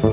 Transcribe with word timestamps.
Hello, 0.00 0.12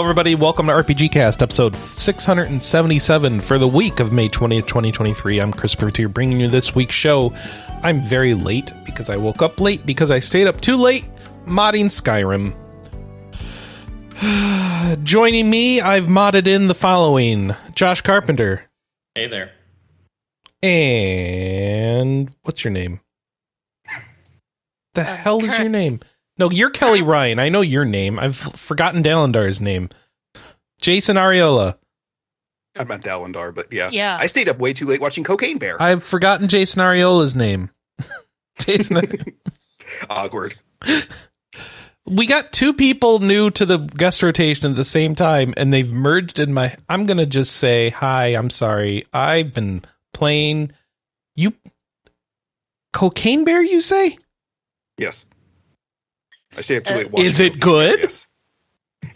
everybody. 0.00 0.36
Welcome 0.36 0.68
to 0.68 0.72
RPG 0.72 1.10
Cast, 1.10 1.42
episode 1.42 1.74
677 1.74 3.40
for 3.40 3.58
the 3.58 3.66
week 3.66 3.98
of 3.98 4.12
May 4.12 4.28
20th, 4.28 4.68
2023. 4.68 5.40
I'm 5.40 5.52
Chris 5.52 5.74
Bertier 5.74 6.08
bringing 6.08 6.38
you 6.38 6.46
this 6.46 6.72
week's 6.72 6.94
show. 6.94 7.34
I'm 7.82 8.00
very 8.00 8.34
late 8.34 8.72
because 8.84 9.10
I 9.10 9.16
woke 9.16 9.42
up 9.42 9.60
late 9.60 9.84
because 9.84 10.12
I 10.12 10.20
stayed 10.20 10.46
up 10.46 10.60
too 10.60 10.76
late 10.76 11.04
modding 11.46 11.86
Skyrim. 11.90 12.54
Joining 15.02 15.50
me, 15.50 15.80
I've 15.80 16.06
modded 16.06 16.46
in 16.46 16.68
the 16.68 16.76
following 16.76 17.56
Josh 17.74 18.02
Carpenter. 18.02 18.70
Hey 19.16 19.26
there. 19.26 19.50
And 20.62 22.34
what's 22.42 22.64
your 22.64 22.70
name? 22.72 23.00
The 24.94 25.02
Um, 25.02 25.16
hell 25.16 25.44
is 25.44 25.50
Cur- 25.50 25.62
your 25.62 25.68
name? 25.68 26.00
No, 26.38 26.50
you're 26.50 26.70
Kelley 26.70 27.02
Ryan. 27.02 27.38
I 27.38 27.48
know 27.48 27.60
your 27.62 27.84
name. 27.84 28.18
I've 28.18 28.36
forgotten 28.36 29.02
Dalendar's 29.02 29.60
name. 29.60 29.88
Jason 30.80 31.16
Ariola. 31.16 31.78
I 32.78 32.84
meant 32.84 33.04
Dalindar, 33.04 33.54
but 33.54 33.72
yeah. 33.72 33.88
Yeah. 33.90 34.16
I 34.20 34.26
stayed 34.26 34.48
up 34.48 34.58
way 34.58 34.72
too 34.74 34.84
late 34.86 35.00
watching 35.00 35.24
Cocaine 35.24 35.58
Bear. 35.58 35.80
I've 35.80 36.02
forgotten 36.04 36.48
Jason 36.48 36.82
Ariola's 36.82 37.34
name. 37.34 37.70
Jason. 38.58 39.00
Awkward. 40.10 40.54
we 42.06 42.26
got 42.26 42.52
two 42.52 42.74
people 42.74 43.18
new 43.20 43.50
to 43.52 43.64
the 43.64 43.78
guest 43.78 44.22
rotation 44.22 44.70
at 44.70 44.76
the 44.76 44.84
same 44.84 45.14
time, 45.14 45.54
and 45.56 45.72
they've 45.72 45.90
merged 45.90 46.38
in 46.38 46.52
my. 46.52 46.76
I'm 46.88 47.06
gonna 47.06 47.24
just 47.26 47.56
say 47.56 47.88
hi. 47.90 48.28
I'm 48.34 48.50
sorry. 48.50 49.06
I've 49.14 49.54
been 49.54 49.82
playing. 50.12 50.72
You. 51.34 51.52
Cocaine 52.92 53.44
Bear, 53.44 53.62
you 53.62 53.80
say? 53.80 54.16
Yes. 54.98 55.26
I 56.56 56.62
stayed 56.62 56.78
up 56.78 56.84
too 56.84 57.10
Uh, 57.16 57.20
Is 57.20 57.40
it 57.40 57.60
good? 57.60 58.00
Yes. 58.00 58.26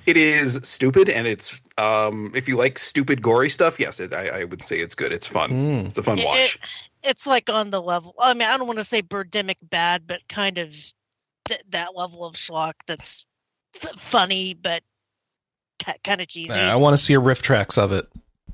It 0.06 0.16
is 0.16 0.60
stupid, 0.62 1.08
and 1.08 1.26
it's 1.26 1.60
um. 1.78 2.32
If 2.34 2.48
you 2.48 2.56
like 2.56 2.78
stupid, 2.78 3.22
gory 3.22 3.48
stuff, 3.50 3.78
yes, 3.78 4.00
it, 4.00 4.12
I, 4.14 4.40
I 4.40 4.44
would 4.44 4.62
say 4.62 4.78
it's 4.78 4.94
good. 4.94 5.12
It's 5.12 5.26
fun. 5.26 5.50
Mm. 5.50 5.86
It's 5.88 5.98
a 5.98 6.02
fun 6.02 6.18
It- 6.18 6.24
watch. 6.24 6.58
it's 7.02 7.26
like 7.26 7.48
on 7.50 7.70
the 7.70 7.80
level. 7.80 8.14
I 8.18 8.34
mean, 8.34 8.48
I 8.48 8.56
don't 8.56 8.66
want 8.66 8.78
to 8.78 8.84
say 8.84 9.02
Birdemic 9.02 9.56
bad, 9.62 10.06
but 10.06 10.20
kind 10.28 10.58
of 10.58 10.70
th- 11.46 11.62
that 11.70 11.94
level 11.94 12.24
of 12.24 12.34
schlock 12.34 12.74
that's 12.86 13.24
f- 13.82 13.98
funny 13.98 14.54
but 14.54 14.82
ki 15.78 15.92
kind 16.02 16.20
of 16.20 16.28
cheesy. 16.28 16.58
I 16.58 16.76
want 16.76 16.94
to 16.94 17.02
see 17.02 17.14
a 17.14 17.20
RiffTrax 17.20 17.78
of 17.78 17.92
it. 17.92 18.06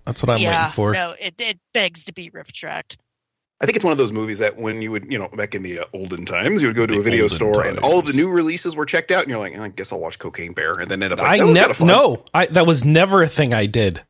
That's 0.06 0.22
what 0.22 0.30
I'm 0.30 0.38
yeah, 0.38 0.62
waiting 0.62 0.72
for. 0.72 0.92
no, 0.92 1.14
it 1.20 1.34
it 1.38 1.58
begs 1.74 2.04
to 2.04 2.12
be 2.12 2.30
riff 2.32 2.52
tracked. 2.52 2.96
I 3.60 3.64
think 3.64 3.76
it's 3.76 3.84
one 3.84 3.92
of 3.92 3.98
those 3.98 4.12
movies 4.12 4.38
that 4.40 4.56
when 4.56 4.82
you 4.82 4.90
would, 4.90 5.10
you 5.10 5.18
know, 5.18 5.28
back 5.28 5.54
in 5.54 5.62
the 5.62 5.80
uh, 5.80 5.84
olden 5.94 6.26
times, 6.26 6.60
you 6.60 6.68
would 6.68 6.76
go 6.76 6.86
to 6.86 6.94
The 6.94 7.00
a 7.00 7.02
video 7.02 7.22
olden 7.22 7.36
store 7.36 7.66
and 7.66 7.78
all 7.78 7.98
of 7.98 8.06
the 8.06 8.12
new 8.12 8.28
releases 8.28 8.76
were 8.76 8.84
checked 8.84 9.10
out, 9.10 9.22
and 9.22 9.30
you're 9.30 9.38
like, 9.38 9.58
I 9.58 9.68
guess 9.68 9.92
I'll 9.92 10.00
watch 10.00 10.18
Cocaine 10.18 10.52
Bear, 10.52 10.78
and 10.78 10.88
then 10.90 11.02
end 11.02 11.12
up 11.12 11.18
like, 11.18 11.28
I 11.28 11.38
that 11.38 11.46
was 11.46 11.54
never 11.56 11.74
kinda 11.74 11.92
no. 11.92 12.24
I 12.34 12.46
that 12.46 12.66
was 12.66 12.84
never 12.84 13.22
a 13.22 13.28
thing 13.28 13.52
I 13.54 13.66
did. 13.66 14.02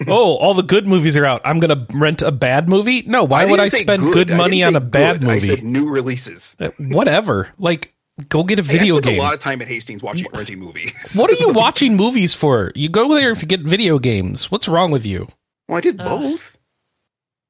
oh, 0.08 0.36
all 0.36 0.54
the 0.54 0.62
good 0.62 0.86
movies 0.86 1.16
are 1.16 1.24
out. 1.24 1.42
I'm 1.44 1.60
gonna 1.60 1.86
rent 1.92 2.22
a 2.22 2.32
bad 2.32 2.68
movie. 2.68 3.02
No, 3.02 3.24
why 3.24 3.44
would 3.44 3.60
I 3.60 3.66
spend 3.66 4.02
good, 4.02 4.30
I 4.30 4.36
money 4.36 4.62
on 4.62 4.72
say 4.72 4.76
a 4.78 4.80
bad 4.80 5.20
good. 5.20 5.30
I 5.30 5.34
movie? 5.34 5.46
said 5.46 5.62
new 5.62 5.90
releases. 5.90 6.56
Uh, 6.58 6.70
Whatever. 6.78 7.48
Like, 7.58 7.94
go 8.28 8.44
get 8.44 8.58
a 8.58 8.62
video 8.62 8.78
Hey, 8.78 8.80
I 8.80 8.80
video 8.80 8.94
spent 8.96 9.04
game. 9.06 9.20
a 9.20 9.22
lot 9.22 9.34
of 9.34 9.40
time 9.40 9.62
at 9.62 9.68
Hastings 9.68 10.02
watching 10.02 10.28
renting 10.32 10.58
movies. 10.58 11.14
What 11.18 11.30
are 11.30 11.34
you 11.34 11.50
watching 11.54 11.96
movies 11.96 12.34
for? 12.34 12.72
You 12.74 12.88
go 12.88 13.14
there 13.14 13.34
to 13.34 13.46
get 13.46 13.60
video 13.60 13.98
games. 13.98 14.50
What's 14.50 14.68
wrong 14.68 14.90
with 14.90 15.04
you? 15.06 15.28
Well, 15.68 15.78
I 15.78 15.80
did 15.80 15.98
Ugh. 15.98 16.20
both. 16.20 16.58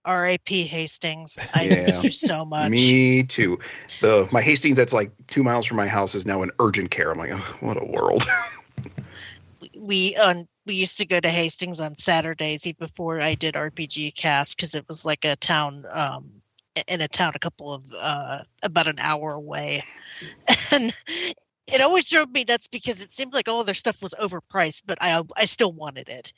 R.A.P. 0.06 0.64
Hastings. 0.64 1.38
I 1.54 1.64
Yeah. 1.66 1.84
miss 1.86 2.04
you 2.04 2.10
so 2.10 2.44
much. 2.44 2.70
Me 2.70 3.22
too. 3.22 3.58
The 4.00 4.28
my 4.32 4.42
Hastings 4.42 4.76
that's 4.76 4.92
like 4.92 5.12
two 5.28 5.42
miles 5.42 5.64
from 5.66 5.76
my 5.78 5.86
house 5.86 6.14
is 6.14 6.26
now 6.26 6.42
in 6.42 6.50
urgent 6.60 6.90
care. 6.90 7.10
I'm 7.10 7.18
like, 7.18 7.30
oh, 7.32 7.56
what 7.60 7.80
a 7.80 7.84
world. 7.86 8.24
we 9.60 9.70
we, 9.78 10.16
um, 10.16 10.46
we 10.66 10.74
used 10.74 10.98
to 10.98 11.06
go 11.06 11.18
to 11.20 11.28
Hastings 11.28 11.80
on 11.80 11.96
Saturdays 11.96 12.66
even 12.66 12.76
before 12.86 13.20
I 13.20 13.34
did 13.34 13.54
RPG 13.54 14.14
cast 14.14 14.56
because 14.56 14.74
it 14.74 14.84
was 14.88 15.04
like 15.04 15.24
a 15.24 15.36
town 15.36 15.84
um 15.90 16.42
in 16.88 17.00
a 17.00 17.08
town 17.08 17.32
a 17.34 17.38
couple 17.38 17.72
of 17.72 17.82
uh 17.98 18.38
about 18.62 18.86
an 18.86 18.98
hour 18.98 19.32
away 19.32 19.84
and 20.70 20.94
it 21.66 21.80
always 21.80 22.08
drove 22.08 22.30
me 22.30 22.44
nuts 22.46 22.66
because 22.68 23.02
it 23.02 23.10
seemed 23.12 23.32
like 23.32 23.48
all 23.48 23.64
their 23.64 23.74
stuff 23.74 24.02
was 24.02 24.14
overpriced 24.20 24.82
but 24.86 24.98
I 25.00 25.22
I 25.36 25.44
still 25.46 25.72
wanted 25.72 26.08
it 26.08 26.32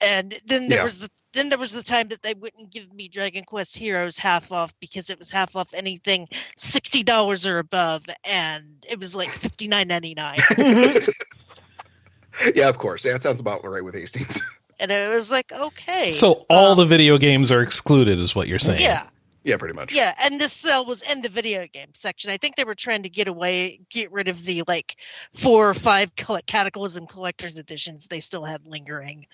and 0.00 0.38
then 0.46 0.68
there 0.68 0.78
Yeah. 0.78 0.84
was 0.84 0.98
the 0.98 1.08
then 1.32 1.48
there 1.48 1.58
was 1.58 1.72
the 1.72 1.82
time 1.82 2.08
that 2.08 2.22
they 2.22 2.34
wouldn't 2.34 2.70
give 2.72 2.92
me 2.92 3.08
Dragon 3.08 3.44
Quest 3.44 3.76
Heroes 3.76 4.18
half 4.18 4.52
off 4.52 4.72
because 4.80 5.08
it 5.10 5.18
was 5.18 5.30
half 5.30 5.56
off 5.56 5.72
anything 5.74 6.28
sixty 6.56 7.02
dollars 7.02 7.46
or 7.46 7.58
above 7.58 8.04
and 8.24 8.84
it 8.88 8.98
was 8.98 9.14
like 9.14 9.28
fifty 9.30 9.66
nine 9.68 9.88
ninety 9.88 10.14
nine 10.14 10.38
yeah, 12.54 12.68
of 12.68 12.78
course. 12.78 13.04
Yeah, 13.04 13.12
that 13.12 13.22
sounds 13.22 13.40
about 13.40 13.64
right 13.64 13.84
with 13.84 13.94
Hastings. 13.94 14.40
and 14.80 14.90
it 14.90 15.12
was 15.12 15.30
like 15.30 15.52
okay 15.52 16.10
So 16.12 16.44
all 16.48 16.72
Um, 16.72 16.78
the 16.78 16.84
video 16.84 17.16
games 17.18 17.50
are 17.52 17.62
excluded, 17.62 18.18
is 18.18 18.34
what 18.34 18.48
you're 18.48 18.58
saying? 18.58 18.80
yeah 18.80 19.06
yeah, 19.44 19.56
pretty 19.58 19.74
much. 19.74 19.92
yeah 19.94 20.12
and 20.18 20.40
this 20.40 20.52
sale 20.52 20.84
was 20.86 21.02
in 21.02 21.22
the 21.22 21.28
video 21.28 21.66
game 21.72 21.88
section 21.94 22.30
i 22.30 22.36
think 22.38 22.56
they 22.56 22.64
were 22.64 22.74
trying 22.74 23.02
to 23.04 23.08
get 23.08 23.28
away 23.28 23.80
get 23.90 24.10
rid 24.10 24.28
of 24.28 24.42
the 24.44 24.62
like 24.66 24.96
four 25.34 25.68
or 25.68 25.74
five 25.74 26.10
cataclysm 26.16 27.06
collector's 27.06 27.58
editions 27.58 28.06
they 28.06 28.20
still 28.20 28.44
had 28.44 28.66
lingering 28.66 29.26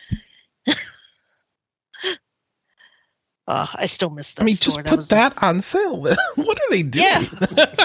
uh, 3.46 3.66
i 3.74 3.86
still 3.86 4.10
miss 4.10 4.32
that 4.34 4.42
I 4.42 4.44
mean, 4.44 4.56
store. 4.56 4.82
just 4.82 4.86
put 4.86 4.96
was 4.96 5.08
that 5.08 5.42
on 5.42 5.62
sale. 5.62 5.96
what 6.34 6.58
are 6.58 6.70
they 6.70 6.82
doing? 6.82 7.04
Yeah. 7.04 7.24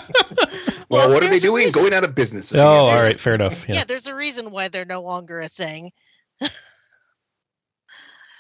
Well, 0.87 1.09
what 1.11 1.23
are 1.23 1.29
they 1.29 1.39
doing? 1.39 1.63
reason- 1.65 1.81
Going 1.81 1.93
out 1.95 2.03
of 2.03 2.13
business. 2.13 2.53
oh, 2.53 2.61
all 2.63 2.93
right, 2.93 3.13
all 3.13 3.17
fair 3.17 3.33
enough. 3.33 3.67
yeah. 3.67 3.75
Yeah. 3.77 3.83
there's 3.85 4.05
a 4.05 4.13
reason 4.13 4.51
why 4.51 4.67
they're 4.67 4.85
no 4.85 5.01
longer 5.01 5.39
a 5.39 5.49
thing 5.49 5.91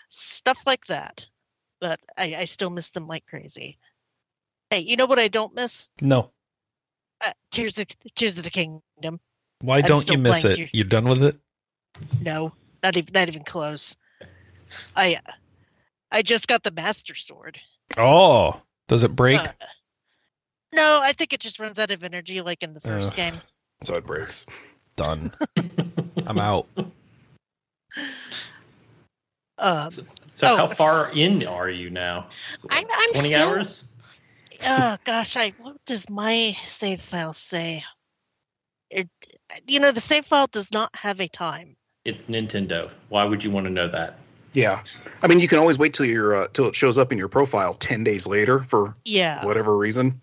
stuff 0.07 0.59
like 0.67 0.85
that 0.85 1.25
but 1.85 1.99
I, 2.17 2.35
I 2.35 2.45
still 2.45 2.71
miss 2.71 2.89
them 2.91 3.05
like 3.05 3.27
crazy 3.27 3.77
hey 4.71 4.79
you 4.79 4.95
know 4.97 5.05
what 5.05 5.19
i 5.19 5.27
don't 5.27 5.53
miss 5.53 5.89
No. 6.01 6.31
uh, 7.23 7.31
tears 7.51 7.77
of 7.77 7.85
tears 8.15 8.39
of 8.39 8.43
the 8.43 8.49
kingdom 8.49 9.19
Why 9.61 9.77
I'm 9.77 9.83
don't 9.83 10.09
you 10.09 10.17
miss 10.17 10.43
it? 10.45 10.55
Tears- 10.55 10.69
You're 10.73 10.87
done 10.87 11.05
with 11.07 11.21
it? 11.21 11.37
No, 12.21 12.53
not 12.81 12.97
even 12.97 13.13
not 13.13 13.27
even 13.29 13.43
close. 13.43 13.95
I 14.95 15.19
I 16.11 16.23
just 16.23 16.47
got 16.47 16.63
the 16.63 16.71
master 16.71 17.13
sword. 17.13 17.59
Oh, 17.97 18.59
does 18.87 19.03
it 19.03 19.15
break? 19.15 19.39
Uh, 19.39 19.47
no, 20.73 20.99
I 21.01 21.13
think 21.13 21.33
it 21.33 21.39
just 21.39 21.59
runs 21.59 21.77
out 21.77 21.91
of 21.91 22.03
energy 22.03 22.41
like 22.41 22.63
in 22.63 22.73
the 22.73 22.79
first 22.79 23.09
Ugh. 23.11 23.15
game. 23.15 23.41
So 23.83 23.95
it 23.95 24.07
breaks. 24.07 24.45
Done. 24.95 25.31
I'm 26.27 26.39
out. 26.39 26.67
Um, 29.57 29.91
So, 29.91 30.03
so 30.27 30.47
Oh, 30.47 30.57
how 30.57 30.67
far 30.67 31.11
in 31.11 31.45
are 31.47 31.69
you 31.69 31.89
now? 31.89 32.27
Is 32.57 32.65
I'm- 32.69 32.85
I'm 32.91 33.11
Twenty 33.13 33.33
still- 33.33 33.49
hours. 33.49 33.83
oh 34.65 34.97
gosh, 35.03 35.37
I 35.37 35.53
what 35.59 35.77
does 35.85 36.09
my 36.09 36.55
save 36.63 37.01
file 37.01 37.33
say? 37.33 37.83
It 38.89 39.09
you 39.67 39.79
know 39.79 39.91
the 39.91 40.01
save 40.01 40.25
file 40.25 40.47
does 40.47 40.71
not 40.73 40.93
have 40.95 41.19
a 41.21 41.27
time. 41.27 41.75
It's 42.03 42.25
Nintendo. 42.25 42.91
Why 43.09 43.23
would 43.23 43.43
you 43.43 43.49
want 43.51 43.65
to 43.65 43.71
know 43.71 43.87
that? 43.87 44.17
Yeah, 44.53 44.81
I 45.21 45.27
mean, 45.27 45.39
you 45.39 45.47
can 45.47 45.59
always 45.59 45.77
wait 45.77 45.93
till 45.93 46.05
your 46.05 46.35
uh, 46.35 46.47
till 46.53 46.67
it 46.67 46.75
shows 46.75 46.97
up 46.97 47.11
in 47.11 47.17
your 47.17 47.27
profile 47.29 47.73
ten 47.73 48.03
days 48.03 48.27
later 48.27 48.59
for 48.59 48.95
Yeah. 49.05 49.43
whatever 49.45 49.75
reason. 49.77 50.21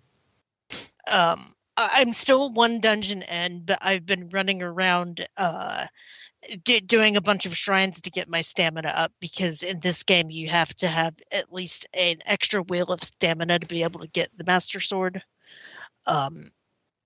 um 1.07 1.55
I- 1.77 2.01
i'm 2.01 2.13
still 2.13 2.53
one 2.53 2.79
dungeon 2.81 3.23
in 3.23 3.65
but 3.65 3.79
i've 3.83 4.07
been 4.07 4.29
running 4.29 4.63
around 4.63 5.27
uh 5.37 5.87
doing 6.87 7.17
a 7.17 7.21
bunch 7.21 7.47
of 7.47 7.57
shrines 7.57 8.01
to 8.03 8.11
get 8.11 8.29
my 8.29 8.43
stamina 8.43 8.89
up 8.89 9.13
because 9.21 9.63
in 9.63 9.81
this 9.81 10.03
game 10.03 10.31
you 10.31 10.49
have 10.49 10.75
to 10.77 10.89
have 10.89 11.15
at 11.31 11.53
least 11.53 11.87
an 11.95 12.17
extra 12.25 12.63
wheel 12.63 12.87
of 12.87 13.03
stamina 13.03 13.59
to 13.59 13.67
be 13.67 13.83
able 13.83 14.01
to 14.01 14.09
get 14.09 14.37
the 14.37 14.45
master 14.45 14.81
sword. 14.81 15.23
Um 16.07 16.51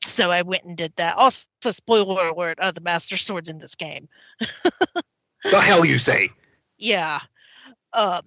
so 0.03 0.31
i 0.31 0.43
went 0.43 0.65
and 0.65 0.77
did 0.77 0.93
that. 0.97 1.17
Also 1.17 1.47
spoiler 1.71 2.29
alert 2.29 2.59
uh, 2.61 2.73
the 2.73 2.81
master 2.81 3.17
sword's 3.17 3.49
in 3.49 3.59
this 3.59 3.75
game. 3.75 4.09
The 5.44 5.61
hell 5.61 5.85
you 5.85 5.99
say? 5.99 6.31
yeah. 6.79 7.21
Um 7.93 8.23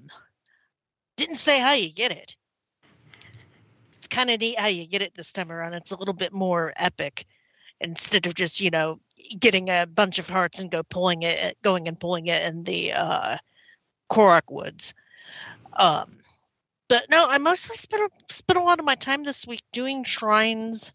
didn't 1.18 1.36
say 1.36 1.60
how 1.60 1.74
you 1.74 1.92
get 1.92 2.12
it. 2.12 2.36
It's 3.98 4.08
kind 4.08 4.30
of 4.30 4.40
neat 4.40 4.58
how 4.58 4.68
you 4.68 4.88
get 4.88 5.02
it 5.02 5.16
this 5.16 5.34
time 5.34 5.52
around. 5.52 5.74
It's 5.74 5.92
a 5.92 5.98
little 5.98 6.14
bit 6.14 6.32
more 6.32 6.72
epic 6.78 7.26
instead 7.82 8.26
of 8.28 8.34
just 8.34 8.62
you 8.62 8.70
know 8.70 9.00
getting 9.40 9.70
a 9.70 9.86
bunch 9.86 10.20
of 10.20 10.30
hearts 10.30 10.60
and 10.60 10.72
go 10.72 10.84
pulling 10.84 11.24
it 11.24 11.58
going 11.62 11.88
and 11.88 12.00
pulling 12.00 12.28
it 12.28 12.44
in 12.44 12.64
the 12.64 12.94
uh 12.94 13.38
Korok 14.12 14.50
woods. 14.50 14.94
Um 15.74 16.20
but 16.88 17.06
no 17.10 17.26
i 17.28 17.38
mostly 17.38 17.76
spent 17.76 18.04
a, 18.04 18.34
spent 18.34 18.60
a 18.60 18.64
lot 18.64 18.80
of 18.80 18.86
my 18.86 18.96
time 18.96 19.24
this 19.24 19.48
week 19.48 19.62
doing 19.72 20.04
shrines 20.04 20.92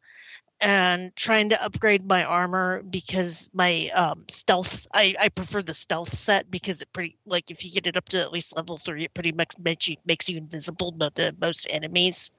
and 0.64 1.14
trying 1.14 1.50
to 1.50 1.62
upgrade 1.62 2.08
my 2.08 2.24
armor 2.24 2.82
because 2.82 3.50
my 3.52 3.90
um, 3.94 4.24
stealth. 4.30 4.86
I, 4.94 5.14
I 5.20 5.28
prefer 5.28 5.60
the 5.60 5.74
stealth 5.74 6.16
set 6.16 6.50
because 6.50 6.80
it 6.80 6.90
pretty 6.90 7.18
like 7.26 7.50
if 7.50 7.66
you 7.66 7.70
get 7.70 7.86
it 7.86 7.98
up 7.98 8.08
to 8.08 8.20
at 8.20 8.32
least 8.32 8.56
level 8.56 8.78
three, 8.78 9.04
it 9.04 9.12
pretty 9.12 9.32
much 9.32 9.58
makes 9.58 9.88
you 9.88 9.96
makes 10.06 10.30
you 10.30 10.38
invisible 10.38 10.96
to 11.16 11.34
most 11.38 11.66
enemies, 11.68 12.30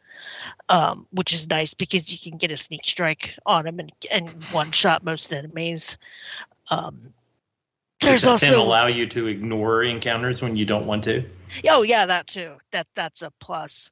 um, 0.70 1.06
which 1.12 1.34
is 1.34 1.48
nice 1.48 1.76
because 1.76 2.12
you 2.12 2.18
can 2.18 2.40
get 2.40 2.52
a 2.52 2.58
sneak 2.58 2.82
strike 2.84 3.38
on 3.46 3.66
them 3.66 3.78
and 3.78 3.92
and 4.12 4.44
one 4.46 4.72
shot 4.72 5.04
most 5.04 5.32
enemies. 5.32 6.00
Um, 6.72 7.14
there's 8.02 8.24
Does 8.24 8.42
that 8.42 8.48
then 8.48 8.56
also 8.56 8.68
allow 8.68 8.88
you 8.88 9.06
to 9.06 9.28
ignore 9.28 9.84
encounters 9.84 10.42
when 10.42 10.56
you 10.56 10.66
don't 10.66 10.88
want 10.88 11.04
to. 11.04 11.30
Oh 11.70 11.84
yeah, 11.84 12.08
that 12.08 12.26
too. 12.26 12.56
That 12.72 12.88
that's 12.96 13.22
a 13.22 13.30
plus. 13.40 13.92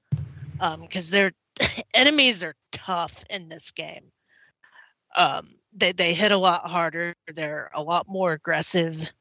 Um, 0.59 0.81
because 0.81 1.11
they're 1.11 1.33
enemies 1.93 2.43
are 2.43 2.55
tough 2.71 3.23
in 3.29 3.47
this 3.47 3.69
game. 3.69 4.05
Um, 5.15 5.55
they 5.75 5.91
they 5.91 6.13
hit 6.13 6.31
a 6.31 6.37
lot 6.37 6.67
harder. 6.67 7.15
They're 7.33 7.69
a 7.73 7.81
lot 7.81 8.07
more 8.07 8.33
aggressive. 8.33 9.11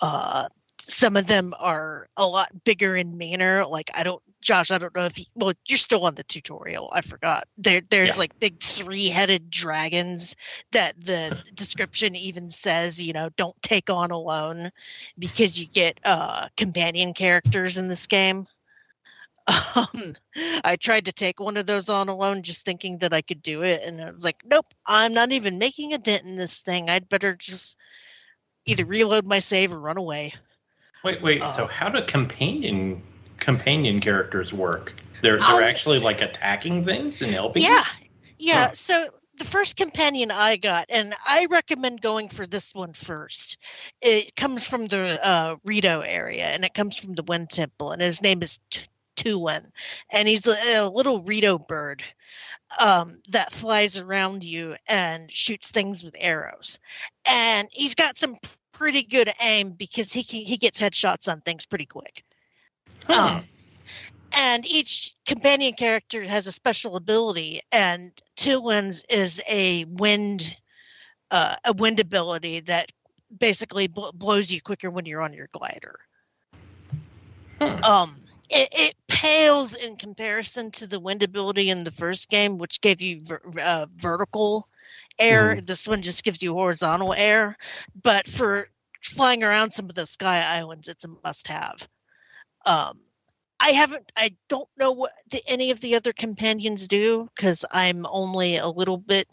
Uh, 0.00 0.48
some 0.80 1.16
of 1.16 1.26
them 1.26 1.54
are 1.58 2.08
a 2.16 2.26
lot 2.26 2.64
bigger 2.64 2.96
in 2.96 3.18
manner. 3.18 3.66
Like 3.66 3.90
I 3.94 4.04
don't, 4.04 4.22
Josh. 4.40 4.70
I 4.70 4.78
don't 4.78 4.94
know 4.94 5.04
if 5.04 5.18
you, 5.18 5.26
well, 5.34 5.52
you're 5.66 5.76
still 5.76 6.04
on 6.06 6.14
the 6.14 6.22
tutorial. 6.24 6.88
I 6.92 7.00
forgot. 7.02 7.46
There 7.58 7.82
there's 7.90 8.16
Yeah. 8.16 8.20
like 8.20 8.38
big 8.38 8.60
three 8.62 9.08
headed 9.08 9.50
dragons 9.50 10.36
that 10.72 10.94
the 11.04 11.36
description 11.54 12.14
even 12.14 12.48
says 12.48 13.02
you 13.02 13.12
know 13.12 13.28
don't 13.36 13.60
take 13.60 13.90
on 13.90 14.10
alone 14.12 14.70
because 15.18 15.58
you 15.60 15.66
get 15.66 15.98
uh 16.04 16.48
companion 16.56 17.12
characters 17.12 17.76
in 17.76 17.88
this 17.88 18.06
game. 18.06 18.46
Um, 19.74 20.14
I 20.64 20.76
tried 20.76 21.06
to 21.06 21.12
take 21.12 21.40
one 21.40 21.56
of 21.56 21.64
those 21.66 21.88
on 21.88 22.08
alone, 22.08 22.42
just 22.42 22.64
thinking 22.64 22.98
that 22.98 23.12
I 23.12 23.22
could 23.22 23.42
do 23.42 23.62
it, 23.62 23.82
and 23.82 24.00
I 24.00 24.06
was 24.06 24.24
like, 24.24 24.36
"Nope, 24.44 24.66
I'm 24.84 25.14
not 25.14 25.32
even 25.32 25.58
making 25.58 25.94
a 25.94 25.98
dent 25.98 26.24
in 26.24 26.36
this 26.36 26.60
thing. 26.60 26.90
I'd 26.90 27.08
better 27.08 27.34
just 27.34 27.76
either 28.66 28.84
reload 28.84 29.26
my 29.26 29.38
save 29.38 29.72
or 29.72 29.80
run 29.80 29.96
away." 29.96 30.34
Wait, 31.02 31.22
wait. 31.22 31.42
so 31.44 31.64
Uh, 31.64 31.68
how 31.68 31.88
do 31.88 32.02
companion 32.02 33.02
companion 33.38 34.00
characters 34.00 34.52
work? 34.52 34.94
They're 35.22 35.38
they're 35.38 35.48
Um, 35.48 35.62
actually 35.62 36.00
like 36.00 36.20
attacking 36.20 36.84
things 36.84 37.22
and 37.22 37.30
helping. 37.30 37.62
you? 37.62 37.68
Yeah, 37.68 37.84
yeah. 38.38 38.66
Huh. 38.68 38.74
So 38.74 39.06
the 39.38 39.44
first 39.44 39.76
companion 39.76 40.30
I 40.30 40.56
got, 40.56 40.86
and 40.88 41.14
I 41.24 41.46
recommend 41.46 42.00
going 42.00 42.28
for 42.28 42.46
this 42.46 42.74
one 42.74 42.92
first. 42.92 43.58
It 44.00 44.34
comes 44.36 44.66
from 44.66 44.86
the 44.86 45.24
uh, 45.24 45.56
Rito 45.64 46.00
area, 46.00 46.46
and 46.46 46.64
it 46.64 46.74
comes 46.74 46.96
from 46.96 47.14
the 47.14 47.22
Wind 47.22 47.50
Temple, 47.50 47.92
and 47.92 48.02
his 48.02 48.20
name 48.20 48.42
is 48.42 48.58
Tulin, 49.18 49.66
and 50.10 50.28
he's 50.28 50.46
a, 50.46 50.56
a 50.76 50.88
little 50.88 51.22
Rito 51.24 51.58
bird 51.58 52.02
um, 52.78 53.20
that 53.32 53.52
flies 53.52 53.98
around 53.98 54.44
you 54.44 54.76
and 54.88 55.30
shoots 55.30 55.70
things 55.70 56.04
with 56.04 56.14
arrows, 56.16 56.78
and 57.28 57.68
he's 57.70 57.94
got 57.94 58.16
some 58.16 58.36
pretty 58.72 59.02
good 59.02 59.32
aim 59.40 59.70
because 59.70 60.12
he 60.12 60.22
can, 60.22 60.44
he 60.44 60.56
gets 60.56 60.80
headshots 60.80 61.30
on 61.30 61.40
things 61.40 61.66
pretty 61.66 61.86
quick. 61.86 62.22
Hmm. 63.06 63.12
Um, 63.12 63.44
and 64.32 64.66
each 64.66 65.14
companion 65.26 65.72
character 65.72 66.22
has 66.22 66.46
a 66.46 66.52
special 66.52 66.96
ability, 66.96 67.62
and 67.72 68.12
Tulin's 68.36 69.04
is 69.08 69.40
a 69.48 69.84
wind, 69.84 70.56
uh, 71.30 71.56
a 71.64 71.72
wind 71.72 71.98
ability 71.98 72.60
that 72.60 72.92
basically 73.36 73.88
bl- 73.88 74.12
blows 74.14 74.52
you 74.52 74.60
quicker 74.60 74.90
when 74.90 75.06
you're 75.06 75.22
on 75.22 75.32
your 75.32 75.48
glider. 75.52 75.98
Hmm. 77.60 77.82
Um, 77.82 78.20
it, 78.50 78.68
it 78.72 78.94
pales 79.08 79.74
in 79.74 79.96
comparison 79.96 80.70
to 80.72 80.86
the 80.86 81.00
wind 81.00 81.22
ability 81.22 81.70
in 81.70 81.84
the 81.84 81.90
first 81.90 82.28
game, 82.28 82.58
which 82.58 82.80
gave 82.80 83.00
you 83.00 83.20
ver- 83.22 83.42
uh, 83.60 83.86
vertical 83.96 84.68
air. 85.18 85.60
This 85.60 85.86
one 85.86 86.02
just 86.02 86.24
gives 86.24 86.42
you 86.42 86.54
horizontal 86.54 87.12
air, 87.14 87.56
but 88.00 88.26
for 88.26 88.68
flying 89.02 89.42
around 89.42 89.72
some 89.72 89.88
of 89.88 89.94
the 89.94 90.06
sky 90.06 90.42
islands, 90.42 90.88
it's 90.88 91.04
a 91.04 91.08
must-have. 91.24 91.86
Um, 92.66 93.00
I 93.60 93.70
haven't. 93.70 94.12
I 94.16 94.36
don't 94.48 94.68
know 94.76 94.92
what 94.92 95.12
the, 95.30 95.42
any 95.46 95.70
of 95.72 95.80
the 95.80 95.96
other 95.96 96.12
companions 96.12 96.86
do 96.86 97.28
because 97.34 97.64
I'm 97.70 98.06
only 98.08 98.56
a 98.56 98.68
little 98.68 98.98
bit 98.98 99.26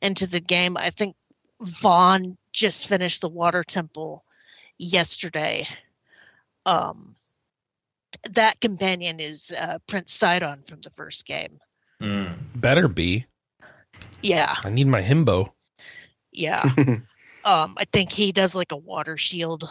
into 0.00 0.26
the 0.26 0.40
game. 0.40 0.76
I 0.76 0.90
think 0.90 1.16
Vaughn 1.60 2.36
just 2.52 2.86
finished 2.86 3.20
the 3.20 3.28
Water 3.28 3.64
Temple 3.64 4.24
yesterday. 4.78 5.66
Um, 6.66 7.16
that 8.32 8.60
companion 8.60 9.20
is 9.20 9.52
uh, 9.56 9.78
Prince 9.86 10.14
Sidon 10.14 10.62
from 10.66 10.80
the 10.80 10.90
first 10.90 11.26
game. 11.26 11.58
Hmm. 12.00 12.26
Better 12.54 12.88
be. 12.88 13.26
Yeah, 14.22 14.54
I 14.64 14.70
need 14.70 14.86
my 14.86 15.02
himbo. 15.02 15.52
yeah. 16.32 16.62
um, 17.44 17.74
I 17.76 17.84
think 17.92 18.10
he 18.10 18.32
does 18.32 18.54
like 18.54 18.72
a 18.72 18.76
water 18.76 19.18
shield, 19.18 19.68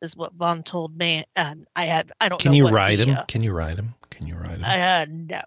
is 0.00 0.16
what 0.16 0.32
Vaughn 0.34 0.62
told 0.62 0.96
me, 0.96 1.24
and 1.34 1.66
I 1.74 1.86
had 1.86 2.12
I 2.20 2.28
don't. 2.28 2.40
Can 2.40 2.52
know 2.52 2.56
you 2.56 2.64
what 2.64 2.72
ride 2.74 2.98
the, 3.00 3.06
him? 3.06 3.16
uh, 3.18 3.24
Can 3.26 3.42
you 3.42 3.52
ride 3.52 3.78
him? 3.78 3.94
Can 4.10 4.26
you 4.28 4.36
ride 4.36 4.58
him? 4.60 4.64
Uh, 4.64 5.06
no. 5.10 5.42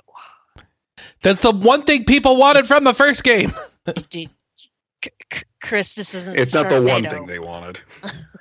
That's 1.21 1.41
the 1.41 1.51
one 1.51 1.83
thing 1.83 2.03
people 2.05 2.35
wanted 2.37 2.67
from 2.67 2.83
the 2.83 2.93
first 2.93 3.23
game. 3.23 3.53
Dude, 3.85 4.05
C- 4.09 4.29
C- 5.03 5.11
Chris, 5.61 5.93
this 5.93 6.13
isn't. 6.13 6.37
it's 6.37 6.53
not 6.53 6.69
the 6.69 6.81
one 6.81 7.03
thing 7.03 7.25
they 7.25 7.39
wanted. 7.39 7.79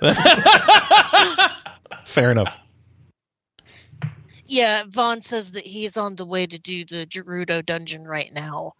Fair 2.05 2.31
enough. 2.31 2.57
Yeah, 4.51 4.83
Vaughn 4.89 5.21
says 5.21 5.51
that 5.51 5.65
he's 5.65 5.95
on 5.95 6.17
the 6.17 6.25
way 6.25 6.45
to 6.45 6.59
do 6.59 6.83
the 6.83 7.05
Gerudo 7.05 7.65
dungeon 7.65 8.05
right 8.05 8.31
now. 8.33 8.73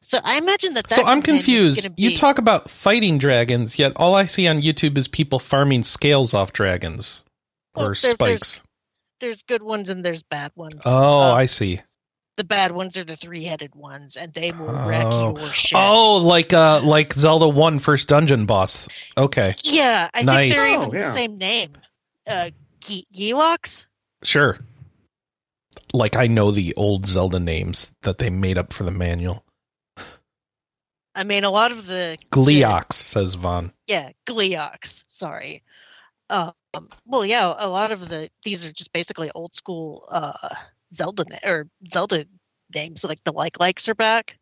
So 0.00 0.18
I 0.24 0.38
imagine 0.38 0.72
that. 0.74 0.88
that 0.88 0.94
So 1.00 1.04
I'm 1.04 1.20
confused. 1.20 1.82
gonna 1.82 1.94
You 1.98 2.16
talk 2.16 2.38
about 2.38 2.70
fighting 2.70 3.18
dragons, 3.18 3.78
yet 3.78 3.92
all 3.96 4.14
I 4.14 4.24
see 4.24 4.46
on 4.48 4.62
YouTube 4.62 4.96
is 4.96 5.06
people 5.06 5.38
farming 5.38 5.84
scales 5.84 6.32
off 6.32 6.52
dragons 6.54 7.24
Well, 7.74 7.88
or 7.88 7.94
there- 7.94 8.14
there's- 8.14 8.38
spikes. 8.40 8.62
There's 9.20 9.42
good 9.42 9.62
ones 9.62 9.90
and 9.90 10.02
there's 10.02 10.22
bad 10.22 10.52
ones. 10.54 10.80
Oh, 10.86 11.18
Uh, 11.20 11.34
I 11.34 11.44
see. 11.44 11.82
the 12.38 12.44
bad 12.44 12.72
ones 12.72 12.96
are 12.96 13.04
the 13.04 13.16
three-headed 13.16 13.74
ones, 13.74 14.16
and 14.16 14.32
they 14.32 14.52
will 14.52 14.72
wreck 14.86 15.08
Oh. 15.10 15.36
your 15.36 15.48
shit. 15.50 15.76
Oh, 15.78 16.16
like 16.18 16.52
uh, 16.54 16.80
like 16.82 17.12
Zelda 17.12 17.48
One 17.48 17.80
first 17.80 18.08
dungeon 18.08 18.46
boss. 18.46 18.88
Okay, 19.18 19.56
yeah, 19.62 20.08
I 20.14 20.22
Nice. 20.22 20.52
think 20.52 20.54
they're 20.54 20.78
Oh, 20.78 20.86
even 20.86 20.98
the 21.00 21.10
same 21.12 21.36
name. 21.36 21.72
Uh, 22.26 22.50
Ge- 22.80 23.04
Gelox? 23.12 23.84
sure. 24.22 24.58
Like 25.92 26.16
I 26.16 26.26
know 26.26 26.50
the 26.50 26.74
old 26.76 27.06
Zelda 27.06 27.40
names 27.40 27.92
that 28.02 28.18
they 28.18 28.30
made 28.30 28.58
up 28.58 28.72
for 28.72 28.84
the 28.84 28.90
manual. 28.90 29.44
I 31.14 31.24
mean, 31.24 31.44
a 31.44 31.50
lot 31.50 31.72
of 31.72 31.86
the 31.86 32.16
Gleeok 32.30 32.92
says 32.92 33.34
Vaughn. 33.34 33.72
yeah 33.86 34.10
Gleeok. 34.26 35.02
Sorry. 35.08 35.64
Um, 36.30 36.52
well, 37.06 37.24
yeah, 37.24 37.52
a 37.56 37.68
lot 37.68 37.90
of 37.90 38.08
the 38.08 38.28
these 38.44 38.66
are 38.66 38.72
just 38.72 38.92
basically 38.92 39.30
old 39.34 39.54
school 39.54 40.04
uh 40.10 40.54
Zelda 40.92 41.24
na- 41.28 41.38
or 41.50 41.68
Zelda 41.88 42.26
names, 42.74 43.04
like 43.04 43.24
the 43.24 43.32
like 43.32 43.58
likes 43.58 43.88
are 43.88 43.94
back. 43.94 44.36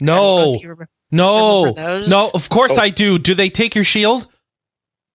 I 0.00 0.04
don't 0.04 0.16
know 0.16 0.36
No, 0.46 0.54
if 0.54 0.62
remember- 0.62 0.88
no, 1.10 1.64
remember 1.64 2.08
no. 2.08 2.30
Of 2.32 2.48
course 2.48 2.78
Oh. 2.78 2.82
I 2.82 2.90
do. 2.90 3.18
Do 3.18 3.34
they 3.34 3.50
take 3.50 3.74
your 3.74 3.84
shield? 3.84 4.26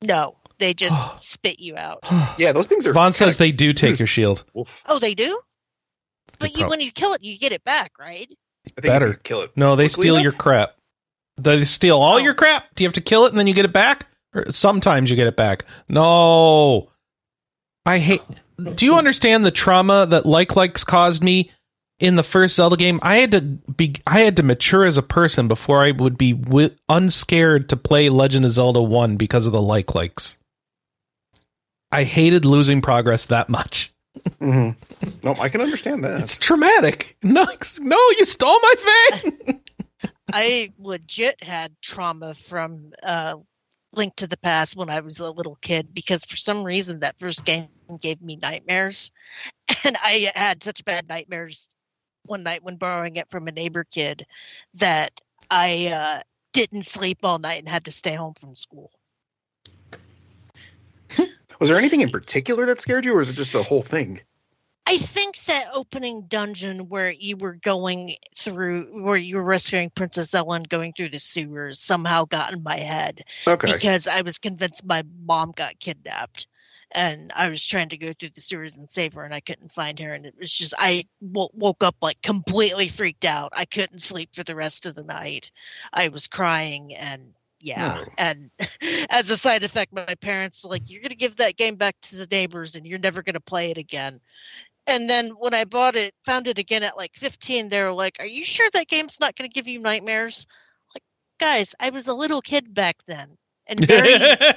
No, 0.01 0.35
they 0.57 0.73
just 0.73 1.19
spit 1.31 1.59
you 1.59 1.77
out. 1.77 1.99
Yeah, 2.37 2.51
those 2.51 2.67
things 2.67 2.85
are. 2.87 2.91
Vaughn 2.93 3.13
says 3.13 3.37
kinda- 3.37 3.51
they 3.51 3.51
do 3.55 3.71
take 3.73 3.99
your 3.99 4.07
shield. 4.07 4.43
Oof. 4.57 4.83
Oh, 4.85 4.99
they 4.99 5.13
do. 5.13 5.39
They 6.39 6.47
But 6.47 6.51
you, 6.57 6.59
prob- 6.63 6.69
when 6.71 6.81
you 6.81 6.91
kill 6.91 7.13
it, 7.13 7.23
you 7.23 7.37
get 7.37 7.51
it 7.51 7.63
back, 7.63 7.91
right? 7.99 8.29
I 8.77 8.81
think 8.81 8.91
better. 8.93 9.07
you 9.09 9.13
kill 9.23 9.41
it. 9.41 9.51
No, 9.55 9.75
they 9.75 9.87
steal 9.87 10.15
enough? 10.15 10.23
your 10.23 10.31
crap. 10.33 10.75
They 11.37 11.63
steal 11.65 11.99
all 11.99 12.15
Oh. 12.15 12.17
your 12.17 12.33
crap. 12.33 12.63
Do 12.75 12.83
you 12.83 12.87
have 12.87 12.93
to 12.95 13.01
kill 13.01 13.25
it 13.25 13.29
and 13.29 13.39
then 13.39 13.47
you 13.47 13.53
get 13.53 13.65
it 13.65 13.73
back? 13.73 14.07
Or 14.33 14.51
sometimes 14.51 15.09
you 15.09 15.15
get 15.15 15.27
it 15.27 15.35
back. 15.37 15.65
No. 15.89 16.89
I 17.85 17.99
hate. 17.99 18.21
Do 18.75 18.85
you 18.85 18.95
understand 18.95 19.45
the 19.45 19.51
trauma 19.51 20.05
that 20.07 20.25
like 20.25 20.55
likes 20.55 20.83
caused 20.83 21.23
me 21.23 21.51
in 21.99 22.15
the 22.15 22.23
first 22.23 22.55
Zelda 22.55 22.75
game? 22.77 22.99
I 23.03 23.17
had 23.17 23.31
to 23.31 23.41
be. 23.41 23.95
I 24.07 24.21
had 24.21 24.37
to 24.37 24.43
mature 24.43 24.85
as 24.85 24.97
a 24.97 25.03
person 25.03 25.47
before 25.47 25.83
I 25.83 25.91
would 25.91 26.17
be 26.17 26.31
wi- 26.33 26.71
unscared 26.89 27.69
to 27.69 27.77
play 27.77 28.09
Legend 28.09 28.45
of 28.45 28.51
Zelda 28.51 28.81
One 28.81 29.17
because 29.17 29.45
of 29.45 29.53
the 29.53 29.61
like 29.61 29.93
likes. 29.93 30.37
I 31.91 32.03
hated 32.03 32.43
losing 32.45 32.81
progress 32.81 33.25
that 33.27 33.49
much. 33.49 33.91
Mhm. 34.39 34.75
No, 35.23 35.35
I 35.39 35.49
can 35.49 35.61
understand 35.61 36.03
that. 36.03 36.21
It's 36.21 36.37
traumatic. 36.37 37.17
No, 37.23 37.45
no, 37.79 37.97
you 38.17 38.25
stole 38.25 38.59
my 38.61 38.73
thing. 38.77 39.61
I 40.33 40.73
legit 40.79 41.43
had 41.43 41.75
trauma 41.81 42.33
from 42.33 42.91
uh, 43.01 43.35
Link 43.93 44.15
to 44.17 44.27
the 44.27 44.37
Past 44.37 44.75
when 44.75 44.89
I 44.89 44.99
was 45.01 45.19
a 45.19 45.31
little 45.31 45.57
kid 45.61 45.93
because 45.93 46.25
for 46.25 46.35
some 46.35 46.63
reason 46.63 46.99
that 46.99 47.19
first 47.19 47.45
game 47.45 47.69
gave 48.01 48.21
me 48.21 48.37
nightmares, 48.41 49.11
and 49.83 49.97
I 49.97 50.31
had 50.35 50.63
such 50.63 50.83
bad 50.85 51.07
nightmares 51.07 51.73
one 52.25 52.43
night 52.43 52.63
when 52.63 52.77
borrowing 52.77 53.15
it 53.17 53.29
from 53.29 53.47
a 53.47 53.51
neighbor 53.51 53.83
kid 53.83 54.25
that 54.75 55.11
I 55.49 55.87
uh, 55.87 56.21
didn't 56.53 56.83
sleep 56.83 57.19
all 57.23 57.39
night 57.39 57.59
and 57.59 57.69
had 57.69 57.85
to 57.85 57.91
stay 57.91 58.15
home 58.15 58.33
from 58.33 58.55
school. 58.55 58.91
Was 61.59 61.69
there 61.69 61.77
anything 61.77 62.01
in 62.01 62.09
particular 62.09 62.65
that 62.67 62.81
scared 62.81 63.05
you, 63.05 63.15
or 63.15 63.21
is 63.21 63.29
it 63.29 63.33
just 63.35 63.53
the 63.53 63.63
whole 63.63 63.81
thing? 63.81 64.19
I 64.87 64.97
think 64.97 65.43
that 65.45 65.69
opening 65.73 66.27
dungeon 66.27 66.89
where 66.89 67.09
you 67.09 67.37
were 67.37 67.55
going 67.55 68.15
through, 68.35 69.03
where 69.03 69.17
you 69.17 69.37
were 69.37 69.43
rescuing 69.43 69.89
Princess 69.89 70.33
Ellen 70.35 70.61
going 70.63 70.93
through 70.93 71.09
the 71.09 71.17
sewers, 71.17 71.79
somehow 71.79 72.25
got 72.25 72.53
in 72.53 72.61
my 72.61 72.77
head 72.77 73.23
Okay. 73.47 73.73
because 73.73 74.07
I 74.07 74.21
was 74.21 74.37
convinced 74.37 74.85
my 74.85 75.03
mom 75.25 75.53
got 75.55 75.79
kidnapped, 75.79 76.45
and 76.91 77.31
I 77.35 77.49
was 77.49 77.65
trying 77.65 77.89
to 77.89 77.97
go 77.97 78.13
through 78.13 78.29
the 78.35 78.41
sewers 78.41 78.77
and 78.77 78.87
save 78.87 79.15
her, 79.15 79.23
and 79.23 79.33
I 79.33 79.39
couldn't 79.39 79.71
find 79.71 79.99
her, 80.01 80.13
and 80.13 80.25
it 80.25 80.35
was 80.37 80.51
just 80.51 80.75
I 80.77 81.05
w- 81.19 81.49
woke 81.53 81.83
up 81.83 81.95
like 82.01 82.21
completely 82.21 82.87
freaked 82.87 83.25
out. 83.25 83.53
I 83.55 83.65
couldn't 83.65 84.03
sleep 84.03 84.35
for 84.35 84.43
the 84.43 84.55
rest 84.55 84.85
of 84.85 84.93
the 84.93 85.03
night. 85.03 85.51
I 85.91 86.09
was 86.09 86.27
crying 86.27 86.93
and. 86.93 87.33
Yeah, 87.65 87.97
Oh. 87.99 88.05
and 88.19 88.51
as 89.09 89.31
a 89.31 89.37
side 89.37 89.63
effect, 89.63 89.91
my 89.91 90.13
parents 90.21 90.63
were 90.63 90.69
like, 90.69 90.83
"You're 90.85 91.01
gonna 91.01 91.15
give 91.15 91.37
that 91.37 91.57
game 91.57 91.77
back 91.77 91.95
to 92.03 92.15
the 92.15 92.27
neighbors, 92.29 92.75
and 92.75 92.85
you're 92.85 92.99
never 92.99 93.23
gonna 93.23 93.39
play 93.39 93.71
it 93.71 93.79
again." 93.79 94.19
And 94.85 95.09
then 95.09 95.31
when 95.39 95.55
I 95.55 95.65
bought 95.65 95.95
it, 95.95 96.13
found 96.23 96.47
it 96.47 96.59
again 96.59 96.83
at 96.83 96.95
like 96.95 97.15
15, 97.15 97.69
they 97.69 97.81
were 97.81 97.91
like, 97.91 98.17
"Are 98.19 98.25
you 98.25 98.45
sure 98.45 98.69
that 98.73 98.87
game's 98.87 99.19
not 99.19 99.35
gonna 99.35 99.49
give 99.49 99.67
you 99.67 99.79
nightmares?" 99.79 100.45
Like, 100.93 101.01
guys, 101.39 101.73
I 101.79 101.89
was 101.89 102.07
a 102.07 102.13
little 102.13 102.41
kid 102.41 102.71
back 102.71 102.97
then, 103.07 103.35
and 103.65 103.79
very 103.87 104.19
got 104.19 104.51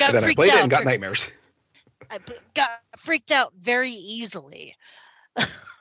and 0.00 0.14
then 0.14 0.24
I 0.24 0.34
played 0.34 0.52
out. 0.52 0.58
it 0.58 0.62
and 0.62 0.70
got 0.70 0.84
nightmares. 0.84 1.28
I 2.08 2.18
got 2.54 2.70
freaked 2.98 3.32
out 3.32 3.52
very 3.58 3.90
easily. 3.90 4.76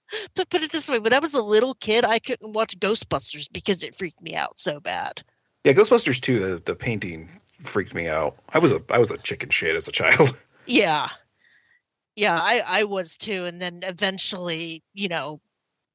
but 0.34 0.50
put 0.50 0.62
it 0.62 0.72
this 0.72 0.88
way: 0.88 0.98
when 0.98 1.12
I 1.12 1.18
was 1.18 1.34
a 1.34 1.42
little 1.42 1.74
kid, 1.74 2.04
I 2.04 2.18
couldn't 2.18 2.52
watch 2.52 2.78
Ghostbusters 2.78 3.48
because 3.52 3.82
it 3.82 3.94
freaked 3.94 4.22
me 4.22 4.34
out 4.34 4.58
so 4.58 4.80
bad. 4.80 5.22
Yeah, 5.64 5.72
Ghostbusters 5.72 6.20
2, 6.20 6.38
the, 6.38 6.62
the 6.64 6.74
painting 6.76 7.28
freaked 7.60 7.94
me 7.94 8.08
out. 8.08 8.38
I 8.48 8.58
was 8.58 8.72
a 8.72 8.80
I 8.88 8.98
was 8.98 9.10
a 9.10 9.18
chicken 9.18 9.50
shit 9.50 9.76
as 9.76 9.88
a 9.88 9.92
child. 9.92 10.36
Yeah. 10.70 11.08
Yeah, 12.14 12.38
I, 12.38 12.58
I 12.58 12.84
was 12.84 13.16
too. 13.16 13.46
And 13.46 13.58
then 13.58 13.80
eventually, 13.84 14.82
you 14.92 15.08
know, 15.08 15.40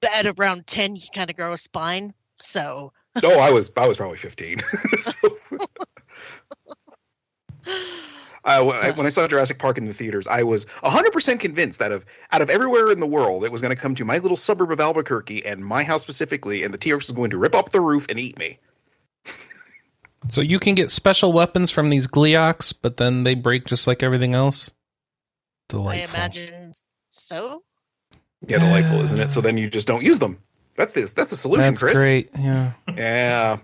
at 0.02 0.26
around 0.26 0.66
10, 0.66 0.96
you 0.96 1.04
kind 1.14 1.30
of 1.30 1.36
grow 1.36 1.54
a 1.54 1.58
spine. 1.60 2.16
So, 2.40 2.92
oh, 3.24 3.40
I 3.40 3.52
was 3.52 3.72
I 3.78 3.86
was 3.86 3.98
probably 3.98 4.18
15. 4.18 4.62
so, 5.00 5.38
I, 8.46 8.60
I- 8.60 8.92
when 8.92 9.06
I 9.06 9.10
saw 9.10 9.28
Jurassic 9.28 9.58
Park 9.60 9.78
in 9.78 9.86
the 9.86 9.94
theaters, 9.94 10.28
I 10.28 10.44
was 10.44 10.66
100% 10.66 11.40
convinced 11.40 11.80
that 11.80 11.92
of 11.92 12.06
out 12.32 12.42
of 12.42 12.50
everywhere 12.50 12.92
in 12.92 13.00
the 13.00 13.08
world, 13.08 13.46
it 13.46 13.52
was 13.52 13.62
going 13.62 13.74
to 13.76 13.82
come 13.82 13.96
to 13.96 14.06
my 14.06 14.18
little 14.18 14.38
suburb 14.38 14.72
of 14.72 14.80
Albuquerque 14.82 15.46
and 15.46 15.66
my 15.66 15.84
house 15.84 16.02
specifically, 16.02 16.64
and 16.64 16.74
the 16.74 16.78
T-Rex 16.78 17.08
was 17.08 17.16
going 17.16 17.30
to 17.32 17.38
rip 17.38 17.56
up 17.56 17.72
the 17.72 17.80
roof 17.82 18.06
and 18.10 18.20
eat 18.20 18.38
me. 18.38 18.60
so 20.30 20.42
you 20.42 20.60
can 20.60 20.76
get 20.76 20.92
special 20.92 21.32
weapons 21.34 21.72
from 21.72 21.90
these 21.90 22.08
Gleeoks, 22.08 22.74
but 22.82 22.98
then 22.98 23.24
they 23.24 23.36
break 23.36 23.66
just 23.66 23.88
like 23.88 24.04
everything 24.04 24.34
else. 24.36 24.72
Delightful. 25.70 26.16
I 26.16 26.18
imagine 26.18 26.74
so. 27.10 27.64
Yeah, 28.46 28.60
delightful, 28.60 29.00
isn't 29.00 29.20
it? 29.20 29.32
So 29.32 29.40
then 29.42 29.58
you 29.58 29.70
just 29.70 29.88
don't 29.88 30.04
use 30.04 30.20
them. 30.20 30.38
That's 30.76 30.94
this. 30.94 31.14
That's 31.14 31.32
a 31.32 31.38
solution, 31.38 31.62
That's 31.62 31.82
Chris. 31.82 31.98
great. 31.98 32.30
Yeah. 32.38 32.74
Yeah, 32.96 33.58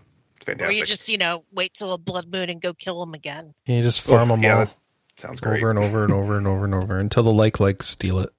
it's 0.51 0.65
Or 0.65 0.71
you 0.71 0.85
just, 0.85 1.09
you 1.09 1.17
know, 1.17 1.43
wait 1.51 1.73
till 1.73 1.93
a 1.93 1.97
blood 1.97 2.31
moon 2.31 2.49
and 2.49 2.61
go 2.61 2.73
kill 2.73 2.99
them 2.99 3.13
again. 3.13 3.53
You 3.65 3.79
just 3.79 4.01
farm 4.01 4.31
Oh, 4.31 4.35
them 4.35 4.43
yeah, 4.43 4.57
all 4.59 4.67
sounds 5.15 5.39
great. 5.41 5.57
over 5.57 5.69
and 5.69 5.79
over 5.79 6.03
and 6.03 6.13
over 6.13 6.37
and 6.37 6.47
over 6.47 6.65
and 6.65 6.73
over 6.75 6.99
until 6.99 7.23
the 7.23 7.31
like 7.33 7.59
like 7.59 7.83
steal 7.83 8.19
it. 8.19 8.29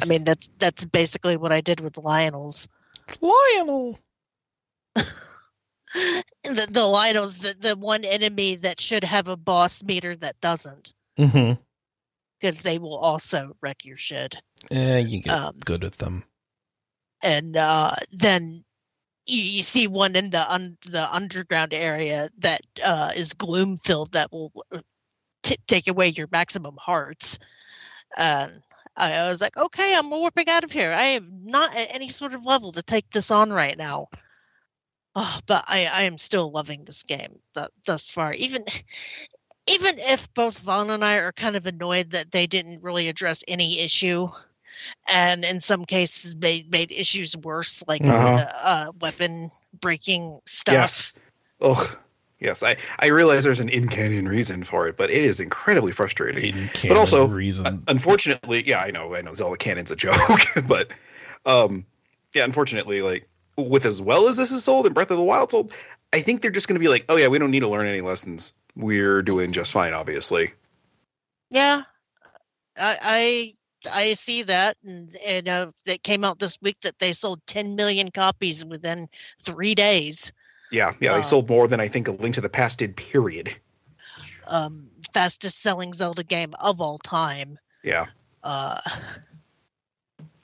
I 0.00 0.06
mean, 0.06 0.24
that's 0.24 0.48
that's 0.58 0.84
basically 0.84 1.36
what 1.36 1.52
I 1.52 1.60
did 1.60 1.80
with 1.80 1.92
the 1.94 2.02
Lynels. 2.02 2.68
Lynel. 3.20 3.98
The, 6.42 6.66
the 6.68 6.80
Lynels, 6.80 7.40
the, 7.40 7.54
the 7.68 7.76
one 7.76 8.04
enemy 8.04 8.56
that 8.56 8.80
should 8.80 9.04
have 9.04 9.28
a 9.28 9.36
boss 9.36 9.82
meter 9.84 10.16
that 10.16 10.40
doesn't, 10.40 10.92
Mm-hmm. 11.16 11.60
because 12.40 12.60
they 12.62 12.78
will 12.78 12.96
also 12.96 13.56
wreck 13.62 13.84
your 13.84 13.94
shit. 13.96 14.34
Yeah, 14.72 14.98
you 14.98 15.22
get 15.22 15.32
Um, 15.32 15.60
good 15.64 15.84
with 15.84 15.96
them. 15.98 16.24
and 17.22 17.56
uh, 17.56 17.94
then 18.10 18.64
you, 19.26 19.42
you 19.42 19.62
see 19.62 19.86
one 19.86 20.16
in 20.16 20.30
the 20.30 20.52
un, 20.52 20.76
the 20.86 21.14
underground 21.14 21.74
area 21.74 22.28
that 22.38 22.60
uh, 22.82 23.12
is 23.16 23.34
gloom 23.34 23.76
filled 23.76 24.12
that 24.12 24.32
will 24.32 24.52
uh, 24.72 24.78
t- 25.42 25.58
take 25.66 25.88
away 25.88 26.08
your 26.08 26.28
maximum 26.30 26.76
hearts. 26.76 27.38
And 28.16 28.62
I, 28.96 29.12
I 29.14 29.28
was 29.28 29.40
like, 29.40 29.56
okay, 29.56 29.94
I'm 29.96 30.10
warping 30.10 30.48
out 30.48 30.64
of 30.64 30.72
here. 30.72 30.92
I 30.92 31.16
am 31.16 31.42
not 31.44 31.74
at 31.74 31.94
any 31.94 32.08
sort 32.08 32.34
of 32.34 32.46
level 32.46 32.72
to 32.72 32.82
take 32.82 33.10
this 33.10 33.30
on 33.30 33.52
right 33.52 33.76
now. 33.76 34.08
Oh, 35.16 35.38
but 35.46 35.64
I, 35.68 35.86
I 35.86 36.02
am 36.04 36.18
still 36.18 36.50
loving 36.50 36.84
this 36.84 37.04
game 37.04 37.38
th- 37.54 37.68
thus 37.86 38.10
far. 38.10 38.32
Even 38.32 38.64
even 39.66 39.98
if 39.98 40.32
both 40.34 40.58
Vaughn 40.58 40.90
and 40.90 41.04
I 41.04 41.16
are 41.16 41.32
kind 41.32 41.56
of 41.56 41.66
annoyed 41.66 42.10
that 42.10 42.30
they 42.30 42.46
didn't 42.46 42.82
really 42.82 43.08
address 43.08 43.42
any 43.48 43.80
issue, 43.80 44.28
and 45.08 45.44
in 45.44 45.60
some 45.60 45.84
cases 45.84 46.34
made 46.36 46.70
made 46.70 46.92
issues 46.92 47.36
worse, 47.36 47.82
like 47.86 48.02
Uh-huh. 48.02 48.36
the 48.36 48.66
uh, 48.66 48.92
weapon 49.00 49.50
breaking 49.80 50.40
stuff. 50.46 50.74
Yes. 50.74 51.12
Oh, 51.60 51.96
yes. 52.38 52.62
I 52.62 52.76
I 52.98 53.06
realize 53.08 53.44
there's 53.44 53.60
an 53.60 53.68
in 53.68 53.88
canon 53.88 54.26
reason 54.28 54.64
for 54.64 54.88
it, 54.88 54.96
but 54.96 55.10
it 55.10 55.24
is 55.24 55.40
incredibly 55.40 55.92
frustrating. 55.92 56.54
Hidden 56.54 56.70
but 56.88 56.96
also, 56.96 57.28
reason. 57.28 57.82
Unfortunately, 57.88 58.62
yeah, 58.64 58.80
I 58.80 58.90
know, 58.90 59.14
I 59.14 59.22
know, 59.22 59.34
Zelda 59.34 59.56
canon's 59.56 59.90
a 59.90 59.96
joke, 60.06 60.40
but 60.66 60.90
um, 61.46 61.84
yeah, 62.34 62.44
unfortunately, 62.44 63.02
like 63.02 63.28
with 63.56 63.84
as 63.84 64.02
well 64.02 64.28
as 64.28 64.36
this 64.36 64.50
is 64.50 64.64
sold 64.64 64.86
and 64.86 64.94
Breath 64.94 65.10
of 65.10 65.16
the 65.16 65.22
Wild 65.22 65.50
sold, 65.50 65.72
I 66.12 66.20
think 66.20 66.42
they're 66.42 66.50
just 66.50 66.68
going 66.68 66.74
to 66.74 66.80
be 66.80 66.88
like, 66.88 67.04
oh 67.08 67.16
yeah, 67.16 67.28
we 67.28 67.38
don't 67.38 67.50
need 67.50 67.60
to 67.60 67.68
learn 67.68 67.86
any 67.86 68.00
lessons. 68.00 68.52
We're 68.76 69.22
doing 69.22 69.52
just 69.52 69.72
fine, 69.72 69.92
obviously. 69.92 70.52
Yeah, 71.50 71.82
I 72.76 73.52
I, 73.90 74.12
see 74.14 74.42
that, 74.44 74.76
and 74.84 75.14
and 75.16 75.48
uh, 75.48 75.70
it 75.86 76.02
came 76.02 76.24
out 76.24 76.38
this 76.38 76.60
week 76.60 76.80
that 76.82 76.98
they 76.98 77.12
sold 77.12 77.40
10 77.46 77.76
million 77.76 78.10
copies 78.10 78.64
within 78.64 79.08
three 79.42 79.74
days. 79.74 80.32
Yeah, 80.70 80.92
yeah, 81.00 81.12
they 81.12 81.18
Um, 81.18 81.22
sold 81.22 81.48
more 81.48 81.68
than 81.68 81.80
I 81.80 81.88
think 81.88 82.08
a 82.08 82.12
Link 82.12 82.34
to 82.36 82.40
the 82.40 82.48
Past 82.48 82.78
did. 82.80 82.96
Period. 82.96 83.54
Um, 84.46 84.90
fastest 85.12 85.60
selling 85.60 85.92
Zelda 85.92 86.24
game 86.24 86.54
of 86.58 86.80
all 86.80 86.98
time. 86.98 87.58
Yeah. 87.82 88.06
Uh, 88.42 88.80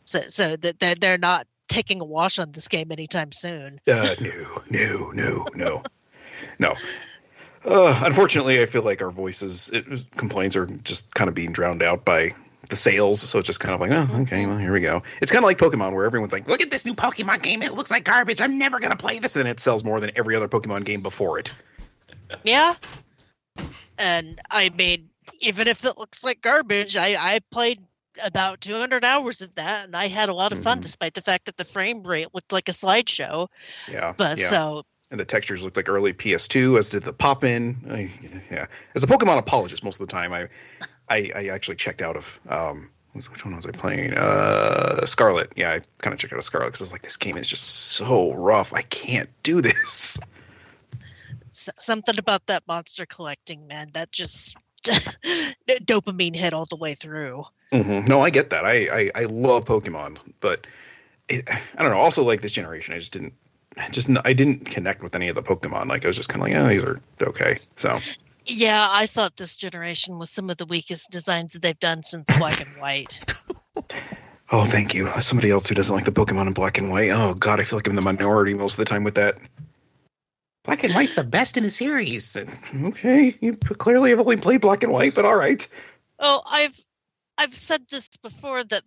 so 0.04 0.20
so 0.22 0.56
that 0.56 0.78
they're, 0.78 0.94
they're 0.94 1.18
not 1.18 1.46
taking 1.68 2.00
a 2.00 2.04
wash 2.04 2.38
on 2.38 2.52
this 2.52 2.68
game 2.68 2.90
anytime 2.90 3.32
soon. 3.32 3.80
Uh, 3.86 4.14
no, 4.20 4.62
no, 4.70 5.10
no, 5.10 5.46
no, 5.54 5.82
no. 6.58 6.74
Uh, 7.64 8.00
unfortunately, 8.04 8.60
I 8.62 8.66
feel 8.66 8.82
like 8.82 9.02
our 9.02 9.10
voices 9.10 9.70
it, 9.72 10.10
complaints 10.16 10.56
are 10.56 10.66
just 10.66 11.14
kind 11.14 11.28
of 11.28 11.34
being 11.34 11.52
drowned 11.52 11.82
out 11.82 12.04
by 12.04 12.34
the 12.70 12.76
sales. 12.76 13.20
So 13.20 13.38
it's 13.38 13.46
just 13.46 13.60
kind 13.60 13.74
of 13.74 13.80
like, 13.80 13.90
oh, 13.90 14.22
okay, 14.22 14.46
well, 14.46 14.56
here 14.58 14.72
we 14.72 14.80
go. 14.80 15.02
It's 15.20 15.30
kind 15.30 15.44
of 15.44 15.46
like 15.46 15.58
Pokemon, 15.58 15.94
where 15.94 16.04
everyone's 16.06 16.32
like, 16.32 16.48
look 16.48 16.62
at 16.62 16.70
this 16.70 16.84
new 16.86 16.94
Pokemon 16.94 17.42
game. 17.42 17.62
It 17.62 17.72
looks 17.74 17.90
like 17.90 18.04
garbage. 18.04 18.40
I'm 18.40 18.58
never 18.58 18.80
gonna 18.80 18.96
play 18.96 19.18
this, 19.18 19.36
and 19.36 19.46
it 19.48 19.60
sells 19.60 19.84
more 19.84 20.00
than 20.00 20.10
every 20.16 20.36
other 20.36 20.48
Pokemon 20.48 20.84
game 20.84 21.02
before 21.02 21.38
it. 21.38 21.50
Yeah. 22.44 22.74
And 23.98 24.40
I 24.50 24.70
mean, 24.70 25.10
even 25.40 25.68
if 25.68 25.84
it 25.84 25.98
looks 25.98 26.24
like 26.24 26.40
garbage, 26.40 26.96
I, 26.96 27.14
I 27.16 27.40
played 27.50 27.80
about 28.22 28.60
200 28.60 29.04
hours 29.04 29.40
of 29.40 29.54
that 29.54 29.84
and 29.86 29.94
I 29.96 30.08
had 30.08 30.28
a 30.28 30.34
lot 30.34 30.52
of 30.52 30.62
fun 30.62 30.78
Mhm. 30.78 30.82
despite 30.82 31.14
the 31.14 31.22
fact 31.22 31.46
that 31.46 31.56
the 31.56 31.64
frame 31.64 32.02
rate 32.02 32.28
looked 32.34 32.52
like 32.52 32.68
a 32.68 32.72
slideshow. 32.72 33.48
Yeah, 33.90 34.12
But 34.16 34.38
yeah. 34.38 34.46
so, 34.48 34.82
and 35.10 35.18
the 35.18 35.24
textures 35.24 35.62
looked 35.62 35.76
like 35.76 35.88
early 35.88 36.12
PS2, 36.12 36.78
as 36.78 36.90
did 36.90 37.02
the 37.02 37.12
pop 37.12 37.44
in. 37.44 38.10
Yeah, 38.50 38.66
as 38.94 39.04
a 39.04 39.06
Pokemon 39.06 39.38
apologist, 39.38 39.82
most 39.84 40.00
of 40.00 40.06
the 40.06 40.12
time, 40.12 40.32
I, 40.32 40.48
I, 41.10 41.30
I 41.34 41.46
actually 41.48 41.74
checked 41.76 42.00
out 42.02 42.16
of 42.16 42.40
um, 42.48 42.90
which 43.12 43.44
one 43.44 43.56
was 43.56 43.66
I 43.66 43.72
playing? 43.72 44.14
Uh, 44.14 45.04
Scarlet. 45.06 45.52
Yeah, 45.56 45.72
I 45.72 45.80
kind 45.98 46.14
of 46.14 46.20
checked 46.20 46.32
out 46.32 46.38
of 46.38 46.44
Scarlet 46.44 46.66
because 46.68 46.80
I 46.82 46.84
was 46.84 46.92
like, 46.92 47.02
this 47.02 47.16
game 47.16 47.36
is 47.36 47.48
just 47.48 47.64
so 47.64 48.32
rough. 48.32 48.72
I 48.72 48.82
can't 48.82 49.28
do 49.42 49.60
this. 49.60 50.18
s- 51.48 51.68
something 51.76 52.18
about 52.18 52.46
that 52.46 52.62
monster 52.68 53.04
collecting, 53.06 53.66
man, 53.66 53.88
that 53.94 54.12
just 54.12 54.56
dopamine 54.84 56.36
hit 56.36 56.52
all 56.54 56.66
the 56.66 56.76
way 56.76 56.94
through. 56.94 57.44
hmm 57.72 58.00
No, 58.06 58.20
I 58.20 58.30
get 58.30 58.50
that. 58.50 58.64
I, 58.64 58.86
I, 58.86 59.10
I 59.14 59.24
love 59.24 59.64
Pokemon, 59.64 60.18
but 60.40 60.66
it, 61.28 61.48
I 61.50 61.82
don't 61.82 61.90
know. 61.92 61.98
Also, 61.98 62.22
like 62.22 62.40
this 62.40 62.52
generation, 62.52 62.94
I 62.94 62.98
just 62.98 63.12
didn't. 63.12 63.34
Just 63.92 64.10
I 64.24 64.32
didn't 64.32 64.66
connect 64.66 65.00
with 65.00 65.14
any 65.14 65.28
of 65.28 65.36
the 65.36 65.44
Pokemon. 65.44 65.86
Like 65.86 66.04
I 66.04 66.08
was 66.08 66.16
just 66.16 66.28
kind 66.28 66.40
of 66.42 66.48
like, 66.48 66.52
yeah, 66.52 66.68
these 66.68 66.82
are 66.82 67.00
okay. 67.22 67.56
So 67.76 68.00
Yeah, 68.46 68.86
I 68.90 69.06
thought 69.06 69.36
this 69.36 69.56
generation 69.56 70.18
was 70.18 70.30
some 70.30 70.50
of 70.50 70.56
the 70.56 70.66
weakest 70.66 71.10
designs 71.10 71.52
that 71.52 71.62
they've 71.62 71.78
done 71.78 72.02
since 72.02 72.24
Black 72.38 72.60
and 72.60 72.76
White. 72.76 73.20
Oh, 74.52 74.64
thank 74.64 74.94
you. 74.94 75.08
Somebody 75.20 75.50
else 75.50 75.68
who 75.68 75.76
doesn't 75.76 75.94
like 75.94 76.04
the 76.04 76.12
Pokemon 76.12 76.48
in 76.48 76.52
black 76.52 76.76
and 76.78 76.90
white. 76.90 77.10
Oh 77.10 77.34
God, 77.34 77.60
I 77.60 77.64
feel 77.64 77.78
like 77.78 77.86
I'm 77.86 77.92
in 77.92 77.96
the 77.96 78.02
minority 78.02 78.54
most 78.54 78.74
of 78.74 78.78
the 78.78 78.84
time 78.84 79.04
with 79.04 79.14
that. 79.14 79.38
Black 80.64 80.82
and 80.82 80.92
white's 80.92 81.14
the 81.14 81.24
best 81.24 81.56
in 81.56 81.62
the 81.62 81.70
series. 81.70 82.36
Okay, 82.82 83.36
you 83.40 83.54
clearly 83.54 84.10
have 84.10 84.18
only 84.18 84.36
played 84.36 84.60
black 84.60 84.82
and 84.82 84.92
white, 84.92 85.14
but 85.14 85.24
all 85.24 85.36
right. 85.36 85.66
Oh, 86.18 86.42
I've 86.44 86.78
I've 87.38 87.54
said 87.54 87.82
this 87.88 88.08
before 88.22 88.64
that 88.64 88.82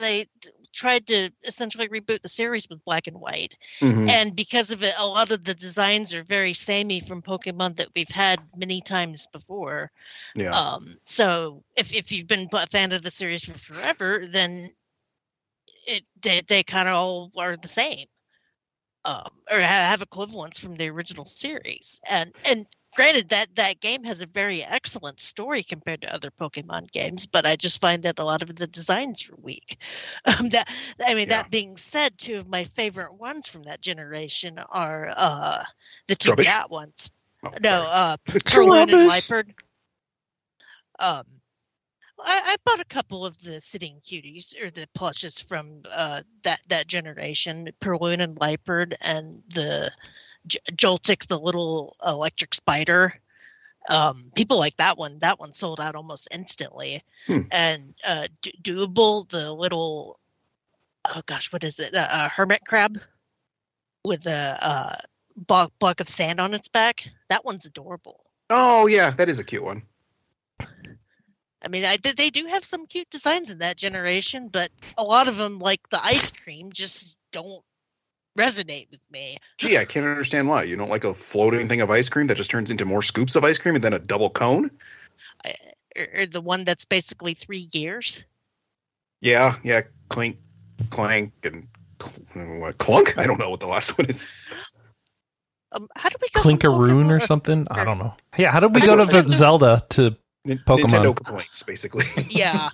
they 0.00 0.26
tried 0.74 1.06
to 1.08 1.30
essentially 1.44 1.88
reboot 1.88 2.22
the 2.22 2.28
series 2.28 2.68
with 2.68 2.84
black 2.84 3.06
and 3.06 3.20
white, 3.20 3.56
Mhm. 3.80 4.08
and 4.08 4.36
because 4.36 4.72
of 4.72 4.82
it, 4.82 4.94
a 4.98 5.06
lot 5.06 5.30
of 5.32 5.44
the 5.44 5.54
designs 5.54 6.14
are 6.14 6.24
very 6.24 6.52
samey 6.54 7.00
from 7.00 7.22
Pokemon 7.22 7.76
that 7.76 7.88
we've 7.94 8.08
had 8.08 8.40
many 8.56 8.80
times 8.82 9.26
before. 9.28 9.90
yeah. 10.34 10.52
Um, 10.52 10.96
so 11.04 11.64
if 11.76 11.92
if 11.94 12.12
you've 12.12 12.26
been 12.28 12.48
a 12.52 12.66
fan 12.66 12.92
of 12.92 13.02
the 13.02 13.10
series 13.10 13.44
for 13.44 13.58
forever, 13.58 14.26
then 14.26 14.74
it 15.86 16.04
they 16.22 16.42
they 16.42 16.62
kind 16.62 16.88
of 16.88 16.94
all 16.94 17.30
are 17.38 17.56
the 17.56 17.68
same, 17.68 18.06
um, 19.04 19.30
or 19.50 19.60
have 19.60 20.02
equivalents 20.02 20.58
from 20.58 20.76
the 20.76 20.88
original 20.88 21.24
series. 21.24 22.00
And 22.04 22.34
and 22.44 22.66
granted 22.94 23.30
that 23.30 23.54
that 23.56 23.80
game 23.80 24.04
has 24.04 24.22
a 24.22 24.26
very 24.26 24.62
excellent 24.64 25.20
story 25.20 25.62
compared 25.62 26.02
to 26.02 26.14
other 26.14 26.30
Pokemon 26.30 26.90
games, 26.92 27.26
but 27.26 27.46
I 27.46 27.56
just 27.56 27.80
find 27.80 28.04
that 28.04 28.18
a 28.18 28.24
lot 28.24 28.42
of 28.42 28.54
the 28.54 28.66
designs 28.66 29.28
are 29.30 29.36
weak. 29.40 29.78
Um, 30.26 30.48
that 30.50 30.68
I 31.04 31.14
mean, 31.14 31.28
Yeah. 31.28 31.42
that 31.42 31.50
being 31.50 31.76
said, 31.76 32.18
two 32.18 32.36
of 32.36 32.48
my 32.48 32.64
favorite 32.64 33.18
ones 33.18 33.46
from 33.48 33.64
that 33.64 33.80
generation 33.82 34.58
are 34.58 35.12
uh, 35.14 35.64
the 36.08 36.16
two 36.16 36.30
Rubbish? 36.30 36.46
cat 36.46 36.70
ones. 36.70 37.10
Oh, 37.44 37.50
No, 37.60 37.70
sorry. 37.70 37.90
uh, 37.90 38.16
Purrloin 38.46 38.88
and. 38.90 39.00
Liepard. 39.06 39.54
Um, 40.98 41.24
I, 42.20 42.40
I 42.44 42.56
bought 42.64 42.80
a 42.80 42.84
couple 42.86 43.26
of 43.26 43.38
the 43.38 43.60
sitting 43.60 44.00
cuties 44.00 44.54
or 44.62 44.70
the 44.70 44.88
plushes 44.94 45.40
from 45.40 45.82
uh, 45.90 46.22
that 46.44 46.60
that 46.68 46.86
generation, 46.86 47.68
Purrloin 47.80 48.20
and 48.20 48.36
Liepard, 48.38 48.94
and 49.00 49.42
the 49.48 49.90
J- 50.46 50.58
Joltik, 50.72 51.26
the 51.26 51.38
little 51.38 51.96
electric 52.04 52.54
spider. 52.54 53.14
Um, 53.88 54.30
people 54.34 54.58
like 54.58 54.76
that 54.78 54.96
one. 54.96 55.18
That 55.20 55.38
one 55.38 55.52
sold 55.52 55.80
out 55.80 55.94
almost 55.94 56.28
instantly. 56.32 57.02
Hmm. 57.26 57.40
And 57.52 57.94
uh, 58.06 58.28
D- 58.40 58.58
Dwebble, 58.62 59.28
the 59.28 59.52
little 59.52 60.18
oh 61.04 61.22
gosh, 61.26 61.52
what 61.52 61.64
is 61.64 61.80
it? 61.80 61.94
Uh, 61.94 62.06
uh, 62.10 62.28
hermit 62.28 62.62
crab 62.66 62.98
with 64.04 64.26
a 64.26 64.58
uh, 64.60 64.96
block 65.36 65.72
block 65.78 66.00
of 66.00 66.08
sand 66.08 66.40
on 66.40 66.54
its 66.54 66.68
back. 66.68 67.08
That 67.28 67.44
one's 67.44 67.66
adorable. 67.66 68.24
oh 68.50 68.86
yeah, 68.86 69.10
that 69.10 69.28
is 69.28 69.38
a 69.38 69.44
cute 69.44 69.64
one. 69.64 69.82
I 70.60 71.68
mean, 71.68 71.84
I. 71.84 71.96
They 71.96 72.30
do 72.30 72.46
have 72.46 72.64
some 72.64 72.86
cute 72.86 73.08
designs 73.10 73.50
in 73.50 73.58
that 73.58 73.76
generation, 73.78 74.48
but 74.48 74.70
a 74.98 75.02
lot 75.02 75.28
of 75.28 75.36
them, 75.36 75.58
like 75.58 75.88
the 75.88 76.02
ice 76.02 76.30
cream, 76.30 76.72
just 76.72 77.18
don't 77.32 77.62
resonate 78.38 78.90
with 78.90 79.02
me. 79.10 79.36
Gee, 79.58 79.78
I 79.78 79.84
can't 79.84 80.06
understand 80.06 80.48
why. 80.48 80.64
You 80.64 80.76
don't 80.76 80.90
like 80.90 81.04
a 81.04 81.14
floating 81.14 81.68
thing 81.68 81.80
of 81.80 81.90
ice 81.90 82.08
cream 82.08 82.26
that 82.28 82.36
just 82.36 82.50
turns 82.50 82.70
into 82.70 82.84
more 82.84 83.02
scoops 83.02 83.36
of 83.36 83.44
ice 83.44 83.58
cream 83.58 83.74
and 83.74 83.84
then 83.84 83.92
a 83.92 83.98
double 83.98 84.30
cone? 84.30 84.70
Or, 85.96 86.06
or 86.22 86.26
the 86.26 86.40
one 86.40 86.64
that's 86.64 86.84
basically 86.84 87.34
three 87.34 87.66
gears. 87.66 88.24
Yeah, 89.20 89.54
yeah, 89.62 89.82
clink, 90.08 90.38
clank, 90.90 91.32
and 91.44 91.68
cl- 92.02 92.72
clunk? 92.74 93.16
I 93.18 93.26
don't 93.26 93.38
know 93.38 93.50
what 93.50 93.60
the 93.60 93.66
last 93.68 93.96
one 93.96 94.06
is. 94.08 94.34
Um, 95.72 95.88
how 95.96 96.08
do 96.08 96.16
we 96.20 96.28
go? 96.32 96.42
from 96.42 96.58
Clinkaroon 96.58 97.10
or 97.10 97.18
Pokemon- 97.20 97.26
something. 97.26 97.66
I 97.70 97.84
don't 97.84 97.98
know. 97.98 98.14
Yeah, 98.36 98.50
how 98.52 98.60
did 98.60 98.74
we 98.74 98.80
go 98.80 98.96
to 98.96 99.06
know. 99.06 99.22
Zelda 99.28 99.84
to 99.90 100.16
Nin- 100.44 100.58
Pokemon. 100.66 100.88
Nintendo 100.90 101.16
complaints, 101.16 101.62
basically. 101.62 102.04
Yeah, 102.28 102.68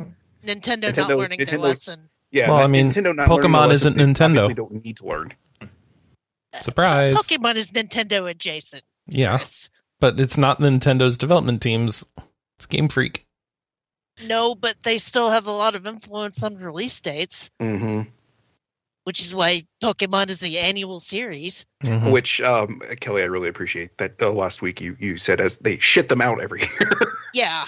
Nintendo, 0.45 0.83
not 0.83 0.95
Nintendo- 0.95 1.17
learning 1.19 1.45
their 1.45 1.59
lesson. 1.59 2.09
yeah, 2.31 2.51
Well, 2.51 2.61
I 2.61 2.67
mean, 2.67 2.89
Nintendo 2.91 3.15
not 3.15 3.29
Pokemon 3.29 3.71
isn't 3.73 3.97
lesson 3.97 4.13
they 4.13 4.15
Nintendo. 4.21 4.25
obviously 4.29 4.55
don't 4.55 4.85
need 4.85 4.97
to 4.99 5.07
learn. 5.07 5.33
Surprise? 6.63 7.15
Pokemon 7.15 7.57
is 7.57 7.71
Nintendo 7.73 8.29
adjacent. 8.31 8.83
Yeah, 9.07 9.37
Chris. 9.39 9.71
but 10.01 10.19
it's 10.21 10.37
not 10.37 10.61
Nintendo's 10.61 11.17
development 11.19 11.63
teams. 11.63 12.05
It's 12.59 12.67
Game 12.67 12.89
Freak. 12.89 13.27
No, 14.27 14.55
but 14.55 14.77
they 14.83 14.99
still 14.99 15.31
have 15.31 15.47
a 15.47 15.53
lot 15.53 15.77
of 15.77 15.87
influence 15.87 16.43
on 16.43 16.57
release 16.57 17.01
dates, 17.01 17.51
hmm 17.61 18.03
which 19.05 19.21
is 19.23 19.35
why 19.35 19.63
Pokemon 19.83 20.29
is 20.29 20.41
the 20.41 20.59
annual 20.59 21.01
series. 21.01 21.65
Mhm. 21.83 22.13
Which, 22.13 22.41
um, 22.43 22.81
Kelley, 23.01 23.23
I 23.23 23.27
really 23.27 23.49
appreciate 23.49 23.97
that. 23.97 24.21
Uh, 24.21 24.31
last 24.31 24.61
week 24.61 24.81
you 24.83 24.95
you 25.01 25.17
said 25.17 25.41
as 25.41 25.57
they 25.57 25.79
shit 25.79 26.09
them 26.11 26.21
out 26.21 26.41
every 26.43 26.61
year. 26.81 26.91
Yeah, 27.33 27.67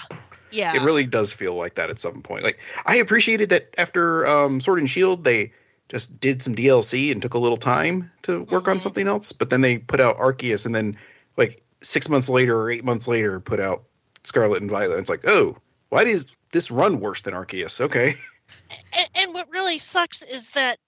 yeah. 0.51 0.75
it 0.75 0.83
really 0.83 1.05
does 1.07 1.33
feel 1.33 1.55
like 1.55 1.75
that 1.75 1.89
at 1.89 1.99
some 1.99 2.21
point. 2.21 2.43
Like 2.43 2.59
I 2.85 2.97
appreciated 2.97 3.49
that 3.49 3.73
after 3.79 4.25
um, 4.27 4.61
Sword 4.61 4.79
and 4.79 4.89
Shield, 4.89 5.23
they 5.23 5.53
just 5.93 6.19
did 6.19 6.41
some 6.41 6.55
DLC 6.55 7.11
and 7.11 7.21
took 7.21 7.35
a 7.35 7.39
little 7.39 7.57
time 7.57 8.11
to 8.23 8.43
work 8.43 8.67
on 8.67 8.77
Mhm. 8.79 8.81
something 8.81 9.07
else. 9.07 9.31
But 9.31 9.49
then 9.49 9.61
they 9.61 9.77
put 9.77 9.99
out 10.01 10.17
Arceus, 10.17 10.65
and 10.65 10.73
then 10.73 10.97
like 11.37 11.61
six 11.81 12.09
months 12.09 12.29
later 12.29 12.59
or 12.59 12.69
eight 12.71 12.83
months 12.83 13.07
later, 13.07 13.39
put 13.39 13.59
out 13.59 13.83
Scarlet 14.23 14.61
and 14.61 14.71
Violet. 14.71 14.93
And 14.93 15.01
It's 15.01 15.09
like, 15.09 15.25
oh, 15.27 15.55
why 15.89 16.03
does 16.03 16.35
this 16.51 16.71
run 16.71 16.99
worse 16.99 17.21
than 17.21 17.33
Arceus? 17.33 17.79
Okay, 17.81 18.15
and, 18.97 19.09
and 19.15 19.33
what 19.33 19.49
really 19.51 19.77
sucks 19.79 20.21
is 20.23 20.49
that 20.51 20.79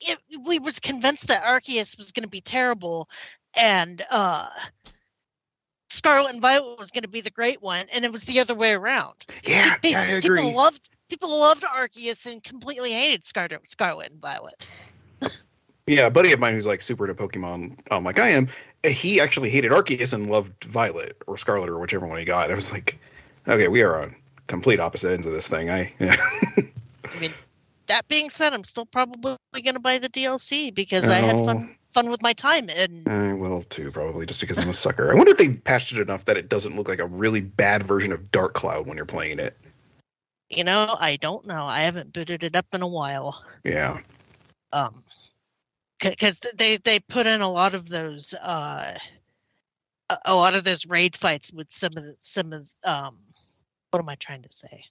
it, 0.00 0.18
we 0.46 0.58
was 0.58 0.80
convinced 0.80 1.28
that 1.28 1.44
Arceus 1.44 1.96
was 1.96 2.12
going 2.12 2.24
to 2.24 2.28
be 2.28 2.40
terrible, 2.40 3.08
and 3.54 4.02
uh, 4.10 4.48
Scarlet 5.90 6.32
and 6.32 6.42
Violet 6.42 6.78
was 6.78 6.90
going 6.90 7.02
to 7.02 7.08
be 7.08 7.20
the 7.20 7.30
great 7.30 7.62
one, 7.62 7.86
and 7.92 8.04
it 8.04 8.10
was 8.12 8.24
the 8.24 8.40
other 8.40 8.54
way 8.54 8.72
around. 8.72 9.14
yeah, 9.44 9.76
yeah, 9.82 10.16
I 10.16 10.20
people 10.20 10.52
loved 10.52 10.88
people 11.08 11.28
loved 11.38 11.62
Arceus 11.64 12.26
and 12.30 12.42
completely 12.42 12.92
hated 12.92 13.24
Scarlet, 13.24 13.66
Scarlet 13.66 14.10
and 14.10 14.20
Violet. 14.20 14.66
Yeah, 15.88 16.08
a 16.08 16.10
buddy 16.10 16.32
of 16.32 16.40
mine 16.40 16.52
who's 16.52 16.66
like 16.66 16.82
super 16.82 17.08
into 17.08 17.22
Pokemon, 17.22 17.78
um, 17.92 18.02
like 18.02 18.18
I 18.18 18.30
am, 18.30 18.48
he 18.84 19.20
actually 19.20 19.50
hated 19.50 19.70
Arceus 19.70 20.12
and 20.12 20.28
loved 20.28 20.64
Violet 20.64 21.16
or 21.28 21.38
Scarlet 21.38 21.68
or 21.68 21.78
whichever 21.78 22.08
one 22.08 22.18
he 22.18 22.24
got. 22.24 22.50
I 22.50 22.56
was 22.56 22.72
like, 22.72 22.98
okay, 23.46 23.68
we 23.68 23.82
are 23.82 24.02
on 24.02 24.16
complete 24.48 24.80
opposite 24.80 25.12
ends 25.12 25.26
of 25.26 25.32
this 25.32 25.46
thing. 25.46 25.70
I 25.70 25.92
yeah. 26.00 26.16
I 27.04 27.20
mean, 27.20 27.30
that 27.86 28.08
being 28.08 28.30
said, 28.30 28.52
I'm 28.52 28.64
still 28.64 28.84
probably 28.84 29.36
going 29.54 29.74
to 29.74 29.80
buy 29.80 29.98
the 29.98 30.08
DLC 30.08 30.74
because 30.74 31.08
I 31.08 31.18
had 31.18 31.36
Oh. 31.36 31.46
fun 31.46 31.76
fun 31.90 32.10
with 32.10 32.20
my 32.20 32.32
time, 32.32 32.68
and 32.68 33.08
I 33.08 33.32
will 33.34 33.62
too, 33.62 33.92
probably 33.92 34.26
just 34.26 34.40
because 34.40 34.58
I'm 34.58 34.68
a 34.68 34.74
sucker. 34.74 35.12
I 35.12 35.14
wonder 35.14 35.30
if 35.30 35.38
they 35.38 35.54
patched 35.54 35.92
it 35.92 36.00
enough 36.00 36.24
that 36.24 36.36
it 36.36 36.48
doesn't 36.48 36.74
look 36.74 36.88
like 36.88 36.98
a 36.98 37.06
really 37.06 37.40
bad 37.40 37.84
version 37.84 38.10
of 38.10 38.32
Dark 38.32 38.54
Cloud 38.54 38.88
when 38.88 38.96
you're 38.96 39.06
playing 39.06 39.38
it. 39.38 39.56
You 40.48 40.64
know, 40.64 40.96
I 40.98 41.16
don't 41.16 41.46
know. 41.46 41.64
I 41.64 41.80
haven't 41.80 42.12
booted 42.12 42.44
it 42.44 42.56
up 42.56 42.66
in 42.72 42.82
a 42.82 42.88
while. 42.88 43.42
Yeah. 43.64 43.98
um 44.72 45.02
because 46.00 46.40
they 46.56 46.76
they 46.76 47.00
put 47.00 47.26
in 47.26 47.40
a 47.40 47.50
lot 47.50 47.74
of 47.74 47.88
those 47.88 48.34
uh 48.34 48.98
a, 50.24 50.34
lot 50.34 50.54
of 50.54 50.62
those 50.62 50.86
raid 50.86 51.16
fights 51.16 51.52
with 51.52 51.72
some 51.72 51.92
of 51.96 52.02
the 52.04 52.14
some 52.16 52.52
of 52.52 52.68
um 52.84 53.16
what 53.90 54.00
am 54.00 54.08
i 54.08 54.14
trying 54.16 54.42
to 54.42 54.52
say 54.52 54.84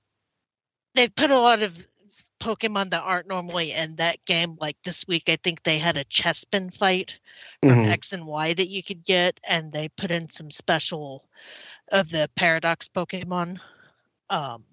they've 0.96 1.14
put 1.16 1.32
a 1.32 1.40
lot 1.40 1.62
of 1.62 1.88
pokemon 2.40 2.90
that 2.90 3.04
aren't 3.04 3.28
normally 3.28 3.72
in 3.72 3.96
that 3.98 4.18
game 4.26 4.56
like 4.60 4.78
this 4.84 5.08
week 5.08 5.24
i 5.30 5.38
think 5.38 5.62
they 5.64 5.78
had 5.78 5.96
a 5.98 6.04
chespin 6.06 6.74
fight 6.74 7.20
from 7.62 7.84
Mhm. 7.84 7.92
x 7.92 8.14
and 8.14 8.26
y 8.28 8.54
that 8.54 8.68
you 8.68 8.84
could 8.84 9.04
get 9.04 9.40
and 9.44 9.72
they 9.72 9.88
put 9.90 10.12
in 10.12 10.28
some 10.28 10.52
special 10.52 11.24
of 11.92 12.10
the 12.10 12.30
paradox 12.36 12.88
pokemon 12.90 13.60
um 14.30 14.64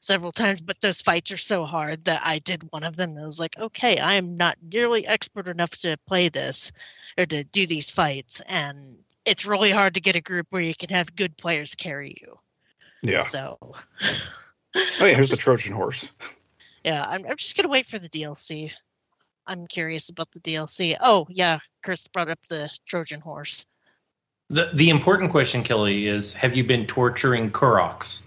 several 0.00 0.32
times, 0.32 0.60
but 0.60 0.80
those 0.80 1.02
fights 1.02 1.30
are 1.30 1.38
so 1.38 1.64
hard 1.64 2.04
that 2.06 2.22
I 2.24 2.38
did 2.38 2.64
one 2.70 2.84
of 2.84 2.96
them 2.96 3.10
and 3.10 3.20
I 3.20 3.24
was 3.24 3.38
like, 3.38 3.56
okay, 3.58 3.98
I 3.98 4.14
am 4.14 4.36
not 4.36 4.56
nearly 4.62 5.06
expert 5.06 5.48
enough 5.48 5.70
to 5.82 5.98
play 6.06 6.28
this 6.28 6.72
or 7.16 7.26
to 7.26 7.44
do 7.44 7.66
these 7.66 7.90
fights. 7.90 8.40
And 8.46 8.98
it's 9.24 9.46
really 9.46 9.70
hard 9.70 9.94
to 9.94 10.00
get 10.00 10.16
a 10.16 10.20
group 10.20 10.46
where 10.50 10.62
you 10.62 10.74
can 10.74 10.90
have 10.90 11.14
good 11.14 11.36
players 11.36 11.74
carry 11.74 12.16
you. 12.20 12.36
Yeah. 13.02 13.22
So, 13.22 13.58
Oh 14.74 15.06
yeah, 15.06 15.14
here's 15.14 15.30
the 15.30 15.36
Trojan 15.36 15.74
horse. 15.74 16.12
yeah, 16.84 17.04
I'm, 17.06 17.26
I'm 17.26 17.36
just 17.36 17.56
going 17.56 17.64
to 17.64 17.70
wait 17.70 17.86
for 17.86 17.98
the 17.98 18.08
DLC. 18.08 18.72
I'm 19.46 19.66
curious 19.66 20.10
about 20.10 20.30
the 20.30 20.40
DLC. 20.40 20.96
Oh, 21.00 21.26
yeah, 21.28 21.58
Chris 21.82 22.06
brought 22.08 22.28
up 22.28 22.38
the 22.48 22.70
Trojan 22.86 23.20
horse. 23.20 23.66
The 24.48 24.70
the 24.74 24.90
important 24.90 25.30
question, 25.30 25.62
Kelley, 25.62 26.06
is 26.06 26.34
have 26.34 26.56
you 26.56 26.64
been 26.64 26.86
torturing 26.86 27.50
Koroks? 27.50 28.22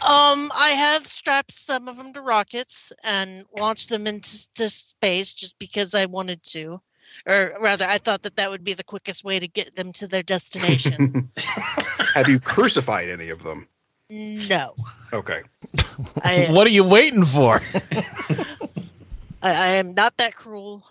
Um, 0.00 0.50
I 0.54 0.70
have 0.70 1.06
strapped 1.06 1.52
some 1.52 1.88
of 1.88 1.96
them 1.96 2.12
to 2.14 2.20
rockets 2.20 2.92
and 3.02 3.44
launched 3.56 3.88
them 3.88 4.06
into 4.06 4.46
this 4.56 4.74
space 4.74 5.34
just 5.34 5.58
because 5.58 5.94
I 5.94 6.06
wanted 6.06 6.42
to, 6.44 6.80
or 7.26 7.54
rather, 7.60 7.86
I 7.86 7.98
thought 7.98 8.22
that 8.22 8.36
that 8.36 8.50
would 8.50 8.64
be 8.64 8.74
the 8.74 8.84
quickest 8.84 9.24
way 9.24 9.38
to 9.38 9.48
get 9.48 9.74
them 9.74 9.92
to 9.94 10.06
their 10.06 10.22
destination. 10.22 11.30
Have 12.14 12.28
you 12.28 12.40
crucified 12.40 13.08
any 13.08 13.30
of 13.30 13.42
them? 13.42 13.68
no, 14.10 14.74
Okay. 15.12 15.42
I, 16.22 16.48
what 16.50 16.66
are 16.66 16.70
you 16.70 16.84
waiting 16.84 17.24
for? 17.24 17.60
I, 19.42 19.52
I 19.52 19.66
am 19.74 19.94
not 19.94 20.16
that 20.18 20.34
cruel. 20.34 20.84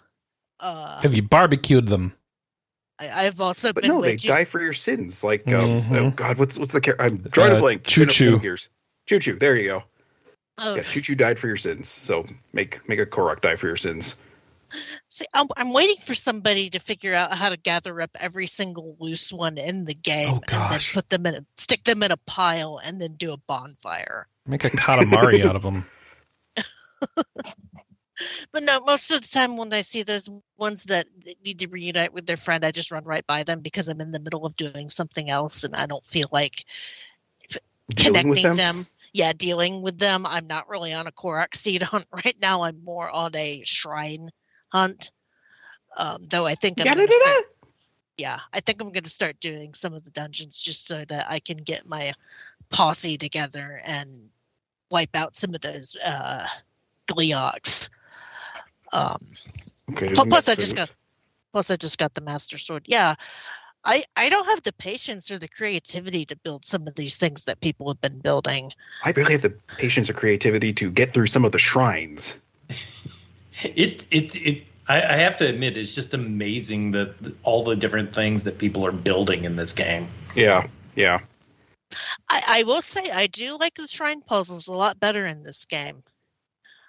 Uh, 0.59 1.01
Have 1.01 1.15
you 1.15 1.23
barbecued 1.23 1.87
them? 1.87 2.13
I, 3.01 3.25
I've 3.25 3.41
also 3.41 3.73
But 3.73 3.83
been 3.83 3.91
no, 3.91 4.01
they 4.01 4.11
waging- 4.11 4.29
die 4.31 4.45
for 4.45 4.61
your 4.61 4.73
sins. 4.73 5.23
Like, 5.23 5.47
um, 5.47 5.81
Mhm. 5.81 5.95
oh 5.97 6.09
god, 6.11 6.37
what's 6.37 6.57
what's 6.59 6.71
the 6.73 6.81
character? 6.81 7.03
I'm 7.03 7.17
drawing 7.17 7.53
Uh, 7.53 7.57
a 7.57 7.59
blank. 7.59 7.83
Choo 7.85 8.05
choo. 8.05 8.39
Choo 9.07 9.19
Choo. 9.19 9.35
There 9.39 9.55
you 9.55 9.67
go. 9.67 9.83
Oh, 10.59 10.75
Yeah, 10.75 10.83
Choo 10.83 11.01
Choo 11.01 11.15
died 11.15 11.39
for 11.39 11.47
your 11.47 11.57
sins. 11.57 11.89
So 11.89 12.25
make 12.53 12.87
make 12.87 12.99
a 12.99 13.05
Korok 13.05 13.41
die 13.41 13.55
for 13.55 13.67
your 13.67 13.77
sins. 13.77 14.17
see, 15.09 15.25
I'm, 15.33 15.47
I'm 15.57 15.73
waiting 15.73 15.97
for 15.97 16.13
somebody 16.13 16.69
to 16.69 16.79
figure 16.79 17.13
out 17.13 17.33
how 17.33 17.49
to 17.49 17.57
gather 17.57 17.99
up 18.01 18.11
every 18.17 18.47
single 18.47 18.95
loose 18.99 19.33
one 19.33 19.57
in 19.57 19.83
the 19.85 19.93
game 19.93 20.35
Oh, 20.35 20.41
and 20.47 20.71
then 20.73 20.79
put 20.93 21.09
them 21.09 21.25
in, 21.25 21.35
a, 21.35 21.45
stick 21.55 21.83
them 21.83 22.03
in 22.03 22.11
a 22.11 22.17
pile, 22.25 22.79
and 22.81 23.01
then 23.01 23.15
do 23.15 23.33
a 23.33 23.37
bonfire. 23.37 24.27
Make 24.45 24.63
a 24.63 24.69
Katamari 24.69 25.43
out 25.45 25.55
of 25.57 25.63
them. 25.63 25.85
But 28.51 28.63
no, 28.63 28.79
most 28.79 29.11
of 29.11 29.21
the 29.21 29.27
time 29.27 29.57
when 29.57 29.73
I 29.73 29.81
see 29.81 30.03
those 30.03 30.29
ones 30.57 30.83
that 30.85 31.07
need 31.43 31.59
to 31.59 31.67
reunite 31.67 32.13
with 32.13 32.25
their 32.25 32.37
friend, 32.37 32.65
I 32.65 32.71
just 32.71 32.91
run 32.91 33.03
right 33.03 33.25
by 33.25 33.43
them 33.43 33.61
because 33.61 33.87
I'm 33.87 34.01
in 34.01 34.11
the 34.11 34.19
middle 34.19 34.45
of 34.45 34.55
doing 34.55 34.89
something 34.89 35.29
else 35.29 35.63
and 35.63 35.75
I 35.75 35.85
don't 35.85 36.05
feel 36.05 36.27
like 36.31 36.65
connecting 37.95 38.43
them? 38.43 38.57
them. 38.57 38.87
Yeah, 39.13 39.33
dealing 39.33 39.81
with 39.81 39.99
them. 39.99 40.25
I'm 40.25 40.47
not 40.47 40.69
really 40.69 40.93
on 40.93 41.07
a 41.07 41.11
Korok 41.11 41.55
seed 41.55 41.81
hunt 41.83 42.07
right 42.11 42.37
now. 42.41 42.63
I'm 42.63 42.83
more 42.83 43.09
on 43.09 43.35
a 43.35 43.63
shrine 43.63 44.31
hunt. 44.69 45.11
Um, 45.97 46.27
though 46.29 46.45
I 46.45 46.55
think 46.55 46.79
I'm 46.79 46.87
gonna 46.87 47.11
start, 47.11 47.45
yeah, 48.17 48.39
I 48.53 48.61
think 48.61 48.81
I'm 48.81 48.93
going 48.93 49.03
to 49.03 49.09
start 49.09 49.41
doing 49.41 49.73
some 49.73 49.93
of 49.93 50.03
the 50.03 50.11
dungeons 50.11 50.61
just 50.61 50.85
so 50.85 51.03
that 51.03 51.29
I 51.29 51.39
can 51.39 51.57
get 51.57 51.85
my 51.85 52.13
posse 52.69 53.17
together 53.17 53.81
and 53.83 54.29
wipe 54.89 55.15
out 55.15 55.35
some 55.35 55.53
of 55.53 55.61
those 55.61 55.95
uh. 55.97 56.47
Um, 58.93 59.19
Okay. 59.91 60.09
Plus, 60.13 60.27
plus 60.27 60.49
I 60.49 60.55
just 60.55 60.75
got 60.75 60.91
plus 61.51 61.71
I 61.71 61.75
just 61.75 61.97
got 61.97 62.13
the 62.13 62.21
master 62.21 62.57
sword. 62.57 62.83
Yeah. 62.85 63.15
I 63.83 64.03
I 64.15 64.29
don't 64.29 64.45
have 64.45 64.61
the 64.61 64.73
patience 64.73 65.31
or 65.31 65.39
the 65.39 65.47
creativity 65.47 66.25
to 66.25 66.35
build 66.35 66.65
some 66.65 66.87
of 66.87 66.95
these 66.95 67.17
things 67.17 67.45
that 67.45 67.59
people 67.59 67.89
have 67.89 67.99
been 67.99 68.19
building. 68.19 68.71
I 69.03 69.11
barely 69.11 69.33
have 69.33 69.41
the 69.41 69.55
patience 69.77 70.09
or 70.09 70.13
creativity 70.13 70.73
to 70.73 70.91
get 70.91 71.13
through 71.13 71.27
some 71.27 71.45
of 71.45 71.51
the 71.51 71.59
shrines. 71.59 72.39
It 73.63 74.07
it 74.09 74.35
it. 74.35 74.63
I, 74.87 75.03
I 75.03 75.17
have 75.17 75.37
to 75.37 75.45
admit, 75.47 75.77
it's 75.77 75.93
just 75.93 76.15
amazing 76.15 76.93
that 76.93 77.13
all 77.43 77.63
the 77.63 77.75
different 77.75 78.15
things 78.15 78.45
that 78.45 78.57
people 78.57 78.87
are 78.87 78.91
building 78.91 79.43
in 79.43 79.55
this 79.55 79.73
game. 79.73 80.07
Yeah, 80.33 80.65
yeah. 80.95 81.19
I, 82.27 82.43
I 82.47 82.63
will 82.63 82.81
say 82.81 83.11
I 83.11 83.27
do 83.27 83.57
like 83.59 83.75
the 83.75 83.85
shrine 83.85 84.21
puzzles 84.21 84.67
a 84.67 84.71
lot 84.71 84.99
better 84.99 85.27
in 85.27 85.43
this 85.43 85.65
game. 85.65 86.01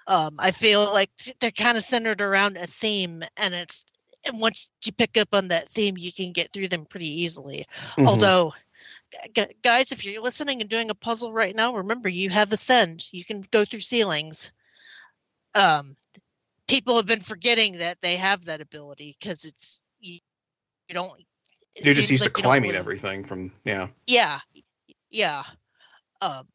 Um, 0.07 0.37
I 0.39 0.51
feel 0.51 0.85
like 0.93 1.11
they're 1.41 1.51
kind 1.51 1.77
of 1.77 1.85
centered 1.85 2.21
around 2.21 2.57
a 2.57 2.67
theme, 2.67 3.23
and 3.37 3.55
it's 3.55 3.85
and 4.25 4.41
once 4.41 4.69
you 4.85 4.93
pick 4.93 5.17
up 5.17 5.29
on 5.33 5.49
that 5.49 5.69
theme, 5.69 5.97
you 5.99 6.13
can 6.13 6.33
get 6.33 6.53
through 6.53 6.69
them 6.69 6.87
pretty 6.87 7.23
easily. 7.23 7.67
Mhm. 7.97 8.07
Although, 8.07 8.55
gu- 9.35 9.53
guys, 9.63 9.93
if 9.93 10.05
you're 10.05 10.23
listening 10.23 10.61
and 10.61 10.71
doing 10.71 10.91
a 10.91 10.95
puzzle 10.95 11.33
right 11.33 11.55
now, 11.55 11.75
remember 11.75 12.09
you 12.09 12.31
have 12.31 12.53
ascend. 12.53 13.05
You 13.13 13.25
can 13.25 13.45
go 13.51 13.65
through 13.65 13.81
ceilings. 13.81 14.53
Um, 15.55 15.97
people 16.69 16.97
have 16.97 17.07
been 17.07 17.21
forgetting 17.21 17.79
that 17.79 18.01
they 18.01 18.17
have 18.17 18.47
that 18.47 18.61
ability 18.61 19.17
because 19.19 19.45
it's 19.45 19.83
you, 20.01 20.21
you 20.89 20.95
don't. 20.95 21.13
you're 21.77 21.95
just 21.95 22.11
used 22.11 22.25
like 22.25 22.33
to 22.35 22.43
climbing 22.43 22.75
everything 22.75 23.25
from 23.25 23.53
yeah. 23.65 23.89
Yeah, 24.07 24.41
yeah. 25.11 25.43
Um, 26.21 26.47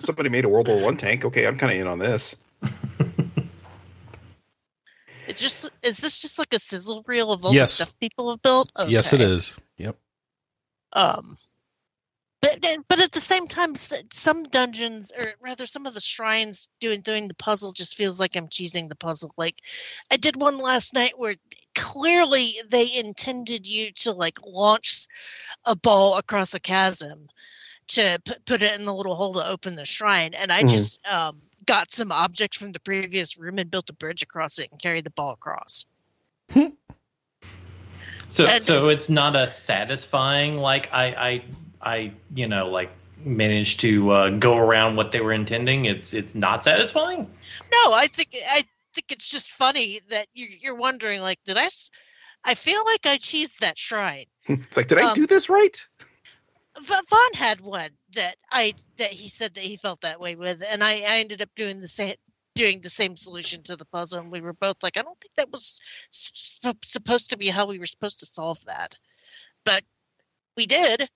Somebody 0.00 0.28
made 0.28 0.44
a 0.44 0.48
World 0.48 0.68
War 0.68 0.80
One 0.80 0.96
tank. 0.96 1.24
Okay, 1.24 1.46
I'm 1.46 1.58
kind 1.58 1.72
of 1.72 1.78
in 1.78 1.86
on 1.86 1.98
this. 1.98 2.36
Just 5.40 5.70
is 5.82 5.98
this 5.98 6.18
just 6.18 6.38
like 6.38 6.52
a 6.52 6.58
sizzle 6.58 7.02
reel 7.06 7.32
of 7.32 7.44
all 7.44 7.52
Yes. 7.52 7.78
the 7.78 7.84
stuff 7.84 7.98
people 8.00 8.30
have 8.30 8.42
built? 8.42 8.70
Yes, 8.86 9.12
it 9.12 9.20
is. 9.20 9.58
Yep. 9.78 9.96
Um, 10.92 11.36
but 12.40 12.58
but 12.88 13.00
at 13.00 13.12
the 13.12 13.20
same 13.20 13.46
time, 13.46 13.74
some 13.76 14.44
dungeons, 14.44 15.12
or 15.16 15.32
rather, 15.42 15.66
some 15.66 15.86
of 15.86 15.94
the 15.94 16.00
shrines 16.00 16.68
doing 16.80 17.02
doing 17.02 17.28
the 17.28 17.34
puzzle 17.34 17.72
just 17.72 17.96
feels 17.96 18.18
like 18.18 18.34
I'm 18.34 18.48
cheesing 18.48 18.88
the 18.88 18.96
puzzle. 18.96 19.34
Like 19.36 19.56
I 20.10 20.16
did 20.16 20.36
one 20.40 20.58
last 20.58 20.94
night 20.94 21.12
where 21.16 21.34
clearly 21.74 22.54
they 22.68 22.96
intended 22.96 23.66
you 23.66 23.92
to 23.92 24.12
like 24.12 24.38
launch 24.44 25.06
a 25.66 25.76
ball 25.76 26.16
across 26.16 26.54
a 26.54 26.60
chasm 26.60 27.28
to 27.90 28.20
p- 28.24 28.32
put 28.46 28.62
it 28.62 28.78
in 28.78 28.84
the 28.84 28.94
little 28.94 29.14
hole 29.14 29.34
to 29.34 29.46
open 29.48 29.74
the 29.76 29.84
shrine, 29.84 30.34
and 30.34 30.52
I 30.52 30.62
Mhm. 30.62 30.70
just 30.70 31.06
um 31.06 31.40
got 31.66 31.90
some 31.90 32.10
objects 32.12 32.56
from 32.56 32.72
the 32.72 32.80
previous 32.80 33.36
room 33.36 33.58
and 33.58 33.70
built 33.70 33.90
a 33.90 33.92
bridge 33.92 34.22
across 34.22 34.58
it 34.58 34.70
and 34.70 34.80
carried 34.80 35.04
the 35.04 35.10
ball 35.10 35.32
across. 35.32 35.86
So 38.28 38.46
And- 38.46 38.62
so 38.62 38.86
it's 38.88 39.08
not 39.08 39.34
a 39.36 39.46
satisfying 39.48 40.56
like 40.56 40.92
I 40.92 41.06
I 41.06 41.44
I 41.82 42.12
you 42.34 42.46
know 42.46 42.68
like 42.68 42.90
managed 43.24 43.80
to 43.80 44.10
uh, 44.10 44.28
go 44.30 44.56
around 44.56 44.96
what 44.96 45.10
they 45.12 45.20
were 45.20 45.32
intending. 45.32 45.84
It's 45.84 46.14
it's 46.14 46.34
not 46.34 46.62
satisfying. 46.62 47.22
No, 47.72 47.92
I 47.92 48.06
think 48.06 48.28
I 48.48 48.64
think 48.94 49.10
it's 49.12 49.28
just 49.28 49.50
funny 49.50 50.00
that 50.08 50.26
you're, 50.32 50.48
you're 50.48 50.74
wondering, 50.76 51.20
like, 51.20 51.38
did 51.44 51.56
I? 51.56 51.64
s- 51.66 51.90
I 52.44 52.54
feel 52.54 52.82
like 52.86 53.04
I 53.06 53.16
cheesed 53.18 53.58
that 53.58 53.76
shrine. 53.78 54.24
It's 54.48 54.76
like, 54.76 54.86
did 54.86 54.98
I 54.98 55.10
Um, 55.10 55.14
do 55.14 55.26
this 55.26 55.48
right? 55.50 55.76
Vaughn 56.82 57.34
had 57.34 57.60
one 57.60 57.90
that 58.14 58.36
I 58.50 58.74
that 58.96 59.12
he 59.12 59.28
said 59.28 59.54
that 59.54 59.64
he 59.64 59.76
felt 59.76 60.00
that 60.02 60.20
way 60.20 60.36
with, 60.36 60.62
and 60.66 60.82
I, 60.82 61.00
I 61.00 61.18
ended 61.18 61.42
up 61.42 61.50
doing 61.54 61.80
the 61.80 61.88
same 61.88 62.14
doing 62.54 62.80
the 62.80 62.90
same 62.90 63.16
solution 63.16 63.62
to 63.64 63.76
the 63.76 63.84
puzzle, 63.84 64.20
and 64.20 64.32
we 64.32 64.40
were 64.40 64.52
both 64.52 64.82
like, 64.82 64.96
I 64.96 65.02
don't 65.02 65.18
think 65.18 65.34
that 65.36 65.50
was 65.50 65.80
supposed 66.10 67.30
to 67.30 67.38
be 67.38 67.48
how 67.48 67.68
we 67.68 67.78
were 67.78 67.86
supposed 67.86 68.20
to 68.20 68.26
solve 68.26 68.58
that, 68.66 68.96
but 69.64 69.82
we 70.56 70.66
did. 70.66 71.08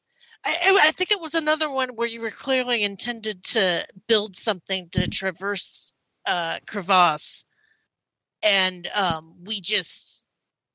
I, 0.44 0.50
I 0.62 0.78
I 0.88 0.90
think 0.92 1.10
it 1.10 1.20
was 1.20 1.34
another 1.34 1.70
one 1.70 1.90
where 1.90 2.08
you 2.08 2.20
were 2.20 2.30
clearly 2.30 2.82
intended 2.82 3.42
to 3.44 3.86
build 4.06 4.36
something 4.36 4.88
to 4.92 5.08
traverse 5.08 5.92
uh, 6.26 6.58
crevasse, 6.66 7.44
and 8.42 8.88
um, 8.94 9.36
we 9.44 9.60
just 9.60 10.24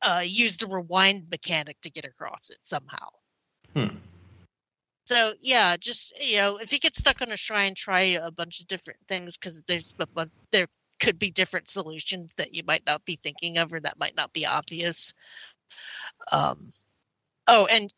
uh, 0.02 0.24
used 0.26 0.62
the 0.62 0.68
rewind 0.68 1.26
mechanic 1.30 1.80
to 1.82 1.90
get 1.90 2.06
across 2.06 2.50
it 2.50 2.60
somehow. 2.62 3.10
Hmm. 3.74 3.98
So 5.10 5.34
yeah, 5.40 5.76
just 5.76 6.24
you 6.24 6.36
know, 6.36 6.58
if 6.58 6.72
you 6.72 6.78
get 6.78 6.96
stuck 6.96 7.24
on 7.24 7.32
a 7.32 7.36
shrine, 7.36 7.74
try 7.74 8.02
a 8.22 8.30
bunch 8.30 8.60
of 8.60 8.68
different 8.68 9.00
things 9.08 9.38
because 9.38 9.64
there's 9.64 9.96
a 10.00 10.06
bun- 10.06 10.30
there 10.52 10.68
could 11.02 11.18
be 11.18 11.32
different 11.32 11.68
solutions 11.68 12.36
that 12.36 12.54
you 12.54 12.62
might 12.64 12.86
not 12.86 13.04
be 13.06 13.16
thinking 13.16 13.58
of 13.58 13.74
or 13.74 13.80
that 13.80 13.98
might 13.98 14.16
not 14.16 14.34
be 14.34 14.46
obvious. 14.46 15.16
Um, 16.32 16.72
oh, 17.48 17.68
and 17.72 17.92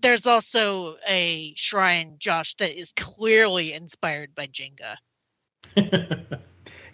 there's 0.00 0.26
also 0.26 0.96
a 1.06 1.52
shrine, 1.54 2.14
Josh, 2.18 2.54
that 2.54 2.74
is 2.74 2.94
clearly 2.96 3.74
inspired 3.74 4.34
by 4.34 4.46
Jenga. 4.46 4.96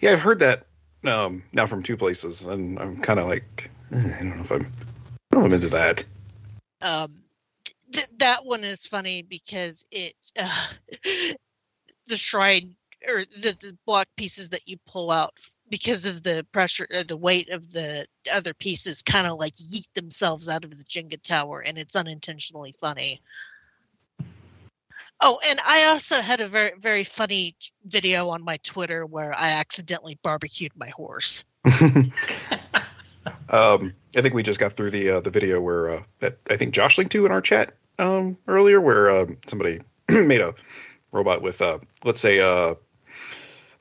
Yeah, 0.01 0.11
I've 0.11 0.21
heard 0.21 0.39
that 0.39 0.65
um, 1.05 1.43
now 1.53 1.65
from 1.65 1.81
two 1.81 1.95
places, 1.95 2.43
and 2.43 2.77
I'm 2.77 2.97
kind 2.97 3.21
of 3.21 3.27
like, 3.27 3.71
eh, 3.93 4.15
I 4.19 4.19
don't 4.19 4.35
know 4.35 4.43
if 4.43 4.51
I'm, 4.51 4.61
I 4.61 4.65
don't 5.31 5.39
know 5.39 5.39
if 5.39 5.45
I'm 5.45 5.53
into 5.53 5.69
that. 5.69 6.03
um 6.81 7.24
th- 7.91 8.07
that 8.17 8.45
one 8.45 8.63
is 8.63 8.85
funny 8.85 9.21
because 9.21 9.85
it's 9.91 10.31
uh, 10.39 10.67
the 12.07 12.15
shrine 12.17 12.75
or 13.07 13.19
the, 13.19 13.55
the 13.59 13.77
block 13.85 14.07
pieces 14.15 14.49
that 14.49 14.67
you 14.67 14.77
pull 14.87 15.11
out 15.11 15.33
because 15.69 16.05
of 16.05 16.23
the 16.23 16.45
pressure 16.51 16.87
or 16.91 17.03
the 17.03 17.17
weight 17.17 17.49
of 17.49 17.69
the 17.71 18.05
other 18.33 18.53
pieces 18.53 19.01
kind 19.01 19.27
of 19.27 19.37
like 19.37 19.53
yeet 19.53 19.91
themselves 19.93 20.49
out 20.49 20.65
of 20.65 20.71
the 20.71 20.83
Jenga 20.83 21.21
tower 21.21 21.63
and 21.65 21.77
it's 21.77 21.95
unintentionally 21.95 22.73
funny. 22.79 23.21
Oh, 25.21 25.39
and 25.47 25.59
I 25.65 25.85
also 25.85 26.19
had 26.19 26.41
a 26.41 26.47
very 26.47 26.71
very 26.77 27.03
funny 27.03 27.55
video 27.85 28.29
on 28.29 28.43
my 28.43 28.57
Twitter 28.57 29.05
where 29.05 29.33
I 29.33 29.51
accidentally 29.51 30.19
barbecued 30.21 30.73
my 30.75 30.89
horse. 30.89 31.45
um, 33.49 33.93
I 34.15 34.21
think 34.21 34.33
we 34.33 34.43
just 34.43 34.59
got 34.59 34.73
through 34.73 34.91
the 34.91 35.09
uh, 35.11 35.19
the 35.21 35.29
video 35.29 35.61
where 35.61 35.89
uh, 35.89 36.03
that 36.19 36.37
I 36.49 36.57
think 36.57 36.73
Josh 36.73 36.97
linked 36.97 37.11
to 37.13 37.25
in 37.25 37.31
our 37.31 37.41
chat 37.41 37.73
um, 37.99 38.37
earlier, 38.47 38.79
where 38.81 39.09
um, 39.09 39.37
somebody 39.47 39.81
made 40.09 40.41
a 40.41 40.53
robot 41.11 41.41
with, 41.41 41.61
uh, 41.61 41.79
let's 42.03 42.19
say, 42.19 42.39
uh, 42.39 42.75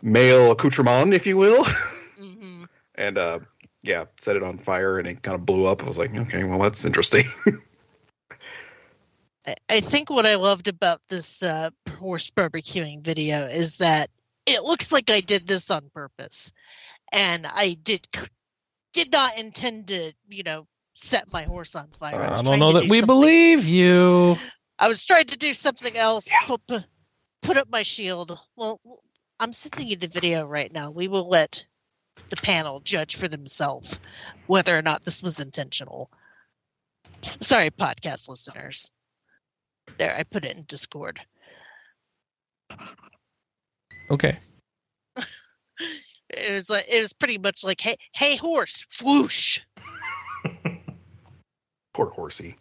male 0.03 0.53
accoutrement, 0.53 1.12
if 1.14 1.27
you 1.27 1.37
will, 1.37 1.64
hmm 2.18 2.62
and 2.94 3.18
uh, 3.18 3.40
yeah, 3.83 4.05
set 4.18 4.37
it 4.37 4.42
on 4.42 4.59
fire, 4.59 4.98
and 4.98 5.07
it 5.09 5.22
kind 5.22 5.35
of 5.35 5.44
blew 5.44 5.66
up. 5.66 5.83
I 5.83 5.87
was 5.87 5.98
like, 5.98 6.14
okay, 6.14 6.44
well, 6.44 6.59
that's 6.61 6.85
interesting. 6.85 7.27
I- 9.46 9.57
I 9.68 9.81
think 9.81 10.11
what 10.11 10.27
I 10.27 10.37
loved 10.37 10.68
about 10.68 11.00
this 11.09 11.42
uh, 11.42 11.70
horse 11.98 12.31
barbecuing 12.31 13.03
video 13.03 13.46
is 13.46 13.77
that 13.79 14.11
it 14.46 14.62
looks 14.62 14.92
like 14.92 15.11
I 15.11 15.20
did 15.20 15.46
this 15.46 15.70
on 15.70 15.90
purpose, 15.90 16.53
and 17.12 17.46
I 17.46 17.74
did 17.83 18.07
did 18.94 19.12
not 19.12 19.37
intend 19.38 19.88
to, 19.88 20.12
you 20.28 20.42
know, 20.42 20.66
set 20.94 21.30
my 21.33 21.42
horse 21.42 21.74
on 21.74 21.88
fire. 21.98 22.30
was 22.30 22.40
I 22.40 22.42
don't 22.42 22.59
know 22.59 22.72
that 22.72 22.85
do 22.85 22.88
we 22.88 23.00
something- 23.00 23.07
believe 23.07 23.66
you. 23.66 24.37
I 24.78 24.88
was 24.88 25.04
trying 25.04 25.26
to 25.26 25.37
do 25.37 25.52
something 25.52 25.96
else. 25.96 26.26
Yeah. 26.28 26.57
Put, 27.42 27.57
up 27.59 27.68
my 27.70 27.83
shield. 27.83 28.38
Well, 28.57 28.80
I'm 29.38 29.52
sending 29.52 29.87
you 29.88 29.96
the 29.96 30.09
video 30.09 30.46
right 30.46 30.72
now. 30.72 30.90
We 30.90 31.09
will 31.09 31.28
let 31.28 31.66
the 32.30 32.37
panel 32.37 32.80
judge 32.80 33.16
for 33.16 33.28
themselves 33.28 34.00
whether 34.46 34.76
or 34.76 34.80
not 34.83 35.04
this 35.04 35.22
was 35.22 35.40
intentional. 35.40 36.11
Sorry, 37.20 37.70
podcast 37.70 38.28
listeners. 38.28 38.90
There, 39.98 40.14
I 40.16 40.22
put 40.22 40.44
it 40.44 40.57
in 40.57 40.64
Discord. 40.64 41.20
Okay. 44.11 44.38
It 46.37 46.53
was 46.53 46.70
like 46.70 46.85
it 46.90 47.01
was 47.01 47.12
pretty 47.12 47.38
much 47.38 47.64
like, 47.64 47.81
"Hey, 47.81 47.97
hey, 48.14 48.37
horse, 48.37 48.87
whoosh!" 49.03 49.61
Poor 51.94 52.07
horsey. 52.07 52.57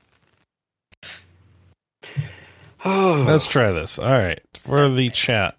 Oh, 2.85 3.23
Let's 3.27 3.47
try 3.47 3.71
this. 3.71 3.99
All 3.99 4.11
right. 4.11 4.39
For 4.55 4.89
the 4.89 5.09
chat. 5.09 5.55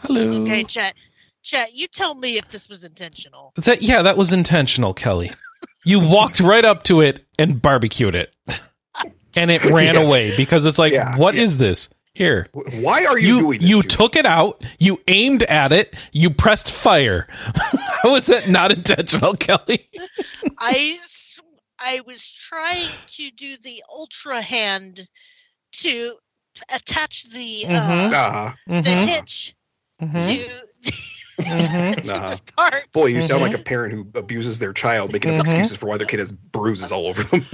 Hello. 0.00 0.42
Okay, 0.42 0.64
chat. 0.64 0.94
Chat, 1.42 1.72
you 1.74 1.86
tell 1.86 2.14
me 2.14 2.38
if 2.38 2.48
this 2.50 2.68
was 2.68 2.82
intentional. 2.82 3.52
That 3.56 3.80
yeah, 3.80 4.02
that 4.02 4.16
was 4.16 4.32
intentional, 4.32 4.92
Kelley. 4.94 5.30
You 5.84 6.00
walked 6.00 6.40
right 6.40 6.64
up 6.64 6.82
to 6.84 7.00
it 7.02 7.24
and 7.38 7.62
barbecued 7.62 8.16
it, 8.16 8.34
and 9.36 9.50
it 9.52 9.64
ran 9.64 9.94
Yes. 9.94 10.08
away 10.08 10.36
because 10.36 10.66
it's 10.66 10.78
like, 10.80 10.92
Yeah, 10.92 11.16
what 11.16 11.36
is 11.36 11.54
yeah. 11.54 11.58
this? 11.58 11.88
Here, 12.16 12.46
Why 12.52 13.04
are 13.04 13.18
you, 13.18 13.34
you 13.36 13.40
doing 13.42 13.60
this? 13.60 13.68
you 13.68 13.82
to 13.82 13.88
me? 13.88 13.94
took 13.94 14.16
it 14.16 14.24
out, 14.24 14.64
you 14.78 14.98
aimed 15.06 15.42
at 15.42 15.70
it, 15.70 15.94
you 16.12 16.30
pressed 16.30 16.70
fire. 16.70 17.26
How 18.02 18.14
is 18.14 18.24
that 18.28 18.48
not 18.48 18.72
intentional, 18.72 19.34
Kelley? 19.38 19.86
I, 20.58 20.96
I 21.78 22.00
was 22.06 22.26
trying 22.30 23.02
to 23.18 23.30
do 23.32 23.58
the 23.62 23.82
ultra 23.94 24.40
hand 24.40 25.06
to 25.72 26.14
attach 26.74 27.24
the 27.34 27.66
Mhm. 27.68 28.12
uh, 28.14 28.14
Uh-huh. 28.14 28.52
the 28.66 28.88
Mhm, 28.88 29.06
hitch 29.08 29.54
mhm, 30.00 30.12
to, 30.12 30.48
mhm. 31.42 31.92
to 32.02 32.12
Uh-huh. 32.14 32.36
the 32.36 32.52
part. 32.56 32.90
Boy, 32.92 33.06
you 33.08 33.20
sound 33.20 33.42
Mhm. 33.42 33.52
like 33.52 33.60
a 33.60 33.62
parent 33.62 33.92
who 33.92 34.08
abuses 34.18 34.58
their 34.58 34.72
child, 34.72 35.12
making 35.12 35.32
up 35.32 35.36
Mhm. 35.36 35.40
excuses 35.42 35.76
for 35.76 35.86
why 35.88 35.98
their 35.98 36.06
kid 36.06 36.20
has 36.20 36.32
bruises 36.32 36.92
all 36.92 37.08
over 37.08 37.22
them. 37.24 37.46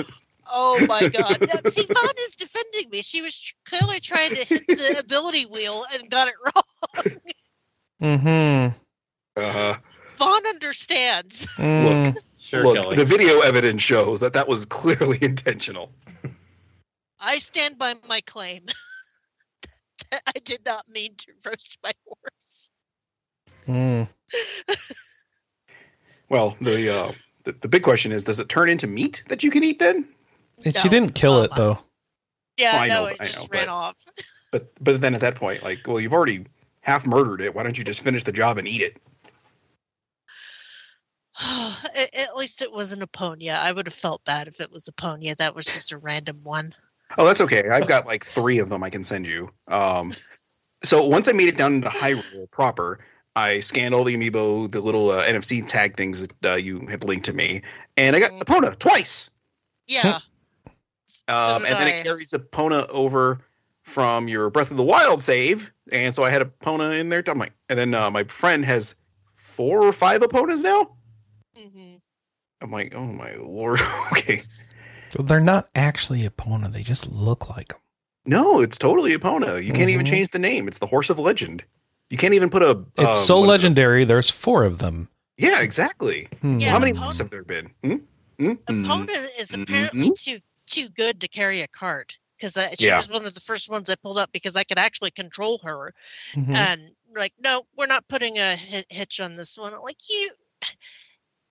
Oh 0.51 0.85
my 0.89 1.01
god! 1.09 1.39
Now, 1.41 1.71
see, 1.71 1.87
Vaughn 1.87 2.15
is 2.21 2.35
defending 2.37 2.91
me. 2.91 3.03
She 3.03 3.23
was 3.23 3.55
clearly 3.67 4.01
trying 4.01 4.31
to 4.31 4.45
hit 4.45 4.67
the 4.67 4.99
ability 4.99 5.47
wheel 5.47 5.85
and 5.95 6.09
got 6.11 6.29
it 6.29 6.35
wrong. 6.45 7.19
Mhm. 8.03 8.75
Uh, 9.37 9.53
huh. 9.53 9.77
Vaughn 10.17 10.47
understands. 10.47 11.47
Mm. 11.57 12.17
Sure, 12.39 12.63
look, 12.63 12.77
Kelley. 12.77 12.97
the 12.97 13.05
video 13.05 13.41
evidence 13.41 13.83
shows 13.83 14.21
that 14.21 14.35
that 14.35 14.49
was 14.49 14.67
clearly 14.67 15.19
intentional. 15.23 15.91
I 17.19 17.39
stand 17.39 17.79
by 17.79 17.95
my 18.09 18.21
claim. 18.21 18.67
that 20.11 20.23
I 20.27 20.39
did 20.45 20.67
not 20.67 20.85
mean 20.89 21.15
to 21.17 21.33
roast 21.47 21.79
my 21.83 21.93
horse. 22.07 22.71
Mm. 23.69 24.09
Well, 26.29 26.57
the, 26.61 26.95
uh, 26.95 27.13
the 27.45 27.53
the 27.53 27.69
big 27.69 27.83
question 27.83 28.11
is, 28.13 28.25
does 28.25 28.41
it 28.41 28.49
turn 28.49 28.69
into 28.69 28.87
meat 28.87 29.23
that 29.29 29.43
you 29.45 29.51
can 29.51 29.63
eat 29.63 29.79
then? 29.79 30.09
And 30.65 30.77
She 30.77 30.89
didn't 30.89 31.15
kill 31.15 31.39
um, 31.39 31.45
it 31.47 31.51
though. 31.57 31.79
Yeah, 32.57 32.75
Well, 32.75 32.83
I 32.83 32.89
no, 32.89 32.95
know, 32.95 33.07
it 33.07 33.17
I 33.21 33.25
just 33.25 33.51
know, 33.53 33.59
ran 33.59 33.67
but- 33.67 33.73
off. 33.73 34.05
But 34.53 34.65
but 34.83 35.01
then 35.01 35.15
at 35.15 35.23
that 35.23 35.37
point, 35.37 35.63
like, 35.63 35.87
well, 35.87 35.99
you've 35.99 36.13
already 36.13 36.45
half 36.83 37.07
murdered 37.07 37.41
it. 37.41 37.55
Why 37.55 37.63
don't 37.63 37.79
you 37.79 37.85
just 37.85 38.03
finish 38.03 38.23
the 38.23 38.33
job 38.33 38.59
and 38.59 38.69
eat 38.69 38.83
it? 38.83 38.99
at, 41.97 42.15
at 42.19 42.37
least 42.37 42.61
it 42.61 42.71
wasn't 42.71 43.03
a 43.03 43.07
Epona. 43.07 43.55
I 43.57 43.73
would 43.73 43.87
have 43.87 43.95
felt 43.95 44.25
bad 44.27 44.49
if 44.49 44.61
it 44.61 44.71
was 44.71 44.89
a 44.89 44.93
Epona. 44.93 45.35
That 45.37 45.55
was 45.55 45.65
just 45.65 45.93
a 45.93 45.97
random 45.99 46.41
one. 46.43 46.75
Oh, 47.17 47.27
that's 47.27 47.41
okay. 47.41 47.69
I've 47.69 47.87
got 47.89 48.07
like 48.07 48.25
three 48.27 48.59
of 48.59 48.69
them 48.69 48.83
I 48.83 48.91
can 48.91 49.03
send 49.05 49.27
you. 49.27 49.51
Um, 49.69 50.13
so 50.85 51.07
once 51.07 51.29
I 51.29 51.33
made 51.33 51.49
it 51.49 51.57
down 51.57 51.75
into 51.75 51.89
Hyrule 51.89 52.51
proper, 52.51 52.99
I 53.35 53.61
scanned 53.61 53.95
all 53.95 54.05
the 54.05 54.15
amiibo, 54.17 54.71
the 54.71 54.81
little 54.81 55.11
uh, 55.11 55.25
NFC 55.25 55.67
tag 55.67 55.97
things 55.97 56.27
that 56.27 56.45
uh, 56.53 56.57
you 56.57 56.87
had 56.87 57.05
linked 57.05 57.27
to 57.27 57.33
me, 57.33 57.63
and 57.97 58.15
I 58.15 58.21
got 58.21 58.33
Mhm. 58.33 58.43
Epona 58.43 58.79
twice. 58.79 59.31
Yeah. 59.87 60.19
Um, 61.33 61.63
did 61.63 61.71
and 61.71 61.79
then 61.81 61.87
I. 61.89 61.91
it 61.99 62.03
carries 62.05 62.33
Epona 62.33 62.87
over 62.89 63.41
from 63.83 64.29
your 64.29 64.51
Breath 64.51 64.71
of 64.71 64.77
the 64.77 64.83
Wild 64.85 65.21
save, 65.21 65.73
and 65.91 66.15
so 66.15 66.23
I 66.25 66.31
had 66.31 66.43
Epona 66.43 66.99
in 67.01 67.09
there. 67.09 67.23
I'm 67.27 67.39
like, 67.39 67.53
and 67.69 67.79
then 67.79 67.95
uh, 67.95 68.11
my 68.11 68.25
friend 68.25 68.65
has 68.65 68.95
four 69.35 69.83
or 69.85 69.93
five 69.93 70.23
Eponas 70.23 70.63
now. 70.63 70.97
Mm-hmm. 71.59 71.97
I'm 72.61 72.71
like, 72.71 72.95
oh 72.95 73.07
my 73.07 73.35
lord. 73.37 73.81
okay, 74.13 74.43
Well, 75.17 75.27
They're 75.27 75.41
not 75.41 75.69
actually 75.75 76.29
Epona. 76.29 76.73
They 76.73 76.83
just 76.83 77.11
look 77.11 77.49
like 77.51 77.69
them. 77.69 77.79
no, 78.25 78.61
it's 78.61 78.79
totally 78.79 79.13
Epona. 79.17 79.63
You 79.63 79.73
can't 79.73 79.91
even 79.91 80.07
Mhm. 80.07 80.11
change 80.11 80.31
the 80.31 80.39
name. 80.39 80.69
It's 80.69 80.79
the 80.79 80.87
Horse 80.87 81.11
of 81.11 81.19
Legend. 81.19 81.65
You 82.09 82.19
can't 82.19 82.35
even 82.35 82.51
put 82.51 82.63
a. 82.63 82.85
It's 82.99 83.19
um, 83.21 83.25
so 83.27 83.37
what 83.41 83.45
is 83.45 83.49
it? 83.49 83.51
legendary. 83.51 84.05
There's 84.05 84.31
four 84.31 84.65
of 84.65 84.79
them. 84.79 85.09
Yeah, 85.39 85.61
exactly. 85.63 86.29
Hmm. 86.41 86.59
Yeah, 86.61 86.71
How 86.71 86.79
many 86.79 86.93
Epona- 86.93 87.19
have 87.19 87.31
there 87.31 87.43
been? 87.43 87.71
Hmm? 87.83 87.97
Hmm? 88.39 88.51
Epona 88.69 89.27
is 89.39 89.51
Mhm. 89.51 89.63
apparently 89.63 90.11
too 90.17 90.39
too 90.73 90.89
good 90.89 91.21
to 91.21 91.29
carry 91.29 91.61
a 91.61 91.69
cart 91.69 92.19
because 92.37 92.59
she 92.79 92.87
Yeah. 92.87 92.97
was 92.97 93.11
one 93.11 93.25
of 93.27 93.35
the 93.35 93.41
first 93.41 93.71
ones 93.71 93.89
I 93.89 93.95
pulled 93.95 94.19
up 94.19 94.33
because 94.33 94.57
I 94.57 94.65
could 94.65 94.79
actually 94.79 95.13
control 95.13 95.61
her. 95.65 95.95
Mhm. 96.33 96.55
And 96.55 96.97
like, 97.15 97.35
no, 97.39 97.67
we're 97.77 97.87
not 97.87 98.09
putting 98.09 98.39
a 98.39 98.57
hitch 98.57 99.21
on 99.21 99.37
this 99.37 99.57
one. 99.57 99.73
Like 99.81 99.99
you, 100.09 100.31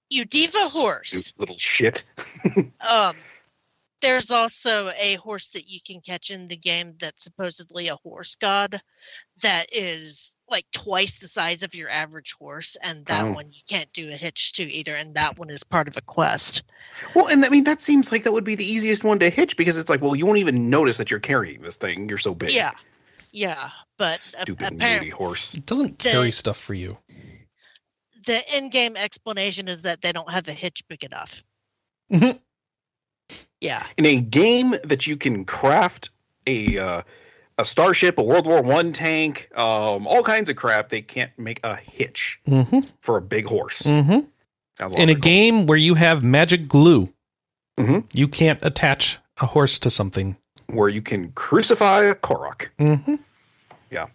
you 0.09 0.25
diva 0.25 0.57
horse. 0.57 1.09
Stupid 1.27 1.39
Little 1.39 1.57
shit. 1.57 2.03
Um, 2.81 3.15
there's 4.01 4.31
also 4.31 4.89
a 4.99 5.15
horse 5.15 5.51
that 5.51 5.67
you 5.69 5.79
can 5.85 6.01
catch 6.01 6.29
in 6.31 6.47
the 6.47 6.57
game 6.57 6.95
that's 6.99 7.23
supposedly 7.23 7.87
a 7.87 7.95
horse 7.97 8.35
god 8.35 8.81
that 9.41 9.67
is 9.71 10.37
like 10.49 10.65
twice 10.73 11.19
the 11.19 11.27
size 11.27 11.63
of 11.63 11.73
your 11.75 11.89
average 11.89 12.33
horse, 12.33 12.75
and 12.83 13.05
that 13.05 13.23
Oh. 13.23 13.31
one 13.33 13.51
you 13.51 13.61
can't 13.69 13.91
do 13.93 14.09
a 14.11 14.15
hitch 14.17 14.53
to 14.53 14.63
either, 14.63 14.95
and 14.95 15.15
that 15.15 15.39
one 15.39 15.49
is 15.49 15.63
part 15.63 15.87
of 15.87 15.95
a 15.97 16.01
quest. 16.01 16.63
Well, 17.15 17.27
and 17.27 17.43
I 17.45 17.49
mean 17.49 17.63
that 17.63 17.79
seems 17.81 18.11
like 18.11 18.23
that 18.25 18.33
would 18.33 18.43
be 18.43 18.55
the 18.55 18.65
easiest 18.69 19.03
one 19.03 19.19
to 19.19 19.29
hitch 19.29 19.55
because 19.57 19.77
it's 19.77 19.89
like, 19.89 20.01
well, 20.01 20.15
you 20.15 20.25
won't 20.25 20.39
even 20.39 20.69
notice 20.69 20.97
that 20.97 21.09
you're 21.09 21.19
carrying 21.21 21.61
this 21.61 21.77
thing. 21.77 22.09
You're 22.09 22.17
so 22.17 22.35
big. 22.35 22.51
Yeah, 22.51 22.73
yeah, 23.31 23.69
but 23.97 24.17
Stupid 24.19 24.59
moody 24.73 24.75
apparently 24.75 25.09
horse. 25.09 25.53
It 25.53 25.65
doesn't 25.65 25.99
The- 25.99 26.09
carry 26.09 26.31
stuff 26.31 26.57
for 26.57 26.73
you. 26.73 26.97
the 28.25 28.57
in-game 28.57 28.95
explanation 28.97 29.67
is 29.67 29.81
that 29.83 30.01
they 30.01 30.11
don't 30.11 30.29
have 30.29 30.47
a 30.47 30.53
hitch 30.53 30.83
big 30.87 31.03
enough. 31.03 31.41
Yeah, 33.59 33.85
In 33.97 34.05
a 34.07 34.19
game 34.19 34.75
that 34.83 35.05
you 35.07 35.17
can 35.17 35.45
craft 35.45 36.09
a 36.47 36.77
uh, 36.79 37.01
a 37.59 37.65
starship, 37.65 38.17
a 38.17 38.23
World 38.23 38.47
War 38.47 38.61
One 38.63 38.91
tank, 38.91 39.49
um, 39.55 40.07
all 40.07 40.23
kinds 40.23 40.49
of 40.49 40.55
crap, 40.55 40.89
they 40.89 41.01
can't 41.03 41.31
make 41.37 41.59
a 41.63 41.75
hitch 41.75 42.39
Mm-hmm. 42.47 42.79
for 43.01 43.17
a 43.17 43.21
big 43.21 43.45
horse. 43.45 43.83
Mm-hmm. 43.83 44.11
In 44.11 44.25
a 44.79 44.87
logical. 44.89 45.15
game 45.21 45.65
where 45.67 45.77
you 45.77 45.93
have 45.93 46.23
magic 46.23 46.67
glue, 46.67 47.09
Mhm. 47.77 48.05
you 48.13 48.27
can't 48.27 48.57
attach 48.63 49.19
a 49.39 49.45
horse 49.45 49.77
to 49.79 49.89
something. 49.91 50.37
where 50.67 50.89
you 50.89 51.01
can 51.01 51.31
crucify 51.33 52.03
a 52.05 52.15
Korok. 52.15 52.69
Mm-hmm. 52.79 53.15
Yeah. 53.91 54.07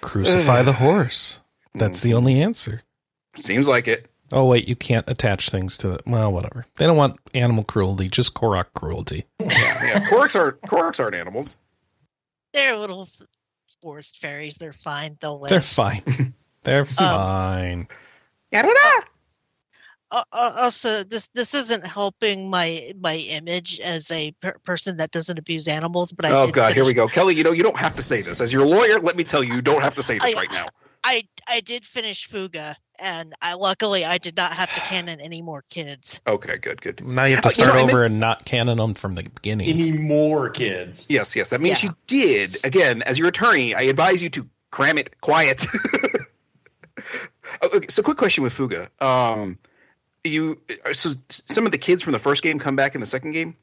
Crucify 0.00 0.62
the 0.62 0.72
horse. 0.84 1.40
That's 1.74 2.00
the 2.00 2.14
only 2.14 2.40
answer. 2.40 2.82
Seems 3.36 3.68
like 3.68 3.88
it. 3.88 4.08
Oh 4.32 4.44
wait, 4.46 4.66
you 4.68 4.74
can't 4.76 5.08
attach 5.08 5.50
things 5.50 5.78
to 5.78 5.92
it. 5.92 6.02
Well, 6.06 6.32
whatever. 6.32 6.66
They 6.76 6.86
don't 6.86 6.96
want 6.96 7.18
animal 7.34 7.62
cruelty, 7.64 8.08
just 8.08 8.34
Korok 8.34 8.66
cruelty. 8.74 9.26
Yeah, 9.40 9.84
yeah. 9.84 10.04
Koroks 10.08 10.34
are 10.34 10.52
Koroks 10.66 10.98
aren't 11.00 11.14
animals. 11.14 11.56
they're 12.52 12.76
little 12.76 13.08
forest 13.82 14.18
fairies. 14.18 14.56
They're 14.56 14.72
fine. 14.72 15.16
They'll 15.20 15.40
live. 15.40 15.50
They're 15.50 15.60
fine. 15.60 16.02
They're 16.64 16.84
fine. 16.84 17.86
Yeah, 18.50 18.62
da, 18.62 18.68
da. 18.68 19.00
Uh, 20.10 20.22
uh, 20.32 20.52
also, 20.62 21.04
this 21.04 21.28
this 21.34 21.54
isn't 21.54 21.86
helping 21.86 22.50
my 22.50 22.92
my 23.00 23.14
image 23.16 23.78
as 23.80 24.10
a 24.10 24.32
per- 24.40 24.58
person 24.64 24.96
that 24.96 25.10
doesn't 25.12 25.38
abuse 25.38 25.68
animals. 25.68 26.12
But 26.12 26.24
I 26.26 26.30
Oh 26.30 26.46
did 26.46 26.54
God, 26.54 26.74
here 26.74 26.84
we 26.84 26.94
go, 26.94 27.06
Kelley. 27.06 27.34
You 27.36 27.44
know 27.44 27.52
you 27.52 27.62
don't 27.62 27.76
have 27.76 27.94
to 27.96 28.02
say 28.02 28.22
this. 28.22 28.40
As 28.40 28.52
your 28.52 28.66
lawyer, 28.66 28.98
let 29.00 29.16
me 29.16 29.22
tell 29.24 29.44
you, 29.44 29.54
you 29.54 29.62
don't 29.62 29.82
have 29.82 29.94
to 29.96 30.02
say 30.02 30.18
this 30.18 30.34
I- 30.34 30.38
right 30.38 30.50
now. 30.52 30.66
I 31.08 31.28
I 31.46 31.60
did 31.60 31.86
finish 31.86 32.26
Fuga, 32.26 32.76
and 32.98 33.32
I 33.40 33.54
luckily 33.54 34.04
I 34.04 34.18
did 34.18 34.36
not 34.36 34.52
have 34.52 34.74
to 34.74 34.80
cannon 34.80 35.20
any 35.20 35.40
more 35.40 35.62
kids. 35.70 36.20
Okay, 36.26 36.58
good, 36.58 36.82
good. 36.82 37.06
Now 37.06 37.24
you 37.26 37.36
have 37.36 37.44
to 37.44 37.48
Uh, 37.48 37.52
you 37.52 37.58
know, 37.58 37.62
start 37.64 37.74
I 37.74 37.80
meant- 37.82 37.90
over 37.94 38.04
and 38.04 38.18
not 38.18 38.44
cannon 38.44 38.78
them 38.78 38.94
from 38.94 39.14
the 39.14 39.22
beginning. 39.22 39.68
Any 39.68 39.92
more 39.92 40.50
kids? 40.50 41.06
Yes, 41.08 41.36
yes. 41.36 41.50
That 41.50 41.60
means 41.60 41.82
Yeah. 41.84 41.90
you 41.90 41.96
did. 42.08 42.64
Again, 42.64 43.02
as 43.02 43.18
your 43.20 43.28
attorney, 43.28 43.72
I 43.74 43.82
advise 43.82 44.20
you 44.20 44.30
to 44.30 44.48
cram 44.72 44.98
it 44.98 45.20
quiet. 45.20 45.64
okay, 47.62 47.86
so 47.88 48.02
quick 48.02 48.16
question 48.16 48.42
with 48.42 48.52
Fuga. 48.52 48.90
Um, 49.00 49.58
you 50.24 50.60
so 50.92 51.10
some 51.28 51.66
of 51.66 51.72
the 51.72 51.78
kids 51.78 52.02
from 52.02 52.14
the 52.14 52.18
first 52.18 52.42
game 52.42 52.58
come 52.58 52.74
back 52.74 52.94
in 52.96 53.00
the 53.00 53.06
second 53.06 53.30
game. 53.32 53.56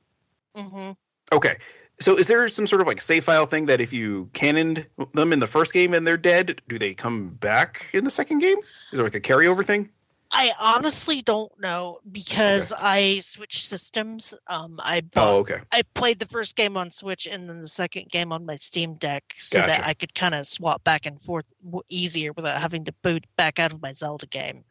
hmm 0.55 0.91
Okay. 1.31 1.55
So 1.99 2.17
is 2.17 2.27
there 2.27 2.47
some 2.47 2.67
sort 2.67 2.81
of 2.81 2.87
like 2.87 3.01
save 3.01 3.23
file 3.23 3.45
thing 3.45 3.67
that 3.67 3.79
if 3.79 3.93
you 3.93 4.29
cannoned 4.33 4.87
them 5.13 5.31
in 5.31 5.39
the 5.39 5.47
first 5.47 5.73
game 5.73 5.93
and 5.93 6.05
they're 6.05 6.17
dead, 6.17 6.61
do 6.67 6.79
they 6.79 6.93
come 6.93 7.29
back 7.29 7.85
in 7.93 8.03
the 8.03 8.09
second 8.09 8.39
game? 8.39 8.57
Is 8.57 8.97
there 8.97 9.03
like 9.03 9.15
a 9.15 9.21
carryover 9.21 9.65
thing? 9.65 9.89
I 10.35 10.51
honestly 10.59 11.21
don't 11.21 11.51
know 11.59 11.99
because 12.11 12.73
I 12.75 13.19
switched 13.19 13.67
systems. 13.67 14.33
Um, 14.47 14.79
I 14.83 15.01
bought 15.01 15.33
Oh, 15.33 15.37
okay. 15.41 15.59
I 15.71 15.83
played 15.93 16.17
the 16.17 16.25
first 16.25 16.55
game 16.55 16.75
on 16.75 16.89
Switch 16.89 17.27
and 17.27 17.47
then 17.47 17.61
the 17.61 17.67
second 17.67 18.09
game 18.09 18.31
on 18.31 18.43
my 18.43 18.55
Steam 18.55 18.95
Deck 18.95 19.35
so 19.37 19.59
that 19.59 19.85
I 19.85 19.93
could 19.93 20.15
kind 20.15 20.33
of 20.33 20.47
swap 20.47 20.83
back 20.83 21.05
and 21.05 21.21
forth 21.21 21.45
easier 21.87 22.33
without 22.33 22.59
having 22.59 22.85
to 22.85 22.93
boot 23.03 23.27
back 23.37 23.59
out 23.59 23.73
of 23.73 23.81
my 23.83 23.93
Zelda 23.93 24.25
game. 24.25 24.63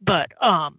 But 0.00 0.32
um, 0.42 0.78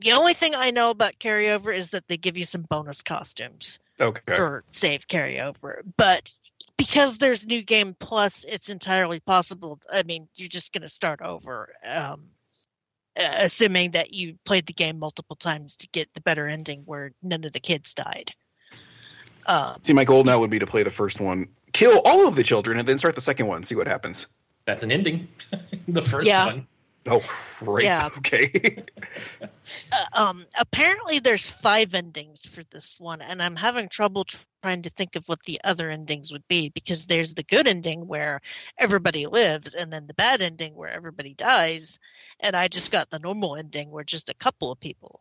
the 0.00 0.12
only 0.12 0.34
thing 0.34 0.54
I 0.54 0.70
know 0.70 0.90
about 0.90 1.18
carryover 1.18 1.74
is 1.74 1.90
that 1.90 2.06
they 2.08 2.16
give 2.16 2.36
you 2.36 2.44
some 2.44 2.62
bonus 2.62 3.02
costumes 3.02 3.78
Okay. 4.00 4.34
for 4.34 4.64
save 4.66 5.08
carryover. 5.08 5.80
But 5.96 6.30
because 6.76 7.18
there's 7.18 7.46
new 7.46 7.62
game 7.62 7.96
plus, 7.98 8.44
it's 8.44 8.68
entirely 8.68 9.20
possible. 9.20 9.80
I 9.92 10.02
mean, 10.02 10.28
you're 10.34 10.48
just 10.48 10.72
going 10.72 10.82
to 10.82 10.88
start 10.88 11.20
over. 11.22 11.74
Um, 11.84 12.28
uh, 13.18 13.34
assuming 13.38 13.92
that 13.92 14.12
you 14.12 14.38
played 14.44 14.66
the 14.66 14.72
game 14.72 14.98
multiple 14.98 15.34
times 15.34 15.78
to 15.78 15.88
get 15.88 16.12
the 16.14 16.20
better 16.20 16.46
ending 16.46 16.82
where 16.84 17.10
none 17.20 17.42
of 17.44 17.52
the 17.52 17.58
kids 17.58 17.94
died. 17.94 18.32
Um, 19.46 19.74
See, 19.82 19.92
my 19.92 20.04
goal 20.04 20.22
now 20.22 20.38
would 20.38 20.50
be 20.50 20.58
to 20.60 20.66
play 20.66 20.84
the 20.84 20.90
first 20.90 21.20
one, 21.20 21.48
kill 21.72 22.00
all 22.04 22.28
of 22.28 22.36
the 22.36 22.44
children, 22.44 22.78
and 22.78 22.86
then 22.86 22.98
start 22.98 23.16
the 23.16 23.20
second 23.20 23.46
one, 23.46 23.62
see 23.64 23.74
what 23.74 23.88
happens. 23.88 24.28
That's 24.66 24.82
an 24.84 24.92
ending. 24.92 25.26
the 25.88 26.02
first 26.02 26.26
Yeah. 26.26 26.46
one. 26.46 26.68
Oh, 27.10 27.22
right. 27.62 27.84
Yeah. 27.84 28.08
Okay. 28.18 28.84
uh, 29.92 30.04
um 30.12 30.44
apparently 30.58 31.18
there's 31.18 31.50
five 31.50 31.94
endings 31.94 32.46
for 32.46 32.62
this 32.70 32.98
one 33.00 33.20
and 33.20 33.42
i'm 33.42 33.56
having 33.56 33.88
trouble 33.88 34.24
tr- 34.24 34.38
trying 34.62 34.82
to 34.82 34.90
think 34.90 35.16
of 35.16 35.26
what 35.26 35.42
the 35.44 35.60
other 35.64 35.90
endings 35.90 36.32
would 36.32 36.46
be 36.48 36.68
because 36.70 37.06
there's 37.06 37.34
the 37.34 37.42
good 37.42 37.66
ending 37.66 38.06
where 38.06 38.40
everybody 38.78 39.26
lives 39.26 39.74
and 39.74 39.92
then 39.92 40.06
the 40.06 40.14
bad 40.14 40.42
ending 40.42 40.74
where 40.74 40.90
everybody 40.90 41.34
dies 41.34 41.98
and 42.40 42.54
i 42.56 42.68
just 42.68 42.90
got 42.92 43.10
the 43.10 43.18
normal 43.18 43.56
ending 43.56 43.90
where 43.90 44.04
just 44.04 44.28
a 44.28 44.34
couple 44.34 44.70
of 44.70 44.80
people 44.80 45.20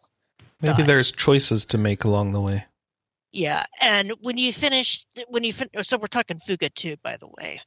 Maybe 0.62 0.78
die. 0.78 0.84
there's 0.84 1.12
choices 1.12 1.66
to 1.66 1.78
make 1.78 2.04
along 2.04 2.32
the 2.32 2.42
way. 2.42 2.66
Yeah 3.38 3.64
and 3.82 4.12
when 4.24 4.36
you 4.36 4.52
finish 4.52 5.06
when 5.30 5.44
you 5.44 5.54
fin- 5.54 5.70
so 5.84 6.00
we're 6.00 6.08
talking 6.08 6.40
fuga 6.40 6.70
2 6.70 6.96
by 7.04 7.18
the 7.18 7.28
way. 7.28 7.60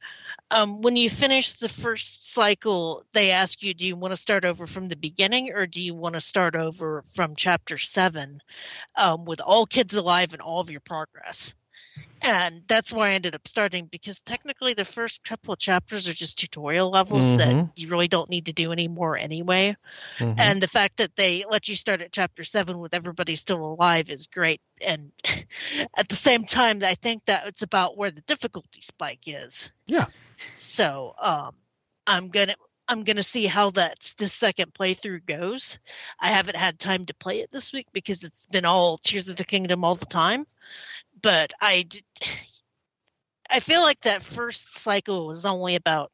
Um 0.51 0.81
when 0.81 0.97
you 0.97 1.09
finish 1.09 1.53
the 1.53 1.69
first 1.69 2.33
cycle 2.33 3.03
they 3.13 3.31
ask 3.31 3.63
you 3.63 3.73
do 3.73 3.87
you 3.87 3.95
want 3.95 4.11
to 4.11 4.17
start 4.17 4.43
over 4.43 4.67
from 4.67 4.89
the 4.89 4.97
beginning 4.97 5.53
or 5.55 5.65
do 5.65 5.81
you 5.81 5.95
want 5.95 6.15
to 6.15 6.19
start 6.21 6.55
over 6.57 7.03
from 7.15 7.35
chapter 7.37 7.77
7 7.77 8.41
um, 8.97 9.23
with 9.23 9.39
all 9.39 9.65
kids 9.65 9.95
alive 9.95 10.33
and 10.33 10.41
all 10.41 10.59
of 10.59 10.69
your 10.69 10.81
progress 10.81 11.55
and 12.21 12.63
that's 12.67 12.93
why 12.93 13.09
i 13.09 13.13
ended 13.13 13.35
up 13.35 13.47
starting 13.47 13.85
because 13.85 14.21
technically 14.21 14.73
the 14.73 14.85
first 14.85 15.23
couple 15.23 15.53
of 15.53 15.59
chapters 15.59 16.07
are 16.07 16.13
just 16.13 16.39
tutorial 16.39 16.89
levels 16.89 17.35
that 17.35 17.53
Mhm. 17.53 17.71
you 17.75 17.89
really 17.89 18.07
don't 18.07 18.29
need 18.29 18.45
to 18.45 18.53
do 18.53 18.71
anymore 18.71 19.17
anyway 19.17 19.75
Mhm. 20.19 20.35
and 20.39 20.61
the 20.61 20.67
fact 20.67 20.97
that 20.97 21.15
they 21.15 21.43
let 21.49 21.67
you 21.67 21.75
start 21.75 22.01
at 22.01 22.11
chapter 22.11 22.43
seven 22.43 22.79
with 22.79 22.93
everybody 22.93 23.35
still 23.35 23.63
alive 23.65 24.09
is 24.09 24.27
great 24.27 24.61
and 24.81 25.11
at 25.97 26.07
the 26.09 26.15
same 26.15 26.43
time 26.43 26.83
i 26.83 26.95
think 26.95 27.25
that 27.25 27.47
it's 27.47 27.61
about 27.61 27.97
where 27.97 28.11
the 28.11 28.21
difficulty 28.21 28.81
spike 28.81 29.27
is 29.27 29.71
Yeah. 29.87 30.05
so 30.57 31.13
um 31.19 31.55
i'm 32.07 32.29
gonna 32.29 32.55
i'm 32.87 33.03
gonna 33.03 33.23
see 33.23 33.45
how 33.45 33.69
that 33.71 34.13
this 34.17 34.33
second 34.33 34.73
playthrough 34.73 35.25
goes 35.25 35.79
i 36.19 36.27
haven't 36.29 36.55
had 36.57 36.79
time 36.79 37.05
to 37.05 37.13
play 37.13 37.39
it 37.41 37.51
this 37.51 37.71
week 37.73 37.87
because 37.93 38.23
it's 38.23 38.45
been 38.47 38.65
all 38.65 38.97
tears 38.97 39.29
of 39.29 39.35
the 39.37 39.43
kingdom 39.45 39.83
all 39.83 39.95
the 39.95 40.05
time 40.05 40.45
but 41.21 41.53
i 41.61 41.85
i 43.49 43.59
feel 43.59 43.81
like 43.81 44.01
that 44.01 44.23
first 44.23 44.77
cycle 44.77 45.27
was 45.27 45.45
only 45.45 45.75
about 45.75 46.11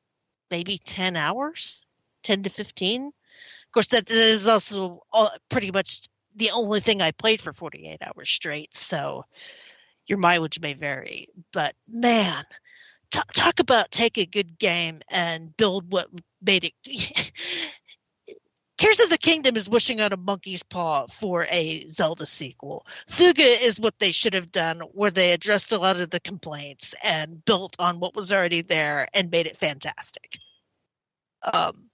maybe 0.52 0.78
10 0.78 1.16
hours 1.16 1.86
10 2.24 2.44
to 2.44 2.50
15 2.50 3.12
of 3.68 3.74
course, 3.74 3.88
that, 3.88 4.06
that 4.06 4.16
is 4.16 4.48
also 4.48 5.02
all, 5.12 5.30
pretty 5.50 5.72
much 5.72 6.08
the 6.36 6.52
only 6.52 6.80
thing 6.80 7.02
I 7.02 7.12
played 7.12 7.42
for 7.42 7.52
48 7.52 8.02
hours 8.02 8.30
straight. 8.30 8.76
So 8.76 9.24
your 10.08 10.20
mileage 10.20 10.62
may 10.62 10.74
vary. 10.74 11.28
But 11.52 11.76
man, 11.88 12.46
t- 13.12 13.20
talk 13.34 13.60
about 13.60 13.92
take 13.92 14.18
a 14.18 14.26
good 14.26 14.58
game 14.58 15.02
and 15.10 15.56
build 15.58 15.92
what 15.92 16.08
made 16.42 16.64
it. 16.64 16.74
Tears 18.78 19.00
of 19.00 19.10
the 19.10 19.18
Kingdom 19.18 19.56
is 19.58 19.68
wishing 19.68 20.02
on 20.02 20.14
a 20.14 20.18
monkey's 20.18 20.62
paw 20.64 21.08
for 21.08 21.48
a 21.50 21.86
Zelda 21.88 22.26
sequel. 22.28 22.86
Fuga 23.08 23.44
is 23.44 23.80
what 23.80 23.98
they 23.98 24.12
should 24.12 24.36
have 24.36 24.52
done, 24.52 24.82
where 24.94 25.10
they 25.12 25.32
addressed 25.34 25.72
a 25.72 25.80
lot 25.80 26.00
of 26.00 26.12
the 26.12 26.20
complaints 26.20 26.94
and 27.04 27.44
built 27.44 27.76
on 27.80 28.00
what 28.00 28.16
was 28.16 28.32
already 28.32 28.62
there 28.62 29.08
and 29.14 29.32
made 29.32 29.48
it 29.48 29.58
fantastic. 29.58 30.38
Um, 31.52 31.90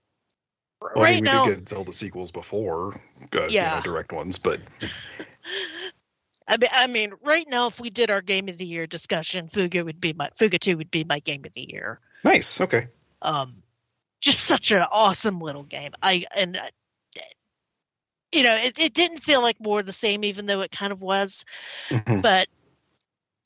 Well, 0.81 0.91
I 0.97 0.99
right 1.03 1.13
mean, 1.15 1.21
we 1.21 1.29
now, 1.29 1.45
did 1.45 1.59
get 1.59 1.69
Zelda 1.69 1.93
sequels 1.93 2.31
before, 2.31 2.93
uh, 3.33 3.47
you 3.47 3.49
Yeah. 3.53 3.75
know, 3.75 3.81
direct 3.81 4.11
ones, 4.11 4.37
but 4.37 4.59
I 6.47 6.57
mean, 6.57 6.69
I 6.73 6.87
mean, 6.87 7.13
right 7.23 7.47
now, 7.49 7.67
if 7.67 7.79
we 7.79 7.89
did 7.89 8.11
our 8.11 8.21
game 8.21 8.49
of 8.49 8.57
the 8.57 8.65
year 8.65 8.85
discussion, 8.85 9.47
Fuga 9.47 9.85
would 9.85 10.01
be 10.01 10.11
my 10.11 10.29
Fuga 10.37 10.59
Two 10.59 10.77
would 10.77 10.91
be 10.91 11.05
my 11.05 11.19
game 11.19 11.45
of 11.45 11.53
the 11.53 11.61
year. 11.61 12.01
nice. 12.25 12.59
Okay. 12.59 12.87
Um, 13.21 13.62
just 14.23 14.39
such 14.39 14.71
an 14.71 14.83
awesome 14.89 15.39
little 15.39 15.63
game. 15.63 15.91
I 16.01 16.25
and 16.33 16.55
uh, 16.55 16.69
you 18.31 18.43
know, 18.43 18.55
it, 18.55 18.79
it 18.79 18.93
didn't 18.93 19.19
feel 19.19 19.41
like 19.41 19.59
more 19.59 19.81
of 19.81 19.85
the 19.85 19.91
same, 19.91 20.23
even 20.23 20.45
though 20.47 20.61
it 20.61 20.71
kind 20.71 20.91
of 20.91 21.01
was. 21.03 21.45
Mhm. 21.89 22.21
But 22.21 22.47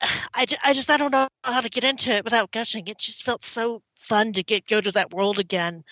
I, 0.00 0.46
I 0.62 0.72
just 0.72 0.88
I 0.88 0.96
don't 0.96 1.10
know 1.10 1.28
how 1.42 1.60
to 1.60 1.68
get 1.68 1.84
into 1.84 2.10
it 2.10 2.24
without 2.24 2.52
gushing. 2.52 2.86
It 2.86 2.98
just 2.98 3.24
felt 3.24 3.42
so 3.42 3.82
fun 3.96 4.32
to 4.34 4.44
get 4.44 4.68
go 4.68 4.80
to 4.80 4.92
that 4.92 5.12
world 5.12 5.40
again 5.40 5.82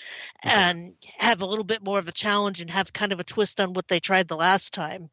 and 0.42 0.94
have 1.18 1.42
a 1.42 1.46
little 1.46 1.64
bit 1.64 1.82
more 1.82 1.98
of 1.98 2.06
a 2.06 2.12
challenge 2.12 2.60
and 2.60 2.70
have 2.70 2.92
kind 2.92 3.12
of 3.12 3.18
a 3.18 3.24
twist 3.24 3.60
on 3.60 3.72
what 3.72 3.88
they 3.88 3.98
tried 3.98 4.28
the 4.28 4.36
last 4.36 4.72
time. 4.72 5.10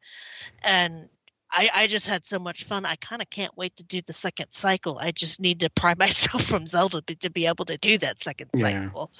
And 0.62 1.08
I, 1.56 1.70
I 1.74 1.86
just 1.86 2.06
had 2.06 2.24
so 2.24 2.38
much 2.38 2.64
fun. 2.64 2.84
I 2.84 2.96
kind 2.96 3.22
of 3.22 3.30
can't 3.30 3.56
wait 3.56 3.76
to 3.76 3.84
do 3.84 4.02
the 4.02 4.12
second 4.12 4.50
cycle. 4.50 4.98
I 4.98 5.12
just 5.12 5.40
need 5.40 5.60
to 5.60 5.70
pry 5.70 5.94
myself 5.98 6.42
from 6.44 6.66
Zelda 6.66 7.00
to, 7.02 7.14
to 7.16 7.30
be 7.30 7.46
able 7.46 7.64
to 7.66 7.78
do 7.78 7.96
that 7.98 8.20
second 8.20 8.50
Yeah. 8.54 8.86
cycle. 8.86 9.10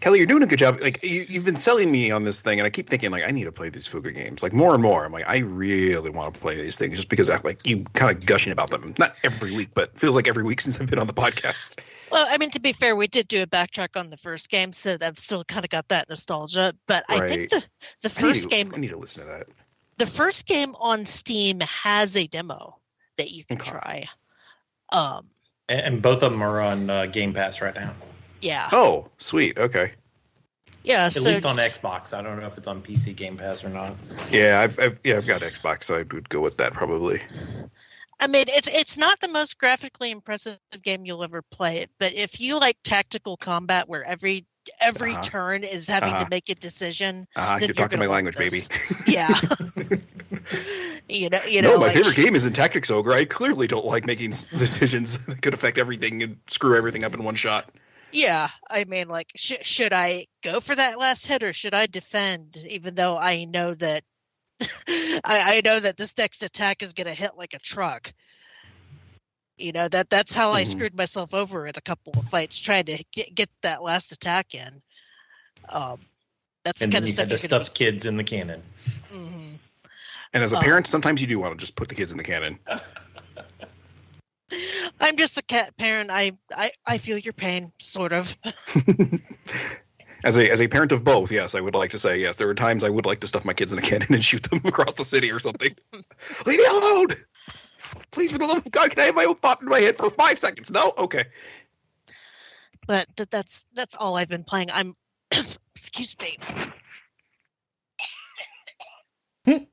Kelley, 0.00 0.18
you're 0.18 0.28
doing 0.28 0.44
a 0.44 0.46
good 0.46 0.60
job. 0.60 0.78
Like 0.80 1.02
you, 1.02 1.26
you've 1.28 1.44
been 1.44 1.56
selling 1.56 1.90
me 1.90 2.12
on 2.12 2.22
this 2.22 2.40
thing, 2.40 2.60
and 2.60 2.66
I 2.66 2.70
keep 2.70 2.88
thinking 2.88 3.10
like 3.10 3.24
I 3.26 3.32
need 3.32 3.44
to 3.44 3.52
play 3.52 3.68
these 3.68 3.84
Fuga 3.88 4.12
games. 4.12 4.44
Like 4.44 4.52
more 4.52 4.72
and 4.72 4.80
more, 4.80 5.04
I'm 5.04 5.10
like 5.12 5.28
I 5.28 5.38
really 5.38 6.10
want 6.10 6.34
to 6.34 6.40
play 6.40 6.54
these 6.54 6.76
things 6.76 6.94
just 6.94 7.08
because 7.08 7.28
I 7.28 7.40
like 7.42 7.66
you 7.66 7.82
kind 7.94 8.16
of 8.16 8.24
gushing 8.24 8.52
about 8.52 8.70
them. 8.70 8.94
Not 8.96 9.16
every 9.24 9.50
week, 9.56 9.70
but 9.74 9.98
feels 9.98 10.14
like 10.14 10.28
every 10.28 10.44
week 10.44 10.60
since 10.60 10.78
I've 10.80 10.86
been 10.86 11.00
on 11.00 11.08
the 11.08 11.12
podcast. 11.14 11.80
Well, 12.12 12.24
I 12.30 12.38
mean, 12.38 12.50
to 12.52 12.60
be 12.60 12.72
fair, 12.72 12.94
we 12.94 13.08
did 13.08 13.26
do 13.26 13.42
a 13.42 13.46
backtrack 13.48 13.96
on 13.96 14.08
the 14.08 14.16
first 14.16 14.50
game, 14.50 14.72
so 14.72 14.96
I've 15.02 15.18
still 15.18 15.42
kind 15.44 15.64
of 15.64 15.70
got 15.70 15.88
that 15.88 16.08
nostalgia. 16.08 16.74
But 16.86 17.04
I 17.08 17.18
think 17.28 17.40
Right. 17.40 17.50
the 17.50 18.08
the 18.08 18.18
I 18.18 18.20
first 18.22 18.42
to- 18.44 18.48
game, 18.50 18.70
I 18.72 18.78
need 18.78 18.90
to 18.90 18.98
listen 18.98 19.22
to 19.22 19.28
that. 19.28 19.48
The 19.98 20.06
first 20.06 20.46
game 20.46 20.74
on 20.78 21.04
Steam 21.04 21.60
has 21.60 22.16
a 22.16 22.26
demo 22.26 22.78
that 23.16 23.30
you 23.30 23.44
can 23.44 23.58
Okay. 23.60 23.70
try. 23.70 24.06
Um, 24.90 25.28
And, 25.68 25.80
and 25.80 26.02
both 26.02 26.22
of 26.22 26.32
them 26.32 26.42
are 26.42 26.60
on 26.60 26.88
uh, 26.88 27.06
Game 27.06 27.34
Pass 27.34 27.60
right 27.60 27.74
now. 27.74 27.94
yeah, 28.40 28.68
Oh, 28.72 29.08
sweet. 29.18 29.58
Okay. 29.58 29.92
yeah. 30.84 31.06
At 31.06 31.12
so 31.12 31.28
least 31.28 31.44
on 31.44 31.56
Xbox. 31.56 32.14
I 32.16 32.22
don't 32.22 32.40
know 32.40 32.46
if 32.46 32.56
it's 32.56 32.68
on 32.68 32.80
PC 32.82 33.14
Game 33.14 33.36
Pass 33.36 33.64
or 33.64 33.68
not. 33.68 33.96
Yeah, 34.30 34.60
I've, 34.60 34.78
I've 34.78 34.98
yeah 35.04 35.16
I've 35.18 35.26
got 35.26 35.42
Xbox, 35.42 35.84
so 35.84 35.96
I 35.96 36.04
would 36.10 36.28
go 36.28 36.40
with 36.40 36.56
that 36.58 36.72
probably. 36.72 37.20
I 38.20 38.26
mean, 38.26 38.46
it's 38.48 38.68
it's 38.68 38.96
not 38.96 39.20
the 39.20 39.28
most 39.28 39.58
graphically 39.58 40.10
impressive 40.10 40.58
game 40.82 41.04
you'll 41.04 41.22
ever 41.22 41.42
play, 41.42 41.86
but 42.00 42.14
if 42.14 42.40
you 42.40 42.58
like 42.58 42.76
tactical 42.82 43.36
combat 43.36 43.88
where 43.88 44.04
every 44.04 44.46
every 44.80 45.12
Uh-huh. 45.12 45.22
turn 45.22 45.64
is 45.64 45.86
having 45.88 46.10
Uh-huh. 46.10 46.24
to 46.24 46.30
make 46.30 46.48
a 46.48 46.54
decision, 46.54 47.26
Ah, 47.36 47.58
Then 47.58 47.68
you're 47.68 47.74
talking 47.74 47.98
my 47.98 48.06
language, 48.06 48.36
baby. 48.36 48.60
yeah. 49.06 49.34
you 51.08 51.28
know, 51.30 51.40
you 51.46 51.62
know, 51.62 51.72
no, 51.72 51.78
my 51.78 51.86
like, 51.86 51.96
favorite 51.96 52.16
game 52.16 52.34
is 52.34 52.44
in 52.44 52.52
Tactics 52.52 52.90
Ogre. 52.90 53.12
I 53.12 53.24
clearly 53.24 53.66
don't 53.66 53.84
like 53.84 54.06
making 54.06 54.30
decisions 54.30 55.18
that 55.26 55.42
could 55.42 55.54
affect 55.54 55.78
everything 55.78 56.22
and 56.22 56.38
screw 56.46 56.76
everything 56.76 57.04
up 57.04 57.14
in 57.14 57.22
one 57.24 57.34
shot. 57.34 57.68
Yeah, 58.12 58.48
I 58.70 58.84
mean, 58.84 59.08
like, 59.08 59.30
sh- 59.36 59.62
should 59.62 59.92
I 59.92 60.26
go 60.42 60.60
for 60.60 60.74
that 60.74 60.98
last 60.98 61.26
hit 61.26 61.42
or 61.42 61.52
should 61.52 61.74
I 61.74 61.86
defend? 61.86 62.56
Even 62.68 62.94
though 62.94 63.16
I 63.18 63.44
know 63.44 63.74
that 63.74 64.02
I, 64.88 65.56
I 65.56 65.60
know 65.64 65.78
that 65.78 65.96
this 65.96 66.16
next 66.16 66.42
attack 66.42 66.82
is 66.82 66.92
going 66.94 67.06
to 67.06 67.14
hit 67.14 67.32
like 67.36 67.54
a 67.54 67.58
truck. 67.58 68.12
You 69.58 69.72
know 69.72 69.88
that 69.88 70.08
that's 70.10 70.32
how 70.32 70.52
I 70.52 70.62
Mhm. 70.62 70.70
screwed 70.70 70.96
myself 70.96 71.34
over 71.34 71.66
in 71.66 71.74
a 71.76 71.80
couple 71.80 72.14
of 72.18 72.24
fights 72.26 72.58
trying 72.58 72.84
to 72.86 73.04
get 73.12 73.34
get 73.34 73.50
that 73.62 73.82
last 73.82 74.12
attack 74.12 74.54
in. 74.54 74.82
Um, 75.68 76.00
that's 76.64 76.80
the 76.80 76.86
kind 76.86 76.94
then 76.94 77.02
of 77.02 77.08
you 77.08 77.14
had 77.16 77.28
stuff 77.28 77.40
to 77.40 77.42
you're 77.42 77.48
going 77.50 77.62
stuff 77.64 77.74
kids 77.74 78.06
in 78.06 78.16
the 78.16 78.24
cannon. 78.24 78.62
to. 79.10 79.16
hmm 79.16 79.54
And 80.34 80.42
as 80.44 80.52
a 80.52 80.56
Oh. 80.56 80.60
parent, 80.60 80.86
sometimes 80.86 81.20
you 81.20 81.26
do 81.26 81.38
want 81.38 81.54
to 81.54 81.60
just 81.60 81.74
put 81.76 81.88
the 81.88 81.94
kids 81.94 82.12
in 82.12 82.18
the 82.18 82.24
cannon. 82.24 82.58
I'm 85.00 85.16
just 85.16 85.38
a 85.38 85.42
cat 85.42 85.76
parent. 85.76 86.10
I, 86.10 86.32
I 86.54 86.70
I 86.86 86.98
feel 86.98 87.18
your 87.18 87.32
pain, 87.34 87.72
sort 87.78 88.12
of. 88.12 88.36
as 90.24 90.36
a 90.38 90.50
as 90.50 90.60
a 90.60 90.68
parent 90.68 90.92
of 90.92 91.04
both, 91.04 91.30
yes, 91.30 91.54
I 91.54 91.60
would 91.60 91.74
like 91.74 91.90
to 91.90 91.98
say 91.98 92.18
yes. 92.18 92.36
There 92.36 92.48
are 92.48 92.54
times 92.54 92.82
I 92.84 92.88
would 92.90 93.06
like 93.06 93.20
to 93.20 93.26
stuff 93.26 93.44
my 93.44 93.52
kids 93.52 93.72
in 93.72 93.78
a 93.78 93.82
cannon 93.82 94.14
and 94.14 94.24
shoot 94.24 94.42
them 94.44 94.60
across 94.64 94.94
the 94.94 95.04
city 95.04 95.30
or 95.32 95.38
something. 95.38 95.74
Leave 96.46 96.58
me 96.58 96.64
alone! 96.66 97.08
Please, 98.10 98.32
for 98.32 98.38
the 98.38 98.46
love 98.46 98.58
of 98.64 98.70
God, 98.72 98.90
can 98.90 99.00
I 99.00 99.04
have 99.06 99.14
my 99.14 99.24
own 99.24 99.34
thought 99.36 99.60
in 99.62 99.68
my 99.68 99.80
head 99.80 99.96
for 99.96 100.08
five 100.10 100.38
seconds? 100.38 100.70
No, 100.70 100.92
okay. 100.98 101.24
but 102.86 103.06
that, 103.16 103.30
that's 103.30 103.64
that's 103.74 103.94
all 103.96 104.16
I've 104.16 104.28
been 104.28 104.44
playing. 104.44 104.68
I'm 104.72 104.94
excuse 105.74 106.16
me. 106.20 106.38
I 109.46 109.56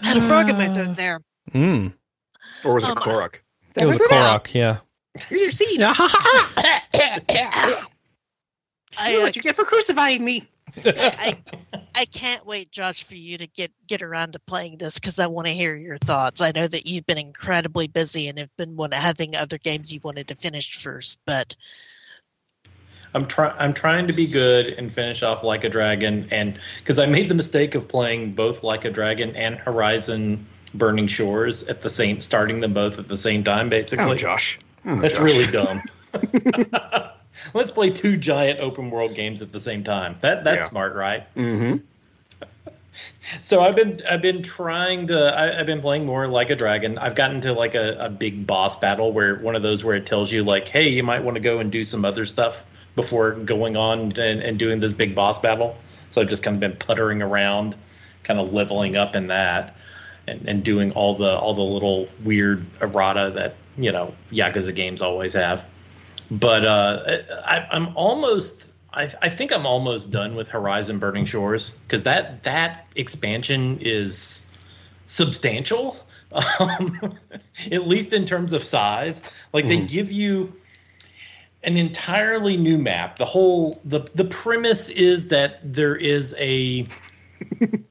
had 0.00 0.16
a 0.16 0.22
frog 0.22 0.48
in 0.48 0.56
my 0.56 0.68
throat 0.68 0.96
there. 0.96 1.20
Mm. 1.52 1.92
Or 2.64 2.74
was 2.74 2.84
it 2.84 2.90
Um, 2.90 2.98
a 2.98 3.00
Korok? 3.00 3.40
It 3.76 3.86
was 3.86 3.96
a 3.96 4.00
Korok, 4.00 4.54
yeah. 4.54 4.78
Here's 5.28 5.40
your 5.40 5.50
seed. 5.50 5.80
Yeah. 5.80 5.94
I, 9.00 9.10
Feel 9.10 9.20
uh, 9.20 9.22
what 9.22 9.36
you 9.36 9.42
get 9.42 9.56
for 9.56 9.64
crucifying 9.64 10.24
me. 10.24 10.48
I 10.86 11.38
I 11.94 12.04
can't 12.04 12.46
wait, 12.46 12.70
Josh, 12.70 13.02
for 13.02 13.14
you 13.14 13.38
to 13.38 13.46
get 13.46 13.72
get 13.86 14.02
around 14.02 14.32
to 14.32 14.38
playing 14.38 14.78
this 14.78 14.98
because 14.98 15.18
I 15.18 15.26
want 15.26 15.46
to 15.46 15.52
hear 15.52 15.74
your 15.74 15.98
thoughts. 15.98 16.40
I 16.40 16.52
know 16.52 16.66
that 16.66 16.86
you've 16.86 17.06
been 17.06 17.18
incredibly 17.18 17.88
busy 17.88 18.28
and 18.28 18.38
have 18.38 18.56
been 18.56 18.76
one, 18.76 18.92
having 18.92 19.34
other 19.34 19.58
games 19.58 19.92
you 19.92 20.00
wanted 20.02 20.28
to 20.28 20.36
finish 20.36 20.76
first, 20.76 21.20
but 21.24 21.56
I'm 23.14 23.26
trying. 23.26 23.56
I'm 23.58 23.72
trying 23.72 24.06
to 24.08 24.12
be 24.12 24.26
good 24.26 24.66
and 24.66 24.92
finish 24.92 25.22
off 25.22 25.42
like 25.42 25.64
a 25.64 25.68
dragon, 25.68 26.28
and 26.30 26.58
because 26.78 26.98
I 26.98 27.06
made 27.06 27.28
the 27.28 27.34
mistake 27.34 27.74
of 27.74 27.88
playing 27.88 28.34
both 28.34 28.62
like 28.62 28.84
a 28.84 28.90
dragon 28.90 29.34
and 29.34 29.56
Horizon 29.56 30.46
Burning 30.74 31.06
Shores 31.06 31.62
at 31.64 31.80
the 31.80 31.90
same, 31.90 32.20
starting 32.20 32.60
them 32.60 32.74
both 32.74 32.98
at 32.98 33.08
the 33.08 33.16
same 33.16 33.44
time, 33.44 33.70
basically. 33.70 34.04
Oh, 34.04 34.14
Josh. 34.14 34.58
Oh, 34.84 34.96
That's 34.96 35.16
Josh. 35.16 35.24
really 35.24 35.46
dumb. 35.50 35.82
Let's 37.54 37.70
play 37.70 37.90
two 37.90 38.16
giant 38.16 38.60
open 38.60 38.90
world 38.90 39.14
games 39.14 39.42
at 39.42 39.52
the 39.52 39.60
same 39.60 39.84
time. 39.84 40.16
That 40.20 40.44
that's 40.44 40.60
Yeah. 40.60 40.68
smart, 40.68 40.94
right? 40.94 41.24
hmm 41.34 41.76
So 43.40 43.60
I've 43.60 43.76
been 43.76 44.02
I've 44.10 44.22
been 44.22 44.42
trying 44.42 45.06
to 45.08 45.18
I, 45.34 45.60
I've 45.60 45.66
been 45.66 45.80
playing 45.80 46.04
more 46.04 46.26
like 46.26 46.50
a 46.50 46.56
dragon. 46.56 46.98
I've 46.98 47.14
gotten 47.14 47.40
to 47.42 47.52
like 47.52 47.74
a, 47.74 47.96
a 47.98 48.08
big 48.08 48.46
boss 48.46 48.76
battle 48.76 49.12
where 49.12 49.36
one 49.36 49.54
of 49.54 49.62
those 49.62 49.84
where 49.84 49.94
it 49.94 50.06
tells 50.06 50.32
you 50.32 50.42
like, 50.42 50.66
hey, 50.68 50.88
you 50.88 51.02
might 51.02 51.22
want 51.22 51.36
to 51.36 51.40
go 51.40 51.58
and 51.58 51.70
do 51.70 51.84
some 51.84 52.04
other 52.04 52.26
stuff 52.26 52.64
before 52.96 53.32
going 53.32 53.76
on 53.76 54.00
and, 54.18 54.42
and 54.42 54.58
doing 54.58 54.80
this 54.80 54.92
big 54.92 55.14
boss 55.14 55.38
battle. 55.38 55.76
So 56.10 56.20
I've 56.20 56.28
just 56.28 56.42
kind 56.42 56.56
of 56.56 56.60
been 56.60 56.74
puttering 56.76 57.22
around, 57.22 57.76
kind 58.24 58.40
of 58.40 58.52
leveling 58.52 58.96
up 58.96 59.14
in 59.14 59.28
that, 59.28 59.76
and, 60.26 60.48
and 60.48 60.64
doing 60.64 60.90
all 60.92 61.14
the 61.14 61.38
all 61.38 61.54
the 61.54 61.62
little 61.62 62.08
weird 62.24 62.66
errata 62.80 63.30
that 63.34 63.54
you 63.76 63.92
know 63.92 64.14
Yakuza 64.32 64.74
games 64.74 65.02
always 65.02 65.34
have. 65.34 65.64
But 66.30 66.64
uh, 66.64 67.18
I, 67.44 67.66
I'm 67.70 67.96
almost 67.96 68.72
I, 68.92 69.10
I 69.22 69.28
think 69.28 69.52
I'm 69.52 69.66
almost 69.66 70.10
done 70.10 70.34
with 70.34 70.48
Horizon 70.48 70.98
Burning 70.98 71.24
Shores 71.24 71.70
because 71.70 72.02
that 72.04 72.42
that 72.44 72.86
expansion 72.96 73.78
is 73.80 74.46
substantial, 75.06 75.96
um, 76.60 77.18
at 77.70 77.86
least 77.86 78.12
in 78.12 78.26
terms 78.26 78.52
of 78.52 78.64
size. 78.64 79.24
Like 79.52 79.66
they 79.66 79.78
Mhm. 79.78 79.88
give 79.88 80.12
you 80.12 80.52
an 81.62 81.76
entirely 81.76 82.56
new 82.56 82.78
map. 82.78 83.16
The 83.16 83.24
whole 83.24 83.80
the 83.84 84.00
the 84.14 84.24
premise 84.24 84.88
is 84.88 85.28
that 85.28 85.60
there 85.62 85.96
is 85.96 86.34
a 86.38 86.86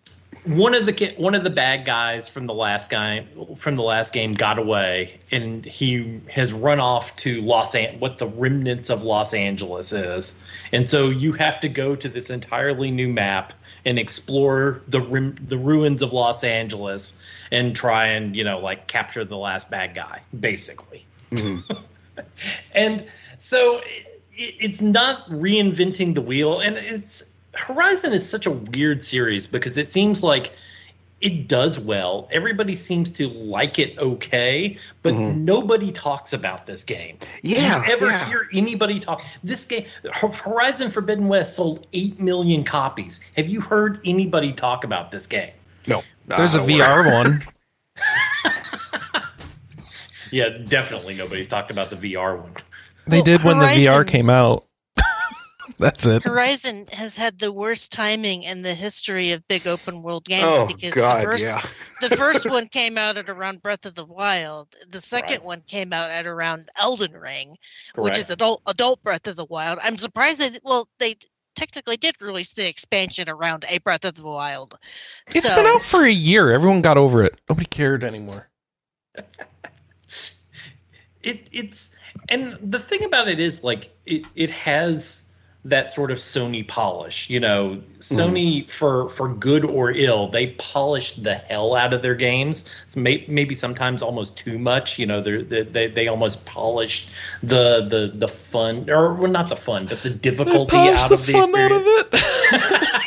one 0.47 0.73
of 0.73 0.85
the 0.85 1.13
one 1.17 1.35
of 1.35 1.43
the 1.43 1.49
bad 1.49 1.85
guys 1.85 2.29
from 2.29 2.45
the 2.45 2.53
last 2.53 2.89
guy 2.89 3.25
from 3.57 3.75
the 3.75 3.83
last 3.83 4.13
game 4.13 4.31
got 4.31 4.57
away 4.57 5.19
and 5.31 5.65
he 5.65 6.21
has 6.29 6.53
run 6.53 6.79
off 6.79 7.15
to 7.17 7.41
Los 7.41 7.75
An- 7.75 7.99
what 7.99 8.17
the 8.17 8.27
remnants 8.27 8.89
of 8.89 9.03
Los 9.03 9.33
Angeles 9.33 9.91
is. 9.91 10.35
And 10.71 10.87
so 10.87 11.09
you 11.09 11.33
have 11.33 11.59
to 11.61 11.69
go 11.69 11.95
to 11.95 12.07
this 12.07 12.29
entirely 12.29 12.91
new 12.91 13.09
map 13.09 13.53
and 13.83 13.99
explore 13.99 14.81
the 14.87 15.01
rim- 15.01 15.35
the 15.47 15.57
ruins 15.57 16.01
of 16.01 16.13
Los 16.13 16.43
Angeles 16.43 17.19
and 17.51 17.75
try 17.75 18.07
and, 18.07 18.35
you 18.35 18.43
know, 18.43 18.59
like 18.59 18.87
capture 18.87 19.25
the 19.25 19.37
last 19.37 19.69
bad 19.69 19.93
guy 19.93 20.21
basically. 20.37 21.05
hmm 21.29 21.59
And 22.73 23.05
so 23.37 23.79
it, 23.83 24.07
it's 24.59 24.81
not 24.81 25.29
reinventing 25.29 26.15
the 26.15 26.21
wheel. 26.21 26.59
And 26.59 26.77
it's 26.77 27.23
Horizon 27.57 28.13
is 28.13 28.27
such 28.29 28.45
a 28.45 28.51
weird 28.51 29.03
series 29.03 29.47
because 29.47 29.77
it 29.77 29.89
seems 29.89 30.23
like 30.23 30.51
it 31.19 31.47
does 31.47 31.79
well. 31.79 32.27
Everybody 32.31 32.75
seems 32.75 33.09
to 33.11 33.27
like 33.27 33.79
it 33.79 33.97
okay, 33.97 34.77
but 35.01 35.13
Mhm. 35.15 35.37
nobody 35.37 35.91
talks 35.91 36.31
about 36.33 36.67
this 36.67 36.83
game. 36.83 37.17
Yeah. 37.41 37.81
Do 37.81 37.87
you 37.87 37.93
ever 37.97 38.05
yeah. 38.05 38.29
hear 38.29 38.47
anybody 38.53 38.99
talk? 38.99 39.23
This 39.43 39.65
game, 39.65 39.85
Horizon 40.13 40.91
Forbidden 40.91 41.27
West, 41.27 41.55
sold 41.55 41.87
eight 41.93 42.19
million 42.19 42.63
copies. 42.63 43.19
Have 43.35 43.47
you 43.47 43.61
heard 43.61 43.99
anybody 44.05 44.53
talk 44.53 44.83
about 44.83 45.09
this 45.11 45.25
game? 45.27 45.51
no. 45.87 46.03
There's 46.27 46.55
a 46.55 46.59
VR 46.59 47.11
one. 47.11 47.41
Yeah, 50.31 50.49
definitely 50.49 51.15
nobody's 51.15 51.47
talked 51.47 51.71
about 51.71 51.89
the 51.89 51.95
VR 51.95 52.37
one. 52.41 52.51
They 53.07 53.17
Well, 53.17 53.23
did 53.23 53.43
when 53.43 53.59
the 53.59 53.65
VR 53.67 54.05
came 54.05 54.29
out. 54.29 54.65
That's 55.79 56.05
it. 56.05 56.23
Horizon 56.23 56.87
has 56.91 57.15
had 57.15 57.37
the 57.39 57.51
worst 57.51 57.91
timing 57.91 58.43
in 58.43 58.61
the 58.61 58.73
history 58.73 59.31
of 59.31 59.47
big 59.47 59.67
open 59.67 60.01
world 60.03 60.25
games 60.25 60.45
Oh 60.45 60.67
because 60.67 60.93
God, 60.93 61.19
the 61.19 61.23
first 61.23 61.43
yeah. 61.43 61.61
the 62.01 62.15
first 62.15 62.49
one 62.49 62.67
came 62.67 62.97
out 62.97 63.17
at 63.17 63.29
around 63.29 63.61
Breath 63.61 63.85
of 63.85 63.95
the 63.95 64.05
Wild. 64.05 64.67
The 64.89 64.99
second 64.99 65.37
Right. 65.37 65.45
one 65.45 65.61
came 65.61 65.93
out 65.93 66.09
at 66.09 66.25
around 66.27 66.69
Elden 66.77 67.13
Ring, 67.13 67.57
Correct. 67.93 68.03
which 68.03 68.17
is 68.17 68.29
adult 68.29 68.61
adult 68.67 69.03
Breath 69.03 69.27
of 69.27 69.35
the 69.35 69.45
Wild. 69.45 69.79
I'm 69.81 69.97
surprised 69.97 70.41
that 70.41 70.59
well 70.63 70.87
they 70.99 71.15
technically 71.55 71.97
did 71.97 72.21
release 72.21 72.53
the 72.53 72.67
expansion 72.67 73.29
around 73.29 73.65
a 73.67 73.79
Breath 73.79 74.05
of 74.05 74.13
the 74.15 74.23
Wild. 74.23 74.77
It's 75.27 75.47
so, 75.47 75.55
been 75.55 75.65
out 75.65 75.81
for 75.81 76.03
a 76.03 76.11
year. 76.11 76.51
Everyone 76.51 76.81
got 76.81 76.97
over 76.97 77.23
it. 77.23 77.39
Nobody 77.49 77.65
cared 77.65 78.03
anymore. 78.03 78.47
it 81.23 81.47
it's 81.51 81.89
and 82.29 82.57
the 82.61 82.79
thing 82.79 83.03
about 83.03 83.27
it 83.27 83.39
is 83.39 83.63
like 83.63 83.89
it 84.05 84.25
it 84.35 84.51
has 84.51 85.26
that 85.69 85.91
sort 85.91 86.11
of 86.11 86.17
Sony 86.17 86.67
polish, 86.67 87.29
you 87.29 87.39
know. 87.39 87.81
Mm-hmm. 87.99 87.99
Sony 87.99 88.69
for 88.69 89.09
for 89.09 89.33
good 89.33 89.65
or 89.65 89.91
ill, 89.91 90.29
they 90.29 90.47
polish 90.57 91.13
the 91.13 91.35
hell 91.35 91.75
out 91.75 91.93
of 91.93 92.01
their 92.01 92.15
games. 92.15 92.65
So 92.87 92.99
may, 92.99 93.25
maybe 93.27 93.55
sometimes 93.55 94.01
almost 94.01 94.37
too 94.37 94.57
much, 94.57 94.99
you 94.99 95.05
know. 95.05 95.21
They're, 95.21 95.43
they 95.43 95.63
they 95.63 95.87
they 95.87 96.07
almost 96.07 96.45
polish 96.45 97.09
the 97.43 97.87
the 97.87 98.11
the 98.13 98.27
fun 98.27 98.89
or 98.89 99.13
well, 99.13 99.31
not 99.31 99.49
the 99.49 99.55
fun, 99.55 99.87
but 99.87 100.01
the 100.03 100.09
difficulty 100.09 100.77
out 100.77 101.09
the 101.09 101.15
of 101.15 101.25
the 101.25 101.33
fun 101.33 101.55
out 101.55 101.71
of 101.71 101.83
it. 101.85 103.03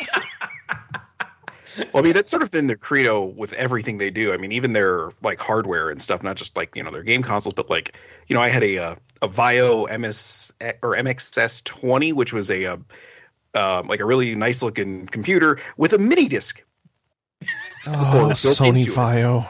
Well, 1.77 1.87
I 1.95 2.01
mean, 2.01 2.13
that's 2.13 2.29
sort 2.29 2.43
of 2.43 2.51
been 2.51 2.67
their 2.67 2.75
credo 2.77 3.23
with 3.23 3.53
everything 3.53 3.97
they 3.97 4.09
do. 4.09 4.33
I 4.33 4.37
mean, 4.37 4.51
even 4.51 4.73
their 4.73 5.11
like 5.21 5.39
hardware 5.39 5.89
and 5.89 6.01
stuff, 6.01 6.21
not 6.23 6.35
just 6.35 6.57
like 6.57 6.75
you 6.75 6.83
know 6.83 6.91
their 6.91 7.03
game 7.03 7.23
consoles, 7.23 7.53
but 7.53 7.69
like 7.69 7.95
you 8.27 8.33
know, 8.35 8.41
I 8.41 8.49
had 8.49 8.63
a 8.63 8.77
uh, 8.77 8.95
a 9.21 9.27
VAIO 9.27 9.87
MS 9.99 10.53
or 10.81 10.95
MXS 10.95 11.63
20, 11.63 12.13
which 12.13 12.33
was 12.33 12.49
a 12.51 12.65
uh, 12.65 12.77
um, 13.55 13.87
like 13.87 13.99
a 13.99 14.05
really 14.05 14.35
nice 14.35 14.61
looking 14.63 15.07
computer 15.07 15.59
with 15.77 15.93
a 15.93 15.97
mini 15.97 16.27
disc. 16.27 16.63
oh, 17.87 18.29
Sony 18.33 18.79
into 18.79 18.91
it. 18.91 18.95
VAIO. 18.95 19.47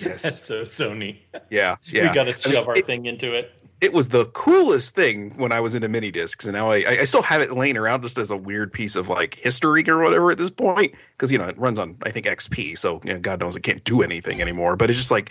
That's 0.00 0.24
Yes, 0.24 0.42
so 0.44 0.62
Sony. 0.62 1.18
yeah, 1.50 1.76
yeah. 1.90 2.08
We 2.08 2.14
got 2.14 2.24
to 2.24 2.30
I 2.30 2.34
mean, 2.48 2.54
shove 2.56 2.68
our 2.68 2.76
it- 2.76 2.86
thing 2.86 3.06
into 3.06 3.34
it. 3.34 3.50
It 3.80 3.92
was 3.92 4.08
the 4.08 4.24
coolest 4.26 4.94
thing 4.94 5.34
when 5.36 5.52
I 5.52 5.60
was 5.60 5.74
into 5.74 5.88
mini 5.88 6.10
discs, 6.10 6.46
and 6.46 6.54
now 6.54 6.70
I 6.70 6.84
I 6.86 7.04
still 7.04 7.22
have 7.22 7.40
it 7.42 7.52
laying 7.52 7.76
around 7.76 8.02
just 8.02 8.18
as 8.18 8.30
a 8.30 8.36
weird 8.36 8.72
piece 8.72 8.96
of 8.96 9.08
like 9.08 9.34
history 9.34 9.84
or 9.88 9.98
whatever 9.98 10.30
at 10.30 10.38
this 10.38 10.50
point, 10.50 10.94
because 11.12 11.30
you 11.30 11.38
know 11.38 11.46
it 11.48 11.58
runs 11.58 11.78
on 11.78 11.96
I 12.02 12.10
think 12.10 12.26
XP, 12.26 12.76
so 12.76 13.00
you 13.04 13.14
know, 13.14 13.20
God 13.20 13.40
knows 13.40 13.56
it 13.56 13.62
can't 13.62 13.84
do 13.84 14.02
anything 14.02 14.40
anymore. 14.40 14.76
But 14.76 14.90
it's 14.90 14.98
just 14.98 15.10
like, 15.10 15.30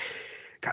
uh, 0.66 0.72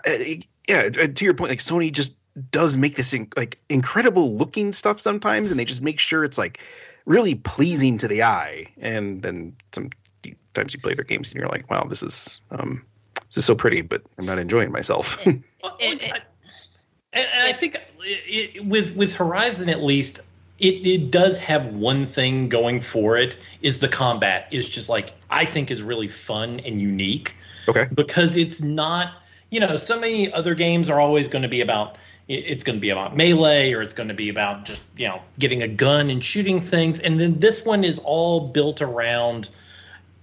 yeah, 0.67 0.89
uh, 0.99 1.07
to 1.07 1.25
your 1.25 1.33
point, 1.33 1.49
like 1.49 1.59
Sony 1.59 1.91
just 1.91 2.15
does 2.51 2.75
make 2.77 2.95
this 2.95 3.13
in, 3.13 3.29
like 3.35 3.59
incredible 3.69 4.35
looking 4.37 4.73
stuff 4.73 4.99
sometimes, 4.99 5.51
and 5.51 5.59
they 5.59 5.65
just 5.65 5.81
make 5.81 5.99
sure 5.99 6.23
it's 6.23 6.37
like 6.37 6.59
really 7.05 7.35
pleasing 7.35 7.97
to 7.99 8.07
the 8.07 8.23
eye, 8.23 8.67
and 8.77 9.21
then 9.21 9.55
sometimes 9.73 10.73
you 10.73 10.79
play 10.79 10.93
their 10.93 11.05
games 11.05 11.29
and 11.31 11.39
you're 11.39 11.49
like, 11.49 11.69
wow, 11.69 11.83
this 11.83 12.03
is 12.03 12.39
um 12.51 12.85
this 13.27 13.37
is 13.37 13.45
so 13.45 13.55
pretty, 13.55 13.81
but 13.81 14.03
I'm 14.17 14.25
not 14.25 14.39
enjoying 14.39 14.71
myself. 14.71 15.25
Well, 15.25 15.75
It- 15.79 16.03
it- 16.03 16.13
I- 16.13 16.21
and, 17.15 17.27
and 17.33 17.47
I 17.47 17.53
think 17.53 17.75
it, 17.75 18.55
it, 18.57 18.65
with 18.65 18.95
with 18.95 19.13
Horizon 19.13 19.69
at 19.69 19.81
least, 19.81 20.19
it, 20.59 20.85
it 20.85 21.11
does 21.11 21.39
have 21.39 21.73
one 21.75 22.05
thing 22.05 22.49
going 22.49 22.81
for 22.81 23.17
it 23.17 23.37
is 23.61 23.79
the 23.79 23.87
combat 23.87 24.47
is 24.51 24.69
just 24.69 24.89
like 24.89 25.13
I 25.29 25.45
think 25.45 25.71
is 25.71 25.81
really 25.81 26.07
fun 26.07 26.59
and 26.59 26.79
unique. 26.79 27.35
Okay, 27.67 27.87
because 27.93 28.35
it's 28.35 28.61
not 28.61 29.13
you 29.49 29.59
know 29.59 29.77
so 29.77 29.99
many 29.99 30.31
other 30.31 30.53
games 30.53 30.89
are 30.89 30.99
always 30.99 31.27
going 31.27 31.43
to 31.43 31.47
be 31.47 31.61
about 31.61 31.95
it's 32.27 32.63
going 32.63 32.77
to 32.77 32.81
be 32.81 32.89
about 32.89 33.15
melee 33.15 33.71
or 33.71 33.81
it's 33.81 33.93
going 33.93 34.09
to 34.09 34.15
be 34.15 34.29
about 34.29 34.65
just 34.65 34.81
you 34.97 35.07
know 35.07 35.21
getting 35.39 35.61
a 35.61 35.67
gun 35.67 36.09
and 36.09 36.23
shooting 36.23 36.61
things. 36.61 36.99
And 36.99 37.19
then 37.19 37.39
this 37.39 37.65
one 37.65 37.83
is 37.83 37.99
all 37.99 38.49
built 38.49 38.81
around 38.81 39.49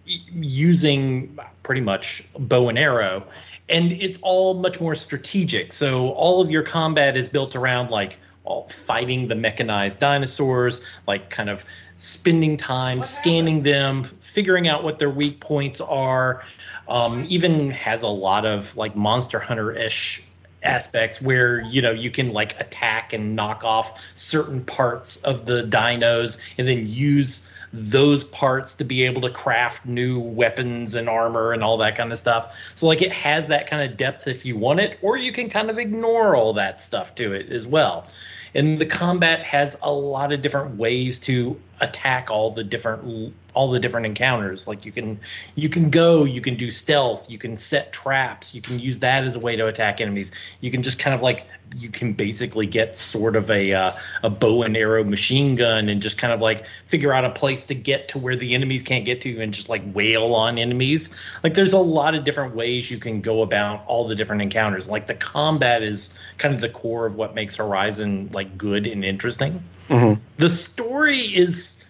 using 0.04 1.38
pretty 1.62 1.80
much 1.80 2.24
bow 2.38 2.68
and 2.68 2.78
arrow 2.78 3.24
and 3.72 3.90
it's 3.90 4.18
all 4.22 4.54
much 4.54 4.80
more 4.80 4.94
strategic. 4.94 5.72
So 5.72 6.10
all 6.10 6.40
of 6.40 6.50
your 6.50 6.62
combat 6.62 7.16
is 7.16 7.28
built 7.28 7.56
around 7.56 7.90
like 7.90 8.18
all 8.44 8.68
fighting 8.68 9.28
the 9.28 9.34
mechanized 9.34 9.98
dinosaurs 10.00 10.84
like 11.06 11.30
kind 11.30 11.48
of 11.48 11.64
spending 11.96 12.56
time 12.56 13.02
scanning 13.02 13.62
them 13.62 14.04
figuring 14.20 14.66
out 14.66 14.82
what 14.82 14.98
their 14.98 15.10
weak 15.10 15.38
points 15.38 15.80
are 15.80 16.44
um, 16.88 17.24
even 17.28 17.70
has 17.70 18.02
a 18.02 18.08
lot 18.08 18.44
of 18.44 18.76
like 18.76 18.96
monster 18.96 19.38
hunter-ish 19.38 20.24
aspects 20.64 21.22
where 21.22 21.60
you 21.60 21.82
know 21.82 21.92
you 21.92 22.10
can 22.10 22.32
like 22.32 22.60
attack 22.60 23.12
and 23.12 23.36
knock 23.36 23.64
off 23.64 24.00
certain 24.14 24.64
parts 24.64 25.16
of 25.22 25.46
the 25.46 25.62
dinos 25.62 26.40
and 26.58 26.66
then 26.66 26.86
use 26.86 27.51
those 27.72 28.24
parts 28.24 28.74
to 28.74 28.84
be 28.84 29.02
able 29.02 29.22
to 29.22 29.30
craft 29.30 29.86
new 29.86 30.20
weapons 30.20 30.94
and 30.94 31.08
armor 31.08 31.52
and 31.52 31.64
all 31.64 31.78
that 31.78 31.96
kind 31.96 32.12
of 32.12 32.18
stuff. 32.18 32.54
So 32.74 32.86
like 32.86 33.00
it 33.00 33.12
has 33.12 33.48
that 33.48 33.68
kind 33.68 33.90
of 33.90 33.96
depth 33.96 34.26
if 34.26 34.44
you 34.44 34.56
want 34.56 34.80
it 34.80 34.98
or 35.00 35.16
you 35.16 35.32
can 35.32 35.48
kind 35.48 35.70
of 35.70 35.78
ignore 35.78 36.36
all 36.36 36.52
that 36.54 36.80
stuff 36.82 37.14
to 37.16 37.32
it 37.32 37.50
as 37.50 37.66
well. 37.66 38.06
And 38.54 38.78
the 38.78 38.86
combat 38.86 39.42
has 39.44 39.78
a 39.82 39.92
lot 39.92 40.32
of 40.32 40.42
different 40.42 40.76
ways 40.76 41.18
to 41.20 41.58
attack 41.82 42.30
all 42.30 42.52
the 42.52 42.62
different 42.64 43.34
all 43.54 43.70
the 43.70 43.80
different 43.80 44.06
encounters. 44.06 44.66
Like 44.66 44.86
you 44.86 44.92
can 44.92 45.20
you 45.56 45.68
can 45.68 45.90
go 45.90 46.24
you 46.24 46.40
can 46.40 46.54
do 46.54 46.70
stealth 46.70 47.28
you 47.28 47.36
can 47.36 47.56
set 47.56 47.92
traps 47.92 48.54
you 48.54 48.62
can 48.62 48.78
use 48.78 49.00
that 49.00 49.24
as 49.24 49.36
a 49.36 49.40
way 49.40 49.56
to 49.56 49.66
attack 49.66 50.00
enemies. 50.00 50.32
You 50.60 50.70
can 50.70 50.82
just 50.82 50.98
kind 50.98 51.12
of 51.12 51.22
like 51.22 51.46
you 51.76 51.88
can 51.88 52.12
basically 52.12 52.66
get 52.66 52.96
sort 52.96 53.34
of 53.34 53.50
a 53.50 53.72
uh, 53.72 53.92
a 54.22 54.30
bow 54.30 54.62
and 54.62 54.76
arrow 54.76 55.02
machine 55.02 55.56
gun 55.56 55.88
and 55.88 56.00
just 56.00 56.18
kind 56.18 56.32
of 56.32 56.40
like 56.40 56.64
figure 56.86 57.12
out 57.12 57.24
a 57.24 57.30
place 57.30 57.64
to 57.64 57.74
get 57.74 58.08
to 58.08 58.18
where 58.18 58.36
the 58.36 58.54
enemies 58.54 58.84
can't 58.84 59.04
get 59.04 59.20
to 59.22 59.40
and 59.42 59.52
just 59.52 59.68
like 59.68 59.82
wail 59.92 60.34
on 60.34 60.56
enemies. 60.58 61.14
Like 61.42 61.54
there's 61.54 61.72
a 61.72 61.78
lot 61.78 62.14
of 62.14 62.24
different 62.24 62.54
ways 62.54 62.90
you 62.90 62.98
can 62.98 63.20
go 63.20 63.42
about 63.42 63.84
all 63.86 64.06
the 64.06 64.14
different 64.14 64.42
encounters. 64.42 64.88
Like 64.88 65.08
the 65.08 65.14
combat 65.14 65.82
is 65.82 66.14
kind 66.38 66.54
of 66.54 66.60
the 66.60 66.68
core 66.68 67.06
of 67.06 67.16
what 67.16 67.34
makes 67.34 67.56
horizon 67.56 68.30
like 68.32 68.56
good 68.56 68.86
and 68.86 69.04
interesting 69.04 69.64
Mhm. 69.88 70.20
the 70.36 70.48
story 70.50 71.18
is 71.20 71.84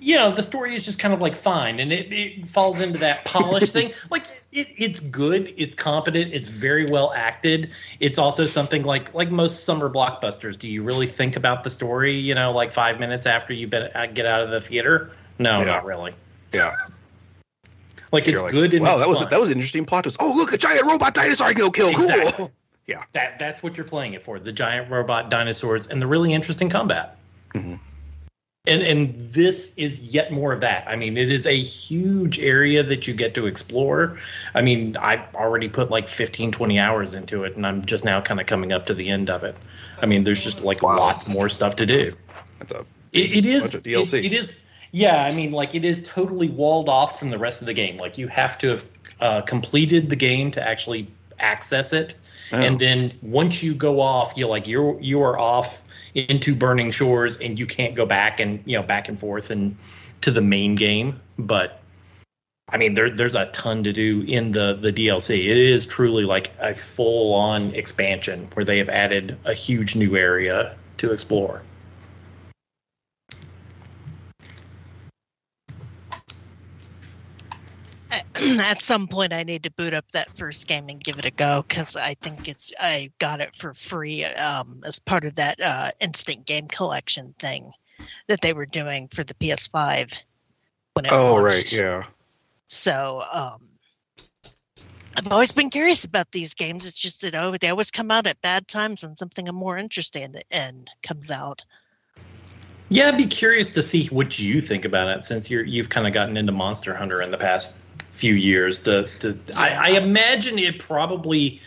you 0.00 0.16
know 0.16 0.32
the 0.32 0.42
story 0.42 0.74
is 0.74 0.84
just 0.84 0.98
kind 0.98 1.14
of 1.14 1.22
like 1.22 1.34
fine 1.36 1.80
and 1.80 1.92
it, 1.92 2.12
it 2.12 2.46
falls 2.48 2.80
into 2.80 2.98
that 2.98 3.24
polished 3.24 3.72
thing 3.72 3.92
like 4.10 4.26
it, 4.52 4.68
it's 4.76 5.00
good 5.00 5.54
it's 5.56 5.74
competent 5.74 6.34
it's 6.34 6.48
very 6.48 6.86
well 6.86 7.12
acted 7.14 7.70
it's 8.00 8.18
also 8.18 8.44
something 8.44 8.82
like 8.82 9.14
like 9.14 9.30
most 9.30 9.64
summer 9.64 9.88
blockbusters 9.88 10.58
do 10.58 10.68
you 10.68 10.82
really 10.82 11.06
think 11.06 11.36
about 11.36 11.64
the 11.64 11.70
story 11.70 12.18
you 12.18 12.34
know 12.34 12.52
like 12.52 12.72
five 12.72 13.00
minutes 13.00 13.24
after 13.26 13.54
you 13.54 13.66
uh, 13.68 14.06
get 14.06 14.26
out 14.26 14.42
of 14.42 14.50
the 14.50 14.60
theater 14.60 15.10
no 15.38 15.60
Yeah. 15.60 15.64
not 15.64 15.84
really 15.86 16.12
Yeah. 16.52 16.76
like 18.12 18.26
You're 18.26 18.34
it's 18.36 18.42
like, 18.42 18.52
good 18.52 18.74
and 18.74 18.82
wow, 18.84 18.98
that 18.98 19.08
was 19.08 19.20
fun. 19.20 19.28
that 19.30 19.40
was 19.40 19.50
an 19.50 19.56
interesting 19.56 19.86
plot 19.86 20.04
twist. 20.04 20.18
Oh, 20.20 20.34
look, 20.36 20.52
a 20.52 20.58
giant 20.58 20.84
robot 20.84 21.14
dinosaur 21.14 21.46
I 21.48 21.52
can 21.54 21.62
go 21.62 21.70
kill. 21.70 21.88
Exactly. 21.88 22.32
Cool. 22.32 22.52
That 23.12 23.38
that's 23.38 23.62
what 23.62 23.76
you're 23.76 23.86
playing 23.86 24.14
it 24.14 24.24
for 24.24 24.38
the 24.38 24.52
giant 24.52 24.90
robot 24.90 25.30
dinosaurs 25.30 25.86
and 25.86 26.00
the 26.02 26.06
really 26.06 26.32
interesting 26.32 26.68
combat. 26.68 27.16
Mhm. 27.54 27.78
and 28.66 28.82
and 28.82 29.14
this 29.32 29.74
is 29.76 30.00
yet 30.00 30.32
more 30.32 30.50
of 30.52 30.60
that. 30.62 30.84
I 30.88 30.96
mean 30.96 31.16
it 31.16 31.30
is 31.30 31.46
a 31.46 31.58
huge 31.62 32.38
area 32.40 32.82
that 32.82 33.06
you 33.06 33.14
get 33.14 33.34
to 33.34 33.46
explore. 33.46 34.18
I 34.54 34.62
mean 34.62 34.96
i've 34.96 35.34
already 35.34 35.68
put 35.68 35.90
like 35.90 36.08
15 36.08 36.50
20 36.52 36.78
hours 36.78 37.14
into 37.14 37.44
it 37.44 37.56
and 37.56 37.66
i'm 37.66 37.84
just 37.84 38.04
now 38.04 38.20
kind 38.20 38.40
of 38.40 38.46
coming 38.46 38.72
up 38.72 38.86
to 38.86 38.94
the 38.94 39.08
end 39.08 39.30
of 39.30 39.44
it. 39.44 39.56
I 40.02 40.06
mean 40.06 40.24
there's 40.24 40.42
just 40.42 40.62
like 40.62 40.82
Wow. 40.82 40.96
lots 40.96 41.26
more 41.28 41.48
stuff 41.48 41.76
to 41.76 41.86
do. 41.86 42.14
That's 42.58 42.72
a 42.72 42.84
it, 43.12 43.36
it 43.38 43.46
is 43.46 43.74
DLC. 43.74 44.18
It, 44.18 44.24
it 44.26 44.32
is 44.32 44.60
yeah 44.92 45.24
i 45.24 45.32
mean 45.32 45.50
like 45.52 45.74
it 45.74 45.84
is 45.84 46.02
totally 46.06 46.48
walled 46.48 46.88
off 46.88 47.18
from 47.18 47.30
the 47.30 47.38
rest 47.38 47.60
of 47.62 47.66
the 47.66 47.74
game. 47.74 47.96
Like 47.98 48.18
you 48.18 48.28
have 48.28 48.58
to 48.58 48.68
have 48.68 48.84
uh, 49.20 49.40
completed 49.42 50.10
the 50.10 50.16
game 50.16 50.50
to 50.52 50.66
actually 50.66 51.06
access 51.38 51.92
it 51.92 52.14
Oh. 52.52 52.56
and 52.58 52.78
then 52.78 53.14
once 53.22 53.62
you 53.62 53.74
go 53.74 54.00
off 54.00 54.34
you're 54.36 54.48
like 54.48 54.68
you're 54.68 55.00
you 55.00 55.22
are 55.22 55.38
off 55.38 55.80
into 56.14 56.54
burning 56.54 56.90
shores 56.90 57.38
and 57.38 57.58
you 57.58 57.66
can't 57.66 57.94
go 57.94 58.06
back 58.06 58.40
and 58.40 58.62
you 58.66 58.76
know 58.76 58.82
back 58.82 59.08
and 59.08 59.18
forth 59.18 59.50
and 59.50 59.76
to 60.20 60.30
the 60.30 60.40
main 60.40 60.74
game. 60.74 61.20
But 61.38 61.80
i 62.68 62.78
mean 62.78 62.94
there, 62.94 63.10
there's 63.10 63.34
a 63.34 63.46
ton 63.46 63.84
to 63.84 63.92
do 63.92 64.22
in 64.22 64.50
the 64.52 64.78
the 64.80 64.90
dlc 64.90 65.30
it 65.30 65.56
is 65.58 65.84
truly 65.86 66.24
like 66.24 66.50
a 66.58 66.74
full 66.74 67.34
on 67.34 67.74
expansion 67.74 68.48
where 68.54 68.64
they 68.64 68.78
have 68.78 68.88
added 68.88 69.36
a 69.44 69.52
huge 69.52 69.96
new 69.96 70.16
area 70.16 70.74
to 70.96 71.12
explore 71.12 71.62
at 78.60 78.80
some 78.80 79.06
point 79.06 79.32
I 79.32 79.44
need 79.44 79.64
to 79.64 79.70
boot 79.70 79.94
up 79.94 80.10
that 80.12 80.36
first 80.36 80.66
game 80.66 80.86
and 80.88 81.02
give 81.02 81.18
it 81.18 81.24
a 81.24 81.30
go 81.30 81.64
because 81.66 81.96
I 81.96 82.14
think 82.14 82.48
it's 82.48 82.72
I 82.78 83.12
got 83.18 83.40
it 83.40 83.54
for 83.54 83.74
free 83.74 84.24
um, 84.24 84.80
as 84.84 84.98
part 84.98 85.24
of 85.24 85.36
that 85.36 85.60
uh, 85.60 85.90
instant 86.00 86.44
game 86.44 86.66
collection 86.66 87.34
thing 87.38 87.72
that 88.28 88.40
they 88.40 88.52
were 88.52 88.66
doing 88.66 89.08
for 89.08 89.22
the 89.22 89.34
PS5 89.34 90.16
when 90.94 91.06
it 91.06 91.12
Oh 91.12 91.34
launched. 91.34 91.44
right, 91.44 91.72
yeah. 91.72 92.04
So 92.66 93.22
um, 93.32 93.60
I've 95.16 95.30
always 95.30 95.52
been 95.52 95.70
curious 95.70 96.04
about 96.04 96.32
these 96.32 96.54
games. 96.54 96.86
It's 96.86 96.98
just 96.98 97.20
that 97.20 97.34
oh, 97.36 97.56
they 97.56 97.68
always 97.68 97.92
come 97.92 98.10
out 98.10 98.26
at 98.26 98.40
bad 98.42 98.66
times 98.66 99.02
when 99.02 99.14
something 99.14 99.46
more 99.52 99.78
interesting 99.78 100.34
in 100.50 100.86
comes 101.02 101.30
out. 101.30 101.64
Yeah, 102.88 103.08
I'd 103.08 103.16
be 103.16 103.26
curious 103.26 103.70
to 103.72 103.82
see 103.82 104.08
what 104.08 104.38
you 104.38 104.60
think 104.60 104.84
about 104.84 105.08
it 105.08 105.24
since 105.24 105.50
you're 105.50 105.64
you've 105.64 105.88
kind 105.88 106.06
of 106.06 106.12
gotten 106.12 106.36
into 106.36 106.52
Monster 106.52 106.94
Hunter 106.94 107.22
in 107.22 107.30
the 107.30 107.38
past 107.38 107.76
few 108.14 108.34
years. 108.34 108.82
The, 108.84 109.10
the 109.20 109.58
I, 109.58 109.68
I 109.68 109.88
imagine 109.98 110.58
it 110.58 110.78
probably 110.78 111.60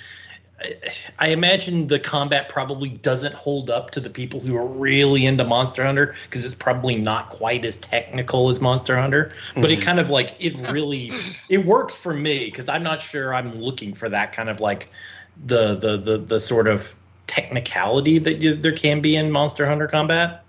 I 1.19 1.27
imagine 1.27 1.87
the 1.87 1.99
combat 1.99 2.49
probably 2.49 2.89
doesn't 2.89 3.35
hold 3.35 3.69
up 3.69 3.91
to 3.91 3.99
the 3.99 4.09
people 4.09 4.39
who 4.39 4.55
are 4.57 4.65
really 4.65 5.25
into 5.25 5.43
Monster 5.43 5.85
Hunter 5.85 6.15
because 6.23 6.45
it's 6.45 6.55
probably 6.55 6.95
not 6.95 7.29
quite 7.29 7.63
as 7.63 7.77
technical 7.77 8.49
as 8.49 8.59
Monster 8.59 8.97
Hunter. 8.97 9.31
But 9.55 9.69
it 9.69 9.79
Mhm. 9.79 9.83
kind 9.83 9.99
of 9.99 10.09
like 10.09 10.33
it 10.39 10.55
really 10.71 11.13
it 11.49 11.65
works 11.65 11.95
for 11.95 12.13
me 12.13 12.45
because 12.45 12.69
I'm 12.69 12.81
not 12.81 13.01
sure 13.01 13.35
I'm 13.35 13.53
looking 13.53 13.93
for 13.93 14.09
that 14.09 14.33
kind 14.33 14.49
of 14.49 14.59
like 14.59 14.89
the 15.45 15.75
the 15.75 15.97
the, 15.97 16.17
the 16.17 16.39
sort 16.39 16.67
of 16.67 16.95
technicality 17.27 18.17
that 18.19 18.41
you, 18.41 18.55
there 18.55 18.71
can 18.71 19.01
be 19.01 19.15
in 19.15 19.31
Monster 19.31 19.65
Hunter 19.65 19.87
combat. 19.87 20.43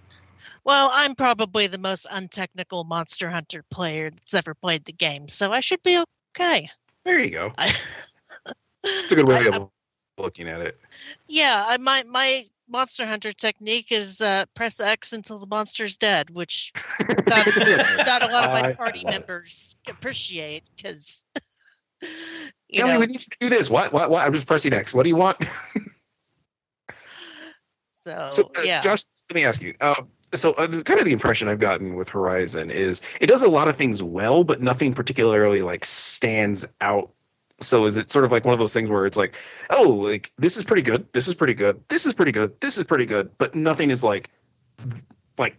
Well, 0.65 0.91
I'm 0.93 1.15
probably 1.15 1.67
the 1.67 1.79
most 1.79 2.07
untechnical 2.11 2.85
Monster 2.85 3.29
Hunter 3.31 3.65
player 3.71 4.11
that's 4.11 4.35
ever 4.35 4.55
played 4.55 4.85
the 4.85 4.93
game, 4.93 5.29
so 5.29 5.53
I 5.53 5.61
should 5.61 5.83
be 5.83 6.03
okay. 6.37 6.69
There 7.05 7.21
you 7.21 7.31
go. 7.31 7.53
I, 7.59 7.73
It's 8.85 9.13
a 9.13 9.17
good 9.17 9.29
way 9.29 9.49
I- 9.49 9.49
of 9.49 9.71
looking 10.19 10.49
at 10.49 10.61
it. 10.61 10.79
yeah, 11.29 11.65
I, 11.69 11.77
my 11.79 12.03
my 12.05 12.45
Monster 12.69 13.07
Hunter 13.07 13.33
technique 13.33 13.93
is 13.93 14.21
uh, 14.21 14.45
press 14.55 14.79
X 14.81 15.13
until 15.15 15.39
the 15.39 15.47
monster's 15.47 15.97
dead, 15.97 16.29
which 16.31 16.73
not, 17.27 17.47
not 18.07 18.23
a 18.23 18.27
lot 18.27 18.45
of 18.45 18.53
my 18.53 18.75
party 18.75 19.05
members 19.05 19.75
appreciate 19.89 20.65
because 20.77 21.25
you 22.69 22.81
Kelley, 22.81 22.93
know. 22.93 23.01
we 23.01 23.07
need 23.07 23.21
to 23.21 23.31
do 23.41 23.49
this. 23.49 23.71
What? 23.71 23.93
What? 23.93 24.11
What? 24.11 24.27
I'm 24.27 24.33
just 24.35 24.47
pressing 24.47 24.75
X. 24.75 24.93
What 24.93 25.05
do 25.05 25.09
you 25.09 25.17
want? 25.17 25.39
So, 27.93 28.29
So, 28.33 28.51
uh, 28.57 28.63
yeah, 28.65 28.83
Josh, 28.83 29.05
let 29.31 29.35
me 29.35 29.45
ask 29.45 29.63
you. 29.63 29.75
Uh, 29.81 29.95
so, 30.35 30.53
uh, 30.53 30.67
kind 30.83 31.01
of 31.01 31.07
the 31.07 31.13
impression 31.13 31.49
I've 31.49 31.59
gotten 31.59 31.95
with 31.95 32.09
Horizon 32.09 32.71
is 32.71 33.01
it 33.21 33.27
does 33.27 33.43
a 33.43 33.49
lot 33.49 33.69
of 33.69 33.77
things 33.77 34.03
well, 34.03 34.45
but 34.45 34.61
nothing 34.61 34.95
particularly 34.95 35.63
like 35.63 35.85
stands 35.85 36.67
out. 36.81 37.11
So, 37.61 37.87
is 37.87 37.97
it 37.97 38.11
sort 38.11 38.25
of 38.25 38.33
like 38.33 38.45
one 38.45 38.53
of 38.53 38.59
those 38.59 38.73
things 38.73 38.89
where 38.91 39.07
it's 39.07 39.17
like, 39.17 39.35
oh, 39.71 39.91
like 39.91 40.33
this 40.39 40.57
is 40.57 40.65
pretty 40.65 40.83
good, 40.83 41.11
this 41.13 41.29
is 41.29 41.35
pretty 41.35 41.55
good, 41.55 41.83
this 41.89 42.07
is 42.07 42.15
pretty 42.15 42.33
good, 42.33 42.61
this 42.61 42.79
is 42.79 42.85
pretty 42.85 43.07
good, 43.07 43.31
but 43.39 43.55
nothing 43.55 43.91
is 43.91 44.05
like, 44.05 44.31
like 45.39 45.57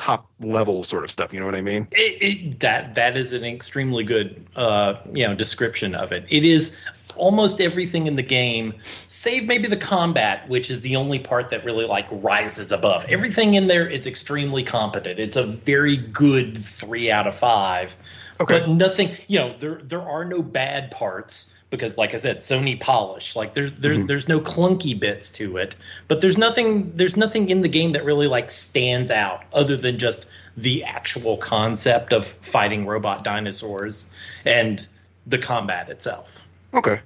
top 0.00 0.26
level 0.40 0.82
sort 0.82 1.04
of 1.04 1.10
stuff. 1.10 1.34
You 1.34 1.40
know 1.40 1.46
what 1.46 1.54
I 1.54 1.60
mean? 1.60 1.86
It, 1.92 2.22
it, 2.22 2.60
that 2.60 2.94
that 2.94 3.18
is 3.18 3.34
an 3.34 3.44
extremely 3.44 4.02
good 4.02 4.46
uh, 4.56 4.94
you 5.12 5.26
know 5.26 5.34
description 5.34 5.94
of 5.94 6.10
it. 6.10 6.24
It 6.30 6.42
is 6.42 6.78
almost 7.16 7.60
everything 7.60 8.06
in 8.06 8.16
the 8.16 8.22
game, 8.22 8.72
save 9.08 9.46
maybe 9.46 9.68
the 9.68 9.76
combat, 9.76 10.48
which 10.48 10.70
is 10.70 10.80
the 10.80 10.96
only 10.96 11.18
part 11.18 11.50
that 11.50 11.66
really 11.66 11.84
like 11.84 12.06
rises 12.10 12.72
above. 12.72 13.04
Everything 13.10 13.54
in 13.54 13.66
there 13.66 13.86
is 13.86 14.06
extremely 14.06 14.62
competent. 14.62 15.18
It's 15.18 15.36
a 15.36 15.44
very 15.44 15.98
good 15.98 16.56
three 16.56 17.10
out 17.10 17.26
of 17.26 17.34
five. 17.34 17.94
Okay. 18.40 18.60
But 18.60 18.70
nothing, 18.70 19.14
you 19.26 19.38
know, 19.38 19.52
there 19.52 19.82
there 19.82 20.02
are 20.02 20.24
no 20.24 20.40
bad 20.40 20.90
parts 20.90 21.54
because, 21.70 21.96
like 21.96 22.14
I 22.14 22.16
said, 22.18 22.38
Sony 22.38 22.78
polish. 22.78 23.34
Like 23.36 23.54
there's 23.54 23.72
there, 23.72 23.92
Mhm. 23.94 24.06
there's 24.08 24.28
no 24.28 24.40
clunky 24.40 24.98
bits 24.98 25.28
to 25.30 25.56
it. 25.56 25.76
But 26.08 26.20
there's 26.20 26.36
nothing 26.36 26.92
there's 26.96 27.16
nothing 27.16 27.48
in 27.48 27.62
the 27.62 27.68
game 27.68 27.92
that 27.92 28.04
really 28.04 28.26
like 28.26 28.50
stands 28.50 29.10
out 29.10 29.44
other 29.52 29.76
than 29.76 29.98
just 29.98 30.26
the 30.56 30.84
actual 30.84 31.36
concept 31.36 32.12
of 32.12 32.26
fighting 32.26 32.84
robot 32.86 33.22
dinosaurs 33.24 34.08
and 34.44 34.86
the 35.26 35.38
combat 35.38 35.88
itself. 35.88 36.44
Okay. 36.74 37.00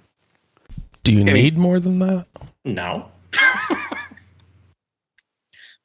Do 1.04 1.12
you 1.12 1.20
Any- 1.20 1.32
need 1.34 1.58
more 1.58 1.78
than 1.78 1.98
that? 1.98 2.24
No. 2.64 3.10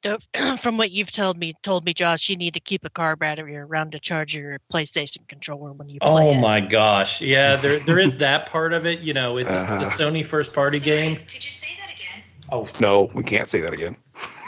Don't- 0.02 0.26
from 0.60 0.76
what 0.78 0.90
you've 0.90 1.10
told 1.12 1.36
me, 1.36 1.54
told 1.62 1.84
me, 1.84 1.92
Josh, 1.94 2.28
you 2.28 2.36
need 2.36 2.54
to 2.54 2.60
keep 2.60 2.84
a 2.84 2.90
car 2.90 3.16
battery 3.16 3.56
around 3.56 3.92
to 3.92 3.98
charge 4.00 4.34
your 4.34 4.58
PlayStation 4.72 5.26
controller 5.28 5.72
when 5.72 5.88
you 5.88 6.00
play 6.00 6.30
Oh 6.30 6.34
it. 6.34 6.40
my 6.40 6.60
gosh. 6.60 7.20
Yeah, 7.20 7.56
there 7.56 7.78
there 7.78 7.98
is 7.98 8.18
that 8.18 8.46
part 8.46 8.72
of 8.72 8.86
it. 8.86 9.00
You 9.00 9.14
know, 9.14 9.36
it's 9.36 9.52
Uh-huh. 9.52 9.78
the 9.78 9.84
Sony 9.86 10.24
first 10.24 10.54
party 10.54 10.78
game. 10.80 11.16
Could 11.16 11.44
you 11.44 11.52
say 11.52 11.68
that 11.78 11.94
again? 11.94 12.22
Oh, 12.50 12.68
No, 12.80 13.10
we 13.14 13.22
can't 13.22 13.48
say 13.50 13.60
that 13.60 13.72
again. 13.72 13.96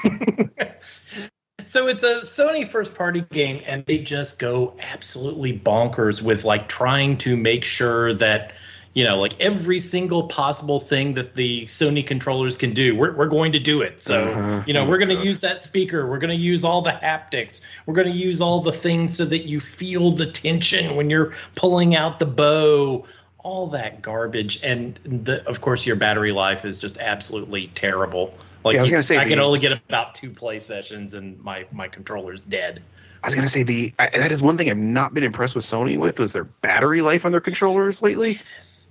So 1.64 1.86
it's 1.86 2.02
a 2.02 2.22
Sony 2.22 2.66
first 2.68 2.94
party 2.94 3.24
game, 3.30 3.62
and 3.64 3.86
they 3.86 3.98
just 3.98 4.38
go 4.40 4.74
absolutely 4.80 5.56
bonkers 5.58 6.20
with 6.20 6.44
like 6.44 6.68
trying 6.68 7.16
to 7.18 7.36
make 7.36 7.64
sure 7.64 8.12
that 8.14 8.52
you 8.94 9.04
know 9.04 9.18
like 9.18 9.38
every 9.40 9.80
single 9.80 10.24
possible 10.28 10.78
thing 10.80 11.14
that 11.14 11.34
the 11.34 11.64
Sony 11.66 12.06
controllers 12.06 12.58
can 12.58 12.74
do, 12.74 12.94
we're 12.94 13.12
we're 13.14 13.26
going 13.28 13.52
to 13.52 13.58
do 13.60 13.80
it. 13.82 14.00
So 14.00 14.22
Uh-huh. 14.32 14.62
you 14.66 14.74
know 14.74 14.84
Oh, 14.84 14.88
we're 14.88 14.98
going 14.98 15.16
to 15.16 15.24
use 15.24 15.40
that 15.40 15.62
speaker, 15.62 16.06
we're 16.08 16.18
going 16.18 16.36
to 16.36 16.42
use 16.42 16.64
all 16.64 16.82
the 16.82 16.90
haptics, 16.92 17.60
we're 17.86 17.94
going 17.94 18.12
to 18.12 18.16
use 18.16 18.40
all 18.40 18.60
the 18.60 18.72
things 18.72 19.16
so 19.16 19.24
that 19.24 19.46
you 19.48 19.60
feel 19.60 20.12
the 20.12 20.26
tension 20.26 20.94
when 20.96 21.08
you're 21.10 21.32
pulling 21.54 21.94
out 21.94 22.18
the 22.18 22.26
bow. 22.26 23.06
All 23.44 23.66
that 23.70 24.02
garbage, 24.02 24.60
and 24.62 24.96
the, 25.04 25.44
of 25.48 25.60
course, 25.60 25.84
your 25.84 25.96
battery 25.96 26.30
life 26.30 26.64
is 26.64 26.78
just 26.78 26.96
absolutely 26.98 27.72
terrible 27.74 28.36
Like 28.64 28.74
Yeah, 28.74 28.78
I 28.78 28.82
was 28.82 28.90
gonna 28.92 29.02
say 29.02 29.16
I 29.16 29.24
the- 29.24 29.30
can 29.30 29.40
only 29.40 29.58
get 29.58 29.72
about 29.88 30.14
two 30.14 30.30
play 30.30 30.60
sessions, 30.60 31.14
and 31.14 31.42
my 31.42 31.66
my 31.72 31.88
controller's 31.88 32.40
dead. 32.42 32.82
I 33.20 33.26
was 33.26 33.34
gonna 33.34 33.48
say 33.48 33.64
the 33.64 33.92
I, 33.98 34.10
that 34.16 34.30
is 34.30 34.40
one 34.40 34.56
thing 34.56 34.70
I've 34.70 34.76
not 34.76 35.12
been 35.12 35.24
impressed 35.24 35.56
with 35.56 35.64
Sony 35.64 35.98
with 35.98 36.20
was 36.20 36.32
their 36.32 36.44
battery 36.44 37.02
life 37.02 37.24
on 37.26 37.32
their 37.32 37.40
controllers 37.40 38.00
lately. 38.00 38.40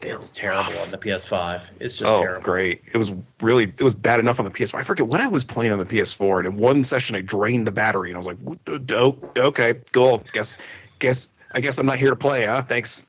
It's, 0.03 0.29
terrible 0.29 0.77
on 0.79 0.91
the 0.91 0.97
PS5. 0.97 1.63
It's 1.79 1.97
just 1.97 2.11
oh, 2.11 2.21
terrible. 2.21 2.43
great! 2.43 2.81
It 2.91 2.97
was 2.97 3.11
really 3.41 3.65
it 3.65 3.81
was 3.81 3.95
bad 3.95 4.19
enough 4.19 4.39
on 4.39 4.45
the 4.45 4.51
PS4. 4.51 4.75
I 4.79 4.83
forget 4.83 5.07
what 5.07 5.21
I 5.21 5.27
was 5.27 5.43
playing 5.43 5.71
on 5.71 5.79
the 5.79 5.85
PS4, 5.85 6.39
and 6.39 6.47
in 6.47 6.57
one 6.57 6.83
session 6.83 7.15
I 7.15 7.21
drained 7.21 7.67
the 7.67 7.71
battery, 7.71 8.09
and 8.09 8.17
I 8.17 8.19
was 8.19 8.27
like, 8.27 8.39
what 8.39 8.63
the, 8.65 8.95
oh, 8.95 9.17
okay, 9.37 9.75
cool. 9.91 10.23
Guess 10.33 10.57
guess 10.99 11.29
I 11.53 11.61
guess 11.61 11.77
I'm 11.77 11.85
not 11.85 11.97
here 11.97 12.09
to 12.09 12.15
play, 12.15 12.45
huh? 12.45 12.61
Thanks. 12.63 13.07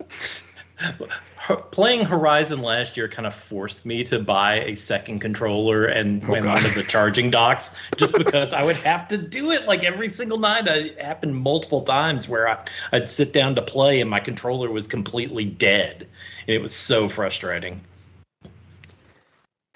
Playing 1.70 2.06
Horizon 2.06 2.62
last 2.62 2.96
year 2.96 3.08
kind 3.08 3.26
of 3.26 3.34
forced 3.34 3.84
me 3.84 4.04
to 4.04 4.18
buy 4.18 4.60
a 4.60 4.74
second 4.74 5.20
controller 5.20 5.84
and, 5.84 6.24
Oh, 6.26 6.34
and 6.34 6.46
one 6.46 6.64
of 6.64 6.74
the 6.74 6.82
charging 6.82 7.30
docks, 7.30 7.76
just 7.96 8.16
because 8.16 8.52
I 8.52 8.64
would 8.64 8.76
have 8.76 9.08
to 9.08 9.18
do 9.18 9.50
it 9.50 9.66
like 9.66 9.84
every 9.84 10.08
single 10.08 10.38
night. 10.38 10.66
It 10.66 10.98
happened 10.98 11.36
multiple 11.36 11.82
times 11.82 12.26
where 12.26 12.48
I, 12.48 12.64
I'd 12.92 13.08
sit 13.08 13.32
down 13.32 13.56
to 13.56 13.62
play 13.62 14.00
and 14.00 14.08
my 14.08 14.20
controller 14.20 14.70
was 14.70 14.86
completely 14.86 15.44
dead, 15.44 16.08
and 16.46 16.54
it 16.54 16.62
was 16.62 16.74
so 16.74 17.08
frustrating. 17.08 17.82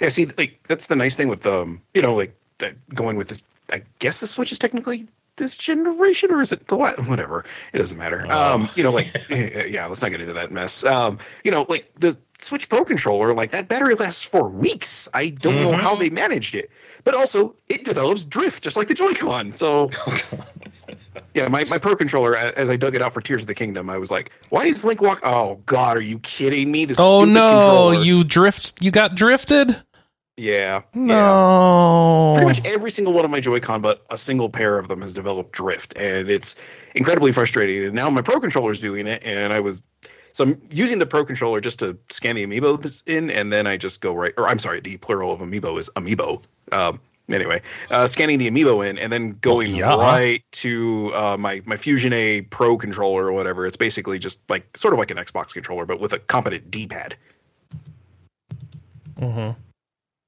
Yeah, 0.00 0.08
see, 0.08 0.26
like 0.26 0.62
that's 0.66 0.86
the 0.86 0.96
nice 0.96 1.16
thing 1.16 1.28
with 1.28 1.44
um, 1.46 1.82
you 1.92 2.02
know, 2.02 2.14
like 2.14 2.34
going 2.94 3.16
with 3.16 3.28
this. 3.28 3.42
I 3.70 3.82
guess 3.98 4.20
the 4.20 4.26
Switch 4.26 4.52
is 4.52 4.58
technically 4.58 5.08
this 5.39 5.57
generation, 5.57 6.30
or 6.32 6.41
is 6.41 6.53
it 6.53 6.66
the 6.66 6.76
la- 6.76 6.93
whatever? 6.95 7.45
It 7.72 7.78
doesn't 7.78 7.97
matter. 7.99 8.26
Oh. 8.28 8.55
Um, 8.55 8.68
you 8.74 8.82
know, 8.82 8.93
like 8.93 9.16
yeah, 9.30 9.64
yeah, 9.68 9.86
let's 9.86 10.03
not 10.03 10.11
get 10.11 10.20
into 10.20 10.34
that 10.34 10.51
mess. 10.53 10.84
Um, 10.84 11.18
you 11.45 11.51
know, 11.51 11.64
like 11.68 11.91
the 11.97 12.16
Switch 12.41 12.68
Pro 12.68 12.84
controller, 12.84 13.34
like 13.34 13.51
that 13.53 13.66
battery 13.68 13.95
lasts 13.95 14.22
for 14.24 14.49
weeks. 14.49 15.09
I 15.14 15.30
don't 15.30 15.57
know 15.57 15.72
Mhm. 15.72 15.80
how 15.80 15.97
they 15.97 16.11
managed 16.11 16.55
it, 16.55 16.70
but 17.05 17.14
also 17.14 17.57
it 17.68 17.84
develops 17.84 18.24
drift 18.24 18.62
just 18.62 18.76
like 18.76 18.86
the 18.89 18.95
Joy-Con. 18.95 19.53
So 19.55 19.91
yeah, 21.34 21.49
my, 21.49 21.64
my 21.64 21.78
Pro 21.78 21.97
controller, 21.97 22.36
as 22.36 22.68
I 22.68 22.76
dug 22.76 22.95
it 22.95 23.03
out 23.03 23.12
for 23.14 23.20
Tears 23.20 23.43
of 23.43 23.47
the 23.49 23.55
Kingdom, 23.55 23.91
I 23.91 23.99
was 23.99 24.11
like, 24.11 24.30
why 24.51 24.66
is 24.66 24.84
Link 24.84 25.03
walk? 25.03 25.20
Oh 25.24 25.57
God, 25.66 25.97
are 25.97 26.01
you 26.03 26.18
kidding 26.20 26.70
me? 26.70 26.84
This 26.84 26.99
Oh 27.01 27.24
no, 27.24 27.51
controller. 27.59 28.03
you 28.05 28.24
drift. 28.24 28.74
You 28.80 28.91
got 28.91 29.14
drifted. 29.14 29.76
Yeah, 30.39 30.82
yeah. 30.95 32.34
Pretty 32.34 32.47
much 32.47 32.64
every 32.64 32.91
single 32.91 33.12
one 33.12 33.24
of 33.24 33.30
my 33.30 33.41
Joy-Con, 33.41 33.82
but 33.82 34.05
a 34.11 34.16
single 34.16 34.49
pair 34.49 34.78
of 34.78 34.89
them 34.89 35.03
has 35.03 35.12
developed 35.12 35.53
drift, 35.53 35.97
and 35.97 36.28
it's 36.28 36.55
incredibly 36.95 37.32
frustrating. 37.32 37.84
And 37.84 37.95
now 37.95 38.09
my 38.11 38.22
Pro 38.22 38.41
controller 38.41 38.70
is 38.70 38.80
doing 38.80 39.07
it, 39.07 39.22
and 39.24 39.53
I 39.53 39.61
was 39.61 39.82
so 40.32 40.45
I'm 40.45 40.62
using 40.70 40.99
the 40.99 41.07
Pro 41.07 41.24
controller 41.24 41.61
just 41.61 41.80
to 41.80 41.99
scan 42.11 42.36
the 42.36 42.47
amiibo 42.47 43.03
in, 43.07 43.30
and 43.30 43.53
then 43.53 43.66
I 43.66 43.76
just 43.76 44.01
go 44.01 44.14
right, 44.14 44.32
or 44.39 44.49
I'm 44.49 44.59
sorry, 44.59 44.80
the 44.80 44.97
plural 44.97 45.32
of 45.32 45.41
amiibo 45.41 45.78
is 45.78 45.91
amiibo. 45.97 46.43
Um, 46.70 47.01
anyway, 47.28 47.62
uh, 47.91 48.07
scanning 48.07 48.39
the 48.39 48.49
amiibo 48.49 48.89
in, 48.89 48.99
and 48.99 49.12
then 49.12 49.30
going 49.30 49.74
Yeah. 49.74 49.97
right 49.97 50.45
to 50.53 51.11
uh, 51.14 51.36
my 51.39 51.62
my 51.64 51.76
Fusion 51.76 52.12
A 52.12 52.43
Pro 52.43 52.76
controller 52.76 53.26
or 53.26 53.32
whatever. 53.32 53.66
It's 53.66 53.76
basically 53.76 54.18
just 54.18 54.41
like 54.49 54.76
sort 54.76 54.95
of 54.95 54.99
like 54.99 55.11
an 55.11 55.16
Xbox 55.16 55.53
controller, 55.53 55.86
but 55.86 55.99
with 55.99 56.12
a 56.12 56.18
competent 56.20 56.70
D-pad. 56.70 57.16
hmm 59.18 59.51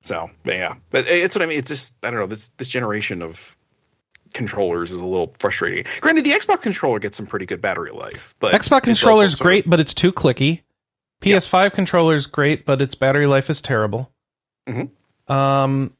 So 0.03 0.31
but 0.45 0.55
yeah, 0.55 0.75
but 0.91 1.07
it's 1.07 1.37
what 1.37 1.43
I 1.43 1.47
mean. 1.47 1.59
It's 1.59 1.71
just 1.71 1.95
I 2.05 2.11
don't 2.11 2.21
know 2.21 2.27
this 2.27 2.49
this 2.57 2.69
generation 2.69 3.23
of 3.23 3.57
controllers 4.33 4.91
is 4.91 4.99
a 4.99 5.07
little 5.07 5.35
frustrating. 5.39 5.85
Granted, 6.01 6.25
the 6.25 6.31
Xbox 6.31 6.63
controller 6.63 6.99
gets 6.99 7.17
some 7.17 7.27
pretty 7.27 7.47
good 7.47 7.61
battery 7.61 7.91
life, 7.91 8.35
but 8.39 8.53
Xbox 8.55 8.89
also 8.89 9.29
sort 9.29 9.41
great, 9.41 9.69
but 9.69 9.81
it's 9.81 9.95
too 9.95 10.13
clicky. 10.13 10.63
PS5 11.21 11.73
controller's 11.73 12.27
great, 12.27 12.65
but 12.65 12.81
its 12.81 12.95
battery 12.95 13.27
life 13.27 13.51
is 13.51 13.61
terrible. 13.61 14.11
Mhm. 14.67 14.91
Um, 15.29 15.95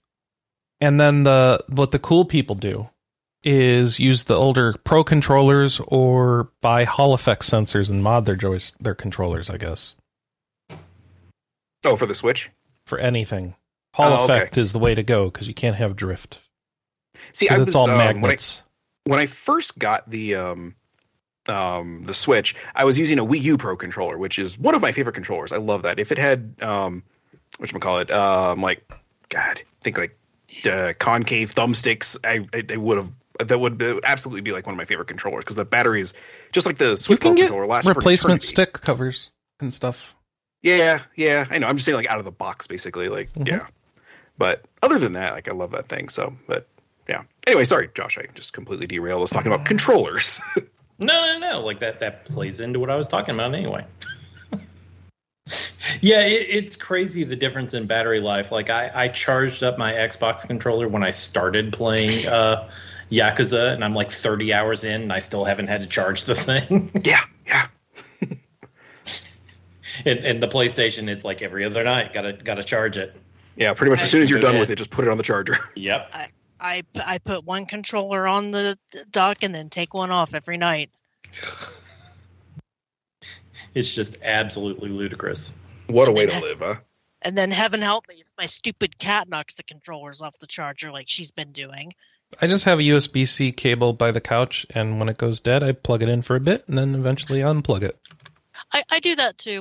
and 0.81 0.99
then 0.99 1.25
the 1.25 1.63
what 1.69 1.91
the 1.91 1.99
cool 1.99 2.25
people 2.25 2.57
do 2.57 2.89
is 3.43 3.99
use 3.99 4.25
the 4.25 4.37
older 4.37 4.75
Pro 4.85 5.05
controllers 5.05 5.81
or 5.87 6.51
buy 6.61 6.85
Hall 6.85 7.15
effect 7.15 7.43
sensors 7.43 7.91
and 7.91 8.03
mod 8.03 8.27
their 8.27 8.37
joys 8.37 8.73
their 8.81 8.95
controllers. 8.95 9.51
I 9.51 9.57
guess 9.57 9.97
oh, 11.85 11.97
for 11.97 12.07
the 12.07 12.15
Switch. 12.15 12.51
for 12.85 12.99
anything, 12.99 13.55
Hall 14.03 14.21
Oh, 14.21 14.25
okay. 14.25 14.35
effect 14.37 14.59
is 14.59 14.73
the 14.73 14.79
way 14.79 14.95
to 14.95 15.03
go 15.03 15.31
because 15.31 15.49
you 15.49 15.55
can't 15.55 15.77
have 15.77 15.97
drift 15.97 16.41
See, 17.33 17.49
I 17.49 17.59
was 17.59 17.69
it's 17.69 17.77
all 17.77 17.85
um, 17.91 17.91
when 17.99 18.01
I 18.01 18.13
magnets. 18.15 18.63
when 19.05 19.19
I 19.19 19.27
first 19.27 19.79
got 19.79 20.09
the 20.09 20.35
um 20.37 20.75
um 21.49 22.05
the 22.07 22.15
Switch, 22.15 22.55
I 22.75 22.85
was 22.85 22.99
using 22.99 23.19
a 23.19 23.25
Wii 23.25 23.43
U 23.43 23.57
Pro 23.59 23.77
controller, 23.77 24.17
which 24.19 24.39
is 24.39 24.59
one 24.59 24.75
of 24.75 24.83
my 24.83 24.93
favorite 24.93 25.15
controllers. 25.15 25.53
I 25.53 25.57
love 25.59 25.83
that. 25.83 25.99
If 25.99 26.13
it 26.13 26.19
had 26.19 26.55
um 26.63 27.03
what 27.59 27.71
call 27.81 27.99
it 27.99 28.11
um 28.11 28.61
like 28.63 28.83
God, 29.29 29.61
I 29.63 29.65
think 29.83 29.99
like 29.99 30.17
uh, 30.67 30.93
concave 30.99 31.55
thumbsticks, 31.55 32.17
I 32.25 32.47
I, 32.57 32.65
I 32.73 32.77
would 32.77 32.97
have 32.99 33.13
that 33.49 33.59
would, 33.59 33.81
it 33.81 33.95
would 33.95 34.05
absolutely 34.05 34.43
be 34.43 34.53
like 34.53 34.67
one 34.67 34.75
of 34.75 34.77
my 34.77 34.85
favorite 34.85 35.09
controllers 35.09 35.45
because 35.45 35.57
the 35.57 35.65
battery 35.65 36.01
is 36.01 36.13
just 36.53 36.67
like 36.67 36.77
the 36.79 36.91
You 36.91 36.97
Switch 36.97 37.21
Pro 37.21 37.33
get 37.35 37.45
controller 37.45 37.67
Last 37.67 37.85
for 37.85 37.91
replacement 37.95 38.43
eternity. 38.43 38.47
stick 38.47 38.73
covers 38.75 39.31
and 39.61 39.73
stuff. 39.75 40.15
Yeah, 40.63 41.01
yeah, 41.17 41.47
I 41.51 41.59
know. 41.59 41.67
I'm 41.67 41.77
just 41.77 41.87
saying 41.87 41.97
like 41.97 42.11
out 42.11 42.19
of 42.19 42.27
the 42.27 42.33
box, 42.33 42.67
basically. 42.67 43.09
Like, 43.09 43.33
Mhm. 43.33 43.49
yeah. 43.49 43.67
But 44.41 44.64
other 44.82 44.99
than 44.99 45.12
that, 45.12 45.34
like 45.34 45.49
I 45.49 45.53
love 45.53 45.72
that 45.72 45.86
thing. 45.86 46.09
So, 46.09 46.34
but 46.47 46.66
yeah. 47.07 47.24
Anyway, 47.47 47.66
sorry, 47.66 47.91
Josh. 47.95 48.16
I 48.16 48.24
just 48.34 48.55
completely 48.55 48.86
derailed 48.86 49.22
us 49.22 49.30
talking 49.30 49.53
about 49.53 49.66
controllers. 49.66 50.41
No, 51.03 51.18
no, 51.24 51.38
no. 51.38 51.61
Like 51.64 51.80
that 51.80 52.01
that 52.01 52.26
plays 52.26 52.61
into 52.61 52.78
what 52.78 52.91
I 52.91 52.97
was 52.97 53.09
talking 53.09 53.34
about 53.34 53.55
anyway. 53.55 53.86
yeah, 56.03 56.26
it, 56.26 56.47
it's 56.51 56.76
crazy 56.76 57.24
the 57.24 57.36
difference 57.36 57.72
in 57.72 57.86
battery 57.86 58.20
life. 58.20 58.53
Like 58.53 58.68
I, 58.68 58.91
I 58.95 59.09
charged 59.09 59.62
up 59.62 59.78
my 59.78 59.95
Xbox 59.95 60.47
controller 60.47 60.88
when 60.88 61.03
I 61.03 61.09
started 61.09 61.72
playing 61.72 62.26
uh, 62.28 62.68
Yakuza, 63.11 63.72
and 63.72 63.82
I'm 63.82 63.95
like 63.95 64.11
30 64.11 64.53
hours 64.53 64.84
in, 64.84 65.01
and 65.01 65.11
I 65.11 65.20
still 65.20 65.47
haven't 65.47 65.68
had 65.68 65.80
to 65.80 65.86
charge 65.86 66.26
the 66.26 66.34
thing. 66.34 66.91
yeah, 67.03 67.22
yeah. 67.47 67.66
and, 70.05 70.18
and 70.18 70.43
the 70.43 70.49
PlayStation, 70.49 71.09
it's 71.09 71.24
like 71.24 71.41
every 71.41 71.64
other 71.64 71.82
night, 71.82 72.12
gotta 72.12 72.34
gotta 72.34 72.62
charge 72.62 72.99
it. 72.99 73.16
Yeah, 73.57 73.75
pretty 73.75 73.91
much 73.91 74.03
as 74.03 74.11
soon 74.11 74.23
as 74.23 74.31
you're 74.31 74.41
done 74.41 74.51
ahead. 74.51 74.61
with 74.61 74.71
it, 74.71 74.77
just 74.77 74.91
put 74.91 75.05
it 75.07 75.11
on 75.11 75.17
the 75.17 75.23
charger. 75.23 75.57
Yep. 75.75 76.15
I 76.63 76.83
I 76.95 77.19
put 77.19 77.45
one 77.45 77.67
controller 77.67 78.27
on 78.29 78.51
the 78.51 78.77
dock 79.11 79.43
and 79.43 79.55
then 79.55 79.71
take 79.71 79.95
one 79.95 80.11
off 80.11 80.35
every 80.35 80.57
night. 80.57 80.91
It's 83.73 83.95
just 83.95 84.19
absolutely 84.25 84.89
ludicrous. 84.89 85.53
What 85.87 86.09
a 86.09 86.13
way 86.13 86.27
to 86.27 86.41
live, 86.41 86.59
huh? 86.59 86.75
And 87.23 87.39
then 87.39 87.53
heaven 87.53 87.81
help 87.81 88.05
me 88.09 88.17
if 88.17 88.27
my 88.37 88.47
stupid 88.47 88.99
cat 88.99 89.29
knocks 89.29 89.55
the 89.55 89.63
controllers 89.63 90.23
off 90.23 90.39
the 90.41 90.49
charger 90.49 90.91
like 90.91 91.09
she's 91.09 91.31
been 91.31 91.53
doing. 91.53 91.93
I 92.41 92.47
just 92.47 92.65
have 92.65 92.79
a 92.79 92.83
USB 92.83 93.29
C 93.29 93.53
cable 93.53 93.93
by 93.93 94.11
the 94.11 94.21
couch, 94.21 94.67
and 94.71 94.99
when 94.99 95.09
it 95.09 95.19
goes 95.19 95.41
dead, 95.41 95.63
I 95.63 95.73
plug 95.73 96.03
it 96.03 96.09
in 96.09 96.23
for 96.23 96.37
a 96.37 96.41
bit 96.41 96.67
and 96.69 96.79
then 96.79 96.95
eventually 96.95 97.41
unplug 97.41 97.83
it. 97.83 97.97
I, 98.73 98.83
I 98.91 99.01
do 99.01 99.17
that 99.17 99.39
too. 99.39 99.61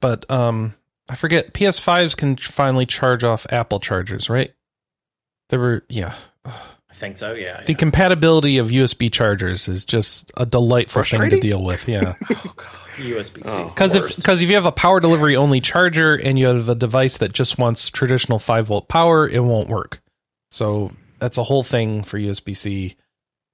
But 0.00 0.30
um, 0.30 0.74
I 1.08 1.14
forget 1.14 1.52
PS5s 1.52 2.16
can 2.16 2.36
finally 2.36 2.86
charge 2.86 3.24
off 3.24 3.46
Apple 3.50 3.80
chargers, 3.80 4.28
right? 4.28 4.52
There 5.48 5.60
were 5.60 5.84
yeah. 5.88 6.14
I 6.44 6.94
think 6.94 7.16
so. 7.16 7.34
Yeah. 7.34 7.62
The 7.64 7.72
yeah. 7.72 7.78
compatibility 7.78 8.58
of 8.58 8.68
USB 8.68 9.12
chargers 9.12 9.68
is 9.68 9.84
just 9.84 10.32
a 10.36 10.46
delightful 10.46 11.02
thing 11.02 11.28
to 11.30 11.38
deal 11.38 11.62
with. 11.62 11.86
Yeah, 11.88 12.14
oh 12.30 12.52
god. 12.56 12.66
USB 12.96 13.36
C. 13.36 13.42
Oh. 13.46 13.68
because 13.68 13.94
if 13.94 14.16
because 14.16 14.42
if 14.42 14.48
you 14.48 14.54
have 14.54 14.66
a 14.66 14.72
power 14.72 14.98
delivery 15.00 15.36
only 15.36 15.60
charger 15.60 16.14
and 16.14 16.38
you 16.38 16.46
have 16.46 16.68
a 16.68 16.74
device 16.74 17.18
that 17.18 17.32
just 17.32 17.58
wants 17.58 17.90
traditional 17.90 18.38
five 18.38 18.66
volt 18.66 18.88
power, 18.88 19.28
it 19.28 19.44
won't 19.44 19.68
work. 19.68 20.00
So 20.50 20.92
that's 21.18 21.38
a 21.38 21.44
whole 21.44 21.62
thing 21.62 22.02
for 22.02 22.18
USB 22.18 22.56
C. 22.56 22.96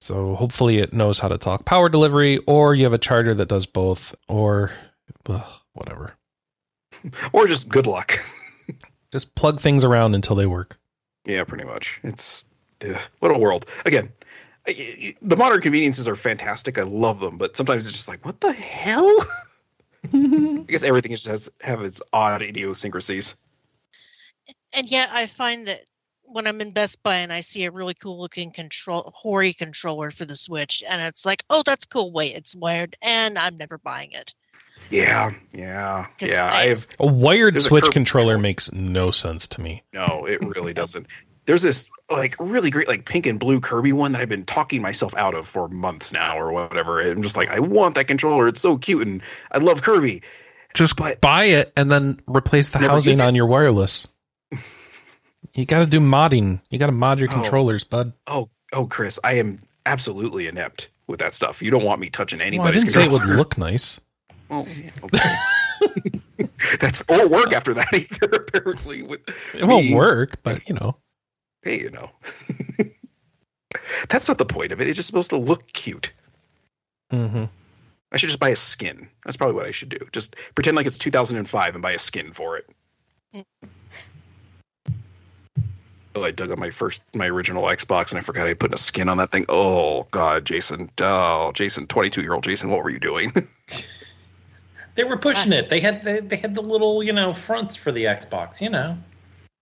So 0.00 0.34
hopefully 0.34 0.78
it 0.78 0.92
knows 0.92 1.18
how 1.18 1.28
to 1.28 1.38
talk 1.38 1.64
power 1.64 1.88
delivery, 1.88 2.38
or 2.46 2.74
you 2.74 2.84
have 2.84 2.92
a 2.92 2.98
charger 2.98 3.34
that 3.34 3.48
does 3.48 3.66
both, 3.66 4.14
or 4.28 4.70
ugh, 5.28 5.44
whatever. 5.74 6.14
Or 7.32 7.46
just 7.46 7.68
good 7.68 7.86
luck. 7.86 8.18
Just 9.10 9.34
plug 9.34 9.60
things 9.60 9.84
around 9.84 10.14
until 10.14 10.36
they 10.36 10.46
work. 10.46 10.78
Yeah, 11.24 11.44
pretty 11.44 11.64
much. 11.64 12.00
It's 12.02 12.44
ugh, 12.88 12.96
what 13.18 13.34
a 13.34 13.38
world. 13.38 13.66
Again, 13.84 14.12
I- 14.66 14.70
I- 15.02 15.14
the 15.22 15.36
modern 15.36 15.60
conveniences 15.60 16.06
are 16.08 16.16
fantastic. 16.16 16.78
I 16.78 16.82
love 16.82 17.20
them, 17.20 17.38
but 17.38 17.56
sometimes 17.56 17.86
it's 17.86 17.96
just 17.96 18.08
like, 18.08 18.24
what 18.24 18.40
the 18.40 18.52
hell? 18.52 19.14
I 20.12 20.64
guess 20.66 20.82
everything 20.82 21.10
just 21.12 21.26
has 21.26 21.50
have 21.60 21.82
its 21.82 22.02
odd 22.12 22.42
idiosyncrasies. 22.42 23.36
And 24.72 24.90
yet 24.90 25.10
I 25.12 25.26
find 25.26 25.66
that 25.68 25.80
when 26.24 26.46
I'm 26.46 26.60
in 26.60 26.72
Best 26.72 27.02
Buy 27.02 27.16
and 27.18 27.32
I 27.32 27.40
see 27.40 27.66
a 27.66 27.70
really 27.70 27.94
cool 27.94 28.18
looking 28.20 28.52
control 28.52 29.12
Hori 29.14 29.52
controller 29.52 30.10
for 30.10 30.24
the 30.24 30.34
Switch, 30.34 30.82
and 30.88 31.00
it's 31.02 31.26
like, 31.26 31.42
oh, 31.50 31.62
that's 31.64 31.84
cool. 31.84 32.10
Wait, 32.10 32.34
it's 32.34 32.56
wired, 32.56 32.96
and 33.02 33.38
I'm 33.38 33.58
never 33.58 33.76
buying 33.78 34.12
it. 34.12 34.34
Yeah, 34.90 35.30
yeah, 35.52 36.06
yeah. 36.20 36.50
I- 36.52 36.60
I 36.62 36.66
have 36.68 36.86
A 37.00 37.06
wired 37.06 37.54
There's 37.54 37.64
a 37.66 37.68
Switch 37.68 37.84
controller 37.90 38.34
control. 38.34 38.40
makes 38.42 38.72
no 38.72 39.10
sense 39.10 39.46
to 39.48 39.60
me. 39.60 39.82
no, 39.92 40.26
it 40.26 40.40
really 40.42 40.72
doesn't. 40.74 41.06
There's 41.46 41.62
this 41.62 41.88
like 42.10 42.36
really 42.38 42.70
great 42.70 42.86
like 42.88 43.04
pink 43.04 43.26
and 43.26 43.38
blue 43.40 43.58
Kirby 43.60 43.92
one 43.92 44.12
that 44.12 44.20
I've 44.20 44.28
been 44.28 44.44
talking 44.44 44.80
myself 44.82 45.14
out 45.16 45.34
of 45.34 45.46
for 45.48 45.68
months 45.68 46.12
now 46.12 46.38
or 46.38 46.52
whatever. 46.52 47.00
I'm 47.00 47.22
just 47.22 47.36
like, 47.36 47.48
I 47.50 47.58
want 47.58 47.94
that 47.96 48.06
controller. 48.06 48.46
It's 48.48 48.60
so 48.60 48.76
cute 48.78 49.06
and 49.08 49.22
I 49.50 49.58
love 49.58 49.82
Kirby. 49.82 50.22
Just 50.74 50.96
But- 50.96 51.20
buy 51.20 51.46
it 51.46 51.72
and 51.76 51.90
then 51.90 52.20
replace 52.26 52.68
the 52.68 52.78
housing 52.78 53.20
on 53.20 53.34
your 53.34 53.46
wireless. 53.46 54.06
You 55.54 55.66
got 55.66 55.80
to 55.80 55.86
do 55.86 56.00
modding. 56.00 56.60
You 56.70 56.78
got 56.78 56.86
to 56.86 56.92
mod 56.92 57.18
your 57.18 57.28
Oh. 57.30 57.34
controllers, 57.34 57.84
bud. 57.84 58.12
Oh, 58.26 58.48
oh, 58.72 58.86
Chris, 58.86 59.18
I 59.24 59.34
am 59.34 59.58
absolutely 59.84 60.46
inept 60.46 60.88
with 61.08 61.20
that 61.20 61.34
stuff. 61.34 61.60
You 61.60 61.70
don't 61.70 61.84
want 61.84 62.00
me 62.00 62.08
touching 62.08 62.38
Well, 62.38 62.62
I 62.68 62.70
didn't 62.70 62.90
say 62.90 63.04
it 63.04 63.10
would 63.10 63.26
look 63.26 63.58
nice. 63.58 64.00
Well, 64.52 64.66
yeah, 64.76 64.90
okay. 65.04 66.20
That's 66.78 67.02
or 67.08 67.26
work 67.26 67.52
after 67.54 67.72
that 67.74 67.88
either. 67.94 68.36
Apparently, 68.36 69.02
with 69.02 69.20
It 69.54 69.64
won't 69.64 69.86
me. 69.86 69.94
work, 69.94 70.42
but 70.42 70.68
you 70.68 70.74
know. 70.74 70.96
Hey, 71.62 71.80
you 71.80 71.90
know, 71.90 72.10
that's 74.08 74.28
not 74.28 74.36
the 74.36 74.44
point 74.44 74.72
of 74.72 74.80
it. 74.80 74.88
It's 74.88 74.96
just 74.96 75.06
supposed 75.06 75.30
to 75.30 75.36
look 75.38 75.72
cute. 75.72 76.10
Mm-hmm. 77.12 77.44
I 78.10 78.16
should 78.16 78.28
just 78.28 78.40
buy 78.40 78.50
a 78.50 78.56
skin. 78.56 79.08
That's 79.24 79.36
probably 79.38 79.54
what 79.54 79.64
I 79.66 79.70
should 79.70 79.88
do. 79.88 79.98
Just 80.12 80.36
pretend 80.54 80.76
like 80.76 80.86
it's 80.86 80.98
2005 80.98 81.74
and 81.74 81.82
buy 81.82 81.92
a 81.92 81.98
skin 81.98 82.32
for 82.32 82.58
it. 82.58 82.68
Oh, 86.14 86.22
I 86.24 86.30
dug 86.30 86.50
up 86.50 86.58
my 86.58 86.70
first, 86.70 87.00
my 87.14 87.26
original 87.26 87.62
Xbox, 87.64 88.10
and 88.10 88.18
I 88.18 88.22
forgot 88.22 88.46
I 88.46 88.52
put 88.54 88.74
a 88.74 88.76
skin 88.76 89.08
on 89.08 89.16
that 89.16 89.30
thing. 89.30 89.46
Oh 89.48 90.06
God, 90.10 90.44
Jason! 90.44 90.90
Oh, 91.00 91.52
Jason, 91.52 91.86
22 91.86 92.20
year 92.20 92.34
old 92.34 92.44
Jason, 92.44 92.68
what 92.68 92.84
were 92.84 92.90
you 92.90 92.98
doing? 93.00 93.32
They 94.94 95.04
were 95.04 95.16
pushing 95.16 95.52
it. 95.52 95.70
They 95.70 95.80
had 95.80 96.04
they, 96.04 96.20
they 96.20 96.36
had 96.36 96.54
the 96.54 96.62
little 96.62 97.02
you 97.02 97.12
know 97.12 97.34
fronts 97.34 97.76
for 97.76 97.92
the 97.92 98.04
Xbox. 98.04 98.60
You 98.60 98.70
know, 98.70 98.98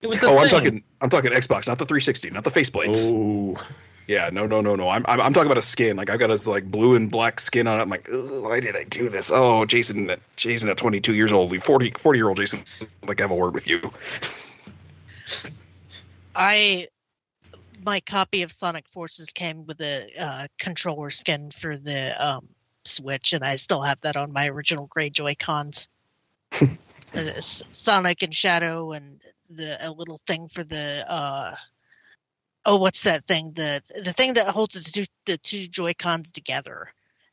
it 0.00 0.08
was. 0.08 0.22
A 0.22 0.26
oh, 0.26 0.38
I'm 0.38 0.48
thing. 0.48 0.58
talking, 0.58 0.84
I'm 1.00 1.10
talking 1.10 1.30
Xbox, 1.30 1.68
not 1.68 1.78
the 1.78 1.86
360, 1.86 2.30
not 2.30 2.44
the 2.44 2.50
faceplates. 2.50 3.08
Oh, 3.10 3.62
Yeah, 4.10 4.28
no, 4.32 4.46
no, 4.46 4.60
no, 4.60 4.74
no. 4.74 4.88
I'm, 4.88 5.04
I'm, 5.06 5.20
I'm 5.20 5.32
talking 5.32 5.46
about 5.46 5.58
a 5.58 5.62
skin. 5.62 5.96
Like 5.96 6.10
I've 6.10 6.18
got 6.18 6.28
this 6.28 6.48
like 6.48 6.68
blue 6.68 6.96
and 6.96 7.08
black 7.08 7.38
skin 7.38 7.68
on 7.68 7.78
it. 7.78 7.82
I'm 7.82 7.88
like, 7.88 8.08
why 8.10 8.58
did 8.58 8.74
I 8.74 8.82
do 8.82 9.08
this? 9.08 9.30
Oh, 9.32 9.64
Jason, 9.66 10.10
Jason 10.34 10.68
at 10.68 10.76
22 10.76 11.14
years 11.14 11.32
old, 11.32 11.56
40, 11.62 11.92
40 11.92 12.18
year 12.18 12.28
old 12.28 12.36
Jason, 12.36 12.64
like 13.06 13.20
I 13.20 13.24
have 13.24 13.30
a 13.30 13.36
word 13.36 13.54
with 13.54 13.68
you. 13.68 13.92
I 16.34 16.88
my 17.84 18.00
copy 18.00 18.42
of 18.42 18.50
Sonic 18.50 18.88
Forces 18.88 19.28
came 19.32 19.64
with 19.64 19.80
a 19.80 20.06
uh, 20.18 20.46
controller 20.58 21.10
skin 21.10 21.52
for 21.52 21.76
the 21.76 22.26
um, 22.26 22.48
Switch, 22.90 23.32
and 23.32 23.44
I 23.44 23.56
still 23.56 23.82
have 23.82 24.00
that 24.02 24.16
on 24.16 24.32
my 24.32 24.48
original 24.48 24.86
gray 24.86 25.10
Joy 25.10 25.34
Cons. 25.38 25.88
Sonic 27.14 28.22
and 28.22 28.34
Shadow, 28.34 28.92
and 28.92 29.20
the 29.48 29.76
a 29.80 29.90
little 29.90 30.18
thing 30.26 30.48
for 30.48 30.62
the 30.62 31.04
uh, 31.08 31.54
oh, 32.66 32.78
what's 32.78 33.04
that 33.04 33.24
thing? 33.24 33.52
The 33.52 33.80
the 34.04 34.12
thing 34.12 34.34
that 34.34 34.48
holds 34.48 34.74
the 34.74 34.90
two 34.90 35.04
the 35.26 35.38
two 35.38 35.66
Joy 35.66 35.94
Cons 35.94 36.30
together 36.32 36.88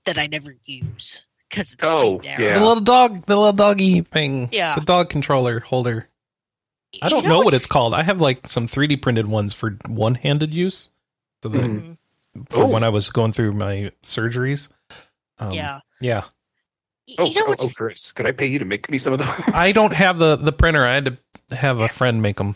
that 0.05 0.18
I 0.18 0.28
never 0.28 0.55
use 0.64 1.24
because 1.49 1.74
it's 1.74 1.84
Oh, 1.84 2.20
too 2.20 2.28
yeah. 2.28 2.58
The 2.60 2.66
little 2.66 2.82
dog, 2.82 3.26
the 3.26 3.36
little 3.36 3.53
doggy 3.53 4.01
thing. 4.01 4.49
Yeah. 4.51 4.76
The 4.76 4.82
dog 4.86 5.10
controller 5.10 5.60
holder. 5.60 6.08
I 7.01 7.10
don't 7.10 7.28
know 7.28 7.39
what 7.39 7.53
it's 7.53 7.68
called. 7.68 7.93
I 7.93 8.01
have 8.01 8.20
like 8.22 8.47
some 8.47 8.68
3D 8.68 9.01
printed 9.01 9.28
ones 9.28 9.53
for 9.53 9.78
one 9.88 10.16
handed 10.16 10.53
use. 10.53 10.89
So 11.43 11.49
that, 11.49 11.60
Mhm. 11.62 11.97
For 12.49 12.64
Oh. 12.64 12.68
when 12.68 12.84
I 12.84 12.89
was 12.89 13.10
going 13.10 13.32
through 13.32 13.53
my 13.53 13.91
surgeries. 14.03 14.70
Um, 15.40 15.52
yeah. 15.52 15.80
Yeah. 16.02 16.24
Oh, 17.18 17.26
you 17.26 17.36
know 17.36 17.46
oh, 17.46 17.50
what's 17.50 17.64
oh, 17.64 17.70
Chris, 17.70 18.12
could 18.12 18.26
I 18.26 18.34
pay 18.34 18.48
you 18.48 18.60
to 18.60 18.66
make 18.66 18.90
me 18.90 18.98
some 18.98 19.14
of 19.14 19.20
those? 19.20 19.30
I 19.54 19.72
don't 19.72 19.94
have 19.94 20.20
the, 20.20 20.36
the 20.36 20.52
printer. 20.52 20.86
I 20.86 20.96
had 20.96 21.18
to 21.50 21.56
have 21.56 21.80
a 21.80 21.88
friend 21.88 22.22
make 22.22 22.38
them. 22.38 22.56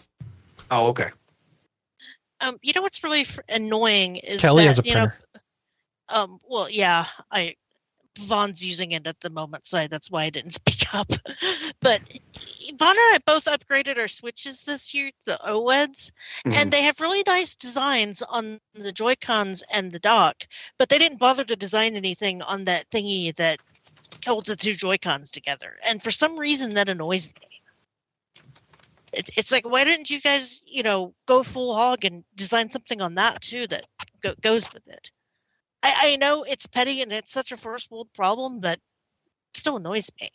Oh, 0.69 0.87
okay. 0.87 1.09
Um, 2.41 2.57
you 2.61 2.73
know 2.75 2.81
what's 2.81 3.03
really 3.03 3.23
fr- 3.23 3.41
annoying 3.47 4.17
is 4.17 4.41
Kelley 4.41 4.63
that 4.63 4.69
has 4.69 4.79
a 4.79 4.83
you 4.83 4.93
know, 4.95 5.11
um, 6.09 6.39
well, 6.49 6.69
yeah, 6.69 7.05
I 7.31 7.55
Vaughn's 8.19 8.63
using 8.63 8.91
it 8.91 9.07
at 9.07 9.19
the 9.19 9.29
moment, 9.29 9.65
so 9.65 9.87
that's 9.87 10.11
why 10.11 10.23
I 10.23 10.29
didn't 10.29 10.51
speak 10.61 10.93
up. 10.93 11.07
but 11.81 12.01
Vaughn 12.77 12.89
and 12.89 13.15
I 13.15 13.19
both 13.25 13.45
upgraded 13.45 13.97
our 13.97 14.07
switches 14.07 14.61
this 14.61 14.93
year, 14.93 15.11
the 15.25 15.39
OLEDs, 15.45 16.11
Mhm. 16.45 16.55
and 16.55 16.71
they 16.71 16.83
have 16.83 16.99
really 16.99 17.23
nice 17.25 17.55
designs 17.55 18.21
on 18.21 18.59
the 18.73 18.91
Joy 18.91 19.15
Cons 19.15 19.63
and 19.69 19.91
the 19.91 19.99
dock, 19.99 20.43
but 20.77 20.89
they 20.89 20.97
didn't 20.97 21.19
bother 21.19 21.43
to 21.43 21.55
design 21.55 21.95
anything 21.95 22.41
on 22.41 22.65
that 22.65 22.89
thingy 22.89 23.35
that 23.35 23.57
holds 24.25 24.47
the 24.49 24.55
two 24.55 24.73
Joy 24.73 24.97
Cons 24.97 25.31
together, 25.31 25.77
and 25.85 26.01
for 26.01 26.11
some 26.11 26.37
reason 26.37 26.75
that 26.75 26.89
annoys 26.89 27.27
me. 27.27 27.61
It's 29.13 29.29
it's 29.37 29.51
like 29.51 29.65
why 29.67 29.83
didn't 29.83 30.09
you 30.09 30.21
guys 30.21 30.61
you 30.65 30.83
know 30.83 31.13
go 31.25 31.43
full 31.43 31.75
hog 31.75 32.05
and 32.05 32.23
design 32.35 32.69
something 32.69 33.01
on 33.01 33.15
that 33.15 33.41
too 33.41 33.67
that 33.67 33.83
go, 34.21 34.33
goes 34.41 34.71
with 34.73 34.87
it? 34.87 35.11
I, 35.83 36.13
I 36.13 36.15
know 36.17 36.43
it's 36.43 36.67
petty 36.67 37.01
and 37.01 37.11
it's 37.11 37.31
such 37.31 37.51
a 37.51 37.57
first 37.57 37.91
world 37.91 38.09
problem, 38.13 38.59
but 38.59 38.75
it 38.75 39.57
still 39.57 39.77
annoys 39.77 40.09
me. 40.19 40.29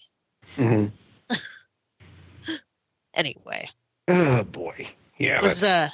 Mhm. 0.56 0.92
Anyway, 3.14 3.70
Oh 4.08 4.44
boy. 4.44 4.88
Yeah. 5.16 5.40
was 5.40 5.62
uh, 5.62 5.88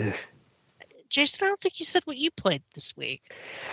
ugh. 0.00 0.12
Jason? 1.08 1.44
I 1.44 1.48
don't 1.48 1.60
think 1.60 1.78
you 1.78 1.86
said 1.86 2.02
what 2.06 2.16
you 2.16 2.30
played 2.32 2.62
this 2.74 2.96
week. 2.96 3.30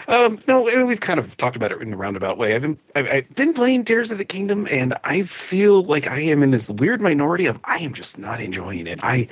Um, 0.07 0.39
no, 0.45 0.69
I 0.69 0.75
mean, 0.75 0.87
we've 0.87 0.99
kind 0.99 1.19
of 1.19 1.35
talked 1.37 1.55
about 1.55 1.71
it 1.71 1.81
in 1.81 1.93
a 1.93 1.97
roundabout 1.97 2.37
way. 2.37 2.53
I've 2.53 2.61
been 2.61 2.77
I've, 2.95 3.09
I've 3.09 3.33
been 3.33 3.53
playing 3.53 3.85
Tears 3.85 4.11
of 4.11 4.17
the 4.17 4.25
Kingdom, 4.25 4.67
and 4.69 4.93
I 5.03 5.23
feel 5.23 5.81
like 5.81 6.05
I 6.05 6.19
am 6.19 6.43
in 6.43 6.51
this 6.51 6.69
weird 6.69 7.01
minority 7.01 7.47
of 7.47 7.59
I 7.63 7.79
am 7.79 7.93
just 7.93 8.19
not 8.19 8.39
enjoying 8.41 8.85
it. 8.87 8.99
I 9.01 9.29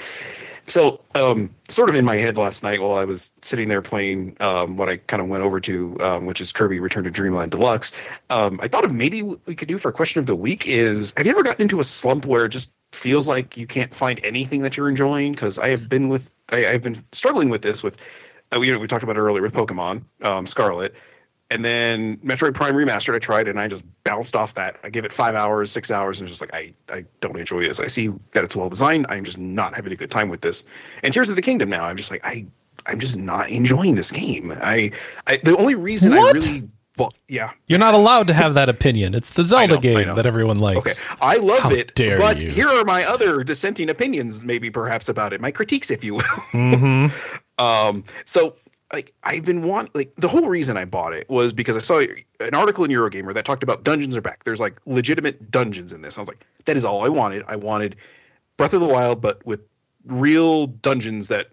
so 0.68 1.02
um, 1.16 1.56
sort 1.70 1.90
of 1.90 1.96
in 1.96 2.04
my 2.06 2.18
head 2.18 2.38
last 2.38 2.62
night 2.62 2.82
while 2.82 2.96
I 2.96 3.06
was 3.06 3.32
sitting 3.42 3.70
there 3.70 3.82
playing 3.82 4.36
um, 4.42 4.76
what 4.76 4.90
I 4.90 4.98
kind 4.98 5.22
of 5.22 5.30
went 5.30 5.44
over 5.44 5.60
to, 5.62 5.98
um, 6.02 6.26
which 6.26 6.42
is 6.42 6.52
Kirby 6.52 6.80
Return 6.80 7.06
to 7.06 7.12
Dreamland 7.12 7.52
Deluxe. 7.52 7.94
Um, 8.30 8.60
I 8.62 8.68
thought 8.68 8.84
of 8.84 8.94
maybe 8.94 9.24
what 9.24 9.40
we 9.46 9.56
could 9.56 9.70
do 9.70 9.78
for 9.78 9.90
a 9.90 9.94
question 9.94 10.20
of 10.20 10.26
the 10.26 10.36
week 10.36 10.68
is 10.68 11.14
Have 11.16 11.26
you 11.26 11.32
ever 11.32 11.44
gotten 11.44 11.62
into 11.62 11.80
a 11.80 11.84
slump 11.84 12.26
where 12.26 12.46
it 12.46 12.50
just 12.50 12.74
feels 12.92 13.28
like 13.28 13.58
you 13.58 13.66
can't 13.66 13.94
find 13.94 14.20
anything 14.24 14.62
that 14.62 14.76
you're 14.76 14.90
enjoying? 14.90 15.32
Because 15.32 15.58
I 15.58 15.70
have 15.70 15.88
been 15.88 16.10
with 16.10 16.30
I, 16.52 16.68
I've 16.68 16.84
been 16.84 17.04
struggling 17.12 17.50
with 17.50 17.62
this 17.62 17.82
with 17.82 17.98
uh, 18.56 18.60
we, 18.60 18.76
we 18.78 18.88
talked 18.88 19.04
about 19.04 19.18
it 19.18 19.22
earlier 19.22 19.42
with 19.42 19.54
Pokemon 19.54 20.04
um, 20.22 20.48
Scarlet, 20.48 20.94
and 21.50 21.64
then 21.64 22.18
Metroid 22.18 22.54
Prime 22.54 22.74
Remastered. 22.76 23.16
I 23.16 23.20
tried 23.20 23.48
and 23.48 23.60
I 23.60 23.68
just 23.68 23.86
bounced 24.04 24.36
off 24.36 24.56
that. 24.56 24.78
I 24.84 24.90
gave 24.90 25.06
it 25.06 25.14
five 25.14 25.36
hours, 25.36 25.72
six 25.72 25.92
hours, 25.92 26.20
and 26.20 26.28
just 26.28 26.42
like 26.42 26.54
I, 26.54 26.74
I 26.92 27.06
don't 27.22 27.38
enjoy 27.40 27.62
this. 27.64 27.80
I 27.80 27.88
see 27.88 28.10
that 28.34 28.44
it's 28.44 28.56
well 28.56 28.70
designed. 28.70 29.06
I'm 29.10 29.24
just 29.24 29.38
not 29.38 29.76
having 29.76 29.92
a 29.94 29.96
good 29.96 30.12
time 30.12 30.30
with 30.30 30.42
this. 30.42 30.66
And 31.04 31.14
Tears 31.14 31.30
of 31.30 31.36
the 31.36 31.42
Kingdom 31.42 31.70
now. 31.70 31.86
I'm 31.86 31.98
just 31.98 32.12
like 32.12 32.26
I, 32.26 32.46
I'm 32.86 33.00
just 33.00 33.18
not 33.18 33.50
enjoying 33.50 33.96
this 33.96 34.12
game. 34.12 34.52
I, 34.62 34.92
I 35.26 35.38
the 35.38 35.56
only 35.58 35.76
reason 35.76 36.14
I 36.14 36.18
really, 36.32 36.70
well, 36.98 37.14
yeah, 37.28 37.52
You're 37.68 37.80
not 37.80 37.94
allowed 37.94 38.28
to 38.28 38.34
have 38.34 38.56
that 38.56 38.70
opinion. 38.70 39.14
It's 39.14 39.30
the 39.32 39.44
Zelda 39.44 39.76
know, 39.76 39.80
game 39.80 40.16
that 40.16 40.26
everyone 40.26 40.58
likes. 40.60 40.80
okay, 40.80 40.94
I 41.22 41.38
love 41.38 41.60
How 41.64 41.72
it. 41.72 41.94
dare 41.96 42.18
but 42.18 42.42
you. 42.42 42.50
here 42.50 42.68
are 42.68 42.84
my 42.86 43.06
other 43.06 43.44
dissenting 43.44 43.90
opinions, 43.90 44.44
maybe 44.44 44.70
perhaps 44.70 45.08
about 45.08 45.32
it, 45.34 45.40
my 45.40 45.52
critiques, 45.52 45.92
if 45.92 46.04
you 46.04 46.16
will. 46.16 46.24
hmm 46.52 47.08
Um, 47.60 48.04
so 48.26 48.56
like 48.92 49.14
I've 49.24 49.44
been 49.46 49.64
want 49.64 49.94
like 49.96 50.14
the 50.16 50.28
whole 50.28 50.48
reason 50.48 50.78
I 50.78 50.86
bought 50.86 51.14
it 51.14 51.30
was 51.30 51.54
because 51.54 51.76
I 51.76 51.82
saw 51.82 52.00
an 52.40 52.54
article 52.54 52.84
in 52.86 52.92
Eurogamer 52.92 53.34
that 53.34 53.46
talked 53.46 53.64
about 53.64 53.84
dungeons 53.84 54.16
are 54.16 54.22
back. 54.22 54.44
There's 54.44 54.60
like 54.60 54.80
legitimate 54.86 55.52
dungeons 55.52 55.94
in 55.94 56.02
this. 56.02 56.18
I 56.18 56.22
was 56.22 56.28
like, 56.28 56.46
that 56.66 56.78
is 56.78 56.86
all 56.86 57.04
I 57.06 57.10
wanted. 57.10 57.44
I 57.48 57.58
wanted 57.58 57.98
Breath 58.56 58.74
of 58.74 58.82
the 58.82 58.88
Wild, 58.88 59.22
but 59.22 59.46
with 59.46 59.62
real 60.06 60.68
dungeons 60.68 61.28
that 61.28 61.50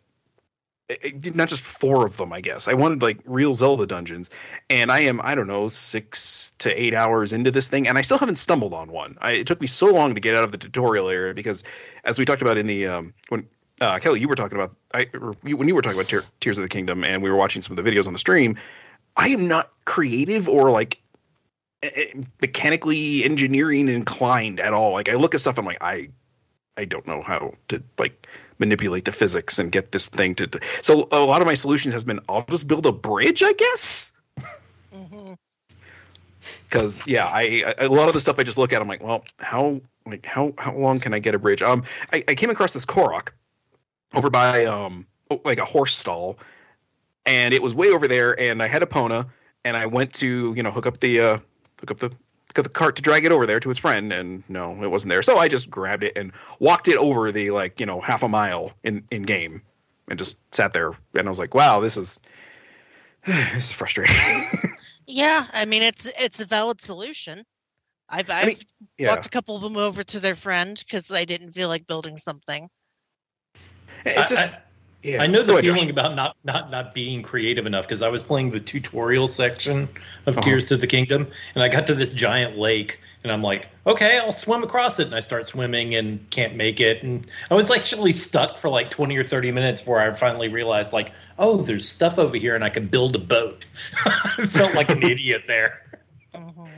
it- 0.89 1.27
it- 1.27 1.35
not 1.35 1.49
just 1.49 1.63
four 1.63 2.07
of 2.07 2.19
them, 2.19 2.33
I 2.33 2.41
guess. 2.43 2.69
I 2.69 2.75
wanted 2.75 3.03
like 3.03 3.19
real 3.25 3.55
Zelda 3.55 3.87
dungeons, 3.87 4.29
and 4.69 4.93
I 4.93 5.01
am 5.01 5.19
I 5.23 5.35
don't 5.35 5.47
know 5.47 5.67
six 5.69 6.53
to 6.59 6.71
eight 6.81 6.95
hours 6.95 7.33
into 7.33 7.51
this 7.51 7.69
thing, 7.69 7.89
and 7.89 7.97
I 7.97 8.03
still 8.03 8.19
haven't 8.19 8.37
stumbled 8.37 8.75
on 8.75 8.93
one. 8.93 9.17
I, 9.21 9.33
it 9.33 9.47
took 9.47 9.61
me 9.61 9.67
so 9.67 9.87
long 9.87 10.15
to 10.15 10.21
get 10.21 10.35
out 10.37 10.45
of 10.45 10.53
the 10.53 10.59
tutorial 10.59 11.09
area 11.09 11.33
because, 11.35 11.65
as 12.05 12.19
we 12.19 12.27
talked 12.27 12.43
about 12.43 12.59
in 12.59 12.67
the 12.67 12.87
um, 12.87 13.15
when 13.31 13.49
uh, 13.81 13.99
Kelley, 13.99 14.21
you 14.21 14.29
were 14.29 14.37
talking 14.37 14.57
about 14.57 14.75
I 14.93 15.07
you, 15.43 15.57
when 15.57 15.69
you 15.69 15.75
were 15.75 15.83
talking 15.83 15.99
about 15.99 16.09
Tear, 16.09 16.23
Tears 16.41 16.59
of 16.59 16.63
the 16.63 16.69
Kingdom, 16.69 17.05
and 17.05 17.23
we 17.23 17.31
were 17.31 17.37
watching 17.37 17.63
some 17.63 17.77
of 17.77 17.85
the 17.85 17.91
videos 17.91 18.07
on 18.07 18.13
the 18.13 18.19
stream. 18.19 18.57
I 19.17 19.29
am 19.29 19.49
not 19.49 19.71
creative 19.85 20.49
or 20.49 20.71
like 20.71 21.01
eh, 21.83 21.91
eh, 21.95 22.23
mechanically 22.41 23.25
engineering 23.25 23.89
inclined 23.89 24.61
at 24.61 24.73
all. 24.73 24.93
Like 24.93 25.09
I 25.09 25.15
look 25.15 25.35
at 25.35 25.41
stuff, 25.41 25.59
I'm 25.59 25.65
like 25.65 25.79
I, 25.83 26.09
I 26.77 26.85
don't 26.85 27.07
know 27.07 27.23
how 27.23 27.55
to 27.69 27.83
like 27.99 28.27
manipulate 28.59 29.05
the 29.05 29.13
physics 29.13 29.59
and 29.59 29.73
get 29.73 29.91
this 29.91 30.09
thing 30.09 30.37
to. 30.37 30.49
So 30.83 31.09
a 31.11 31.21
lot 31.25 31.41
of 31.41 31.47
my 31.47 31.55
solutions 31.55 31.95
has 31.95 32.05
been 32.05 32.21
I'll 32.29 32.45
just 32.49 32.69
build 32.69 32.87
a 32.87 32.93
bridge, 32.93 33.43
I 33.43 33.53
guess. 33.53 34.13
because 36.69 37.07
yeah 37.07 37.27
I, 37.27 37.75
I 37.79 37.85
a 37.85 37.89
lot 37.89 38.09
of 38.09 38.15
the 38.15 38.21
stuff 38.21 38.39
i 38.39 38.43
just 38.43 38.59
look 38.59 38.73
at 38.73 38.83
i'm 38.83 38.89
like 38.89 39.03
well 39.03 39.25
how 39.39 39.81
like 40.07 40.27
how 40.27 40.53
how 40.59 40.75
long 40.75 41.01
can 41.01 41.15
i 41.15 41.19
get 41.19 41.35
a 41.35 41.39
bridge 41.39 41.63
um 41.63 41.85
i, 42.13 42.23
I 42.29 42.35
came 42.35 42.51
across 42.51 42.73
this 42.73 42.85
korok 42.85 43.31
over 44.15 44.31
by 44.31 44.65
um 44.67 45.07
like 45.45 45.59
a 45.59 45.65
horse 45.65 45.95
stall 45.95 46.39
and 47.27 47.55
it 47.55 47.63
was 47.63 47.75
way 47.75 47.91
over 47.91 48.07
there 48.09 48.39
and 48.39 48.63
i 48.63 48.67
had 48.67 48.83
Epona 48.83 49.27
and 49.65 49.77
i 49.77 49.87
went 49.87 50.13
to 50.15 50.55
you 50.55 50.63
know 50.63 50.71
hook 50.71 50.87
up 50.87 51.01
the 51.01 51.21
uh 51.21 51.39
hook 51.81 51.91
up 51.91 51.99
the 51.99 52.13
the 52.55 52.69
cart 52.69 52.95
to 52.95 53.03
drag 53.03 53.25
it 53.25 53.33
over 53.33 53.47
there 53.47 53.59
to 53.59 53.69
its 53.69 53.81
friend 53.81 54.13
and 54.13 54.45
no 54.49 54.81
it 54.83 54.91
wasn't 54.91 55.09
there 55.09 55.23
so 55.23 55.39
i 55.39 55.49
just 55.49 55.69
grabbed 55.69 56.05
it 56.05 56.17
and 56.17 56.33
walked 56.61 56.87
it 56.87 56.97
over 56.99 57.33
the 57.33 57.51
like 57.51 57.81
you 57.81 57.87
know 57.87 58.01
half 58.01 58.23
a 58.23 58.29
mile 58.29 58.71
in 58.85 59.03
in 59.11 59.23
game 59.23 59.61
and 60.09 60.19
just 60.19 60.39
sat 60.55 60.73
there 60.73 60.93
and 61.15 61.27
i 61.27 61.29
was 61.29 61.39
like 61.39 61.55
wow 61.55 61.81
this 61.81 61.97
is 61.97 62.21
this 63.27 63.57
is 63.57 63.73
frustrating 63.73 64.15
Yeah, 65.07 65.47
I 65.53 65.65
mean 65.67 65.83
it's 65.83 66.11
it's 66.19 66.41
a 66.41 66.47
valid 66.47 66.81
solution. 66.81 67.45
I've 68.09 68.31
I've 68.31 68.47
mean, 68.47 68.57
yeah 68.99 69.11
walked 69.11 69.27
a 69.27 69.31
couple 69.31 69.57
of 69.57 69.63
them 69.63 69.77
over 69.77 70.03
to 70.03 70.21
their 70.21 70.35
friend 70.35 70.79
because 70.79 71.13
I 71.13 71.25
didn't 71.25 71.53
feel 71.53 71.69
like 71.69 71.87
building 71.87 72.19
something. 72.19 72.69
It's 74.05 74.31
just 74.31 74.55
I, 74.55 74.59
yeah. 75.03 75.23
I 75.23 75.27
know 75.27 75.43
the 75.43 75.53
ahead, 75.53 75.65
Josh. 75.65 75.75
feeling 75.79 75.91
about 75.91 76.15
not 76.15 76.37
not 76.45 76.71
not 76.71 76.95
being 76.95 77.23
creative 77.23 77.67
enough 77.67 77.87
because 77.87 78.03
I 78.03 78.09
was 78.09 78.23
playing 78.23 78.51
the 78.53 78.61
tutorial 78.61 79.29
section 79.29 79.89
of 80.27 80.37
Uh-huh. 80.39 80.45
Tears 80.45 80.67
to 80.67 80.77
the 80.77 80.87
Kingdom, 80.87 81.29
and 81.55 81.63
I 81.63 81.69
got 81.69 81.87
to 81.89 81.95
this 81.95 82.11
giant 82.13 82.57
lake, 82.57 83.01
and 83.23 83.31
I'm 83.31 83.43
like, 83.43 83.69
okay, 83.87 84.19
I'll 84.19 84.33
swim 84.33 84.63
across 84.63 84.99
it, 85.01 85.07
and 85.07 85.15
I 85.15 85.21
start 85.21 85.47
swimming 85.47 85.95
and 85.95 86.29
can't 86.31 86.57
make 86.57 86.81
it, 86.81 87.03
and 87.03 87.27
I 87.51 87.55
was 87.55 87.71
actually 87.71 88.15
stuck 88.15 88.57
for 88.59 88.71
like 88.71 88.91
20 88.91 89.17
or 89.19 89.25
30 89.25 89.53
minutes 89.53 89.81
before 89.81 90.01
I 90.01 90.11
finally 90.15 90.49
realized, 90.49 90.93
like, 90.95 91.13
oh, 91.39 91.59
there's 91.61 91.87
stuff 91.87 92.19
over 92.19 92.37
here, 92.37 92.55
and 92.55 92.65
I 92.65 92.71
can 92.71 92.87
build 92.89 93.15
a 93.15 93.19
boat. 93.19 93.67
I 94.07 94.47
felt 94.47 94.75
like 94.75 94.89
an 94.89 95.03
idiot 95.11 95.43
there. 95.47 95.83
Mhm. 96.35 96.69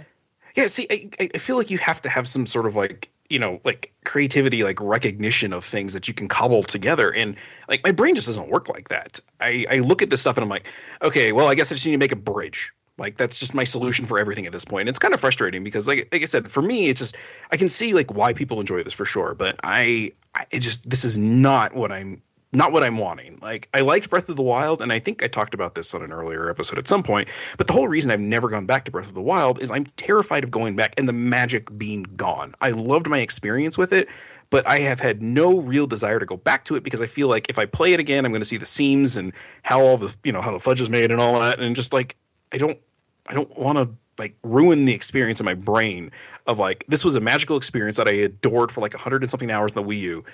Yeah, 0.56 0.66
see, 0.68 0.86
I, 0.90 1.08
I- 1.20 1.30
I 1.34 1.38
feel 1.38 1.56
like 1.56 1.70
you 1.70 1.78
have 1.78 2.02
to 2.02 2.08
have 2.08 2.26
some 2.26 2.46
sort 2.46 2.66
of 2.66 2.74
like, 2.74 3.08
you 3.30 3.38
know, 3.38 3.60
like 3.64 3.92
creativity, 4.04 4.62
like 4.62 4.80
recognition 4.80 5.52
of 5.52 5.64
things 5.64 5.92
that 5.92 6.08
you 6.08 6.14
can 6.14 6.28
cobble 6.28 6.62
together. 6.62 7.10
And 7.10 7.36
like 7.68 7.82
my 7.84 7.92
brain 7.92 8.14
just 8.14 8.26
doesn't 8.26 8.48
work 8.48 8.68
like 8.68 8.88
that. 8.88 9.20
I, 9.40 9.66
I 9.70 9.78
look 9.78 10.02
at 10.02 10.10
this 10.10 10.20
stuff 10.20 10.36
and 10.36 10.44
I'm 10.44 10.50
like, 10.50 10.66
okay, 11.02 11.32
well, 11.32 11.48
I 11.48 11.54
guess 11.54 11.72
I 11.72 11.74
just 11.74 11.86
need 11.86 11.92
to 11.92 11.98
make 11.98 12.12
a 12.12 12.16
bridge. 12.16 12.72
Like 12.98 13.16
that's 13.16 13.38
just 13.38 13.54
my 13.54 13.64
solution 13.64 14.06
for 14.06 14.18
everything 14.18 14.46
at 14.46 14.52
this 14.52 14.64
point. 14.64 14.82
And 14.82 14.88
it's 14.88 14.98
kind 14.98 15.12
of 15.12 15.20
frustrating 15.20 15.64
because, 15.64 15.86
like, 15.86 16.08
like 16.12 16.22
I 16.22 16.26
said, 16.26 16.50
for 16.50 16.62
me, 16.62 16.88
it's 16.88 17.00
just 17.00 17.16
I 17.50 17.56
can 17.58 17.68
see 17.68 17.92
like 17.92 18.12
why 18.12 18.32
people 18.32 18.60
enjoy 18.60 18.82
this 18.82 18.94
for 18.94 19.04
sure, 19.04 19.34
but 19.34 19.56
I, 19.62 20.12
I 20.34 20.46
just 20.58 20.88
this 20.88 21.04
is 21.04 21.18
not 21.18 21.74
what 21.74 21.92
I'm 21.92 22.22
not 22.52 22.72
what 22.72 22.82
I'm 22.82 22.98
wanting. 22.98 23.38
Like 23.42 23.68
I 23.74 23.80
liked 23.80 24.10
Breath 24.10 24.28
of 24.28 24.36
the 24.36 24.42
Wild, 24.42 24.82
and 24.82 24.92
I 24.92 24.98
think 24.98 25.22
I 25.22 25.28
talked 25.28 25.54
about 25.54 25.74
this 25.74 25.94
on 25.94 26.02
an 26.02 26.12
earlier 26.12 26.48
episode 26.50 26.78
at 26.78 26.88
some 26.88 27.02
point. 27.02 27.28
But 27.56 27.66
the 27.66 27.72
whole 27.72 27.88
reason 27.88 28.10
I've 28.10 28.20
never 28.20 28.48
gone 28.48 28.66
back 28.66 28.84
to 28.86 28.90
Breath 28.90 29.08
of 29.08 29.14
the 29.14 29.22
Wild 29.22 29.62
is 29.62 29.70
I'm 29.70 29.84
terrified 29.96 30.44
of 30.44 30.50
going 30.50 30.76
back 30.76 30.94
and 30.96 31.08
the 31.08 31.12
magic 31.12 31.76
being 31.76 32.02
gone. 32.02 32.54
I 32.60 32.70
loved 32.70 33.08
my 33.08 33.18
experience 33.18 33.76
with 33.76 33.92
it, 33.92 34.08
but 34.50 34.66
I 34.66 34.80
have 34.80 35.00
had 35.00 35.22
no 35.22 35.58
real 35.58 35.86
desire 35.86 36.18
to 36.18 36.26
go 36.26 36.36
back 36.36 36.64
to 36.66 36.76
it 36.76 36.82
because 36.82 37.00
I 37.00 37.06
feel 37.06 37.28
like 37.28 37.50
if 37.50 37.58
I 37.58 37.66
play 37.66 37.92
it 37.92 38.00
again, 38.00 38.24
I'm 38.24 38.32
going 38.32 38.42
to 38.42 38.46
see 38.46 38.58
the 38.58 38.66
seams 38.66 39.16
and 39.16 39.32
how 39.62 39.80
all 39.80 39.96
the 39.96 40.14
you 40.24 40.32
know 40.32 40.40
how 40.40 40.52
the 40.52 40.60
fudge 40.60 40.80
is 40.80 40.90
made 40.90 41.10
and 41.10 41.20
all 41.20 41.40
that, 41.40 41.58
and 41.58 41.74
just 41.74 41.92
like 41.92 42.16
I 42.52 42.58
don't 42.58 42.78
I 43.26 43.34
don't 43.34 43.58
want 43.58 43.78
to 43.78 43.90
like 44.18 44.36
ruin 44.42 44.84
the 44.84 44.94
experience 44.94 45.40
in 45.40 45.46
my 45.46 45.54
brain 45.54 46.10
of 46.46 46.58
like 46.58 46.84
this 46.88 47.04
was 47.04 47.16
a 47.16 47.20
magical 47.20 47.56
experience 47.56 47.98
that 47.98 48.08
I 48.08 48.12
adored 48.12 48.72
for 48.72 48.80
like 48.80 48.94
a 48.94 48.98
hundred 48.98 49.22
and 49.22 49.30
something 49.30 49.50
hours 49.50 49.74
in 49.74 49.82
the 49.82 49.88
Wii 49.88 50.00
U. 50.00 50.24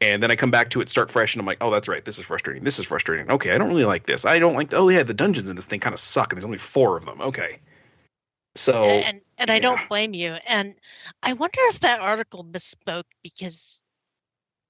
And 0.00 0.22
then 0.22 0.30
I 0.30 0.36
come 0.36 0.52
back 0.52 0.70
to 0.70 0.80
it, 0.80 0.88
start 0.88 1.10
fresh, 1.10 1.34
and 1.34 1.40
I'm 1.40 1.46
like, 1.46 1.58
oh, 1.60 1.70
that's 1.70 1.88
right. 1.88 2.04
This 2.04 2.18
is 2.18 2.24
frustrating. 2.24 2.62
This 2.62 2.78
is 2.78 2.86
frustrating. 2.86 3.30
Okay, 3.32 3.52
I 3.52 3.58
don't 3.58 3.68
really 3.68 3.84
like 3.84 4.06
this. 4.06 4.24
I 4.24 4.38
don't 4.38 4.54
like. 4.54 4.72
Oh 4.72 4.88
yeah, 4.88 5.02
the 5.02 5.14
dungeons 5.14 5.48
in 5.48 5.56
this 5.56 5.66
thing 5.66 5.80
kind 5.80 5.92
of 5.92 5.98
suck, 5.98 6.32
and 6.32 6.36
there's 6.38 6.44
only 6.44 6.58
four 6.58 6.96
of 6.96 7.04
them. 7.04 7.20
Okay, 7.20 7.58
so 8.54 8.84
and 8.84 9.20
and 9.38 9.50
I 9.50 9.54
yeah. 9.56 9.60
don't 9.60 9.88
blame 9.88 10.14
you. 10.14 10.32
And 10.46 10.74
I 11.22 11.32
wonder 11.32 11.58
if 11.68 11.80
that 11.80 12.00
article 12.00 12.44
misspoke 12.44 13.04
because 13.22 13.80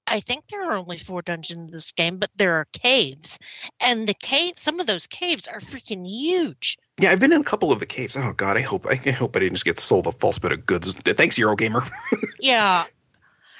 I 0.07 0.19
think 0.19 0.47
there 0.47 0.69
are 0.69 0.77
only 0.77 0.97
four 0.97 1.21
dungeons 1.21 1.59
in 1.59 1.69
this 1.69 1.91
game, 1.91 2.17
but 2.17 2.29
there 2.35 2.55
are 2.55 2.67
caves, 2.73 3.37
and 3.79 4.07
the 4.07 4.13
cave. 4.13 4.53
Some 4.57 4.79
of 4.79 4.87
those 4.87 5.07
caves 5.07 5.47
are 5.47 5.59
freaking 5.59 6.07
huge. 6.07 6.77
yeah, 6.99 7.11
I've 7.11 7.19
been 7.19 7.33
in 7.33 7.41
a 7.41 7.43
couple 7.43 7.71
of 7.71 7.79
the 7.79 7.85
caves. 7.85 8.17
Oh 8.17 8.33
god, 8.33 8.57
I 8.57 8.61
hope 8.61 8.87
I, 8.87 8.99
I 9.05 9.11
hope 9.11 9.35
I 9.35 9.39
didn't 9.39 9.55
just 9.55 9.65
get 9.65 9.79
sold 9.79 10.07
a 10.07 10.11
false 10.11 10.39
bit 10.39 10.51
of 10.51 10.65
goods. 10.65 10.93
Thanks, 10.93 11.37
Eurogamer. 11.37 11.87
Yeah. 12.41 12.85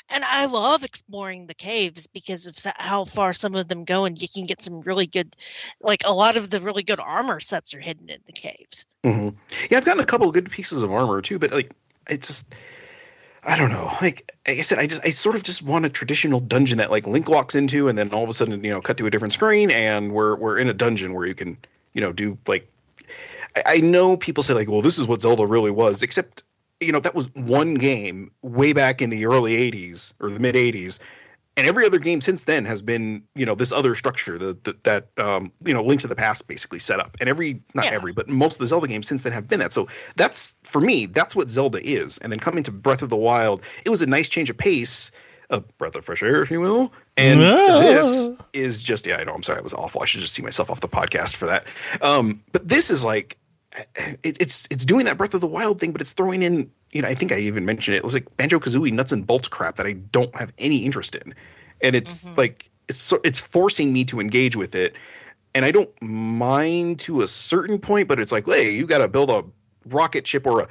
And 0.09 0.23
I 0.23 0.45
love 0.45 0.83
exploring 0.83 1.45
the 1.45 1.53
caves 1.53 2.07
because 2.07 2.47
of 2.47 2.57
how 2.75 3.05
far 3.05 3.33
some 3.33 3.55
of 3.55 3.67
them 3.67 3.85
go, 3.85 4.05
and 4.05 4.19
you 4.19 4.27
can 4.27 4.43
get 4.43 4.61
some 4.61 4.81
really 4.81 5.07
good, 5.07 5.35
like 5.81 6.01
a 6.05 6.13
lot 6.13 6.35
of 6.35 6.49
the 6.49 6.61
really 6.61 6.83
good 6.83 6.99
armor 6.99 7.39
sets 7.39 7.73
are 7.73 7.79
hidden 7.79 8.09
in 8.09 8.19
the 8.25 8.33
caves. 8.33 8.85
hmm 9.03 9.29
Yeah, 9.69 9.77
I've 9.77 9.85
gotten 9.85 10.03
a 10.03 10.07
couple 10.07 10.27
of 10.27 10.33
good 10.33 10.49
pieces 10.49 10.81
of 10.83 10.91
armor 10.91 11.21
too, 11.21 11.39
but 11.39 11.51
like 11.51 11.71
it's 12.09 12.27
just 12.27 12.53
I 13.43 13.57
don't 13.57 13.69
know. 13.69 13.91
Like, 14.01 14.35
like 14.47 14.59
I 14.59 14.61
said, 14.61 14.79
I 14.79 14.87
just 14.87 15.05
I 15.05 15.11
sort 15.11 15.35
of 15.35 15.43
just 15.43 15.61
want 15.61 15.85
a 15.85 15.89
traditional 15.89 16.39
dungeon 16.39 16.79
that 16.79 16.91
like 16.91 17.07
Link 17.07 17.29
walks 17.29 17.55
into, 17.55 17.87
and 17.87 17.97
then 17.97 18.13
all 18.13 18.23
of 18.23 18.29
a 18.29 18.33
sudden 18.33 18.63
you 18.63 18.71
know 18.71 18.81
cut 18.81 18.97
to 18.97 19.05
a 19.05 19.09
different 19.09 19.33
screen, 19.33 19.71
and 19.71 20.11
we're 20.11 20.35
we're 20.35 20.57
in 20.57 20.69
a 20.69 20.73
dungeon 20.73 21.13
where 21.13 21.25
you 21.25 21.35
can 21.35 21.57
you 21.93 22.01
know 22.01 22.11
do 22.11 22.37
like 22.47 22.69
I, 23.55 23.75
I 23.75 23.77
know 23.77 24.17
people 24.17 24.43
say 24.43 24.53
like, 24.53 24.69
well, 24.69 24.81
this 24.81 24.99
is 24.99 25.07
what 25.07 25.21
Zelda 25.21 25.45
really 25.45 25.71
was, 25.71 26.03
except 26.03 26.43
you 26.79 26.91
know 26.91 26.99
that 26.99 27.15
was 27.15 27.33
one 27.33 27.75
game 27.75 28.31
way 28.41 28.73
back 28.73 29.01
in 29.01 29.09
the 29.09 29.25
early 29.25 29.71
'80s 29.71 30.13
or 30.19 30.29
the 30.29 30.39
mid 30.39 30.55
'80s. 30.55 30.99
And 31.57 31.67
every 31.67 31.85
other 31.85 31.99
game 31.99 32.21
since 32.21 32.45
then 32.45 32.63
has 32.65 32.81
been, 32.81 33.23
you 33.35 33.45
know, 33.45 33.53
this 33.53 33.73
other 33.73 33.93
structure 33.93 34.37
the, 34.37 34.57
the, 34.63 34.77
that, 34.83 35.07
um, 35.17 35.51
you 35.65 35.73
know, 35.73 35.83
Link 35.83 35.99
to 36.01 36.07
the 36.07 36.15
Past 36.15 36.47
basically 36.47 36.79
set 36.79 37.01
up. 37.01 37.17
And 37.19 37.27
every, 37.27 37.63
not 37.73 37.83
Yeah. 37.85 37.91
every, 37.91 38.13
but 38.13 38.29
most 38.29 38.53
of 38.53 38.59
the 38.59 38.67
Zelda 38.67 38.87
games 38.87 39.09
since 39.09 39.23
then 39.23 39.33
have 39.33 39.45
been 39.49 39.59
that. 39.59 39.73
So 39.73 39.89
that's 40.15 40.55
for 40.63 40.79
me, 40.79 41.07
that's 41.07 41.35
what 41.35 41.49
Zelda 41.49 41.85
is. 41.85 42.17
And 42.19 42.31
then 42.31 42.39
coming 42.39 42.63
to 42.63 42.71
Breath 42.71 43.01
of 43.01 43.09
the 43.09 43.17
Wild, 43.17 43.61
it 43.83 43.89
was 43.89 44.01
a 44.01 44.05
nice 44.05 44.29
change 44.29 44.49
of 44.49 44.57
pace, 44.57 45.11
a 45.49 45.59
breath 45.59 45.97
of 45.97 46.05
fresh 46.05 46.23
air, 46.23 46.41
if 46.41 46.49
you 46.49 46.61
will. 46.61 46.93
And 47.17 47.41
this 47.81 48.29
is 48.53 48.81
just, 48.81 49.05
yeah, 49.05 49.17
I 49.17 49.25
know, 49.25 49.33
I'm 49.33 49.43
sorry, 49.43 49.59
I 49.59 49.63
was 49.63 49.73
awful. 49.73 50.01
I 50.01 50.05
should 50.05 50.21
just 50.21 50.33
see 50.35 50.43
myself 50.43 50.69
off 50.69 50.79
the 50.79 50.87
podcast 50.87 51.35
for 51.35 51.47
that. 51.47 51.67
Um, 52.01 52.41
but 52.53 52.65
this 52.65 52.89
is 52.89 53.03
like, 53.03 53.37
it, 53.73 54.37
it's 54.41 54.67
it's 54.71 54.85
doing 54.85 55.05
that 55.05 55.17
Breath 55.17 55.33
of 55.33 55.41
the 55.41 55.47
Wild 55.47 55.79
thing, 55.79 55.91
but 55.91 56.01
it's 56.01 56.13
throwing 56.13 56.41
in, 56.41 56.71
you 56.91 57.01
know, 57.01 57.07
I 57.07 57.15
think 57.15 57.31
I 57.31 57.37
even 57.39 57.65
mentioned 57.65 57.95
it. 57.95 57.99
It 57.99 58.03
was 58.03 58.13
like 58.13 58.35
Banjo 58.35 58.59
Kazooie 58.59 58.91
nuts 58.91 59.11
and 59.11 59.25
bolts 59.25 59.47
crap 59.47 59.77
that 59.77 59.85
I 59.85 59.93
don't 59.93 60.33
have 60.35 60.51
any 60.57 60.85
interest 60.85 61.15
in, 61.15 61.35
and 61.81 61.95
it's 61.95 62.25
Mhm. 62.25 62.37
like 62.37 62.69
it's 62.87 62.99
so, 62.99 63.19
it's 63.23 63.39
forcing 63.39 63.93
me 63.93 64.05
to 64.05 64.19
engage 64.19 64.55
with 64.55 64.75
it, 64.75 64.95
and 65.53 65.63
I 65.63 65.71
don't 65.71 65.89
mind 66.01 66.99
to 67.01 67.21
a 67.21 67.27
certain 67.27 67.79
point, 67.79 68.07
but 68.07 68.19
it's 68.19 68.31
like, 68.31 68.45
hey, 68.45 68.71
you 68.71 68.85
got 68.87 68.99
to 68.99 69.07
build 69.07 69.29
a 69.29 69.43
rocket 69.85 70.25
ship 70.27 70.47
or 70.47 70.61
a 70.61 70.67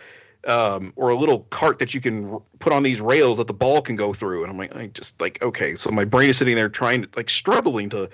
um, 0.46 0.92
or 0.96 1.10
a 1.10 1.16
little 1.16 1.40
cart 1.40 1.80
that 1.80 1.94
you 1.94 2.00
can 2.00 2.30
r- 2.30 2.42
put 2.58 2.72
on 2.72 2.82
these 2.82 3.00
rails 3.00 3.38
that 3.38 3.48
the 3.48 3.54
ball 3.54 3.82
can 3.82 3.96
go 3.96 4.12
through, 4.12 4.42
and 4.42 4.50
I'm 4.50 4.58
like, 4.58 4.74
I 4.74 4.88
just 4.88 5.20
like 5.20 5.42
okay, 5.42 5.76
so 5.76 5.90
my 5.90 6.04
brain 6.04 6.30
is 6.30 6.38
sitting 6.38 6.56
there 6.56 6.68
trying 6.68 7.02
to 7.02 7.08
like 7.16 7.30
struggling 7.30 7.90
to 7.90 8.10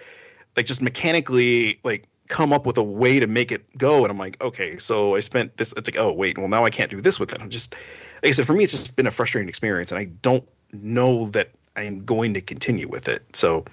like 0.57 0.67
just 0.67 0.83
mechanically 0.83 1.81
like 1.83 2.07
come 2.29 2.53
up 2.53 2.65
with 2.65 2.79
a 2.79 2.83
way 2.83 3.21
to 3.21 3.27
make 3.27 3.53
it 3.53 3.77
go 3.77 4.03
and 4.03 4.11
i'm 4.11 4.19
like 4.19 4.43
okay 4.43 4.79
so 4.79 5.15
i 5.15 5.21
spent 5.21 5.57
this 5.57 5.73
it's 5.77 5.89
like 5.89 5.99
oh 5.99 6.13
wait 6.13 6.39
well 6.39 6.49
now 6.49 6.65
i 6.65 6.71
can't 6.71 6.91
do 6.91 7.01
this 7.01 7.21
with 7.21 7.33
it. 7.33 7.43
I'm 7.43 7.51
just 7.51 7.75
like 8.23 8.31
i 8.31 8.33
said 8.33 8.47
for 8.47 8.55
me 8.55 8.65
it's 8.65 8.73
just 8.73 8.97
been 8.97 9.07
a 9.07 9.11
frustrating 9.11 9.49
experience 9.49 9.93
and 9.93 9.99
i 9.99 10.05
don't 10.05 10.49
know 10.73 11.29
that 11.31 11.51
i'm 11.77 12.05
going 12.05 12.35
to 12.35 12.41
continue 12.41 12.89
with 12.89 13.09
it. 13.09 13.23
So 13.37 13.65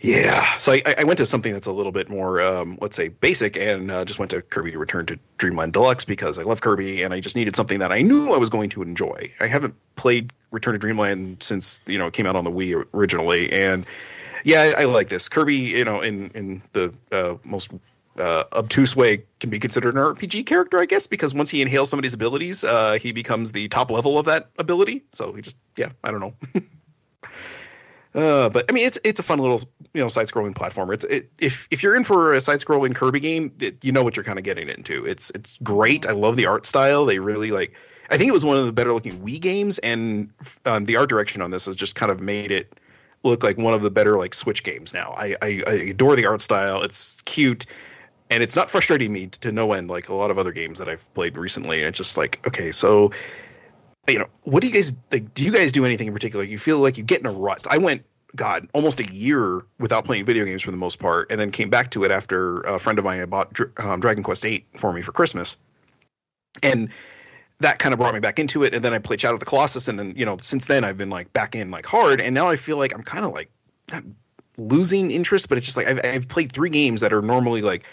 yeah. 0.00 0.58
So 0.58 0.72
i, 0.72 0.82
I 0.98 1.04
went 1.04 1.18
to 1.18 1.26
something 1.26 1.52
that's 1.52 1.66
a 1.66 1.72
little 1.72 1.92
bit 1.92 2.10
more 2.10 2.40
um, 2.42 2.76
let's 2.82 2.96
say 2.96 3.08
basic 3.08 3.56
and 3.56 3.90
uh, 3.90 4.04
just 4.04 4.18
went 4.18 4.32
to 4.32 4.42
kirby 4.42 4.76
return 4.76 5.06
to 5.06 5.18
dreamland 5.38 5.72
deluxe 5.72 6.04
because 6.04 6.38
i 6.38 6.42
love 6.42 6.60
kirby 6.60 7.02
and 7.02 7.14
i 7.14 7.20
just 7.20 7.36
needed 7.36 7.56
something 7.56 7.78
that 7.78 7.92
i 7.92 8.02
knew 8.02 8.34
i 8.34 8.38
was 8.38 8.50
going 8.50 8.68
to 8.70 8.82
enjoy. 8.82 9.32
I 9.40 9.46
haven't 9.46 9.74
played 9.96 10.32
return 10.50 10.74
to 10.74 10.78
dreamland 10.78 11.42
since 11.42 11.80
you 11.86 11.96
know 11.96 12.08
it 12.08 12.12
came 12.12 12.26
out 12.26 12.36
on 12.36 12.44
the 12.44 12.52
wii 12.52 12.84
originally 12.92 13.50
and 13.50 13.86
yeah, 14.44 14.60
I, 14.60 14.82
I 14.82 14.84
like 14.84 15.08
this. 15.08 15.28
Kirby, 15.28 15.56
you 15.56 15.84
know, 15.84 16.00
in 16.00 16.30
in 16.30 16.62
the 16.72 16.94
uh, 17.10 17.36
most 17.44 17.72
uh, 18.18 18.44
obtuse 18.52 18.94
way, 18.94 19.24
can 19.40 19.50
be 19.50 19.58
considered 19.58 19.94
an 19.94 20.00
RPG 20.00 20.46
character, 20.46 20.78
I 20.78 20.86
guess, 20.86 21.06
because 21.06 21.34
once 21.34 21.50
he 21.50 21.62
inhales 21.62 21.90
somebody's 21.90 22.14
abilities, 22.14 22.62
uh, 22.62 22.98
he 23.00 23.12
becomes 23.12 23.52
the 23.52 23.68
top 23.68 23.90
level 23.90 24.18
of 24.18 24.26
that 24.26 24.50
ability. 24.58 25.02
So 25.12 25.32
he 25.32 25.42
just, 25.42 25.56
yeah, 25.76 25.90
I 26.04 26.10
don't 26.10 26.20
know. 26.20 26.34
uh, 28.14 28.48
but 28.50 28.66
I 28.68 28.72
mean, 28.72 28.86
it's 28.86 28.98
it's 29.02 29.18
a 29.18 29.22
fun 29.22 29.38
little 29.38 29.60
you 29.94 30.02
know 30.02 30.08
side-scrolling 30.08 30.54
platformer. 30.54 30.94
It's 30.94 31.04
it, 31.04 31.30
if 31.38 31.66
if 31.70 31.82
you're 31.82 31.96
in 31.96 32.04
for 32.04 32.34
a 32.34 32.40
side-scrolling 32.40 32.94
Kirby 32.94 33.20
game, 33.20 33.52
it, 33.60 33.82
you 33.82 33.92
know 33.92 34.04
what 34.04 34.16
you're 34.16 34.24
kind 34.24 34.38
of 34.38 34.44
getting 34.44 34.68
into. 34.68 35.06
It's 35.06 35.30
it's 35.30 35.58
great. 35.62 36.06
I 36.06 36.12
love 36.12 36.36
the 36.36 36.46
art 36.46 36.66
style. 36.66 37.06
They 37.06 37.18
really 37.18 37.50
like. 37.50 37.74
I 38.10 38.18
think 38.18 38.28
it 38.28 38.32
was 38.32 38.44
one 38.44 38.58
of 38.58 38.66
the 38.66 38.72
better 38.72 38.92
looking 38.92 39.20
Wii 39.20 39.40
games, 39.40 39.78
and 39.78 40.30
um, 40.66 40.84
the 40.84 40.96
art 40.96 41.08
direction 41.08 41.40
on 41.40 41.50
this 41.50 41.64
has 41.64 41.74
just 41.74 41.94
kind 41.94 42.12
of 42.12 42.20
made 42.20 42.52
it 42.52 42.78
look 43.24 43.42
like 43.42 43.58
one 43.58 43.74
of 43.74 43.82
the 43.82 43.90
better 43.90 44.16
like 44.16 44.34
Switch 44.34 44.62
games 44.62 44.94
now. 44.94 45.14
I, 45.16 45.34
I, 45.42 45.62
I 45.66 45.72
adore 45.72 46.14
the 46.14 46.26
art 46.26 46.40
style. 46.40 46.82
It's 46.82 47.20
cute, 47.22 47.66
and 48.30 48.42
it's 48.42 48.54
not 48.54 48.70
frustrating 48.70 49.12
me 49.12 49.28
to 49.28 49.50
no 49.50 49.72
end 49.72 49.88
like 49.88 50.08
a 50.08 50.14
lot 50.14 50.30
of 50.30 50.38
other 50.38 50.52
games 50.52 50.78
that 50.78 50.88
I've 50.88 51.14
played 51.14 51.36
recently. 51.36 51.80
And 51.80 51.88
it's 51.88 51.98
just 51.98 52.16
like, 52.16 52.46
okay, 52.46 52.70
so 52.70 53.10
you 54.06 54.18
know, 54.18 54.28
what 54.42 54.60
do 54.60 54.68
you 54.68 54.72
guys 54.72 54.94
like? 55.10 55.34
Do 55.34 55.44
you 55.44 55.52
guys 55.52 55.72
do 55.72 55.84
anything 55.84 56.08
in 56.08 56.12
particular? 56.12 56.44
You 56.44 56.58
feel 56.58 56.78
like 56.78 56.98
you 56.98 57.04
get 57.04 57.20
in 57.20 57.26
a 57.26 57.32
rut. 57.32 57.66
I 57.68 57.78
went. 57.78 58.04
God, 58.36 58.68
almost 58.72 58.98
a 58.98 59.04
year 59.04 59.62
without 59.78 60.04
playing 60.04 60.24
video 60.24 60.44
games 60.44 60.60
for 60.60 60.72
the 60.72 60.76
most 60.76 60.98
part, 60.98 61.30
and 61.30 61.38
then 61.38 61.52
came 61.52 61.70
back 61.70 61.92
to 61.92 62.02
it 62.02 62.10
after 62.10 62.62
a 62.62 62.80
friend 62.80 62.98
of 62.98 63.04
mine 63.04 63.20
had 63.20 63.30
bought 63.30 63.56
um, 63.78 64.00
Dragon 64.00 64.24
Quest 64.24 64.42
VIII 64.42 64.66
for 64.76 64.92
me 64.92 65.02
for 65.02 65.12
Christmas, 65.12 65.56
and 66.60 66.88
that 67.60 67.78
kind 67.78 67.92
of 67.92 67.98
brought 67.98 68.14
me 68.14 68.20
back 68.20 68.38
into 68.38 68.64
it. 68.64 68.74
And 68.74 68.84
then 68.84 68.92
I 68.92 68.98
played 68.98 69.20
Shadow 69.20 69.34
of 69.34 69.40
the 69.40 69.46
Colossus, 69.46 69.88
and 69.88 69.98
then 69.98 70.14
you 70.16 70.26
know 70.26 70.36
since 70.38 70.66
then 70.66 70.84
I've 70.84 70.98
been 70.98 71.10
like 71.10 71.32
back 71.32 71.54
in 71.54 71.70
like 71.70 71.86
hard, 71.86 72.20
and 72.20 72.34
now 72.34 72.48
I 72.48 72.56
feel 72.56 72.76
like 72.76 72.94
I'm 72.94 73.02
kind 73.02 73.24
of 73.24 73.32
like 73.32 73.50
not 73.92 74.04
losing 74.56 75.10
interest, 75.10 75.48
but 75.48 75.58
it's 75.58 75.66
just 75.66 75.76
like 75.76 75.86
I've, 75.86 76.00
I've 76.04 76.28
played 76.28 76.52
three 76.52 76.70
games 76.70 77.00
that 77.02 77.12
are 77.12 77.22
normally 77.22 77.62
like 77.62 77.84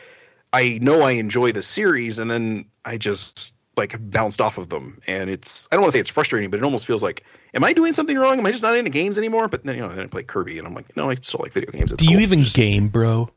I 0.53 0.79
know 0.81 1.01
I 1.01 1.11
enjoy 1.11 1.51
the 1.53 1.61
series, 1.61 2.19
and 2.19 2.29
then 2.29 2.65
I 2.83 2.97
just 2.97 3.55
like 3.77 3.95
bounced 3.99 4.41
off 4.41 4.57
of 4.57 4.67
them, 4.69 4.99
and 5.07 5.29
it's 5.29 5.67
I 5.71 5.75
don't 5.75 5.83
want 5.83 5.93
to 5.93 5.95
say 5.97 6.01
it's 6.01 6.09
frustrating, 6.09 6.49
but 6.49 6.59
it 6.59 6.63
almost 6.63 6.85
feels 6.85 7.01
like 7.01 7.23
am 7.53 7.63
I 7.63 7.73
doing 7.73 7.93
something 7.93 8.17
wrong? 8.17 8.37
Am 8.39 8.45
I 8.45 8.51
just 8.51 8.63
not 8.63 8.75
into 8.77 8.89
games 8.89 9.17
anymore? 9.17 9.47
But 9.47 9.63
then 9.63 9.75
you 9.75 9.81
know 9.81 9.89
then 9.89 9.99
I 10.03 10.07
play 10.07 10.23
Kirby, 10.23 10.57
and 10.59 10.67
I'm 10.67 10.73
like 10.73 10.95
no, 10.97 11.09
I 11.09 11.15
still 11.15 11.39
like 11.41 11.53
video 11.53 11.71
games. 11.71 11.93
It's 11.93 12.03
Do 12.03 12.09
you 12.09 12.17
cool. 12.17 12.23
even 12.23 12.41
Just- 12.43 12.55
game, 12.57 12.89
bro? 12.89 13.29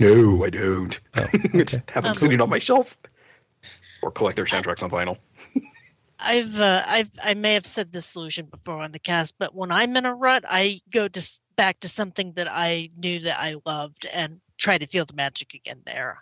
No, 0.00 0.44
I 0.44 0.50
don't. 0.50 1.00
Oh, 1.16 1.26
I 1.54 1.62
just 1.64 1.90
have 1.90 2.04
them 2.04 2.10
Um, 2.10 2.14
sitting 2.14 2.40
on 2.40 2.48
my 2.50 2.58
shelf, 2.60 2.96
or 4.02 4.10
collect 4.12 4.36
their 4.36 4.44
soundtracks 4.44 4.82
on 4.84 4.90
vinyl. 4.90 5.16
I've 6.18 6.60
uh, 6.60 6.82
I've 6.86 7.10
I 7.22 7.34
may 7.34 7.54
have 7.54 7.66
said 7.66 7.92
this 7.92 8.06
solution 8.06 8.46
before 8.46 8.82
on 8.82 8.92
the 8.92 8.98
cast, 8.98 9.34
but 9.38 9.54
when 9.54 9.70
I'm 9.70 9.96
in 9.96 10.06
a 10.06 10.14
rut, 10.14 10.44
I 10.48 10.80
go 10.90 11.08
to 11.08 11.40
back 11.56 11.80
to 11.80 11.88
something 11.88 12.32
that 12.32 12.48
I 12.50 12.88
knew 12.96 13.20
that 13.20 13.40
I 13.40 13.56
loved 13.64 14.06
and 14.12 14.40
try 14.56 14.78
to 14.78 14.86
feel 14.86 15.04
the 15.04 15.14
magic 15.14 15.54
again 15.54 15.82
there. 15.86 16.18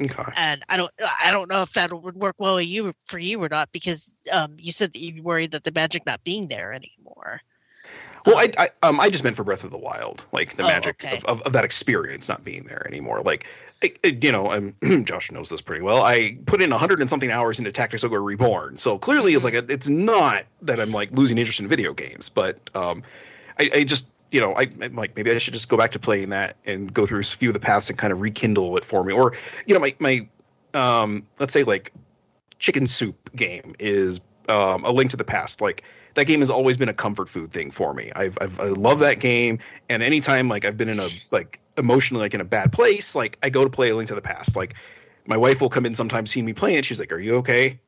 Okay. 0.00 0.22
And 0.36 0.62
I 0.68 0.76
don't 0.76 0.92
I 1.24 1.30
don't 1.30 1.50
know 1.50 1.62
if 1.62 1.72
that 1.72 1.92
would 1.92 2.14
work 2.14 2.36
well 2.38 2.56
with 2.56 2.66
you 2.66 2.92
for 3.04 3.18
you 3.18 3.42
or 3.42 3.48
not 3.48 3.70
because 3.72 4.20
um, 4.30 4.56
you 4.58 4.70
said 4.70 4.92
that 4.92 5.00
you 5.00 5.22
worried 5.22 5.52
that 5.52 5.64
the 5.64 5.72
magic 5.72 6.06
not 6.06 6.22
being 6.22 6.48
there 6.48 6.72
anymore. 6.72 7.40
Well, 8.26 8.38
Um, 8.38 8.52
I, 8.58 8.64
I 8.64 8.88
um 8.88 9.00
I 9.00 9.10
just 9.10 9.24
meant 9.24 9.36
for 9.36 9.44
Breath 9.44 9.64
of 9.64 9.70
the 9.70 9.78
Wild, 9.78 10.24
like 10.32 10.56
the 10.56 10.64
Oh, 10.64 10.68
magic 10.68 11.02
okay. 11.02 11.16
of, 11.18 11.24
of, 11.24 11.42
of 11.42 11.52
that 11.54 11.64
experience 11.64 12.28
not 12.28 12.44
being 12.44 12.64
there 12.64 12.86
anymore. 12.86 13.22
Like, 13.24 13.46
you 14.02 14.32
know, 14.32 14.50
um, 14.50 15.04
Josh 15.04 15.30
knows 15.30 15.48
this 15.48 15.60
pretty 15.60 15.82
well. 15.82 16.02
I 16.02 16.38
put 16.46 16.60
in 16.60 16.72
a 16.72 16.78
hundred 16.78 17.00
and 17.00 17.08
something 17.08 17.30
hours 17.30 17.58
into 17.58 17.72
Tactics 17.72 18.04
Ogre 18.04 18.22
Reborn, 18.22 18.76
so 18.76 18.98
clearly 18.98 19.34
it's 19.34 19.44
like 19.44 19.54
a, 19.54 19.64
it's 19.70 19.88
not 19.88 20.44
that 20.62 20.80
I'm 20.80 20.90
like 20.90 21.12
losing 21.12 21.38
interest 21.38 21.60
in 21.60 21.68
video 21.68 21.92
games, 21.92 22.28
but 22.28 22.58
um, 22.74 23.02
I, 23.58 23.70
I 23.72 23.84
just 23.84 24.10
you 24.32 24.40
know 24.40 24.52
I 24.54 24.68
I'm 24.82 24.96
like 24.96 25.16
maybe 25.16 25.30
I 25.30 25.38
should 25.38 25.54
just 25.54 25.68
go 25.68 25.76
back 25.76 25.92
to 25.92 25.98
playing 25.98 26.30
that 26.30 26.56
and 26.64 26.92
go 26.92 27.06
through 27.06 27.20
a 27.20 27.24
few 27.24 27.50
of 27.50 27.54
the 27.54 27.60
paths 27.60 27.88
and 27.88 27.98
kind 27.98 28.12
of 28.12 28.20
rekindle 28.20 28.76
it 28.76 28.84
for 28.84 29.04
me, 29.04 29.12
or 29.12 29.34
you 29.66 29.74
know 29.74 29.80
my 29.80 29.94
my 30.00 30.28
um 30.74 31.26
let's 31.38 31.52
say 31.52 31.62
like 31.62 31.92
chicken 32.58 32.86
soup 32.86 33.30
game 33.34 33.74
is 33.78 34.20
um, 34.48 34.84
a 34.84 34.90
link 34.90 35.10
to 35.10 35.16
the 35.16 35.24
past. 35.24 35.60
Like 35.60 35.84
that 36.18 36.26
game 36.26 36.40
has 36.40 36.50
always 36.50 36.76
been 36.76 36.88
a 36.88 36.94
comfort 36.94 37.28
food 37.28 37.52
thing 37.52 37.70
for 37.70 37.94
me. 37.94 38.10
I've, 38.14 38.36
I've 38.40 38.60
i 38.60 38.66
love 38.66 38.98
that 39.00 39.20
game 39.20 39.60
and 39.88 40.02
anytime 40.02 40.48
like 40.48 40.64
i've 40.64 40.76
been 40.76 40.88
in 40.88 40.98
a 40.98 41.08
like 41.30 41.60
emotionally 41.76 42.22
like 42.22 42.34
in 42.34 42.40
a 42.40 42.44
bad 42.44 42.72
place 42.72 43.14
like 43.14 43.38
i 43.42 43.50
go 43.50 43.62
to 43.64 43.70
play 43.70 43.90
a 43.90 43.96
link 43.96 44.08
to 44.08 44.14
the 44.14 44.22
past. 44.22 44.56
Like 44.56 44.74
my 45.26 45.36
wife 45.36 45.60
will 45.60 45.68
come 45.68 45.86
in 45.86 45.94
sometimes 45.94 46.30
see 46.30 46.42
me 46.42 46.52
playing 46.52 46.78
it 46.78 46.84
she's 46.84 46.98
like 47.00 47.12
are 47.12 47.18
you 47.20 47.36
okay? 47.36 47.80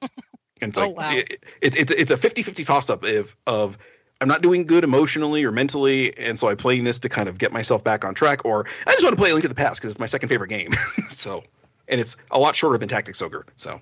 And 0.60 0.68
it's 0.68 0.78
Oh, 0.78 0.82
like 0.82 0.96
wow. 0.96 1.16
it, 1.16 1.32
it, 1.60 1.76
it's 1.76 1.92
it's 1.92 2.12
a 2.12 2.16
50-50 2.16 2.64
toss 2.64 2.88
up 2.88 3.04
of 3.04 3.36
of 3.48 3.78
i'm 4.20 4.28
not 4.28 4.42
doing 4.42 4.64
good 4.66 4.84
emotionally 4.84 5.42
or 5.44 5.50
mentally 5.50 6.16
and 6.16 6.38
so 6.38 6.48
i'm 6.48 6.56
playing 6.56 6.84
this 6.84 7.00
to 7.00 7.08
kind 7.08 7.28
of 7.28 7.36
get 7.36 7.50
myself 7.50 7.82
back 7.82 8.04
on 8.04 8.14
track 8.14 8.44
or 8.44 8.66
i 8.86 8.92
just 8.92 9.02
want 9.02 9.12
to 9.12 9.20
play 9.20 9.30
a 9.30 9.34
link 9.34 9.42
to 9.42 9.48
the 9.48 9.56
past 9.56 9.80
because 9.80 9.92
it's 9.94 9.98
my 10.00 10.06
second 10.06 10.28
favorite 10.28 10.48
game. 10.48 10.70
So 11.10 11.42
and 11.88 12.00
it's 12.00 12.16
a 12.30 12.38
lot 12.38 12.54
shorter 12.54 12.78
than 12.78 12.88
tactics 12.88 13.20
ogre 13.22 13.44
so 13.56 13.80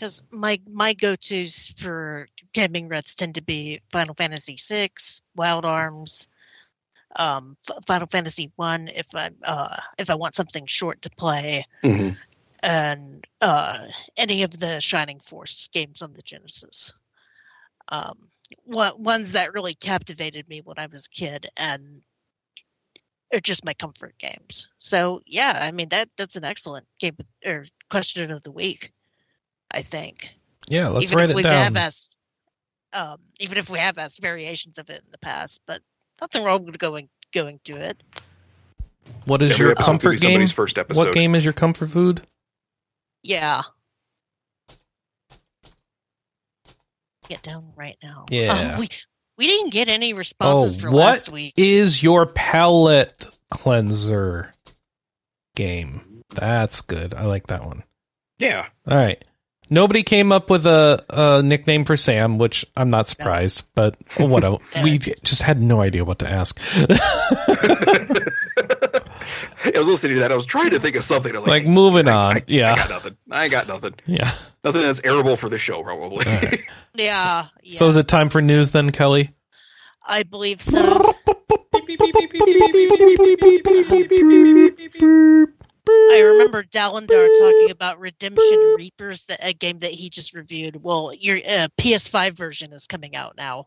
because 0.00 0.22
my 0.32 0.58
my 0.66 0.94
go 0.94 1.14
tos 1.14 1.74
for 1.76 2.26
gaming 2.54 2.88
reds 2.88 3.14
tend 3.14 3.34
to 3.34 3.42
be 3.42 3.82
Final 3.92 4.14
Fantasy 4.14 4.56
VI, 4.58 4.88
Wild 5.36 5.66
Arms, 5.66 6.26
um, 7.16 7.58
F- 7.68 7.84
Final 7.84 8.06
Fantasy 8.06 8.50
One 8.56 8.88
if 8.88 9.14
I 9.14 9.30
uh, 9.44 9.76
if 9.98 10.08
I 10.08 10.14
want 10.14 10.34
something 10.34 10.64
short 10.64 11.02
to 11.02 11.10
play, 11.10 11.66
Mhm. 11.84 12.16
and 12.62 13.26
uh, 13.42 13.88
any 14.16 14.42
of 14.42 14.58
the 14.58 14.80
Shining 14.80 15.20
Force 15.20 15.68
games 15.68 16.00
on 16.00 16.14
the 16.14 16.22
Genesis. 16.22 16.94
Um, 17.88 18.30
one, 18.64 19.02
ones 19.02 19.32
that 19.32 19.52
really 19.52 19.74
captivated 19.74 20.48
me 20.48 20.62
when 20.62 20.78
I 20.78 20.86
was 20.86 21.06
a 21.06 21.10
kid 21.10 21.50
and 21.58 22.00
are 23.34 23.40
just 23.40 23.66
my 23.66 23.74
comfort 23.74 24.14
games. 24.18 24.68
So 24.78 25.20
yeah, 25.26 25.52
I 25.60 25.72
mean 25.72 25.90
that 25.90 26.08
that's 26.16 26.36
an 26.36 26.44
excellent 26.44 26.86
game 26.98 27.18
or 27.44 27.66
question 27.90 28.30
of 28.30 28.42
the 28.42 28.52
week. 28.52 28.92
I 29.70 29.82
think 29.82 30.34
Yeah, 30.68 30.88
let's 30.88 31.04
even 31.04 31.16
write 31.18 31.24
if 31.26 31.30
it 31.30 31.36
we 31.36 31.42
down. 31.42 31.64
have 31.64 31.76
asked, 31.76 32.16
um, 32.92 33.18
even 33.38 33.58
if 33.58 33.70
we 33.70 33.78
have 33.78 33.98
asked 33.98 34.20
variations 34.20 34.78
of 34.78 34.90
it 34.90 35.00
in 35.04 35.10
the 35.12 35.18
past, 35.18 35.60
but 35.66 35.80
nothing 36.20 36.44
wrong 36.44 36.64
with 36.66 36.78
going 36.78 37.08
going 37.32 37.60
to 37.64 37.76
it. 37.76 38.02
What 39.24 39.42
is 39.42 39.52
Every 39.52 39.64
your 39.66 39.70
episode 39.72 39.84
could 40.00 40.00
be 40.00 40.18
comfort 40.18 40.20
game? 40.20 40.46
first 40.48 40.78
episode 40.78 41.04
What 41.06 41.14
game 41.14 41.34
is 41.34 41.44
your 41.44 41.52
comfort 41.52 41.90
food? 41.90 42.22
Yeah. 43.22 43.62
Get 47.28 47.42
down 47.42 47.72
right 47.76 47.96
now. 48.02 48.26
Yeah. 48.30 48.72
Um, 48.74 48.80
we 48.80 48.88
we 49.38 49.46
didn't 49.46 49.70
get 49.70 49.88
any 49.88 50.12
responses 50.14 50.76
Oh, 50.76 50.80
for 50.80 50.90
what 50.90 51.04
last 51.14 51.28
week. 51.30 51.54
Is 51.56 52.02
your 52.02 52.26
palette 52.26 53.26
cleanser 53.50 54.52
game? 55.54 56.22
That's 56.30 56.80
good. 56.80 57.14
I 57.14 57.26
like 57.26 57.46
that 57.48 57.64
one. 57.64 57.84
yeah 58.38 58.66
All 58.88 58.96
right. 58.96 59.22
Nobody 59.70 60.02
came 60.02 60.32
up 60.32 60.50
with 60.50 60.66
a, 60.66 61.04
a 61.08 61.42
nickname 61.42 61.84
for 61.84 61.96
Sam, 61.96 62.38
which 62.38 62.66
I'm 62.76 62.90
not 62.90 63.06
surprised, 63.08 63.62
but 63.76 63.96
what 64.18 64.42
a, 64.44 64.58
we 64.82 64.98
just 64.98 65.42
had 65.42 65.62
no 65.62 65.80
idea 65.80 66.04
what 66.04 66.18
to 66.18 66.28
ask. 66.28 66.58
I 69.62 69.72
was 69.78 69.88
listening 69.88 70.14
to 70.16 70.20
that. 70.20 70.32
I 70.32 70.34
was 70.36 70.46
trying 70.46 70.70
to 70.70 70.78
think 70.80 70.96
of 70.96 71.02
something. 71.04 71.34
I'm 71.36 71.44
Like, 71.44 71.66
moving 71.66 72.08
I- 72.08 72.12
on. 72.14 72.36
I, 72.38 72.42
Yeah. 72.46 72.72
I 72.72 72.76
got 72.76 72.90
nothing. 72.90 73.16
I 73.30 73.48
got 73.48 73.68
nothing. 73.68 73.94
yeah. 74.06 74.32
Nothing 74.64 74.82
that's 74.82 75.00
airable 75.02 75.38
for 75.38 75.48
this 75.48 75.62
show, 75.62 75.82
probably. 75.82 76.26
All 76.26 76.32
right. 76.32 76.60
yeah, 76.94 77.46
yeah. 77.62 77.78
So 77.78 77.86
is 77.86 77.96
it 77.96 78.08
time 78.08 78.28
for 78.28 78.42
news 78.42 78.72
then, 78.72 78.90
Kelley? 78.90 79.30
I 80.06 80.22
believe 80.24 80.60
so. 80.60 81.14
I 86.12 86.20
remember 86.32 86.62
Dalindar 86.64 87.28
talking 87.38 87.70
about 87.70 88.00
Redemption 88.00 88.74
Reapers, 88.76 89.24
the, 89.26 89.36
a 89.46 89.52
game 89.52 89.78
that 89.80 89.90
he 89.92 90.10
just 90.10 90.34
reviewed. 90.34 90.82
Well, 90.82 91.12
your 91.18 91.36
uh, 91.38 91.68
PS5 91.78 92.32
version 92.32 92.72
is 92.72 92.86
coming 92.86 93.14
out 93.16 93.36
now. 93.36 93.66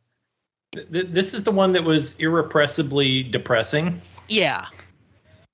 Th- 0.73 1.07
This 1.09 1.33
is 1.33 1.43
the 1.43 1.51
one 1.51 1.73
that 1.73 1.83
was 1.83 2.17
irrepressibly 2.17 3.23
depressing. 3.23 4.01
Yeah. 4.27 4.67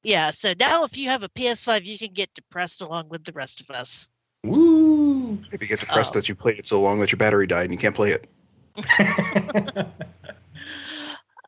Yeah, 0.01 0.31
so 0.31 0.53
now 0.59 0.85
if 0.85 0.97
you 0.97 1.09
have 1.09 1.23
a 1.23 1.29
PS5, 1.29 1.85
you 1.85 1.97
can 1.97 2.13
get 2.13 2.33
depressed 2.33 2.81
along 2.81 3.09
with 3.09 3.23
the 3.25 3.33
rest 3.33 3.59
of 3.61 3.69
us. 3.69 4.07
Woo! 4.43 5.37
Maybe 5.51 5.65
you 5.65 5.67
get 5.67 5.81
depressed 5.81 6.15
Oh. 6.15 6.19
that 6.19 6.29
you 6.29 6.35
played 6.35 6.57
it 6.59 6.67
so 6.67 6.79
long 6.81 6.99
that 7.01 7.11
your 7.11 7.17
battery 7.17 7.47
died 7.47 7.65
and 7.65 7.73
you 7.73 7.77
can't 7.77 7.95
play 7.95 8.11
it. 8.13 8.27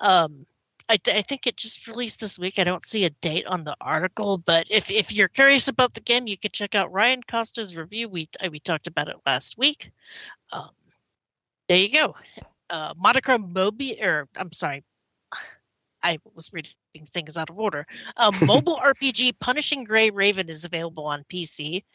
Um, 0.03 0.47
I, 0.91 0.99
I 1.07 1.21
think 1.21 1.47
it 1.47 1.55
just 1.55 1.87
released 1.87 2.19
this 2.19 2.37
week. 2.37 2.59
I 2.59 2.65
don't 2.65 2.85
see 2.85 3.05
a 3.05 3.09
date 3.09 3.45
on 3.47 3.63
the 3.63 3.77
article, 3.79 4.37
but 4.37 4.67
if, 4.69 4.91
if 4.91 5.13
you're 5.13 5.29
curious 5.29 5.69
about 5.69 5.93
the 5.93 6.01
game, 6.01 6.27
you 6.27 6.37
can 6.37 6.51
check 6.51 6.75
out 6.75 6.91
Ryan 6.91 7.23
Costa's 7.23 7.77
review. 7.77 8.09
We 8.09 8.27
uh, 8.43 8.49
we 8.51 8.59
talked 8.59 8.87
about 8.87 9.07
it 9.07 9.15
last 9.25 9.57
week. 9.57 9.91
Um, 10.51 10.71
there 11.69 11.77
you 11.77 11.93
go. 11.93 12.15
Uh, 12.69 12.93
Monochrome 12.97 13.53
Mobi, 13.53 14.03
or 14.03 14.27
I'm 14.35 14.51
sorry, 14.51 14.83
I 16.03 16.17
was 16.35 16.51
reading 16.51 16.73
things 17.13 17.37
out 17.37 17.49
of 17.49 17.57
order. 17.57 17.87
Um, 18.17 18.35
mobile 18.45 18.77
RPG 18.83 19.39
Punishing 19.39 19.85
Gray 19.85 20.09
Raven 20.09 20.49
is 20.49 20.65
available 20.65 21.05
on 21.05 21.23
PC. 21.23 21.85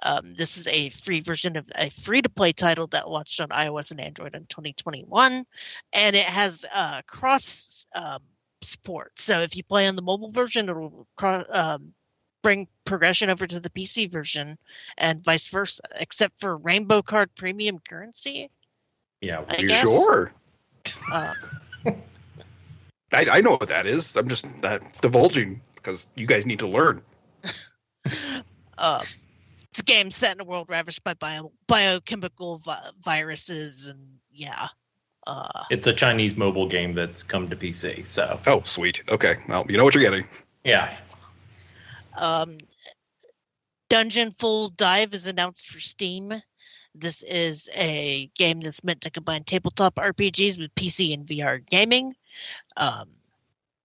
Um, 0.00 0.32
this 0.36 0.58
is 0.58 0.68
a 0.68 0.90
free 0.90 1.22
version 1.22 1.56
of 1.56 1.68
a 1.74 1.90
free 1.90 2.22
to 2.22 2.28
play 2.28 2.52
title 2.52 2.86
that 2.88 3.10
launched 3.10 3.40
on 3.40 3.48
iOS 3.48 3.90
and 3.90 4.00
Android 4.00 4.36
in 4.36 4.46
2021 4.46 5.44
and 5.92 6.16
it 6.16 6.22
has 6.22 6.64
uh, 6.72 7.02
cross 7.08 7.86
um, 7.96 8.20
support. 8.64 9.12
So 9.18 9.40
if 9.40 9.56
you 9.56 9.62
play 9.62 9.86
on 9.86 9.96
the 9.96 10.02
mobile 10.02 10.30
version, 10.30 10.68
it'll 10.68 11.06
um, 11.22 11.94
bring 12.42 12.68
progression 12.84 13.30
over 13.30 13.46
to 13.46 13.58
the 13.58 13.70
PC 13.70 14.10
version, 14.10 14.58
and 14.98 15.24
vice 15.24 15.48
versa. 15.48 15.82
Except 15.98 16.38
for 16.38 16.56
Rainbow 16.56 17.02
Card 17.02 17.34
Premium 17.34 17.80
currency. 17.88 18.50
yeah, 19.20 19.40
I 19.48 19.56
weird. 19.58 19.68
guess. 19.68 19.80
Sure. 19.80 20.32
Um, 21.12 21.34
I, 23.12 23.26
I 23.32 23.40
know 23.40 23.52
what 23.52 23.68
that 23.68 23.86
is. 23.86 24.16
I'm 24.16 24.28
just 24.28 24.46
not 24.62 24.80
divulging 25.00 25.60
because 25.74 26.06
you 26.14 26.26
guys 26.26 26.46
need 26.46 26.60
to 26.60 26.68
learn. 26.68 27.02
uh, 28.78 29.02
it's 29.70 29.80
a 29.80 29.84
game 29.84 30.10
set 30.10 30.34
in 30.34 30.40
a 30.40 30.44
world 30.44 30.68
ravaged 30.68 31.04
by 31.04 31.14
bio- 31.14 31.52
biochemical 31.66 32.58
vi- 32.58 32.90
viruses, 33.02 33.88
and 33.88 34.18
yeah. 34.32 34.68
Uh, 35.26 35.64
It's 35.70 35.86
a 35.86 35.92
Chinese 35.92 36.36
mobile 36.36 36.68
game 36.68 36.94
that's 36.94 37.22
come 37.22 37.48
to 37.50 37.56
PC. 37.56 38.04
So 38.06 38.40
Oh, 38.46 38.62
sweet. 38.64 39.02
Okay. 39.08 39.36
Well, 39.48 39.64
you 39.68 39.76
know 39.78 39.84
what 39.84 39.94
you're 39.94 40.02
getting. 40.02 40.26
yeah, 40.64 40.94
Um, 42.16 42.58
Dungeon 43.88 44.30
Full 44.30 44.70
Dive 44.70 45.14
is 45.14 45.26
announced 45.26 45.66
for 45.68 45.80
Steam. 45.80 46.32
This 46.94 47.22
is 47.22 47.68
a 47.74 48.30
game 48.36 48.60
that's 48.60 48.84
meant 48.84 49.02
to 49.02 49.10
combine 49.10 49.44
tabletop 49.44 49.96
RPGs 49.96 50.58
with 50.58 50.74
PC 50.74 51.12
and 51.12 51.26
VR 51.26 51.64
gaming. 51.64 52.14
Um, 52.76 53.08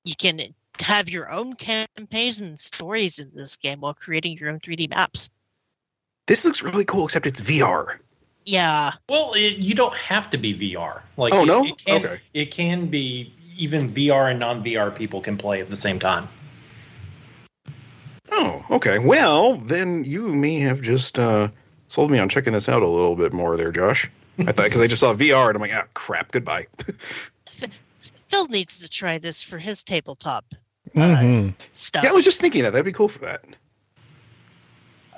you 0.03 0.15
can 0.15 0.39
have 0.79 1.09
your 1.09 1.31
own 1.31 1.53
campaigns 1.55 2.39
and 2.39 2.57
stories 2.59 3.19
in 3.19 3.31
this 3.33 3.57
game 3.57 3.81
while 3.81 3.93
creating 3.93 4.37
your 4.37 4.49
own 4.49 4.59
3D 4.59 4.89
maps. 4.89 5.29
This 6.27 6.45
looks 6.45 6.61
really 6.61 6.85
cool, 6.85 7.05
except 7.05 7.25
it's 7.25 7.41
VR. 7.41 7.97
Yeah, 8.49 8.93
Well, 9.07 9.33
it, 9.35 9.63
you 9.63 9.75
don't 9.75 9.95
have 9.95 10.31
to 10.31 10.37
be 10.39 10.55
VR. 10.55 11.01
Like, 11.17 11.35
Oh, 11.35 11.43
it, 11.43 11.45
no? 11.45 11.65
It 11.65 11.77
can, 11.85 12.03
Okay. 12.03 12.19
It 12.33 12.45
can 12.49 12.87
be 12.87 13.31
even 13.57 13.91
VR 13.93 14.31
and 14.31 14.39
non-VR 14.39 14.95
people 14.95 15.21
can 15.21 15.37
play 15.37 15.61
at 15.61 15.69
the 15.69 15.75
same 15.75 15.99
time. 15.99 16.27
Oh, 18.31 18.65
okay. 18.71 18.97
Well, 18.97 19.57
then 19.57 20.03
you 20.03 20.29
may 20.29 20.61
have 20.61 20.81
just 20.81 21.19
uh, 21.19 21.49
sold 21.89 22.09
me 22.09 22.17
on 22.17 22.27
checking 22.27 22.53
this 22.53 22.67
out 22.67 22.81
a 22.81 22.87
little 22.87 23.15
bit 23.15 23.33
more 23.33 23.55
there, 23.55 23.71
Josh. 23.71 24.09
I 24.39 24.45
thought 24.51 24.63
because 24.63 24.81
I 24.81 24.87
just 24.87 25.01
saw 25.01 25.13
VR 25.13 25.49
and 25.49 25.55
I'm 25.55 25.61
like, 25.61 25.75
ah, 25.75 25.85
crap. 25.93 26.31
Goodbye. 26.31 26.65
Phil 28.29 28.47
needs 28.47 28.79
to 28.79 28.89
try 28.89 29.19
this 29.19 29.43
for 29.43 29.59
his 29.59 29.83
tabletop 29.83 30.45
Mhm. 30.95 31.53
stuff. 31.69 32.03
yeah, 32.03 32.09
I 32.09 32.13
was 32.13 32.25
just 32.25 32.41
thinking 32.41 32.63
that 32.63 32.73
that'd 32.73 32.83
be 32.83 32.93
cool 32.93 33.09
for 33.09 33.19
that. 33.19 33.45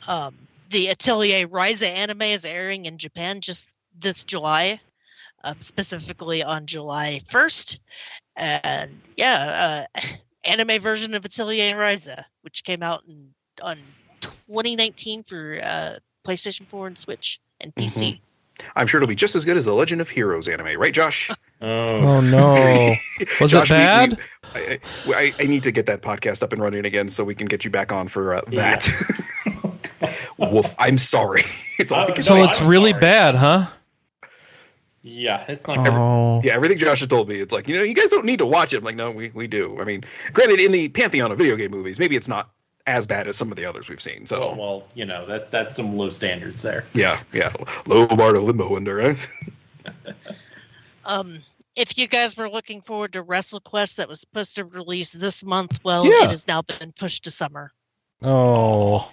um, 0.09 0.36
the 0.72 0.88
Atelier 0.89 1.47
Ryza 1.47 1.88
anime 1.88 2.22
is 2.24 2.45
airing 2.45 2.86
in 2.86 2.97
Japan 2.97 3.41
just 3.41 3.69
this 3.97 4.24
July, 4.24 4.80
uh, 5.43 5.53
specifically 5.59 6.43
on 6.43 6.65
July 6.65 7.22
1st. 7.30 7.80
And 8.36 9.01
yeah, 9.17 9.86
uh, 9.95 10.01
anime 10.45 10.82
version 10.82 11.13
of 11.13 11.26
Atelier 11.26 11.76
Ryza, 11.76 12.24
which 12.41 12.63
came 12.63 12.82
out 12.84 13.03
in, 13.07 13.34
on 13.61 13.78
2019 14.22 15.24
for 15.24 15.59
uh, 15.61 15.95
PlayStation 16.26 16.67
4 16.67 16.88
and 16.88 16.97
Switch 16.97 17.39
and 17.59 17.76
PC. 17.76 18.22
I'm 18.76 18.86
sure 18.88 18.99
it'll 18.99 19.07
be 19.07 19.15
just 19.15 19.36
as 19.36 19.43
good 19.43 19.57
as 19.57 19.65
the 19.65 19.74
Legend 19.74 20.01
of 20.01 20.09
Heroes 20.09 20.47
anime, 20.47 20.80
right, 20.80 20.93
Josh? 20.93 21.30
Oh, 21.63 21.67
Oh 21.67 22.22
no. 22.22 22.95
Was 23.39 23.51
Josh, 23.51 23.69
it 23.69 23.76
bad? 23.76 24.17
we- 24.55 24.74
I, 24.74 24.80
I, 25.15 25.34
I 25.39 25.43
need 25.43 25.61
to 25.63 25.72
get 25.72 25.86
that 25.86 26.01
podcast 26.01 26.41
up 26.41 26.53
and 26.53 26.61
running 26.61 26.86
again 26.86 27.07
so 27.07 27.24
we 27.24 27.36
can 27.36 27.45
get 27.45 27.63
you 27.63 27.69
back 27.69 27.91
on 27.91 28.07
for 28.07 28.34
uh, 28.34 28.41
Yeah. 28.49 28.80
that. 30.41 30.51
Woof. 30.53 30.75
I'm 30.77 30.97
sorry. 30.97 31.43
It's 31.79 31.91
all 31.91 32.05
I 32.05 32.09
no, 32.09 32.15
so 32.15 32.43
it's 32.43 32.61
I'm 32.61 32.67
really 32.67 32.91
sorry. 32.91 33.01
bad, 33.01 33.35
huh? 33.35 33.65
yeah, 35.01 35.45
it's 35.47 35.65
not. 35.65 35.83
good. 35.83 35.93
Oh. 35.93 36.41
Yeah, 36.43 36.53
everything 36.53 36.77
Josh 36.77 36.99
has 36.99 37.09
told 37.09 37.27
me, 37.27 37.35
it's 37.39 37.51
like, 37.51 37.67
you 37.67 37.75
know, 37.75 37.81
you 37.81 37.95
guys 37.95 38.09
don't 38.11 38.25
need 38.25 38.37
to 38.37 38.45
watch 38.45 38.73
it. 38.73 38.77
I'm 38.77 38.83
like, 38.83 38.95
no, 38.95 39.09
we, 39.09 39.31
we 39.33 39.47
do. 39.47 39.79
I 39.81 39.83
mean, 39.85 40.03
granted, 40.31 40.59
in 40.59 40.71
the 40.71 40.89
pantheon 40.89 41.31
of 41.31 41.39
video 41.39 41.55
game 41.55 41.71
movies, 41.71 41.97
maybe 41.97 42.15
it's 42.15 42.27
not 42.27 42.51
as 42.85 43.07
bad 43.07 43.27
as 43.27 43.35
some 43.35 43.49
of 43.49 43.57
the 43.57 43.65
others 43.65 43.89
we've 43.89 44.01
seen. 44.01 44.27
So, 44.27 44.39
Well, 44.39 44.55
well, 44.57 44.83
you 44.93 45.05
know 45.05 45.25
that 45.25 45.49
that's 45.49 45.75
some 45.75 45.97
low 45.97 46.09
standards 46.09 46.61
there. 46.61 46.85
yeah, 46.93 47.19
yeah. 47.33 47.51
Low 47.87 48.05
bar 48.05 48.33
to 48.33 48.41
limbo 48.41 48.75
under, 48.75 48.95
right? 48.95 49.17
Um, 51.03 51.39
if 51.75 51.97
you 51.97 52.07
guys 52.07 52.37
were 52.37 52.49
looking 52.49 52.81
forward 52.81 53.13
to 53.13 53.23
WrestleQuest 53.23 53.95
that 53.95 54.07
was 54.07 54.19
supposed 54.19 54.55
to 54.57 54.65
release 54.65 55.11
this 55.13 55.43
month, 55.43 55.79
well, 55.83 56.05
Yeah. 56.05 56.25
it 56.25 56.29
has 56.29 56.47
now 56.47 56.61
been 56.61 56.91
pushed 56.91 57.23
to 57.23 57.31
summer. 57.31 57.71
Oh. 58.21 59.09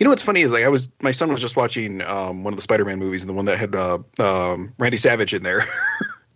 You 0.00 0.04
know 0.04 0.10
what's 0.10 0.22
funny 0.22 0.42
is 0.42 0.52
like 0.52 0.64
I 0.64 0.68
was 0.68 0.90
my 1.00 1.10
son 1.12 1.30
was 1.32 1.40
just 1.40 1.56
watching 1.56 2.02
um, 2.02 2.44
one 2.44 2.52
of 2.52 2.56
the 2.56 2.62
Spider-Man 2.62 2.98
movies 2.98 3.22
and 3.22 3.28
the 3.30 3.34
one 3.34 3.44
that 3.46 3.58
had 3.58 3.74
uh, 3.74 3.98
um, 4.18 4.74
Randy 4.78 4.96
Savage 4.96 5.34
in 5.34 5.42
there. 5.42 5.64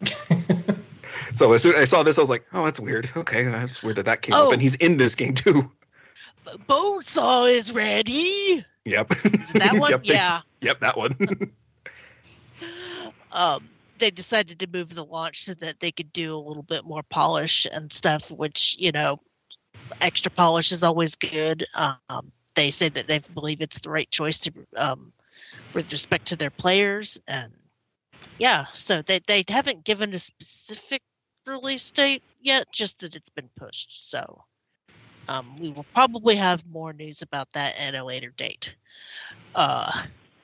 so 1.35 1.53
as 1.53 1.63
soon 1.63 1.75
as 1.75 1.81
I 1.81 1.85
saw 1.85 2.03
this, 2.03 2.19
I 2.19 2.23
was 2.23 2.31
like, 2.31 2.45
oh, 2.53 2.65
that's 2.65 2.81
weird. 2.81 3.09
Okay, 3.17 3.45
that's 3.45 3.83
weird 3.83 3.97
that 3.97 4.07
that 4.07 4.23
came 4.23 4.35
Oh. 4.35 4.49
up, 4.49 4.53
and 4.53 4.63
he's 4.63 4.75
in 4.77 4.97
this 4.97 5.15
game 5.15 5.35
too. 5.35 5.71
Bonesaw 6.69 7.51
is 7.51 7.73
ready. 7.75 8.65
Yep. 8.85 9.13
Is 9.35 9.53
that 9.53 9.75
one? 9.79 9.91
Yep, 9.91 10.05
they- 10.05 10.15
yeah. 10.15 10.41
Yep, 10.61 10.81
that 10.81 10.97
one. 10.97 11.17
Um, 13.33 13.69
they 13.99 14.11
decided 14.11 14.59
to 14.61 14.67
move 14.67 14.93
the 14.95 15.05
launch 15.05 15.45
so 15.45 15.55
that 15.55 15.79
they 15.81 15.93
could 15.93 16.13
do 16.13 16.35
a 16.35 16.37
little 16.37 16.63
bit 16.63 16.85
more 16.85 17.03
polish 17.03 17.67
and 17.71 17.93
stuff, 17.93 18.31
which 18.31 18.75
you 18.79 18.93
know, 18.93 19.21
extra 20.01 20.31
polish 20.33 20.73
is 20.73 20.83
always 20.83 21.15
good. 21.17 21.67
Um, 21.75 22.33
they 22.55 22.71
say 22.71 22.89
that 22.89 23.09
they 23.09 23.21
believe 23.35 23.61
it's 23.61 23.81
the 23.81 23.91
right 23.91 24.11
choice 24.11 24.41
to, 24.41 24.53
um, 24.77 25.13
with 25.75 25.93
respect 25.93 26.29
to 26.29 26.37
their 26.37 26.51
players, 26.51 27.21
and 27.29 27.53
yeah, 28.39 28.67
so 28.73 29.03
they 29.03 29.21
they 29.27 29.45
haven't 29.49 29.85
given 29.85 30.15
a 30.15 30.19
specific 30.19 31.03
release 31.47 31.91
date 31.93 32.23
yet, 32.41 32.67
just 32.73 33.01
that 33.01 33.15
it's 33.17 33.31
been 33.31 33.51
pushed. 33.57 34.11
So, 34.11 34.45
um, 35.29 35.57
we 35.59 35.71
will 35.73 35.87
probably 35.95 36.37
have 36.37 36.67
more 36.67 36.93
news 36.93 37.23
about 37.23 37.53
that 37.55 37.79
at 37.81 37.95
a 37.95 38.05
later 38.05 38.31
date. 38.37 38.75
Uh, 39.55 39.91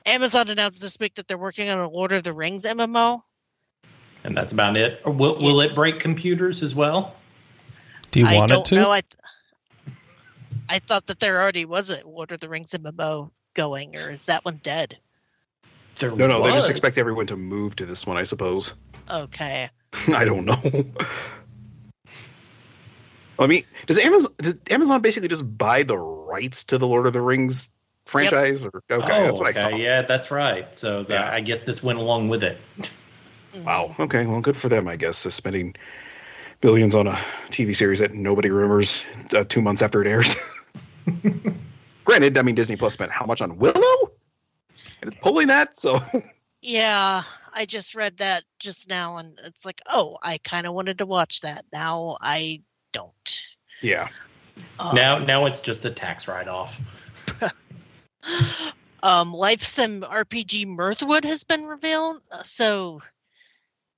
Amazon 0.05 0.49
announced 0.49 0.81
this 0.81 0.97
week 0.99 1.15
that 1.15 1.27
they're 1.27 1.37
working 1.37 1.69
on 1.69 1.79
a 1.79 1.89
Lord 1.89 2.11
of 2.13 2.23
the 2.23 2.33
Rings 2.33 2.65
MMO. 2.65 3.21
and 4.23 4.35
that's 4.35 4.53
about 4.53 4.77
it. 4.77 5.01
Will 5.05 5.35
will 5.37 5.61
it 5.61 5.73
break 5.75 5.99
computers 5.99 6.63
as 6.63 6.75
well? 6.75 7.15
Do 8.11 8.19
you 8.19 8.25
I 8.27 8.35
want 8.35 8.51
don't 8.51 8.61
it 8.61 8.65
to? 8.65 8.75
know. 8.75 8.91
I 8.91 9.01
th- 9.01 9.13
I 10.69 10.79
thought 10.79 11.07
that 11.07 11.19
there 11.19 11.41
already 11.41 11.65
was 11.65 11.89
a 11.89 12.07
Lord 12.07 12.31
of 12.31 12.39
the 12.39 12.49
Rings 12.49 12.71
MMO 12.71 13.31
going, 13.53 13.95
or 13.95 14.11
is 14.11 14.25
that 14.25 14.45
one 14.45 14.59
dead? 14.61 14.97
There 15.97 16.15
no, 16.15 16.27
no, 16.27 16.43
they 16.43 16.51
just 16.51 16.69
expect 16.69 16.97
everyone 16.97 17.27
to 17.27 17.37
move 17.37 17.75
to 17.77 17.85
this 17.85 18.05
one, 18.05 18.17
I 18.17 18.23
suppose. 18.23 18.75
Okay. 19.09 19.69
I 20.07 20.25
don't 20.25 20.45
know. 20.45 20.85
I 23.39 23.47
mean, 23.47 23.63
does 23.85 23.99
Amazon 23.99 24.31
does 24.37 24.55
Amazon 24.69 25.01
basically 25.01 25.29
just 25.29 25.57
buy 25.57 25.83
the 25.83 25.97
rights 25.97 26.65
to 26.65 26.77
the 26.77 26.87
Lord 26.87 27.07
of 27.07 27.13
the 27.13 27.21
Rings 27.21 27.71
franchise? 28.05 28.65
Or 28.65 28.83
okay, 28.89 29.21
oh, 29.21 29.23
that's 29.25 29.39
what 29.39 29.49
okay, 29.49 29.59
I 29.59 29.71
thought. 29.71 29.79
yeah, 29.79 30.01
that's 30.03 30.31
right. 30.31 30.73
So 30.75 31.03
the, 31.03 31.13
Yeah. 31.13 31.29
I 31.31 31.41
guess 31.41 31.63
this 31.63 31.81
went 31.83 31.99
along 31.99 32.29
with 32.29 32.43
it. 32.43 32.59
Mhm. 33.53 33.65
Wow. 33.65 33.95
Okay. 33.99 34.25
Well, 34.25 34.41
good 34.41 34.57
for 34.57 34.69
them, 34.69 34.87
I 34.87 34.95
guess. 34.97 35.25
uh, 35.25 35.29
Spending 35.29 35.75
billions 36.61 36.95
on 36.95 37.07
a 37.07 37.17
TV 37.49 37.75
series 37.75 37.99
that 37.99 38.13
nobody 38.13 38.49
remembers 38.49 39.05
uh, 39.33 39.43
two 39.47 39.61
months 39.61 39.81
after 39.81 40.01
it 40.01 40.07
airs. 40.07 40.35
Granted, 42.05 42.37
I 42.37 42.41
mean 42.41 42.55
Disney 42.55 42.75
Plus 42.75 42.93
spent 42.93 43.11
how 43.11 43.25
much 43.25 43.41
on 43.41 43.57
Willow, 43.57 44.11
and 45.01 45.11
it's 45.11 45.15
pulling 45.21 45.47
that. 45.47 45.77
So 45.79 45.99
Yeah, 46.61 47.23
I 47.53 47.65
just 47.65 47.95
read 47.95 48.17
that 48.17 48.43
just 48.59 48.89
now, 48.89 49.17
and 49.17 49.39
it's 49.45 49.65
like, 49.65 49.81
oh, 49.85 50.17
I 50.21 50.37
kind 50.39 50.65
of 50.65 50.73
wanted 50.73 50.97
to 50.99 51.05
watch 51.05 51.41
that. 51.41 51.65
Now 51.71 52.17
I 52.21 52.61
don't. 52.93 53.45
yeah. 53.81 54.09
Um, 54.79 54.95
now 54.95 55.17
now 55.19 55.45
it's 55.45 55.61
just 55.61 55.85
a 55.85 55.91
tax 55.91 56.27
write 56.27 56.47
off. 56.47 56.79
um, 59.03 59.33
Life 59.33 59.61
Sim 59.61 60.01
RPG 60.01 60.65
Mirthwood 60.65 61.25
has 61.25 61.43
been 61.43 61.65
revealed. 61.65 62.21
Uh, 62.31 62.43
So 62.43 63.01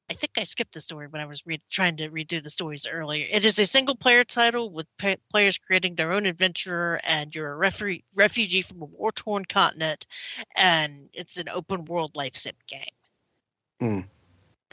I 0.10 0.14
think 0.14 0.32
I 0.38 0.44
skipped 0.44 0.74
the 0.74 0.82
story 0.82 1.08
when 1.08 1.22
I 1.22 1.26
was 1.26 1.46
re- 1.46 1.62
trying 1.70 1.98
to 1.98 2.10
redo 2.10 2.42
the 2.42 2.50
stories 2.50 2.88
earlier. 2.88 3.28
It 3.30 3.46
is 3.46 3.60
a 3.60 3.66
single 3.66 3.96
player 3.96 4.24
title 4.24 4.72
with 4.72 4.88
pa- 4.98 5.16
players 5.30 5.60
creating 5.60 5.96
their 5.96 6.12
own 6.12 6.26
adventurer, 6.26 7.00
and 7.04 7.34
you're 7.34 7.54
a 7.54 7.70
refu- 7.70 8.04
refugee 8.16 8.64
from 8.64 8.82
a 8.82 8.86
war 8.86 9.12
torn 9.12 9.46
continent, 9.46 10.08
and 10.58 11.10
it's 11.14 11.38
an 11.38 11.48
open 11.50 11.86
world 11.86 12.16
life 12.16 12.36
sim 12.36 12.56
game. 12.68 12.84
Hmm. 13.80 14.00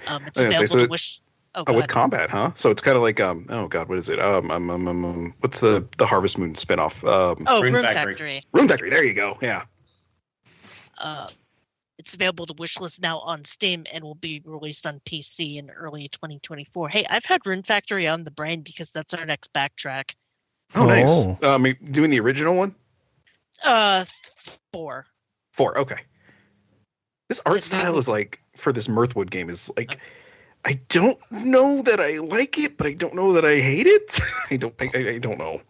Um, 0.07 0.25
it's 0.27 0.39
I 0.39 0.43
say, 0.43 0.47
available 0.47 0.69
so 0.69 0.85
to 0.85 0.91
wish. 0.91 1.21
Oh, 1.55 1.65
Oh, 1.67 1.73
with 1.73 1.89
combat, 1.89 2.29
huh? 2.29 2.53
So 2.55 2.71
it's 2.71 2.83
kind 2.83 2.97
of 2.97 3.03
like 3.03 3.19
um. 3.19 3.47
Oh 3.49 3.67
God, 3.67 3.89
what 3.89 3.97
is 3.97 4.11
it? 4.11 4.21
Um, 4.21 4.51
um, 4.51 4.71
um, 4.71 4.89
um, 4.89 5.05
um 5.05 5.35
what's 5.41 5.61
the 5.61 5.87
the 5.97 6.07
Harvest 6.07 6.39
Moon 6.39 6.53
spinoff? 6.55 7.03
Um, 7.03 7.45
oh, 7.47 7.63
Rune 7.63 7.73
Rune 7.73 7.83
Factory. 7.83 8.13
Factory. 8.13 8.41
Rune 8.53 8.69
Factory. 8.69 8.91
There 8.91 9.05
you 9.05 9.15
go. 9.15 9.39
Yeah. 9.41 9.65
Um, 11.03 11.29
it's 12.07 12.15
available 12.15 12.47
to 12.47 12.55
wishlist 12.55 13.03
now 13.03 13.19
on 13.19 13.45
Steam 13.45 13.85
and 13.93 14.05
will 14.05 14.15
be 14.15 14.41
released 14.45 14.87
on 14.87 15.01
PC 15.01 15.57
in 15.57 15.71
early 15.71 16.07
2024. 16.09 16.89
Hey, 16.89 17.05
I've 17.11 17.25
had 17.25 17.45
Rune 17.45 17.65
Factory 17.65 18.07
on 18.07 18.23
the 18.23 18.31
brain 18.31 18.61
because 18.61 18.93
that's 18.93 19.13
our 19.13 19.27
next 19.27 19.53
backtrack. 19.53 20.13
Oh, 20.77 20.87
nice. 20.87 21.09
Oh. 21.11 21.37
Um, 21.43 21.67
doing 21.91 22.11
the 22.11 22.21
original 22.21 22.55
one? 22.55 22.77
Uh, 23.61 24.05
four. 24.73 25.05
Four. 25.53 25.79
Okay. 25.79 25.99
This 27.29 27.43
art 27.45 27.57
It's 27.57 27.73
not- 27.73 27.81
style 27.81 27.99
is 27.99 28.09
like 28.09 28.41
for 28.57 28.73
this 28.73 28.89
Mirthwood 28.89 29.31
game 29.31 29.51
is 29.51 29.69
like. 29.77 29.99
I 30.65 30.81
don't 30.89 31.19
know 31.31 31.83
that 31.83 32.01
I 32.01 32.19
like 32.19 32.59
it, 32.59 32.77
but 32.77 32.87
I 32.89 32.93
don't 32.93 33.15
know 33.15 33.33
that 33.35 33.45
I 33.45 33.59
hate 33.59 33.87
it. 33.89 34.21
I 34.51 34.57
don't. 34.57 34.75
I, 34.81 34.91
I- 34.95 35.09
I 35.15 35.19
don't 35.19 35.39
know. 35.39 35.61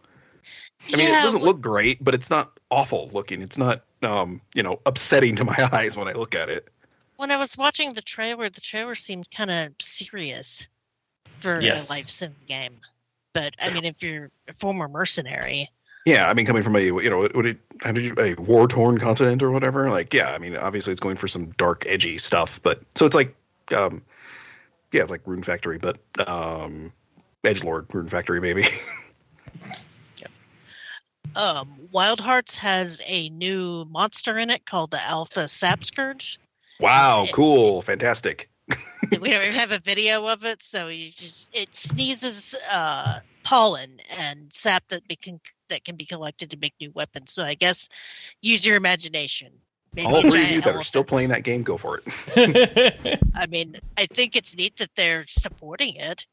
I 0.92 0.96
mean, 0.96 1.08
yeah, 1.08 1.20
it 1.20 1.22
doesn't 1.22 1.42
look 1.42 1.60
great, 1.60 2.02
but 2.02 2.14
it's 2.14 2.30
not 2.30 2.58
awful 2.70 3.10
looking. 3.12 3.42
It's 3.42 3.58
not, 3.58 3.82
um, 4.02 4.40
you 4.54 4.62
know, 4.62 4.80
upsetting 4.86 5.36
to 5.36 5.44
my 5.52 5.68
eyes 5.72 5.96
when 5.96 6.08
I 6.08 6.12
look 6.12 6.34
at 6.34 6.48
it. 6.48 6.68
When 7.16 7.30
I 7.30 7.38
was 7.38 7.56
watching 7.56 7.94
the 7.94 8.02
trailer, 8.02 8.50
the 8.50 8.60
trailer 8.60 8.94
seemed 8.94 9.30
kind 9.30 9.50
of 9.50 9.72
serious 9.80 10.68
for 11.40 11.60
Yes. 11.60 11.88
a 11.88 11.92
life 11.92 12.08
sim 12.08 12.34
game. 12.46 12.80
But 13.32 13.54
I 13.60 13.70
mean, 13.70 13.84
if 13.84 14.02
you're 14.02 14.30
a 14.48 14.54
former 14.54 14.88
mercenary, 14.88 15.70
Yeah, 16.06 16.28
I 16.28 16.34
mean, 16.34 16.46
coming 16.46 16.62
from 16.62 16.76
a, 16.76 16.80
you 16.80 17.10
know, 17.10 17.18
what, 17.18 17.34
what 17.34 17.46
it, 17.46 17.58
how 17.80 17.92
did 17.92 18.04
you, 18.04 18.14
a 18.16 18.34
war 18.34 18.68
torn 18.68 18.98
continent 18.98 19.42
or 19.42 19.50
whatever? 19.50 19.90
Like, 19.90 20.14
yeah, 20.14 20.30
I 20.30 20.38
mean, 20.38 20.56
obviously 20.56 20.92
it's 20.92 21.00
going 21.00 21.16
for 21.16 21.26
some 21.26 21.46
dark, 21.58 21.84
edgy 21.86 22.16
stuff, 22.18 22.60
but 22.62 22.80
so 22.94 23.06
it's 23.06 23.16
like, 23.16 23.34
um, 23.74 24.02
yeah, 24.92 25.02
it's 25.02 25.10
like 25.10 25.22
Rune 25.26 25.42
Factory, 25.42 25.78
but 25.78 25.98
um, 26.28 26.92
Edge 27.44 27.64
Lord 27.64 27.86
Rune 27.92 28.08
Factory 28.08 28.40
maybe. 28.40 28.66
um, 31.36 31.88
Wild 31.92 32.20
Hearts 32.20 32.56
has 32.56 33.00
a 33.06 33.28
new 33.28 33.84
monster 33.84 34.36
in 34.38 34.50
it 34.50 34.64
called 34.64 34.90
the 34.90 35.02
Alpha 35.02 35.48
Sap 35.48 35.84
Scourge. 35.84 36.38
wow, 36.80 37.24
It- 37.24 37.32
cool, 37.32 37.82
fantastic. 37.82 38.48
we 39.10 39.30
don't 39.30 39.42
even 39.42 39.52
have 39.54 39.72
a 39.72 39.78
video 39.78 40.26
of 40.26 40.44
it, 40.44 40.62
so 40.62 40.88
you 40.88 41.10
just 41.10 41.54
it 41.56 41.74
sneezes 41.74 42.54
uh, 42.70 43.20
pollen 43.44 43.98
and 44.18 44.52
sap 44.52 44.82
that 44.88 45.06
be 45.06 45.16
can, 45.16 45.40
that 45.68 45.84
can 45.84 45.94
be 45.96 46.04
collected 46.04 46.50
to 46.50 46.56
make 46.56 46.74
new 46.80 46.90
weapons. 46.92 47.32
So 47.32 47.44
I 47.44 47.54
guess 47.54 47.88
use 48.42 48.66
your 48.66 48.76
imagination. 48.76 49.52
Maybe 49.94 50.06
All 50.12 50.20
three 50.20 50.42
of 50.42 50.50
you 50.50 50.60
that 50.62 50.74
are 50.74 50.82
still 50.82 51.04
playing 51.04 51.30
that 51.30 51.42
game, 51.42 51.62
go 51.62 51.76
for 51.76 52.00
it. 52.04 53.22
I 53.34 53.46
mean, 53.46 53.76
I 53.96 54.06
think 54.06 54.36
it's 54.36 54.56
neat 54.56 54.76
that 54.76 54.90
they're 54.96 55.24
supporting 55.26 55.94
it. 55.96 56.26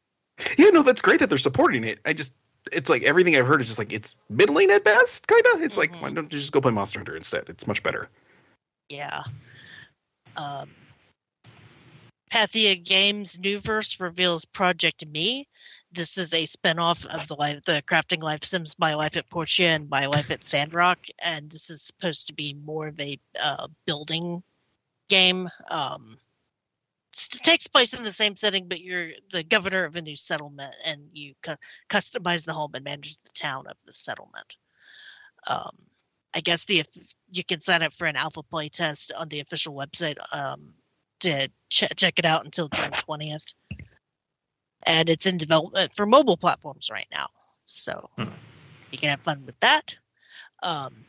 Yeah, 0.57 0.69
no, 0.69 0.81
that's 0.81 1.01
great 1.01 1.19
that 1.19 1.29
they're 1.29 1.37
supporting 1.37 1.83
it. 1.83 1.99
I 2.05 2.13
just, 2.13 2.35
it's 2.71 2.89
like 2.89 3.03
everything 3.03 3.35
I've 3.35 3.47
heard 3.47 3.61
is 3.61 3.67
just 3.67 3.79
like 3.79 3.93
it's 3.93 4.15
middling 4.29 4.71
at 4.71 4.83
best, 4.83 5.27
kind 5.27 5.45
of. 5.53 5.61
It's 5.61 5.77
like 5.77 5.91
Mhm. 5.91 6.01
why 6.01 6.09
don't 6.11 6.31
you 6.31 6.39
just 6.39 6.51
go 6.51 6.61
play 6.61 6.71
Monster 6.71 6.99
Hunter 6.99 7.15
instead? 7.15 7.49
It's 7.49 7.67
much 7.67 7.83
better. 7.83 8.09
Yeah. 8.89 9.23
Um, 10.35 10.69
Pathea 12.31 12.83
Games 12.83 13.37
Newverse 13.37 13.99
reveals 14.01 14.45
Project 14.45 15.05
Me. 15.05 15.47
This 15.91 16.17
is 16.17 16.33
a 16.33 16.47
spinoff 16.47 17.05
of 17.05 17.27
the 17.27 17.35
life, 17.35 17.63
the 17.65 17.83
crafting 17.83 18.23
life 18.23 18.43
sims 18.43 18.79
My 18.79 18.95
Life 18.95 19.15
at 19.15 19.29
Portia 19.29 19.67
and 19.67 19.89
My 19.89 20.07
Life 20.07 20.31
at 20.31 20.43
Sandrock, 20.43 20.97
and 21.19 21.51
this 21.51 21.69
is 21.69 21.83
supposed 21.83 22.27
to 22.27 22.33
be 22.33 22.55
more 22.55 22.87
of 22.87 22.99
a 22.99 23.19
uh, 23.39 23.67
building 23.85 24.41
game. 25.09 25.47
Um, 25.69 26.17
takes 27.13 27.67
place 27.67 27.93
in 27.93 28.03
the 28.03 28.11
same 28.11 28.35
setting, 28.35 28.67
but 28.67 28.81
you're 28.81 29.11
the 29.31 29.43
governor 29.43 29.85
of 29.85 29.95
a 29.95 30.01
new 30.01 30.15
settlement, 30.15 30.75
and 30.85 31.09
you 31.13 31.33
cu- 31.41 31.55
customize 31.89 32.45
the 32.45 32.53
home 32.53 32.71
and 32.73 32.83
manage 32.83 33.17
the 33.21 33.29
town 33.29 33.67
of 33.67 33.77
the 33.85 33.91
settlement. 33.91 34.57
Um, 35.47 35.75
I 36.33 36.41
guess 36.41 36.65
the 36.65 36.83
you 37.29 37.43
can 37.43 37.59
sign 37.61 37.83
up 37.83 37.93
for 37.93 38.05
an 38.07 38.15
alpha 38.15 38.43
play 38.43 38.69
test 38.69 39.11
on 39.13 39.29
the 39.29 39.39
official 39.41 39.73
website 39.75 40.17
um, 40.31 40.73
to 41.19 41.49
ch- 41.69 41.95
check 41.95 42.19
it 42.19 42.25
out 42.25 42.45
until 42.45 42.69
June 42.69 42.91
twentieth, 42.91 43.53
and 44.85 45.09
it's 45.09 45.25
in 45.25 45.37
development 45.37 45.93
for 45.95 46.05
mobile 46.05 46.37
platforms 46.37 46.89
right 46.91 47.07
now. 47.11 47.27
So 47.65 48.09
Hmm. 48.17 48.29
you 48.91 48.97
can 48.97 49.09
have 49.09 49.21
fun 49.21 49.45
with 49.45 49.59
that. 49.59 49.95
Um, 50.61 51.05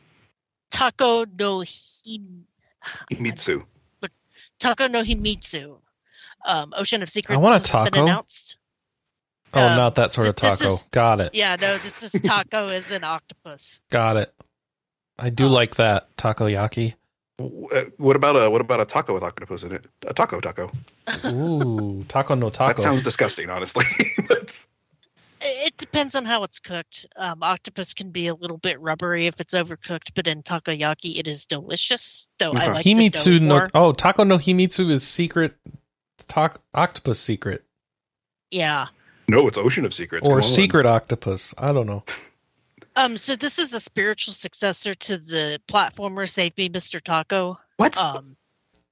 Taco 0.71 1.25
no 1.25 1.59
Himitsu. 3.11 3.65
Taco 4.59 4.87
no 4.87 5.01
Himitsu. 5.01 5.79
Um, 6.45 6.73
Ocean 6.77 7.01
of 7.03 7.09
Secrets. 7.09 7.35
I 7.35 7.41
want 7.41 7.51
a 7.55 7.59
has 7.59 7.85
been 7.85 7.93
taco. 7.93 8.03
announced. 8.03 8.57
Oh, 9.53 9.67
Um, 9.67 9.77
not 9.77 9.95
that 9.95 10.11
sort 10.11 10.27
of 10.27 10.35
taco. 10.35 10.73
is- 10.75 10.83
Got 10.91 11.21
it. 11.21 11.33
Yeah, 11.33 11.55
no, 11.59 11.77
this 11.77 12.03
is 12.03 12.19
taco 12.21 12.69
is 12.79 12.91
an 12.91 13.03
octopus. 13.03 13.79
Got 13.89 14.17
it. 14.17 14.33
I 15.17 15.29
do 15.29 15.45
Oh. 15.45 15.49
like 15.49 15.75
that 15.75 16.15
takoyaki. 16.17 16.95
W- 17.37 17.67
uh, 17.73 17.85
What 17.97 18.15
about 18.15 18.35
a 18.35 18.49
what 18.49 18.61
about 18.61 18.79
a 18.81 18.85
taco 18.85 19.13
with 19.13 19.23
octopus 19.23 19.63
in 19.63 19.71
it? 19.71 19.85
A 20.07 20.13
taco 20.13 20.39
taco. 20.41 20.71
Ooh, 21.25 22.03
taco 22.07 22.35
no 22.35 22.49
taco. 22.51 22.73
That 22.73 22.81
sounds 22.81 23.01
disgusting, 23.01 23.49
honestly. 23.49 23.85
But- 24.27 24.65
It 25.41 25.67
it 25.67 25.77
depends 25.77 26.15
on 26.15 26.25
how 26.25 26.43
it's 26.43 26.59
cooked. 26.59 27.05
Um, 27.17 27.43
octopus 27.43 27.93
can 27.93 28.09
be 28.11 28.27
a 28.27 28.33
little 28.35 28.57
bit 28.57 28.79
rubbery 28.81 29.27
if 29.27 29.39
it's 29.39 29.53
overcooked, 29.53 30.11
but 30.15 30.27
in 30.27 30.43
takoyaki 30.43 31.17
it 31.19 31.27
is 31.27 31.45
delicious. 31.45 32.27
Though 32.39 32.51
I 32.53 32.55
Okay. 32.55 32.71
like 32.73 32.83
the 32.83 32.93
Himitsu 32.93 33.39
dough 33.39 33.45
no. 33.45 33.55
more. 33.55 33.69
Oh, 33.73 33.91
taco 33.93 34.23
no 34.23 34.37
himitsu 34.37 34.89
is 34.89 35.05
secret. 35.05 35.55
Tak 36.27 36.59
octopus 36.73 37.19
secret 37.19 37.63
Yeah. 38.51 38.87
no, 39.27 39.47
it's 39.47 39.57
Ocean 39.57 39.85
of 39.85 39.93
Secrets. 39.93 40.27
or 40.27 40.41
secret 40.41 40.85
octopus. 40.85 41.53
I 41.57 41.71
don't 41.71 41.87
know. 41.87 42.03
Um. 42.95 43.17
So 43.17 43.35
this 43.35 43.59
is 43.59 43.73
a 43.73 43.79
spiritual 43.79 44.33
successor 44.33 44.93
to 44.95 45.17
the 45.17 45.59
platformer 45.67 46.29
Save 46.29 46.57
Me, 46.57 46.69
Mr. 46.69 47.01
Taco. 47.01 47.59
What? 47.77 47.97
Um. 47.97 48.35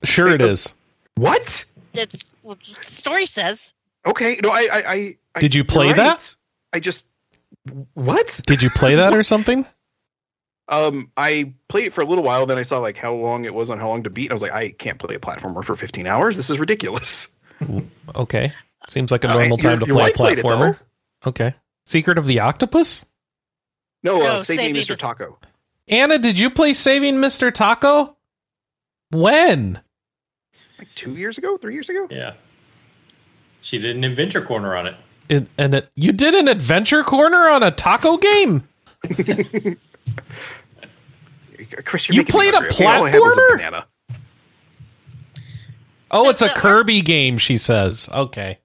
Sure, 0.03 0.27
it 0.29 0.41
is. 0.41 0.75
what? 1.15 1.63
It's 1.93 2.33
what 2.41 2.59
the 2.59 2.75
story 2.85 3.25
says. 3.25 3.73
Okay. 4.05 4.39
No, 4.43 4.49
I, 4.49 4.67
I, 4.71 4.83
I. 4.93 5.17
I 5.35 5.39
Did 5.39 5.55
you 5.55 5.63
play 5.63 5.87
right. 5.87 5.95
that? 5.95 6.35
I 6.73 6.79
just. 6.79 7.07
What? 7.93 8.41
Did 8.45 8.61
you 8.61 8.69
play 8.69 8.95
that 8.95 9.13
or 9.15 9.23
something? 9.23 9.65
Um, 10.69 11.11
I 11.17 11.53
played 11.67 11.85
it 11.87 11.93
for 11.93 12.01
a 12.01 12.05
little 12.05 12.23
while. 12.23 12.45
Then 12.45 12.57
I 12.57 12.61
saw 12.63 12.79
like 12.79 12.95
how 12.97 13.13
long 13.13 13.45
it 13.45 13.53
was 13.53 13.69
on 13.69 13.79
how 13.79 13.89
long 13.89 14.03
to 14.03 14.09
beat. 14.09 14.25
And 14.25 14.31
I 14.31 14.35
was 14.35 14.41
like, 14.41 14.53
I 14.53 14.69
can't 14.71 14.97
play 14.97 15.15
a 15.15 15.19
platformer 15.19 15.63
for 15.63 15.75
15 15.75 16.07
hours. 16.07 16.37
This 16.37 16.49
is 16.49 16.57
ridiculous. 16.59 17.27
Okay, 18.15 18.51
seems 18.89 19.11
like 19.11 19.23
a 19.23 19.29
Uh, 19.29 19.33
normal 19.33 19.57
your- 19.59 19.71
time 19.71 19.79
to 19.81 19.85
your 19.85 19.95
play 19.97 20.11
a 20.15 20.21
wife 20.21 20.37
it, 20.39 20.43
platformer. 20.45 20.79
Okay, 21.25 21.53
Secret 21.85 22.17
of 22.17 22.25
the 22.25 22.39
Octopus. 22.41 23.05
No, 24.03 24.17
uh, 24.21 24.23
No, 24.23 24.37
save 24.39 24.57
Save 24.57 24.67
me, 24.67 24.73
Me, 24.73 24.85
Mr. 24.85 24.95
Mr. 24.95 24.99
Taco. 24.99 25.37
Anna, 25.87 26.17
did 26.17 26.37
you 26.39 26.49
play 26.49 26.73
Saving 26.73 27.15
Mr. 27.15 27.53
Taco? 27.53 28.15
When? 29.11 29.79
Like 30.79 30.87
two 30.95 31.11
years 31.13 31.37
ago, 31.37 31.55
three 31.57 31.73
years 31.73 31.87
ago. 31.89 32.07
Yeah. 32.09 32.33
She 33.61 33.77
did 33.79 33.95
an 33.95 34.03
adventure 34.03 34.41
corner 34.41 34.75
on 34.75 34.87
it. 34.87 34.95
It, 35.29 35.47
and 35.57 35.73
it, 35.75 35.89
you 35.95 36.11
did 36.11 36.35
an 36.35 36.47
adventure 36.49 37.03
corner 37.03 37.47
on 37.47 37.63
a 37.63 37.71
taco 37.71 38.17
game. 38.17 38.67
Chris, 41.85 42.07
you're 42.09 42.15
You 42.15 42.25
played 42.25 42.53
a 42.53 42.57
hungry, 42.57 42.71
okay? 42.71 42.85
All 42.85 43.05
I 43.05 43.09
had 43.09 43.19
was 43.19 43.37
a 43.37 43.39
platformer? 43.41 43.57
banana. 43.57 43.87
Oh, 46.11 46.25
So 46.25 46.29
it's 46.29 46.41
a 46.41 46.45
the 46.45 46.51
art- 46.51 46.59
Kirby 46.61 47.01
game. 47.01 47.37
She 47.37 47.57
says. 47.57 48.09
Okay. 48.11 48.59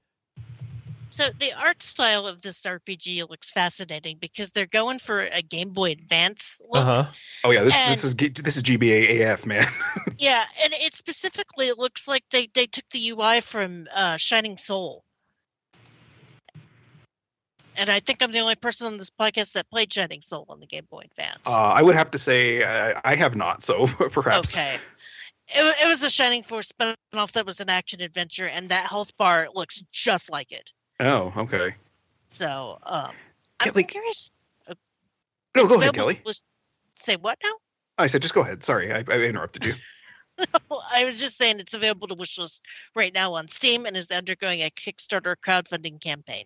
So 1.10 1.24
the 1.40 1.52
art 1.58 1.82
style 1.82 2.28
of 2.28 2.42
this 2.42 2.62
RPG 2.62 3.28
looks 3.28 3.50
fascinating 3.50 4.18
because 4.20 4.52
they're 4.52 4.66
going 4.66 4.98
for 5.00 5.20
a 5.20 5.42
Game 5.42 5.70
Boy 5.70 5.90
Advance 5.92 6.60
look. 6.68 6.82
Uh 6.82 6.84
huh. 6.84 7.06
Oh 7.44 7.50
yeah, 7.50 7.64
this 7.64 7.74
And- 7.76 7.92
this 7.94 8.04
is 8.04 8.14
this 8.16 8.56
is 8.56 8.62
GBA 8.62 9.20
AF, 9.32 9.46
man. 9.46 9.66
Yeah, 10.20 10.42
and 10.64 10.72
it 10.74 10.94
specifically 10.94 11.68
it 11.68 11.78
looks 11.78 12.08
like 12.08 12.24
they 12.32 12.48
they 12.52 12.66
took 12.66 12.84
the 12.90 13.10
UI 13.10 13.40
from 13.40 13.86
uh, 13.94 14.16
Shining 14.16 14.56
Soul. 14.58 15.04
And 17.78 17.88
I 17.90 18.00
think 18.00 18.22
I'm 18.22 18.32
the 18.32 18.40
only 18.40 18.56
person 18.56 18.86
on 18.88 18.98
this 18.98 19.10
podcast 19.10 19.52
that 19.52 19.70
played 19.70 19.92
Shining 19.92 20.20
Soul 20.22 20.46
on 20.48 20.60
the 20.60 20.66
Game 20.66 20.86
Boy 20.90 21.02
Advance. 21.04 21.46
Uh, 21.46 21.56
I 21.56 21.82
would 21.82 21.94
have 21.94 22.10
to 22.12 22.18
say 22.18 22.64
I, 22.64 23.00
I 23.04 23.14
have 23.14 23.36
not, 23.36 23.62
so 23.62 23.86
perhaps. 24.12 24.52
okay. 24.52 24.76
It, 25.48 25.76
it 25.84 25.88
was 25.88 26.02
a 26.02 26.10
Shining 26.10 26.42
Force 26.42 26.72
spinoff 26.72 27.32
that 27.32 27.46
was 27.46 27.60
an 27.60 27.70
action 27.70 28.02
adventure, 28.02 28.46
and 28.46 28.68
that 28.70 28.84
health 28.86 29.16
bar 29.16 29.48
looks 29.54 29.82
just 29.92 30.30
like 30.30 30.52
it. 30.52 30.72
Oh, 31.00 31.32
okay. 31.36 31.74
So, 32.30 32.78
um, 32.82 33.12
I'm 33.60 33.72
like- 33.74 33.88
curious. 33.88 34.30
No, 35.56 35.66
go 35.66 35.80
ahead, 35.80 35.94
Kelley. 35.94 36.20
was- 36.24 36.42
Say 36.96 37.16
what 37.16 37.38
now? 37.42 37.52
I 37.96 38.08
said 38.08 38.22
just 38.22 38.34
go 38.34 38.42
ahead. 38.42 38.64
Sorry, 38.64 38.92
I, 38.92 38.98
I 39.08 39.20
interrupted 39.22 39.64
you. 39.64 39.72
I 40.92 41.04
was 41.04 41.18
just 41.20 41.36
saying 41.38 41.58
it's 41.60 41.74
available 41.74 42.06
to 42.08 42.14
wishlist 42.16 42.60
right 42.94 43.12
now 43.14 43.32
on 43.34 43.48
Steam 43.48 43.86
and 43.86 43.96
is 43.96 44.10
undergoing 44.10 44.60
a 44.62 44.70
Kickstarter 44.70 45.34
crowdfunding 45.36 46.00
campaign. 46.00 46.44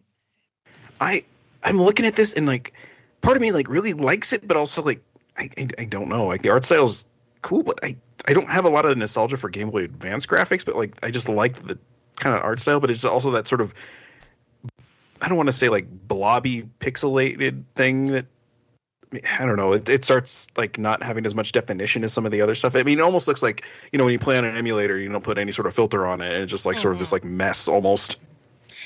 I 1.01 1.25
I'm 1.63 1.81
looking 1.81 2.07
at 2.07 2.17
this 2.17 2.33
and 2.35 2.47
like 2.47 2.73
part 3.21 3.37
of 3.37 3.43
me 3.43 3.53
like 3.53 3.69
really 3.69 3.93
likes 3.93 4.33
it, 4.33 4.47
but 4.47 4.57
also 4.57 4.83
like 4.83 5.03
I 5.37 5.51
I, 5.57 5.69
I 5.79 5.85
don't 5.85 6.09
know. 6.09 6.27
Like 6.27 6.43
the 6.43 6.51
art 6.51 6.65
style's 6.65 7.07
cool, 7.43 7.63
but 7.63 7.81
I 7.83 7.97
I 8.27 8.35
don't 8.35 8.49
have 8.49 8.65
a 8.65 8.71
lot 8.71 8.85
of 8.85 8.97
nostalgia 8.97 9.37
for 9.37 9.49
Game 9.49 9.71
Boy 9.71 9.85
Advance 9.85 10.27
graphics, 10.27 10.65
but 10.65 10.77
like 10.77 10.97
I 11.03 11.11
just 11.11 11.29
like 11.29 11.67
the 11.67 11.79
kind 12.17 12.37
of 12.37 12.43
art 12.43 12.61
style, 12.61 12.81
but 12.81 12.91
it's 12.91 13.05
also 13.05 13.33
that 13.33 13.49
sort 13.49 13.61
of 13.61 13.73
I 15.21 15.29
don't 15.29 15.37
want 15.37 15.49
to 15.49 15.53
say 15.53 15.69
like 15.69 15.87
blobby 15.89 16.69
pixelated 16.81 17.65
thing 17.75 18.07
that 18.13 18.27
I 19.39 19.45
don't 19.45 19.57
know. 19.57 19.73
It, 19.75 19.89
it 19.89 20.05
starts 20.05 20.49
like 20.57 20.79
not 20.79 21.03
having 21.03 21.27
as 21.27 21.35
much 21.35 21.53
definition 21.53 22.03
as 22.03 22.13
some 22.13 22.25
of 22.25 22.33
the 22.33 22.41
other 22.41 22.55
stuff. 22.55 22.75
I 22.77 22.83
mean, 22.83 22.99
it 22.99 23.03
almost 23.03 23.29
looks 23.29 23.43
like 23.43 23.65
you 23.93 23.99
know 23.99 24.05
when 24.05 24.13
you 24.13 24.19
play 24.19 24.39
on 24.39 24.45
an 24.45 24.57
emulator, 24.57 24.99
you 24.99 25.09
don't 25.11 25.23
put 25.23 25.39
any 25.39 25.53
sort 25.53 25.67
of 25.67 25.75
filter 25.75 26.07
on 26.07 26.21
it, 26.23 26.33
and 26.33 26.43
it's 26.43 26.51
just 26.51 26.67
like 26.67 26.77
sort 26.77 26.93
of 26.93 26.97
Mhm. 26.97 27.01
this 27.01 27.13
like 27.13 27.25
mess 27.25 27.69
almost. 27.69 28.17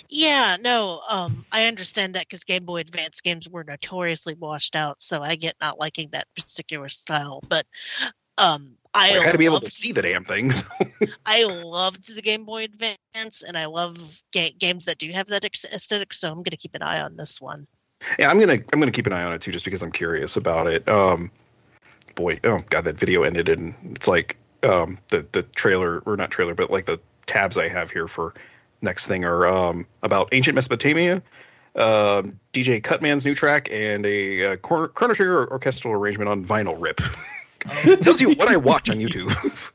Yeah, 0.09 0.57
no, 0.61 1.01
um, 1.09 1.45
I 1.51 1.67
understand 1.67 2.15
that 2.15 2.23
because 2.23 2.45
Game 2.45 2.65
Boy 2.65 2.81
Advance 2.81 3.21
games 3.21 3.49
were 3.49 3.65
notoriously 3.65 4.35
washed 4.35 4.77
out, 4.77 5.01
so 5.01 5.23
I 5.23 5.37
get 5.37 5.55
not 5.61 5.79
liking 5.79 6.11
that 6.13 6.27
particular 6.35 6.89
style. 6.89 7.43
But 7.49 7.67
um, 8.39 8.77
I 8.95 9.19
I 9.19 9.25
had 9.25 9.33
to 9.33 9.39
be 9.39 9.47
able 9.47 9.61
to 9.61 9.71
see 9.71 9.93
the 9.93 10.03
damn 10.03 10.25
things. 10.25 10.69
I 11.27 11.45
loved 11.45 12.15
the 12.15 12.23
Game 12.23 12.45
Boy 12.45 12.65
Advance, 12.65 13.43
and 13.47 13.57
I 13.57 13.67
love 13.67 14.23
ga- 14.33 14.55
games 14.59 14.87
that 14.87 14.99
do 14.99 15.11
have 15.11 15.29
that 15.29 15.45
ex- 15.45 15.65
aesthetic. 15.65 16.13
So 16.15 16.29
I'm 16.31 16.43
gonna 16.43 16.57
keep 16.57 16.75
an 16.75 16.83
eye 16.83 17.01
on 17.01 17.17
this 17.17 17.41
one. 17.41 17.67
Yeah, 18.19 18.31
I'm 18.31 18.39
gonna 18.39 18.59
I'm 18.73 18.79
gonna 18.79 18.93
keep 18.93 19.07
an 19.07 19.13
eye 19.13 19.25
on 19.25 19.33
it 19.33 19.41
too, 19.41 19.53
just 19.53 19.65
because 19.65 19.83
I'm 19.83 19.93
curious 19.93 20.37
about 20.37 20.67
it. 20.67 20.89
Um, 20.89 21.31
boy, 22.15 22.39
oh 22.45 22.61
god, 22.71 22.85
that 22.85 22.99
video 22.99 23.23
ended, 23.23 23.49
and 23.49 23.75
it's 23.93 24.09
like 24.09 24.37
um 24.63 24.99
the 25.09 25.27
the 25.33 25.43
trailer 25.43 26.01
or 26.01 26.17
not 26.17 26.31
trailer, 26.31 26.55
but 26.55 26.71
like 26.71 26.87
the 26.87 27.01
tabs 27.27 27.59
I 27.59 27.69
have 27.69 27.91
here 27.91 28.07
for 28.07 28.35
next 28.87 29.07
thing 29.07 29.25
are 29.25 29.47
um 29.47 29.87
about 30.03 30.31
ancient 30.33 30.55
Mesopotamia, 30.55 31.23
um, 31.75 32.41
DJ 32.55 32.83
Cutman's 32.83 33.25
new 33.25 33.35
track, 33.35 33.69
and 33.71 34.07
a 34.07 34.53
uh, 34.53 34.57
Chrono 34.57 34.89
Chrono 34.89 35.15
Trigger 35.15 35.51
orchestral 35.51 35.93
arrangement 35.93 36.31
on 36.31 36.45
vinyl 36.45 36.77
rip. 36.79 37.01
Tells 38.03 38.21
you 38.21 38.31
what 38.31 38.49
I 38.49 38.57
watch 38.57 38.89
on 38.89 38.97
YouTube. 38.97 39.33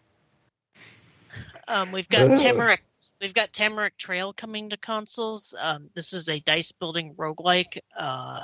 Um, 1.67 1.93
we've 1.93 2.09
got 2.09 2.29
Ugh. 2.29 2.37
Tamarak. 2.37 2.79
We've 3.21 3.33
got 3.33 3.53
Tamarak 3.53 3.91
Trail 3.97 4.33
coming 4.33 4.71
to 4.71 4.77
consoles. 4.77 5.55
Um, 5.57 5.89
this 5.93 6.11
is 6.11 6.27
a 6.27 6.41
dice 6.41 6.73
building 6.73 7.15
roguelike. 7.15 7.79
Uh, 7.97 8.43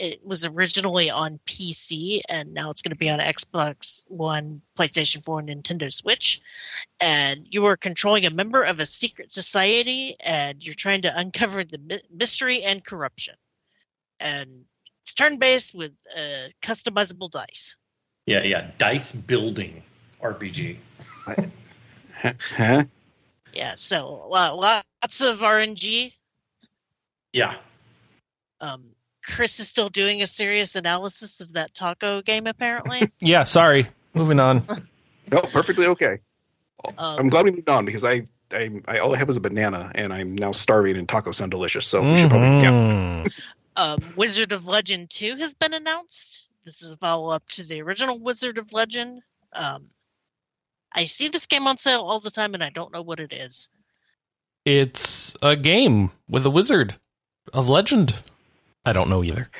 it 0.00 0.26
was 0.26 0.46
originally 0.46 1.10
on 1.10 1.38
PC, 1.46 2.20
and 2.28 2.54
now 2.54 2.70
it's 2.70 2.82
going 2.82 2.90
to 2.90 2.96
be 2.96 3.10
on 3.10 3.18
Xbox 3.18 4.02
One, 4.08 4.62
PlayStation 4.78 5.24
4, 5.24 5.40
and 5.40 5.48
Nintendo 5.48 5.92
Switch. 5.92 6.40
And 7.00 7.46
you 7.50 7.66
are 7.66 7.76
controlling 7.76 8.24
a 8.24 8.30
member 8.30 8.62
of 8.62 8.80
a 8.80 8.86
secret 8.86 9.30
society, 9.30 10.16
and 10.18 10.64
you're 10.64 10.74
trying 10.74 11.02
to 11.02 11.16
uncover 11.16 11.64
the 11.64 11.78
my- 11.78 12.00
mystery 12.10 12.62
and 12.62 12.84
corruption. 12.84 13.34
And 14.18 14.64
it's 15.02 15.14
turn-based 15.14 15.74
with 15.74 15.92
uh, 16.16 16.48
customizable 16.62 17.30
dice. 17.30 17.76
Yeah, 18.26 18.42
yeah. 18.42 18.70
Dice 18.78 19.12
building 19.12 19.82
RPG. 20.22 20.78
huh? 22.22 22.84
Yeah, 23.52 23.74
so 23.76 24.28
lo- 24.30 24.56
lots 24.56 25.20
of 25.20 25.40
RNG. 25.40 26.12
Yeah. 27.32 27.56
Um, 28.60 28.94
Chris 29.30 29.60
is 29.60 29.68
still 29.68 29.88
doing 29.88 30.22
a 30.22 30.26
serious 30.26 30.76
analysis 30.76 31.40
of 31.40 31.54
that 31.54 31.72
taco 31.74 32.22
game, 32.22 32.46
apparently. 32.46 33.10
Yeah. 33.20 33.44
Sorry. 33.44 33.86
Moving 34.14 34.40
on. 34.40 34.66
No, 35.30 35.40
perfectly 35.42 35.86
okay. 35.86 36.18
Um, 36.84 36.94
I'm 36.98 37.28
glad 37.28 37.44
we 37.44 37.52
moved 37.52 37.68
on 37.68 37.84
because 37.84 38.04
I. 38.04 38.26
I, 38.52 38.68
I 38.88 38.98
all 38.98 39.14
I 39.14 39.18
have 39.18 39.28
is 39.28 39.36
a 39.36 39.40
banana 39.40 39.92
and 39.94 40.12
I'm 40.12 40.34
now 40.34 40.50
starving 40.50 40.96
and 40.96 41.06
tacos 41.06 41.36
sound 41.36 41.52
delicious 41.52 41.86
so 41.86 42.02
we 42.02 42.18
should 42.18 42.30
probably 42.30 42.56
yeah 42.56 42.72
Mhm. 42.72 43.32
um, 43.76 43.98
Wizard 44.16 44.50
of 44.50 44.66
Legend 44.66 45.08
2 45.08 45.36
has 45.36 45.54
been 45.54 45.72
announced. 45.72 46.48
This 46.64 46.82
is 46.82 46.90
a 46.90 46.96
follow 46.96 47.30
up 47.32 47.46
to 47.50 47.64
the 47.64 47.80
original 47.82 48.18
Wizard 48.18 48.58
of 48.58 48.72
Legend. 48.72 49.22
Um, 49.52 49.84
I 50.92 51.04
see 51.04 51.28
this 51.28 51.46
game 51.46 51.68
on 51.68 51.76
sale 51.76 52.00
all 52.00 52.18
the 52.18 52.30
time, 52.30 52.54
and 52.54 52.64
I 52.64 52.70
don't 52.70 52.92
know 52.92 53.02
what 53.02 53.20
it 53.20 53.32
is. 53.32 53.68
It's 54.64 55.36
a 55.40 55.54
game 55.54 56.10
with 56.28 56.44
a 56.44 56.50
wizard, 56.50 56.94
of 57.52 57.68
legend. 57.68 58.18
I 58.84 58.92
don't 58.92 59.10
know 59.10 59.22
either. 59.24 59.50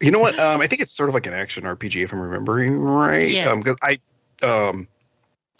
You 0.00 0.10
know 0.10 0.18
what? 0.18 0.38
Um, 0.38 0.60
I 0.60 0.66
think 0.66 0.80
it's 0.82 0.90
sort 0.92 1.08
of 1.08 1.14
like 1.14 1.26
an 1.26 1.32
action 1.32 1.64
RPG, 1.64 2.02
if 2.04 2.12
I'm 2.12 2.20
remembering 2.20 2.78
right. 2.78 3.28
Yeah. 3.28 3.50
Um, 3.50 3.62
'cause 3.62 3.76
I, 3.82 3.98
um, 4.42 4.88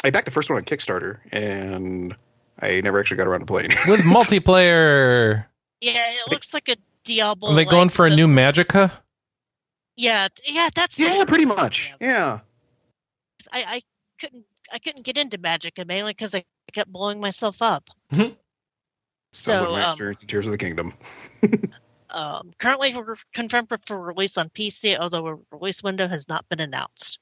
I 0.03 0.11
backed 0.11 0.25
the 0.27 0.31
first 0.31 0.51
one 0.51 0.59
on 0.59 0.65
Kickstarter, 0.65 1.19
and 1.33 2.15
I 2.61 2.81
never 2.81 2.99
actually 3.01 3.17
got 3.19 3.27
around 3.27 3.41
to 3.41 3.47
playing. 3.47 3.71
With 3.87 4.01
multiplayer. 4.05 5.47
Yeah, 5.81 5.93
it 5.97 6.31
looks 6.31 6.53
like 6.55 6.69
a 6.69 6.77
Diablo. 7.05 7.51
Are 7.53 7.55
they 7.55 7.65
going 7.65 7.89
for 7.91 8.07
a 8.07 8.11
new 8.11 8.27
Magicka? 8.27 8.91
Yeah, 9.97 10.29
yeah, 10.47 10.69
that's 10.75 10.97
the- 10.97 11.05
yeah, 11.05 11.25
pretty 11.25 11.45
much. 11.45 11.93
Yeah. 12.01 12.41
I, 13.53 13.65
I 13.77 13.81
couldn't 14.19 14.45
I 14.73 14.79
couldn't 14.79 15.05
get 15.05 15.19
into 15.19 15.39
Magic 15.39 15.75
mainly 15.87 16.13
because 16.13 16.35
I 16.35 16.45
kept 16.73 16.91
blowing 16.91 17.21
myself 17.21 17.61
up. 17.63 17.85
Mhm. 18.13 18.35
Sounds 19.33 19.61
so 19.63 19.71
like 19.71 19.81
my 19.81 19.83
um, 19.85 19.91
experience 19.91 20.23
in 20.23 20.29
Tears 20.29 20.47
of 20.47 20.53
the 20.53 20.59
Kingdom. 20.59 20.95
um, 22.15 22.53
currently 22.59 22.95
we're 22.97 23.17
confirmed 23.33 23.69
for- 23.69 23.77
for 23.79 24.01
release 24.01 24.39
on 24.39 24.49
PC, 24.49 24.97
although 24.97 25.27
a 25.27 25.39
release 25.51 25.83
window 25.83 26.07
has 26.07 26.29
not 26.29 26.49
been 26.49 26.61
announced. 26.61 27.19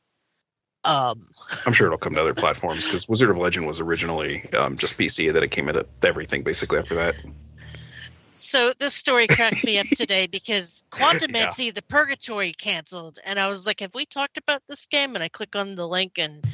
Um, 0.84 1.20
I'm 1.66 1.72
sure 1.72 1.86
it'll 1.86 1.98
come 1.98 2.14
to 2.14 2.20
other 2.20 2.34
platforms 2.34 2.84
because 2.84 3.08
Wizard 3.08 3.30
of 3.30 3.38
Legend 3.38 3.66
was 3.66 3.80
originally 3.80 4.44
um, 4.52 4.76
just 4.76 4.98
PC, 4.98 5.26
and 5.28 5.36
then 5.36 5.42
it 5.42 5.50
came 5.50 5.68
into 5.68 5.86
everything 6.02 6.42
basically 6.42 6.78
after 6.78 6.96
that. 6.96 7.14
so 8.34 8.72
this 8.78 8.92
story 8.92 9.26
cracked 9.28 9.64
me 9.64 9.78
up 9.78 9.86
today 9.86 10.26
because 10.26 10.84
Quantumancy, 10.90 11.72
the 11.74 11.82
Purgatory, 11.82 12.52
canceled, 12.52 13.18
and 13.24 13.38
I 13.38 13.46
was 13.46 13.66
like, 13.66 13.80
"Have 13.80 13.94
we 13.94 14.04
talked 14.06 14.36
about 14.38 14.60
this 14.66 14.86
game?" 14.86 15.14
And 15.14 15.22
I 15.22 15.28
click 15.28 15.56
on 15.56 15.74
the 15.74 15.86
link, 15.88 16.18
and 16.18 16.44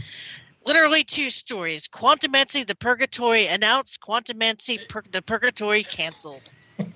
literally 0.65 1.02
two 1.05 1.31
stories: 1.31 1.89
Quantumancy, 1.89 2.66
the 2.66 2.77
Purgatory 2.77 3.47
announced, 3.47 4.01
Quantumancy, 4.01 4.89
Pur- 4.89 5.05
the 5.10 5.23
Purgatory 5.23 5.82
canceled. 5.82 6.43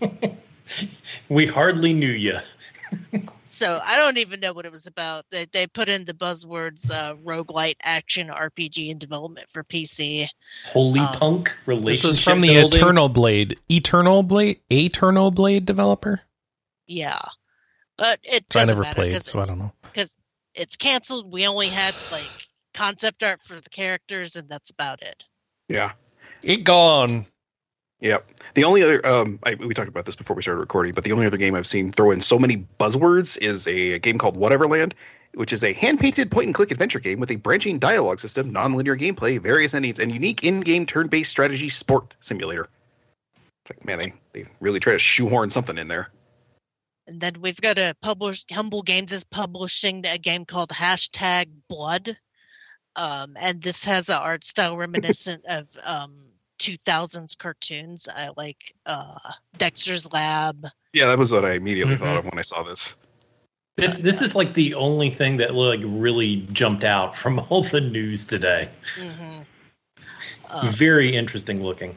We 1.28 1.47
hardly 1.47 1.93
knew 1.93 2.11
you. 2.11 2.39
So 3.43 3.81
I 3.82 3.97
don't 3.97 4.19
even 4.19 4.40
know 4.40 4.53
what 4.53 4.66
it 4.66 4.73
was 4.73 4.86
about. 4.86 5.24
They 5.31 5.47
they 5.47 5.66
put 5.66 5.89
in 5.89 6.05
the 6.05 6.12
buzzwords 6.12 6.90
uh, 6.90 7.15
roguelite 7.24 7.77
action 7.82 8.28
RPG 8.28 8.90
in 8.90 8.99
development 8.99 9.49
for 9.51 9.65
PC. 9.65 10.27
Holy 10.66 11.01
Um, 11.01 11.07
punk 11.07 11.57
relationship. 11.65 12.03
This 12.11 12.19
is 12.19 12.23
from 12.23 12.40
the 12.43 12.49
building. 12.49 12.81
Eternal 12.81 13.09
Blade. 13.09 13.59
Eternal 13.70 14.23
Blade? 14.23 14.61
Eternal 14.70 15.31
Blade 15.31 15.65
developer? 15.65 16.20
Yeah, 16.86 17.20
but 17.97 18.20
it 18.23 18.44
Which 18.49 18.57
I 18.57 18.61
doesn't 18.61 18.74
never 18.74 18.82
matter 18.82 18.94
played, 18.94 19.09
because 19.09 19.24
so 19.24 19.40
I 19.40 19.47
don't 19.47 19.59
know. 19.59 19.73
Because 19.82 20.16
it's 20.55 20.77
canceled. 20.77 21.32
We 21.32 21.47
only 21.47 21.69
had 21.69 21.94
like 22.11 22.28
concept 22.74 23.23
art 23.23 23.40
for 23.40 23.55
the 23.55 23.70
characters, 23.70 24.36
and 24.36 24.49
that's 24.49 24.70
about 24.70 25.03
it. 25.03 25.24
Yeah. 25.69 25.93
It 26.43 26.65
gone. 26.65 27.27
Yep. 28.03 28.29
The 28.55 28.65
only 28.65 28.83
other, 28.83 29.07
um, 29.07 29.39
I, 29.45 29.55
we 29.55 29.74
talked 29.74 29.89
about 29.89 30.05
this 30.05 30.16
before 30.16 30.35
we 30.35 30.43
started 30.43 30.59
recording, 30.59 30.93
but 30.93 31.05
the 31.05 31.12
only 31.12 31.24
other 31.24 31.37
game 31.37 31.55
I've 31.55 31.69
seen 31.69 31.93
throw 31.93 32.11
in 32.11 32.20
so 32.20 32.37
many 32.37 32.66
buzzwords 32.79 33.39
is 33.39 33.69
a, 33.69 34.01
game 34.01 34.19
called 34.19 34.37
Whateverland, 34.37 34.97
which 35.35 35.53
is 35.53 35.62
a 35.62 35.73
hand-painted 35.73 36.29
point-and-click 36.29 36.73
adventure 36.73 36.99
game 36.99 37.20
with 37.20 37.31
a 37.31 37.37
branching 37.37 37.79
dialogue 37.79 38.19
system, 38.19 38.51
non-linear 38.51 38.97
gameplay, 38.97 39.41
various 39.41 39.73
endings, 39.73 40.01
and 40.01 40.12
unique 40.12 40.43
in-game 40.43 40.85
turn-based 40.85 41.31
strategy 41.31 41.69
sport 41.69 42.16
simulator. 42.19 42.69
It's 43.65 43.70
like, 43.70 43.87
man, 43.87 43.99
they, 43.99 44.12
they 44.33 44.49
really 44.59 44.81
try 44.81 44.95
to 44.95 44.99
shoehorn 44.99 45.51
something 45.51 45.79
in 45.79 45.87
there. 45.87 46.11
And 47.07 47.20
then 47.20 47.35
we've 47.41 47.61
got 47.61 47.79
a 47.79 47.95
publish. 48.03 48.45
Humble 48.51 48.83
Games 48.83 49.12
is 49.12 49.23
publishing 49.23 50.05
a 50.07 50.19
game 50.19 50.45
called 50.45 50.70
Hashtag 50.70 51.47
Blood, 51.69 52.16
um, 52.97 53.37
and 53.39 53.62
this 53.62 53.85
has 53.85 54.09
an 54.09 54.19
art 54.20 54.45
style 54.45 54.77
reminiscent 54.77 55.45
of 55.47 55.69
um, 55.85 56.32
2000s 56.62 57.34
cartoons. 57.36 58.09
I 58.09 58.30
like 58.36 58.74
uh, 58.86 59.18
Dexter's 59.56 60.12
Lab. 60.12 60.66
Yeah, 60.93 61.06
that 61.06 61.18
was 61.18 61.32
what 61.32 61.44
I 61.44 61.55
immediately 61.55 61.97
Mhm. 61.97 61.98
thought 61.98 62.16
of 62.18 62.24
when 62.24 62.39
I 62.39 62.43
saw 62.43 62.62
this. 62.62 62.94
This, 63.76 63.97
this 63.97 64.22
is 64.22 64.36
like 64.36 64.52
the 64.55 64.74
only 64.74 65.10
thing 65.10 65.39
that 65.39 65.55
like 65.55 65.80
really 65.82 66.47
jumped 66.52 66.84
out 66.84 67.16
from 67.16 67.39
all 67.51 67.62
the 67.62 67.80
news 67.80 68.26
today. 68.26 68.70
hmm 68.97 69.43
Uh, 70.48 70.70
Very 70.70 71.16
interesting 71.16 71.62
looking. 71.62 71.97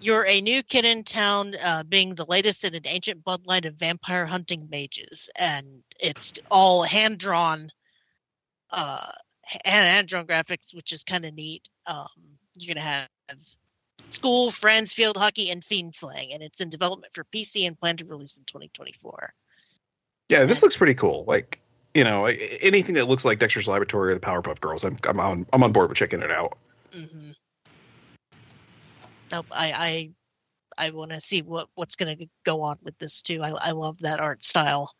You're 0.00 0.26
a 0.26 0.40
new 0.40 0.62
kid 0.62 0.84
in 0.84 1.04
town, 1.04 1.54
uh, 1.62 1.82
being 1.84 2.14
the 2.14 2.24
latest 2.24 2.64
in 2.64 2.74
an 2.74 2.82
ancient 2.86 3.24
bloodline 3.24 3.66
of 3.66 3.74
vampire 3.74 4.26
hunting 4.26 4.68
mages, 4.70 5.30
and 5.36 5.82
it's 6.00 6.32
all 6.50 6.82
hand 6.82 7.18
drawn, 7.18 7.70
uh, 8.70 9.12
hand 9.42 10.08
drawn 10.08 10.26
graphics, 10.26 10.74
which 10.74 10.92
is 10.92 11.04
kind 11.04 11.24
of 11.24 11.34
neat. 11.34 11.68
Um, 11.86 12.08
you're 12.58 12.74
gonna 12.74 12.86
have 12.86 13.08
school, 14.10 14.50
friends, 14.50 14.92
field 14.92 15.16
hockey, 15.16 15.50
and 15.50 15.64
fiend 15.64 15.94
slaying, 15.94 16.32
and 16.32 16.42
it's 16.42 16.60
in 16.60 16.68
development 16.68 17.14
for 17.14 17.24
PC 17.24 17.66
and 17.66 17.78
planned 17.78 17.98
to 18.00 18.06
release 18.06 18.38
in 18.38 18.44
2024. 18.44 19.32
Yeah, 20.28 20.44
this 20.44 20.62
looks 20.62 20.76
pretty 20.76 20.94
cool. 20.94 21.24
Like, 21.26 21.60
you 21.94 22.04
know, 22.04 22.26
anything 22.26 22.96
that 22.96 23.08
looks 23.08 23.24
like 23.24 23.38
Dexter's 23.38 23.68
Laboratory 23.68 24.10
or 24.10 24.14
the 24.14 24.20
Powerpuff 24.20 24.60
Girls, 24.60 24.84
I'm, 24.84 24.96
I'm 25.08 25.20
on, 25.20 25.46
I'm 25.52 25.62
on 25.62 25.72
board 25.72 25.88
with 25.88 25.98
checking 25.98 26.22
it 26.22 26.30
out. 26.30 26.58
Mm-hmm. 26.90 27.30
Nope, 29.32 29.46
I 29.50 30.12
I 30.78 30.86
I 30.86 30.90
want 30.90 31.10
to 31.10 31.20
see 31.20 31.42
what 31.42 31.68
what's 31.74 31.96
going 31.96 32.16
to 32.16 32.26
go 32.44 32.62
on 32.62 32.78
with 32.82 32.96
this 32.98 33.22
too. 33.22 33.42
I 33.42 33.50
I 33.50 33.70
love 33.72 33.98
that 33.98 34.20
art 34.20 34.42
style. 34.42 34.92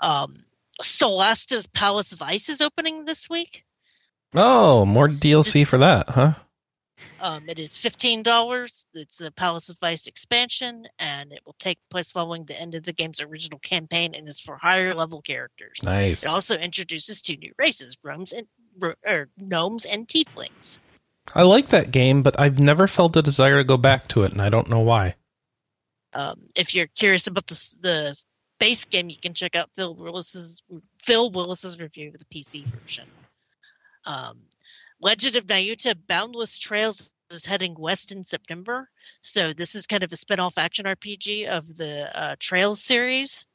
Um, 0.00 0.36
Solasta's 0.82 1.66
Palace 1.66 2.12
of 2.12 2.22
Ice 2.22 2.48
is 2.48 2.60
opening 2.60 3.04
this 3.04 3.28
week. 3.28 3.64
Oh, 4.34 4.84
more 4.84 5.08
DLC 5.08 5.66
for 5.66 5.78
that, 5.78 6.08
huh? 6.08 6.34
Um, 7.24 7.48
it 7.48 7.58
is 7.58 7.74
fifteen 7.74 8.22
dollars. 8.22 8.84
It's 8.92 9.22
a 9.22 9.30
Palace 9.30 9.70
of 9.70 9.78
Ice 9.80 10.08
expansion, 10.08 10.86
and 10.98 11.32
it 11.32 11.40
will 11.46 11.56
take 11.58 11.78
place 11.88 12.10
following 12.10 12.44
the 12.44 12.60
end 12.60 12.74
of 12.74 12.82
the 12.82 12.92
game's 12.92 13.22
original 13.22 13.58
campaign, 13.60 14.14
and 14.14 14.28
is 14.28 14.40
for 14.40 14.58
higher 14.58 14.92
level 14.92 15.22
characters. 15.22 15.80
Nice. 15.82 16.22
It 16.22 16.28
also 16.28 16.58
introduces 16.58 17.22
two 17.22 17.38
new 17.38 17.54
races: 17.58 17.96
gnomes 18.04 18.34
and 18.34 18.46
er, 19.06 19.30
gnomes 19.38 19.86
and 19.86 20.06
tieflings. 20.06 20.80
I 21.34 21.44
like 21.44 21.68
that 21.68 21.92
game, 21.92 22.22
but 22.22 22.38
I've 22.38 22.60
never 22.60 22.86
felt 22.86 23.16
a 23.16 23.22
desire 23.22 23.56
to 23.56 23.64
go 23.64 23.78
back 23.78 24.06
to 24.08 24.24
it, 24.24 24.32
and 24.32 24.42
I 24.42 24.50
don't 24.50 24.68
know 24.68 24.80
why. 24.80 25.14
Um, 26.12 26.38
if 26.54 26.74
you're 26.74 26.88
curious 26.88 27.26
about 27.26 27.46
the 27.46 27.76
the 27.80 28.22
base 28.60 28.84
game, 28.84 29.08
you 29.08 29.16
can 29.16 29.32
check 29.32 29.56
out 29.56 29.70
Phil 29.74 29.94
Willis's 29.94 30.62
Phil 31.02 31.30
Willis's 31.30 31.80
review 31.80 32.08
of 32.08 32.18
the 32.18 32.26
PC 32.26 32.66
version. 32.66 33.08
Um, 34.04 34.42
Legend 35.00 35.36
of 35.36 35.46
Nayuta 35.46 35.94
Boundless 36.06 36.58
Trails 36.58 37.10
is 37.34 37.44
heading 37.44 37.74
west 37.78 38.12
in 38.12 38.24
September, 38.24 38.88
so 39.20 39.52
this 39.52 39.74
is 39.74 39.86
kind 39.86 40.02
of 40.02 40.12
a 40.12 40.16
spin-off 40.16 40.56
action 40.56 40.86
RPG 40.86 41.46
of 41.46 41.76
the 41.76 42.08
uh, 42.12 42.36
Trails 42.38 42.80
series. 42.80 43.46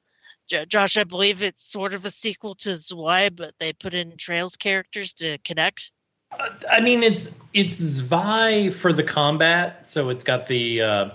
Jo- 0.48 0.66
Josh, 0.66 0.98
I 0.98 1.04
believe 1.04 1.44
it's 1.44 1.64
sort 1.64 1.94
of 1.94 2.06
a 2.06 2.10
sequel 2.10 2.56
to 2.56 2.76
Zwei, 2.76 3.30
but 3.30 3.54
they 3.60 3.74
put 3.74 3.94
in 3.94 4.18
Trails 4.18 4.58
characters 4.58 5.14
to 5.16 5.38
connect. 5.40 5.92
Uh, 6.32 6.50
I 6.70 6.82
mean, 6.82 7.04
it's 7.04 7.32
it's 7.54 7.78
Zwei 7.78 8.70
for 8.70 8.94
the 8.94 9.04
combat, 9.04 9.88
so 9.88 10.10
it's 10.10 10.24
got 10.24 10.48
the 10.48 10.82
uh, 10.82 11.10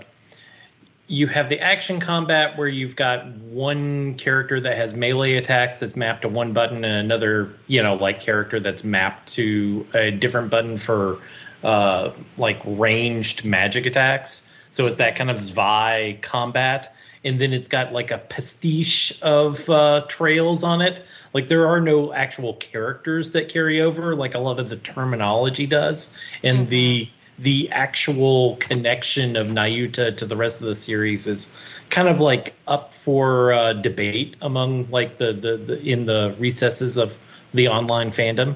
you 1.07 1.27
have 1.27 1.49
the 1.49 1.59
action 1.59 1.99
combat 1.99 2.57
where 2.57 2.67
you've 2.67 2.95
got 2.95 3.27
one 3.27 4.15
character 4.15 4.59
that 4.59 4.77
has 4.77 4.93
melee 4.93 5.35
attacks 5.35 5.79
that's 5.79 5.95
mapped 5.95 6.23
to 6.23 6.29
one 6.29 6.53
button, 6.53 6.83
and 6.83 6.95
another 6.95 7.53
you 7.67 7.83
know 7.83 7.95
like 7.95 8.19
character 8.19 8.59
that's 8.59 8.83
mapped 8.83 9.33
to 9.33 9.85
a 9.93 10.11
different 10.11 10.49
button 10.49 10.77
for 10.77 11.19
uh, 11.65 12.13
like 12.37 12.61
ranged 12.63 13.43
magic 13.43 13.87
attacks. 13.87 14.43
So 14.69 14.85
it's 14.85 14.97
that 14.97 15.15
kind 15.15 15.31
of 15.31 15.41
Zwei 15.41 16.19
combat. 16.21 16.95
And 17.23 17.41
then 17.41 17.53
it's 17.53 17.67
got 17.67 17.91
like 17.91 18.11
a 18.11 18.19
pastiche 18.19 19.19
of 19.23 19.67
uh, 19.67 20.05
trails 20.07 20.63
on 20.63 20.81
it. 20.81 21.03
Like 21.33 21.47
there 21.47 21.67
are 21.67 21.81
no 21.81 22.13
actual 22.13 22.53
characters 22.53 23.31
that 23.31 23.49
carry 23.49 23.81
over, 23.81 24.15
like 24.15 24.35
a 24.35 24.39
lot 24.39 24.59
of 24.59 24.69
the 24.69 24.77
terminology 24.77 25.65
does, 25.65 26.15
and 26.43 26.67
the 26.67 27.09
the 27.39 27.69
actual 27.71 28.55
connection 28.57 29.35
of 29.35 29.47
Nayuta 29.47 30.15
to 30.17 30.25
the 30.25 30.37
rest 30.37 30.61
of 30.61 30.67
the 30.67 30.75
series 30.75 31.27
is 31.27 31.49
kind 31.89 32.07
of 32.07 32.21
like 32.21 32.53
up 32.67 32.93
for 32.93 33.51
uh, 33.51 33.73
debate 33.73 34.35
among 34.41 34.89
like 34.91 35.17
the, 35.17 35.33
the 35.33 35.57
the 35.57 35.81
in 35.81 36.05
the 36.05 36.35
recesses 36.37 36.97
of 36.97 37.17
the 37.55 37.69
online 37.69 38.11
fandom. 38.11 38.55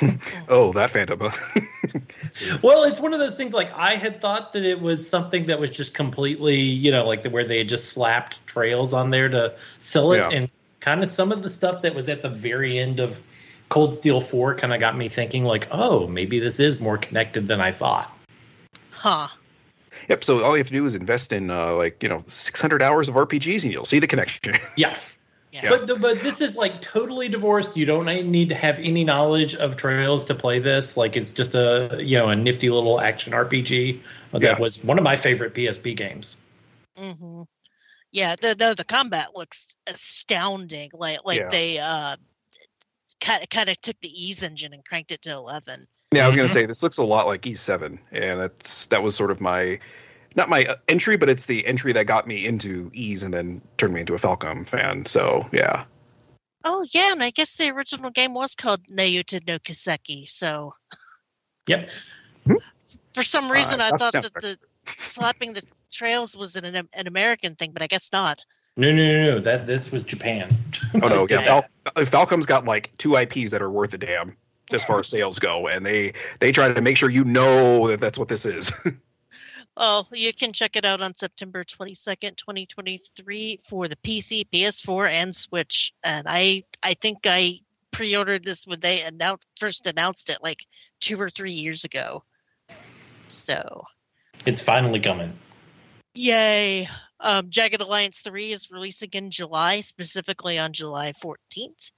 Oh, 0.48 0.72
that 0.72 0.90
Phantom. 0.90 1.20
Well, 2.62 2.84
it's 2.84 2.98
one 3.00 3.12
of 3.12 3.20
those 3.20 3.34
things. 3.34 3.52
Like 3.52 3.72
I 3.74 3.96
had 3.96 4.20
thought 4.20 4.52
that 4.54 4.64
it 4.64 4.80
was 4.80 5.08
something 5.08 5.46
that 5.46 5.58
was 5.60 5.70
just 5.70 5.94
completely, 5.94 6.60
you 6.60 6.90
know, 6.90 7.06
like 7.06 7.22
the, 7.22 7.30
where 7.30 7.44
they 7.46 7.58
had 7.58 7.68
just 7.68 7.88
slapped 7.90 8.44
trails 8.46 8.92
on 8.94 9.10
there 9.10 9.28
to 9.28 9.56
sell 9.78 10.12
it, 10.12 10.18
Yeah. 10.18 10.30
and 10.30 10.50
kind 10.80 11.02
of 11.02 11.08
some 11.08 11.32
of 11.32 11.42
the 11.42 11.50
stuff 11.50 11.82
that 11.82 11.94
was 11.94 12.08
at 12.08 12.22
the 12.22 12.28
very 12.28 12.78
end 12.78 13.00
of 13.00 13.20
Cold 13.68 13.94
Steel 13.94 14.20
Four 14.20 14.54
kind 14.54 14.72
of 14.72 14.80
got 14.80 14.96
me 14.96 15.08
thinking, 15.08 15.44
like, 15.44 15.68
oh, 15.70 16.06
maybe 16.06 16.38
this 16.40 16.60
is 16.60 16.78
more 16.80 16.98
connected 16.98 17.48
than 17.48 17.60
I 17.60 17.72
thought. 17.72 18.10
Huh. 18.92 19.28
yep. 20.08 20.22
So 20.24 20.42
all 20.44 20.52
you 20.52 20.58
have 20.58 20.68
to 20.68 20.72
do 20.72 20.86
is 20.86 20.94
invest 20.94 21.32
in 21.32 21.50
uh, 21.50 21.74
like 21.74 22.02
you 22.02 22.08
know 22.08 22.22
600 22.26 22.82
hours 22.82 23.08
of 23.08 23.14
RPGs, 23.14 23.64
and 23.64 23.72
you'll 23.72 23.84
see 23.84 23.98
the 23.98 24.06
connection. 24.06 24.54
Yes, 24.76 25.20
Yeah. 25.52 25.68
But 25.68 25.86
the, 25.86 25.96
but 25.96 26.20
this 26.20 26.40
is 26.40 26.56
like 26.56 26.80
totally 26.80 27.28
divorced. 27.28 27.76
You 27.76 27.84
don't 27.84 28.06
need 28.06 28.48
to 28.48 28.54
have 28.54 28.78
any 28.78 29.04
knowledge 29.04 29.54
of 29.54 29.76
Trails 29.76 30.24
to 30.24 30.34
play 30.34 30.58
this. 30.60 30.96
Like 30.96 31.14
it's 31.14 31.30
just 31.30 31.54
a 31.54 31.98
you 32.02 32.16
know 32.16 32.30
a 32.30 32.36
nifty 32.36 32.70
little 32.70 32.98
action 32.98 33.34
RPG 33.34 34.00
that 34.32 34.42
Yeah. 34.42 34.58
was 34.58 34.82
one 34.82 34.96
of 34.96 35.04
my 35.04 35.14
favorite 35.16 35.52
PSP 35.54 35.94
games. 35.94 36.38
Mm-hmm. 36.96 37.42
Yeah, 38.12 38.36
the, 38.40 38.54
the 38.54 38.74
the 38.78 38.84
combat 38.84 39.28
looks 39.36 39.76
astounding. 39.86 40.90
Like 40.94 41.18
like 41.24 41.40
Yeah. 41.40 41.48
they 41.48 41.78
uh 41.78 42.16
kind 43.20 43.42
of 43.42 43.48
kind 43.50 43.68
of 43.68 43.78
took 43.82 44.00
the 44.00 44.08
Ys 44.08 44.42
engine 44.42 44.72
and 44.72 44.82
cranked 44.84 45.12
it 45.12 45.20
to 45.22 45.32
eleven. 45.32 45.86
Yeah, 46.14 46.24
I 46.24 46.26
was 46.26 46.36
gonna 46.36 46.48
Mhm. 46.48 46.52
say 46.52 46.66
this 46.66 46.82
looks 46.82 46.98
a 46.98 47.04
lot 47.04 47.26
like 47.26 47.46
Ys 47.46 47.60
7, 47.60 47.98
and 48.10 48.40
that's 48.40 48.86
that 48.86 49.02
was 49.02 49.14
sort 49.14 49.30
of 49.30 49.40
my 49.40 49.80
not 50.36 50.48
my 50.48 50.64
uh, 50.64 50.76
entry, 50.88 51.16
but 51.16 51.28
it's 51.28 51.46
the 51.46 51.66
entry 51.66 51.92
that 51.92 52.04
got 52.06 52.26
me 52.26 52.46
into 52.46 52.90
Ys 52.94 53.22
and 53.22 53.32
then 53.32 53.60
turned 53.76 53.94
me 53.94 54.00
into 54.00 54.14
a 54.14 54.18
Falcom 54.18 54.66
fan. 54.66 55.06
So 55.06 55.48
yeah, 55.52 55.84
Oh 56.64 56.84
yeah, 56.90 57.12
and 57.12 57.22
I 57.22 57.30
guess 57.30 57.56
the 57.56 57.70
original 57.70 58.10
game 58.10 58.34
was 58.34 58.54
called 58.54 58.80
Nayuta 58.88 59.46
no 59.46 59.58
Kiseki. 59.58 60.28
So 60.28 60.74
Yep. 61.66 61.88
for 63.12 63.22
some 63.22 63.50
reason, 63.50 63.80
Uh, 63.80 63.90
I 63.92 63.96
thought 63.96 64.12
that 64.12 64.32
the 64.34 64.58
slapping 64.86 65.52
the 65.54 65.62
trails 65.90 66.36
was 66.36 66.56
an 66.56 66.64
an 66.64 67.06
American 67.06 67.54
thing, 67.54 67.72
but 67.72 67.82
I 67.82 67.86
guess 67.86 68.12
not. 68.12 68.44
No, 68.76 68.90
no, 68.90 69.04
no, 69.06 69.24
no. 69.34 69.40
That 69.40 69.66
this 69.66 69.92
was 69.92 70.02
Japan. 70.02 70.48
oh 70.94 71.08
no, 71.08 71.14
Okay. 71.22 71.34
yeah, 71.44 71.44
Fal- 71.44 71.68
uh, 71.94 72.00
Falcom's 72.00 72.46
got 72.46 72.64
like 72.64 72.90
two 72.96 73.16
IPs 73.16 73.50
that 73.50 73.60
are 73.62 73.70
worth 73.70 73.92
a 73.94 73.98
damn 73.98 74.36
as 74.72 74.84
far 74.84 75.00
as 75.00 75.08
sales 75.08 75.38
go, 75.38 75.68
and 75.68 75.84
they 75.84 76.14
they 76.40 76.52
try 76.52 76.72
to 76.72 76.80
make 76.80 76.96
sure 76.96 77.10
you 77.10 77.24
know 77.24 77.88
that 77.88 78.00
that's 78.00 78.18
what 78.18 78.28
this 78.28 78.46
is. 78.46 78.72
Well, 79.76 80.06
you 80.12 80.32
can 80.34 80.52
check 80.52 80.76
it 80.76 80.84
out 80.84 81.00
on 81.00 81.14
September 81.14 81.64
22nd, 81.64 82.36
2023 82.36 83.60
for 83.64 83.88
the 83.88 83.96
PC, 83.96 84.46
PS4, 84.52 85.10
and 85.10 85.34
Switch. 85.34 85.92
And 86.04 86.26
I 86.28 86.64
I 86.82 86.94
think 86.94 87.20
I 87.24 87.60
pre-ordered 87.90 88.44
this 88.44 88.66
when 88.66 88.80
they 88.80 89.02
announced 89.02 89.46
first 89.58 89.86
announced 89.86 90.28
it 90.30 90.38
like 90.42 90.66
2 91.00 91.20
or 91.20 91.30
3 91.30 91.52
years 91.52 91.84
ago. 91.84 92.22
So, 93.28 93.84
it's 94.44 94.60
finally 94.60 95.00
coming. 95.00 95.38
yay. 96.14 96.88
Um, 97.18 97.50
Jagged 97.50 97.80
Alliance 97.80 98.18
3 98.20 98.50
is 98.52 98.70
releasing 98.72 99.10
in 99.12 99.30
July, 99.30 99.80
specifically 99.80 100.58
on 100.58 100.72
July 100.72 101.12
14th. 101.12 101.92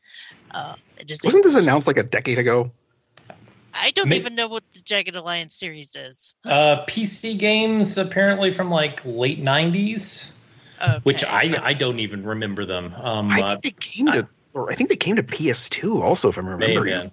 Uh, 0.51 0.77
it 0.99 1.11
is 1.11 1.25
a- 1.25 1.29
Wasn't 1.29 1.45
this 1.45 1.55
announced 1.55 1.87
like 1.87 1.97
a 1.97 2.03
decade 2.03 2.39
ago? 2.39 2.71
I 3.75 3.91
don't 3.91 4.09
Ma- 4.09 4.15
even 4.15 4.35
know 4.35 4.49
what 4.49 4.63
the 4.73 4.81
Jagged 4.81 5.17
Alliance 5.17 5.55
series 5.55 5.97
is. 5.97 6.35
Uh, 6.45 6.85
PC 6.87 7.39
games 7.39 7.99
apparently 7.99 8.53
from 8.53 8.71
like 8.71 9.05
late 9.05 9.43
'90s, 9.43 10.31
which 11.03 11.25
I 11.25 11.59
I 11.61 11.75
don't 11.75 11.99
even 12.01 12.25
remember 12.25 12.65
them. 12.65 12.95
Um, 12.95 13.31
I 13.31 13.41
uh, 13.41 13.49
think 13.51 13.63
they 13.63 13.71
came 13.71 14.07
to, 14.07 14.29
or 14.53 14.71
I 14.71 14.75
think 14.75 14.91
they 14.91 14.97
came 14.97 15.17
to 15.17 15.23
PS2 15.23 16.03
also, 16.03 16.29
if 16.29 16.39
I'm 16.39 16.47
remembering. 16.47 16.95
been. 16.95 17.13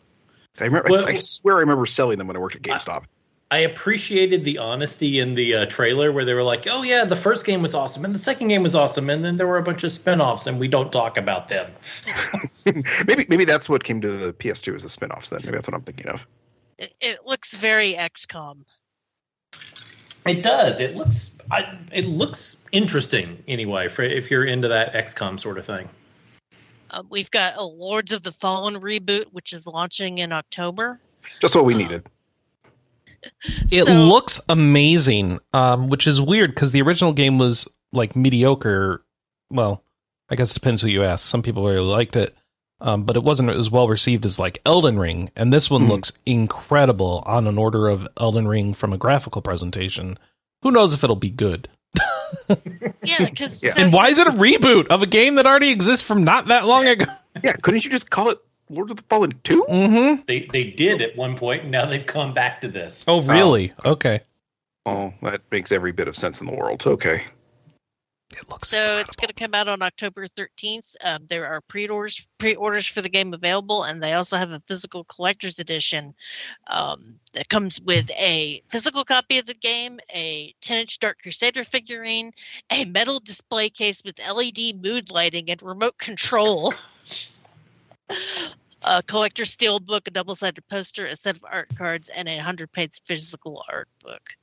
I 0.60 0.66
remember. 0.66 0.90
Well- 0.90 1.08
I 1.08 1.16
swear, 1.16 1.58
I 1.58 1.60
remember 1.62 1.86
selling 1.86 2.18
them 2.18 2.28
when 2.28 2.36
I 2.36 2.40
worked 2.40 2.56
at 2.56 2.62
GameStop. 2.62 3.06
I 3.50 3.60
appreciated 3.60 4.46
the 4.46 4.60
honesty 4.60 5.20
in 5.20 5.36
the 5.36 5.56
uh, 5.56 5.66
trailer 5.66 6.10
where 6.14 6.24
they 6.24 6.34
were 6.34 6.44
like, 6.44 6.68
"Oh 6.70 6.84
yeah, 6.84 7.04
the 7.04 7.18
first 7.18 7.46
game 7.46 7.62
was 7.62 7.76
awesome, 7.76 8.06
and 8.06 8.16
the 8.16 8.20
second 8.20 8.48
game 8.48 8.64
was 8.64 8.76
awesome, 8.76 9.10
and 9.10 9.26
then 9.26 9.36
there 9.36 9.46
were 9.46 9.58
a 9.58 9.64
bunch 9.64 9.84
of 9.84 9.92
spin-offs, 9.92 10.48
and 10.48 10.58
we 10.58 10.70
don't 10.70 10.90
talk 10.90 11.18
about 11.18 11.50
them." 11.50 11.70
maybe 13.06 13.26
maybe 13.28 13.44
that's 13.44 13.68
what 13.68 13.84
came 13.84 14.00
to 14.02 14.10
the 14.10 14.32
PS2 14.32 14.76
as 14.78 14.84
the 14.84 14.90
spin-offs. 14.90 15.32
Then 15.32 15.42
maybe 15.44 15.58
that's 15.58 15.68
what 15.68 15.76
I'm 15.76 15.82
thinking 15.82 16.08
of. 16.08 16.26
It, 16.82 16.98
it 17.00 17.20
looks 17.26 17.54
very 17.54 17.94
XCOM. 17.94 18.64
It 20.26 20.42
does. 20.44 20.80
It 20.80 20.96
looks. 20.96 21.38
I, 21.52 21.78
it 21.92 22.06
looks 22.06 22.66
interesting 22.72 23.44
anyway. 23.48 23.88
For 23.88 24.04
if 24.04 24.30
you're 24.32 24.46
into 24.46 24.68
that 24.68 24.94
XCOM 24.94 25.40
sort 25.40 25.58
of 25.58 25.66
thing. 25.66 25.88
Um, 26.92 27.08
we've 27.10 27.32
got 27.32 27.54
a 27.56 27.64
Lords 27.64 28.12
of 28.12 28.22
the 28.24 28.32
Fallen 28.32 28.76
reboot, 28.76 29.26
which 29.32 29.54
is 29.54 29.66
launching 29.68 30.18
in 30.18 30.32
October. 30.32 31.00
Just 31.40 31.56
what 31.56 31.66
we 31.66 31.76
Uh, 31.76 31.78
needed. 31.78 32.10
It 33.72 33.86
So- 33.86 33.94
looks 34.06 34.42
amazing, 34.50 35.40
um, 35.54 35.90
which 35.90 36.08
is 36.08 36.20
weird 36.20 36.56
because 36.56 36.72
the 36.72 36.82
original 36.82 37.14
game 37.14 37.38
was 37.38 37.68
like 37.94 38.16
mediocre. 38.16 39.04
Well, 39.52 39.84
I 40.30 40.36
guess 40.36 40.52
it 40.52 40.54
depends 40.56 40.82
who 40.82 40.88
you 40.88 41.04
ask. 41.04 41.24
Some 41.26 41.44
people 41.44 41.64
really 41.68 41.80
liked 41.82 42.16
it, 42.16 42.36
um, 42.82 43.04
but 43.04 43.16
it 43.16 43.24
wasn't 43.24 43.50
as 43.52 43.70
well 43.72 43.88
received 43.88 44.26
as 44.26 44.38
like 44.40 44.62
Elden 44.66 45.00
Ring. 45.00 45.30
And 45.36 45.54
this 45.54 45.70
one 45.70 45.84
Mhm. 45.84 45.90
looks 45.90 46.12
incredible 46.26 47.24
on 47.26 47.48
an 47.48 47.58
order 47.58 47.88
of 47.88 48.08
Elden 48.18 48.48
Ring 48.48 48.74
from 48.74 48.92
a 48.94 48.98
graphical 48.98 49.42
presentation. 49.42 50.18
Who 50.64 50.72
knows 50.72 50.94
if 50.94 51.04
it'll 51.04 51.16
be 51.16 51.30
good? 51.30 51.70
Yeah, 53.04 53.26
because 53.30 53.64
Yeah. 53.64 53.74
and 53.78 53.92
why 53.92 54.08
is 54.10 54.20
it 54.20 54.28
a 54.28 54.32
reboot 54.32 54.88
of 54.88 55.02
a 55.02 55.08
game 55.08 55.36
that 55.36 55.46
already 55.46 55.70
exists 55.70 56.04
from 56.06 56.24
not 56.24 56.48
that 56.48 56.66
long 56.66 56.88
ago? 56.88 57.06
Yeah, 57.44 57.54
couldn't 57.54 57.86
you 57.86 57.92
just 57.92 58.10
call 58.10 58.30
it 58.30 58.40
Lord 58.70 58.90
of 58.92 58.98
the 58.98 59.04
Fallen 59.10 59.34
2? 59.46 59.64
mm-hmm. 59.70 60.22
They 60.28 60.48
they 60.52 60.66
did 60.66 61.02
at 61.02 61.16
one 61.16 61.38
point, 61.38 61.64
and 61.64 61.72
now 61.72 61.86
they've 61.86 62.06
come 62.06 62.34
back 62.34 62.60
to 62.62 62.68
this. 62.68 63.06
Oh, 63.08 63.22
really? 63.22 63.72
Okay. 63.86 64.20
Oh, 64.86 65.14
that 65.22 65.42
makes 65.52 65.72
every 65.72 65.92
bit 65.94 66.08
of 66.10 66.16
sense 66.18 66.42
in 66.42 66.48
the 66.48 66.54
world. 66.54 66.84
Okay. 66.86 67.24
It 68.38 68.50
looks 68.50 68.70
So 68.70 69.00
it's 69.00 69.16
going 69.16 69.28
to 69.28 69.34
come 69.34 69.54
out 69.54 69.68
on 69.68 69.82
October 69.82 70.26
13th. 70.26 70.96
Um, 71.04 71.26
there 71.28 71.48
are 71.48 71.62
pre-orders 71.62 72.28
pre-orders 72.38 72.88
for 72.88 73.02
the 73.02 73.10
game 73.10 73.34
available, 73.34 73.84
and 73.84 74.02
they 74.02 74.14
also 74.14 74.38
have 74.38 74.52
a 74.52 74.62
physical 74.68 75.04
collector's 75.04 75.60
edition 75.60 76.14
um, 76.68 77.20
that 77.34 77.50
comes 77.50 77.82
with 77.82 78.10
a 78.12 78.62
physical 78.70 79.04
copy 79.04 79.40
of 79.40 79.46
the 79.46 79.54
game, 79.54 80.00
a 80.14 80.54
10-inch 80.62 81.00
Dark 81.00 81.22
Crusader 81.22 81.64
figurine, 81.64 82.32
a 82.72 82.86
metal 82.86 83.20
display 83.20 83.70
case 83.70 84.02
with 84.04 84.20
LED 84.20 84.82
mood 84.82 85.12
lighting 85.12 85.50
and 85.50 85.62
remote 85.62 85.98
control. 85.98 86.74
A 88.84 89.04
collector's 89.04 89.52
steel 89.52 89.80
book, 89.80 90.08
a 90.08 90.12
double-sided 90.12 90.68
poster, 90.68 91.06
a 91.06 91.16
set 91.16 91.38
of 91.38 91.46
art 91.48 91.70
cards, 91.76 92.10
and 92.10 92.28
a 92.28 92.38
hundred-page 92.38 93.02
physical 93.06 93.64
art 93.72 93.88
book. 94.04 94.36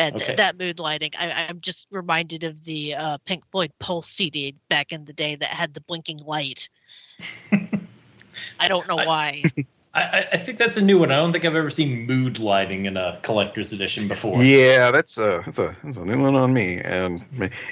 And 0.00 0.16
Okay. 0.16 0.34
that 0.36 0.58
mood 0.58 0.78
lighting, 0.78 1.10
I, 1.18 1.46
I'm 1.50 1.60
just 1.60 1.86
reminded 1.90 2.42
of 2.44 2.64
the 2.64 2.94
uh, 2.94 3.18
Pink 3.26 3.44
Floyd 3.50 3.70
Pulse 3.78 4.08
CD 4.08 4.54
back 4.70 4.92
in 4.92 5.04
the 5.04 5.12
day 5.12 5.34
that 5.34 5.50
had 5.50 5.74
the 5.74 5.82
blinking 5.82 6.20
light. 6.24 6.70
I 7.52 8.68
don't 8.68 8.88
know 8.88 8.96
I- 8.96 9.04
why. 9.04 9.42
I, 9.92 10.02
I- 10.02 10.28
I 10.32 10.36
think 10.38 10.56
that's 10.56 10.78
a 10.78 10.80
new 10.80 10.98
one. 10.98 11.12
I 11.12 11.16
don't 11.16 11.32
think 11.32 11.44
I've 11.44 11.54
ever 11.54 11.68
seen 11.68 12.06
mood 12.06 12.38
lighting 12.38 12.86
in 12.86 12.96
a 12.96 13.18
collector's 13.22 13.74
edition 13.74 14.08
before. 14.08 14.42
Yeah, 14.42 14.90
that's 14.90 15.18
a, 15.18 15.42
that's 15.44 15.58
a 15.58 15.76
that's 15.84 15.98
a 15.98 16.04
new 16.04 16.22
one 16.22 16.34
on 16.34 16.54
me, 16.54 16.78
and 16.78 17.22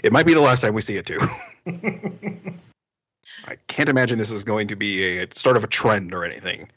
it 0.03 0.13
might 0.13 0.27
be 0.27 0.35
the 0.35 0.41
last 0.43 0.61
time 0.61 0.75
we 0.75 0.83
see 0.83 0.97
it 0.97 1.07
too. 1.07 1.21
I 3.47 3.55
can't 3.69 3.89
imagine 3.89 4.19
this 4.19 4.33
is 4.33 4.43
going 4.45 4.69
to 4.69 4.77
be 4.77 5.19
a 5.21 5.29
start 5.33 5.57
of 5.57 5.65
a 5.65 5.69
trend 5.69 6.13
or 6.13 6.25
anything. 6.25 6.69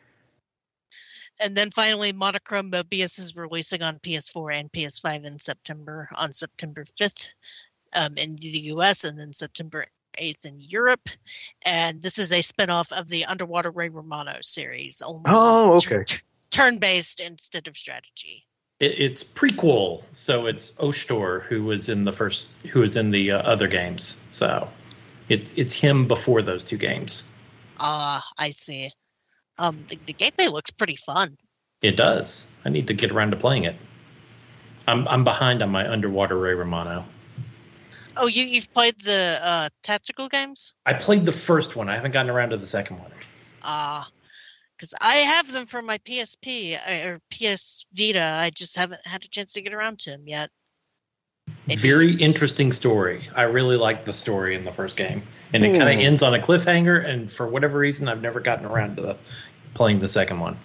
And 1.42 1.56
then 1.56 1.72
finally, 1.72 2.14
Monochrome 2.14 2.72
Mobius 2.72 3.18
is 3.18 3.36
releasing 3.36 3.82
on 3.82 3.98
PS4 3.98 4.60
and 4.60 4.72
PS5 4.72 5.26
in 5.26 5.40
September, 5.40 6.08
on 6.16 6.34
September 6.34 6.86
5th 7.00 7.34
um, 7.94 8.14
in 8.18 8.36
the 8.36 8.60
US, 8.74 9.04
and 9.04 9.20
then 9.20 9.34
September 9.34 9.86
8th 10.20 10.46
in 10.46 10.60
Europe. 10.60 11.10
And 11.66 12.02
this 12.02 12.20
is 12.20 12.32
a 12.32 12.42
spin-off 12.42 12.92
of 12.92 13.10
the 13.10 13.24
Utawarerumono 13.24 14.44
series. 14.44 15.02
Only 15.02 15.24
Oh, 15.26 15.74
okay. 15.78 16.04
tur- 16.06 16.22
turn-based 16.52 17.20
instead 17.22 17.68
of 17.68 17.76
strategy. 17.76 18.46
It, 18.80 19.00
it's 19.00 19.24
prequel, 19.24 20.04
so 20.12 20.46
it's 20.46 20.72
Oshtor 20.74 21.44
who 21.44 21.64
was 21.64 21.90
in 21.90 22.04
the 22.04 22.12
first, 22.12 22.54
who 22.68 22.82
was 22.82 22.98
in 22.98 23.12
the 23.12 23.32
uh, 23.32 23.42
other 23.42 23.68
games. 23.68 24.16
So 24.30 24.70
it's 25.30 25.54
it's 25.54 25.74
him 25.74 26.08
before 26.08 26.42
those 26.42 26.64
two 26.64 26.78
games. 26.78 27.24
Ah, 27.80 28.24
I 28.38 28.52
see. 28.52 28.92
Um, 29.62 29.86
the, 29.88 30.00
the 30.08 30.14
gameplay 30.14 30.52
looks 30.52 30.72
pretty 30.72 30.96
fun. 30.96 31.38
It 31.84 31.96
does. 31.96 32.48
I 32.66 32.70
need 32.70 32.88
to 32.88 32.94
get 32.96 33.12
around 33.12 33.32
to 33.32 33.38
playing 33.38 33.66
it. 33.66 33.76
I'm 34.88 35.08
I'm 35.08 35.24
behind 35.24 35.62
on 35.62 35.70
my 35.70 35.84
Utawarerumono. 35.84 37.06
Oh, 38.18 38.28
you 38.28 38.44
you've 38.44 38.74
played 38.74 39.00
the 39.00 39.40
uh, 39.42 39.70
tactical 39.84 40.28
games? 40.30 40.76
I 40.86 40.94
played 40.94 41.26
the 41.26 41.32
first 41.32 41.76
one. 41.76 41.90
I 41.90 41.96
haven't 41.96 42.12
gotten 42.12 42.32
around 42.32 42.50
to 42.50 42.58
the 42.58 42.66
second 42.66 43.00
one. 43.00 43.12
Ah, 43.64 44.10
because 44.76 44.96
I 45.00 45.18
have 45.18 45.52
them 45.52 45.68
for 45.68 45.82
my 45.84 46.00
PSP 46.00 46.76
uh, 46.76 47.10
or 47.10 47.20
PS 47.30 47.86
Vita. 47.94 48.22
I 48.24 48.50
just 48.50 48.76
haven't 48.76 49.06
had 49.06 49.24
a 49.24 49.28
chance 49.28 49.54
to 49.54 49.62
get 49.62 49.74
around 49.74 50.00
to 50.00 50.10
them 50.12 50.24
yet. 50.26 50.50
Maybe- 51.68 51.82
Very 51.82 52.16
interesting 52.16 52.74
story. 52.74 53.22
I 53.36 53.44
really 53.44 53.78
liked 53.78 54.06
the 54.06 54.14
story 54.14 54.56
in 54.56 54.66
the 54.66 54.72
first 54.72 54.98
game, 54.98 55.24
and 55.54 55.64
it 55.64 55.78
kind 55.78 55.90
of 55.90 55.96
Hmm. 55.96 56.06
ends 56.06 56.24
on 56.24 56.34
a 56.34 56.40
cliffhanger. 56.40 57.04
And 57.08 57.32
for 57.32 57.48
whatever 57.48 57.78
reason, 57.80 58.08
I've 58.08 58.22
never 58.22 58.40
gotten 58.40 58.66
around 58.66 58.96
to 58.98 59.02
the, 59.04 59.18
playing 59.74 60.00
the 60.00 60.08
second 60.08 60.40
one. 60.40 60.58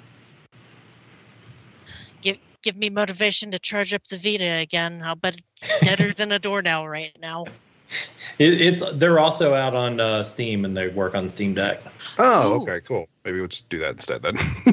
give 2.23 2.39
give 2.63 2.77
me 2.77 2.91
motivation 2.91 3.53
to 3.53 3.59
charge 3.59 3.95
up 3.95 4.05
the 4.07 4.17
Vita 4.17 4.59
again. 4.61 5.03
I'll 5.05 5.15
bet 5.15 5.41
it's 5.57 5.81
deader 5.81 6.13
than 6.13 6.33
a 6.33 6.39
doornail 6.39 6.89
right 6.89 7.17
now. 7.21 7.47
It, 8.39 8.61
it's 8.61 8.83
they're 8.95 9.21
also 9.21 9.55
out 9.55 9.75
on 9.75 10.01
uh, 10.01 10.23
Steam, 10.25 10.65
and 10.65 10.77
they 10.77 10.89
work 10.89 11.15
on 11.15 11.29
Steam 11.29 11.55
Deck. 11.55 11.81
Oh, 12.19 12.51
Ooh. 12.51 12.63
okay, 12.63 12.81
cool. 12.81 13.09
Maybe 13.25 13.39
we'll 13.39 13.49
just 13.49 13.69
do 13.71 13.79
that 13.79 13.93
instead 13.93 14.23
then. 14.23 14.37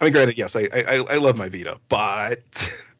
I 0.00 0.04
mean, 0.04 0.12
granted, 0.12 0.38
yes, 0.38 0.56
I, 0.56 0.68
I 0.72 1.04
I 1.08 1.16
love 1.18 1.36
my 1.36 1.48
Vita, 1.50 1.78
but 1.88 2.72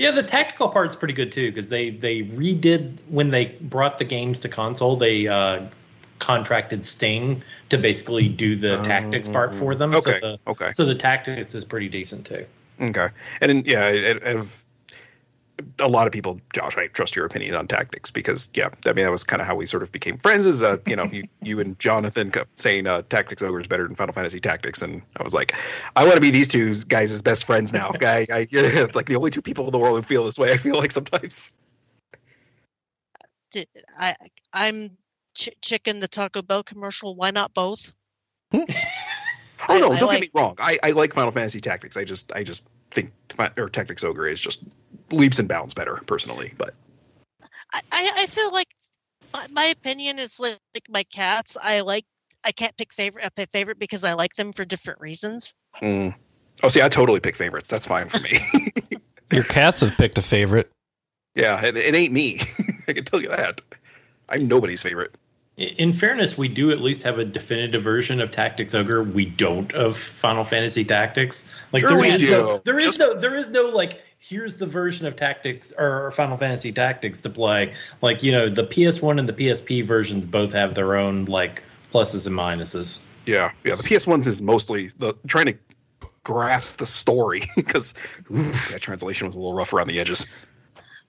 Yeah, 0.00 0.12
the 0.12 0.22
tactical 0.22 0.70
part's 0.70 0.96
pretty 0.96 1.12
good 1.12 1.30
too 1.30 1.50
because 1.50 1.68
they 1.68 1.90
they 1.90 2.22
redid 2.22 2.96
when 3.08 3.30
they 3.30 3.56
brought 3.60 3.98
the 3.98 4.04
games 4.04 4.40
to 4.40 4.48
console. 4.48 4.96
They 4.96 5.28
uh, 5.28 5.66
contracted 6.20 6.86
Sting 6.86 7.42
to 7.70 7.78
basically 7.78 8.28
do 8.28 8.54
the 8.54 8.80
tactics 8.82 9.28
part 9.28 9.52
for 9.54 9.74
them. 9.74 9.94
Okay, 9.94 10.20
So 10.20 10.20
the, 10.20 10.50
okay. 10.50 10.72
so 10.72 10.84
the 10.84 10.94
tactics 10.94 11.54
is 11.54 11.64
pretty 11.64 11.88
decent 11.88 12.26
too. 12.26 12.46
Okay, 12.80 13.08
and 13.40 13.50
then, 13.50 13.62
yeah, 13.66 13.84
I, 13.84 14.20
I 14.24 14.28
have 14.30 14.64
a 15.78 15.88
lot 15.88 16.06
of 16.06 16.12
people. 16.12 16.40
Josh, 16.54 16.76
I 16.76 16.86
trust 16.88 17.16
your 17.16 17.26
opinion 17.26 17.54
on 17.54 17.66
tactics 17.66 18.10
because 18.10 18.48
yeah, 18.54 18.70
I 18.86 18.92
mean 18.92 19.04
that 19.04 19.10
was 19.10 19.24
kind 19.24 19.40
of 19.40 19.46
how 19.46 19.54
we 19.54 19.66
sort 19.66 19.82
of 19.82 19.92
became 19.92 20.16
friends. 20.18 20.46
Is 20.46 20.62
uh, 20.62 20.78
you 20.86 20.96
know, 20.96 21.04
you 21.04 21.28
you 21.42 21.60
and 21.60 21.78
Jonathan 21.78 22.30
kept 22.30 22.58
saying 22.58 22.86
uh, 22.86 23.02
Tactics 23.08 23.42
Ogre 23.42 23.60
is 23.60 23.66
better 23.66 23.86
than 23.86 23.96
Final 23.96 24.14
Fantasy 24.14 24.40
Tactics, 24.40 24.82
and 24.82 25.02
I 25.16 25.22
was 25.22 25.34
like, 25.34 25.54
I 25.96 26.04
want 26.04 26.14
to 26.14 26.20
be 26.20 26.30
these 26.30 26.48
two 26.48 26.74
guys 26.84 27.12
as 27.12 27.22
best 27.22 27.44
friends 27.44 27.72
now. 27.72 27.90
Guy, 27.92 28.26
I, 28.32 28.46
it's 28.50 28.94
like 28.94 29.06
the 29.06 29.16
only 29.16 29.30
two 29.30 29.42
people 29.42 29.66
in 29.66 29.72
the 29.72 29.78
world 29.78 29.96
who 29.96 30.02
feel 30.02 30.24
this 30.24 30.38
way. 30.38 30.52
I 30.52 30.56
feel 30.56 30.76
like 30.76 30.92
sometimes. 30.92 31.52
I 33.98 34.14
I'm 34.52 34.96
ch- 35.34 35.50
chicken 35.62 36.00
the 36.00 36.08
Taco 36.08 36.42
Bell 36.42 36.62
commercial. 36.62 37.14
Why 37.14 37.30
not 37.30 37.54
both? 37.54 37.92
Oh 39.68 39.78
no, 39.78 39.90
I 39.92 39.98
don't 39.98 40.08
like- 40.08 40.22
get 40.22 40.34
me 40.34 40.40
wrong. 40.40 40.56
I, 40.58 40.78
I 40.82 40.90
like 40.92 41.12
Final 41.12 41.32
Fantasy 41.32 41.60
Tactics. 41.60 41.96
I 41.96 42.04
just 42.04 42.32
I 42.32 42.44
just 42.44 42.66
think 42.90 43.12
or 43.58 43.68
Tactics 43.68 44.02
Ogre 44.02 44.26
is 44.26 44.40
just 44.40 44.62
leaps 45.10 45.38
and 45.38 45.48
bounds 45.48 45.74
better 45.74 45.96
personally. 46.06 46.54
But 46.56 46.74
I 47.72 47.80
I, 47.92 48.10
I 48.16 48.26
feel 48.26 48.50
like 48.52 48.68
my, 49.34 49.46
my 49.52 49.64
opinion 49.66 50.18
is 50.18 50.40
like, 50.40 50.58
like 50.74 50.84
my 50.88 51.02
cats. 51.04 51.56
I 51.60 51.80
like. 51.82 52.04
I 52.42 52.52
can't 52.52 52.74
pick 52.74 52.94
favorite. 52.94 53.22
I 53.26 53.28
pick 53.28 53.50
favorite 53.50 53.78
because 53.78 54.02
I 54.02 54.14
like 54.14 54.32
them 54.32 54.52
for 54.54 54.64
different 54.64 55.00
reasons. 55.02 55.54
mm. 55.82 56.14
oh, 56.62 56.68
see, 56.68 56.80
I 56.80 56.88
totally 56.88 57.20
pick 57.20 57.36
favorites. 57.36 57.68
That's 57.68 57.86
fine 57.86 58.08
for 58.08 58.18
me. 58.18 58.72
Your 59.30 59.44
cats 59.44 59.82
have 59.82 59.92
picked 59.98 60.16
a 60.16 60.22
favorite. 60.22 60.70
yeah, 61.34 61.62
it, 61.62 61.76
it 61.76 61.94
ain't 61.94 62.14
me. 62.14 62.40
I 62.88 62.94
can 62.94 63.04
tell 63.04 63.20
you 63.20 63.28
that. 63.28 63.60
I'm 64.30 64.48
nobody's 64.48 64.82
favorite. 64.82 65.14
In 65.56 65.92
fairness, 65.92 66.38
we 66.38 66.48
do 66.48 66.70
at 66.70 66.80
least 66.80 67.02
have 67.02 67.18
a 67.18 67.24
definitive 67.24 67.82
version 67.82 68.20
of 68.22 68.30
Tactics 68.30 68.74
Ogre. 68.74 69.02
We 69.02 69.26
don't 69.26 69.70
of 69.74 69.96
Final 69.98 70.42
Fantasy 70.44 70.84
Tactics. 70.86 71.44
Like 71.72 71.80
Sure 71.80 71.90
there 71.90 72.00
we 72.00 72.08
is 72.08 72.22
do. 72.22 72.30
no, 72.30 72.58
there 72.64 72.78
is 72.78 72.84
Just- 72.84 72.98
no, 72.98 73.14
there 73.18 73.36
is 73.36 73.48
no 73.48 73.64
like. 73.64 74.00
Here's 74.22 74.58
the 74.58 74.66
version 74.66 75.06
of 75.06 75.16
Tactics 75.16 75.72
or 75.76 76.10
Final 76.12 76.36
Fantasy 76.36 76.72
Tactics 76.72 77.22
to 77.22 77.30
play. 77.30 77.74
Like 78.02 78.22
you 78.22 78.32
know, 78.32 78.48
the 78.48 78.64
PS1 78.64 79.18
and 79.18 79.28
the 79.28 79.32
PSP 79.32 79.84
versions 79.84 80.26
both 80.26 80.52
have 80.52 80.74
their 80.74 80.96
own 80.96 81.24
like 81.26 81.62
pluses 81.92 82.26
and 82.26 82.36
minuses. 82.36 83.00
Yeah, 83.26 83.52
yeah. 83.64 83.74
The 83.76 83.82
PS 83.82 84.06
ones 84.06 84.26
is 84.26 84.40
mostly 84.40 84.88
the 84.98 85.14
trying 85.26 85.46
to 85.46 85.58
grasp 86.24 86.78
the 86.78 86.86
story 86.86 87.42
because 87.56 87.92
that 88.30 88.78
translation 88.80 89.26
was 89.26 89.36
a 89.36 89.38
little 89.38 89.54
rough 89.54 89.72
around 89.72 89.88
the 89.88 90.00
edges. 90.00 90.26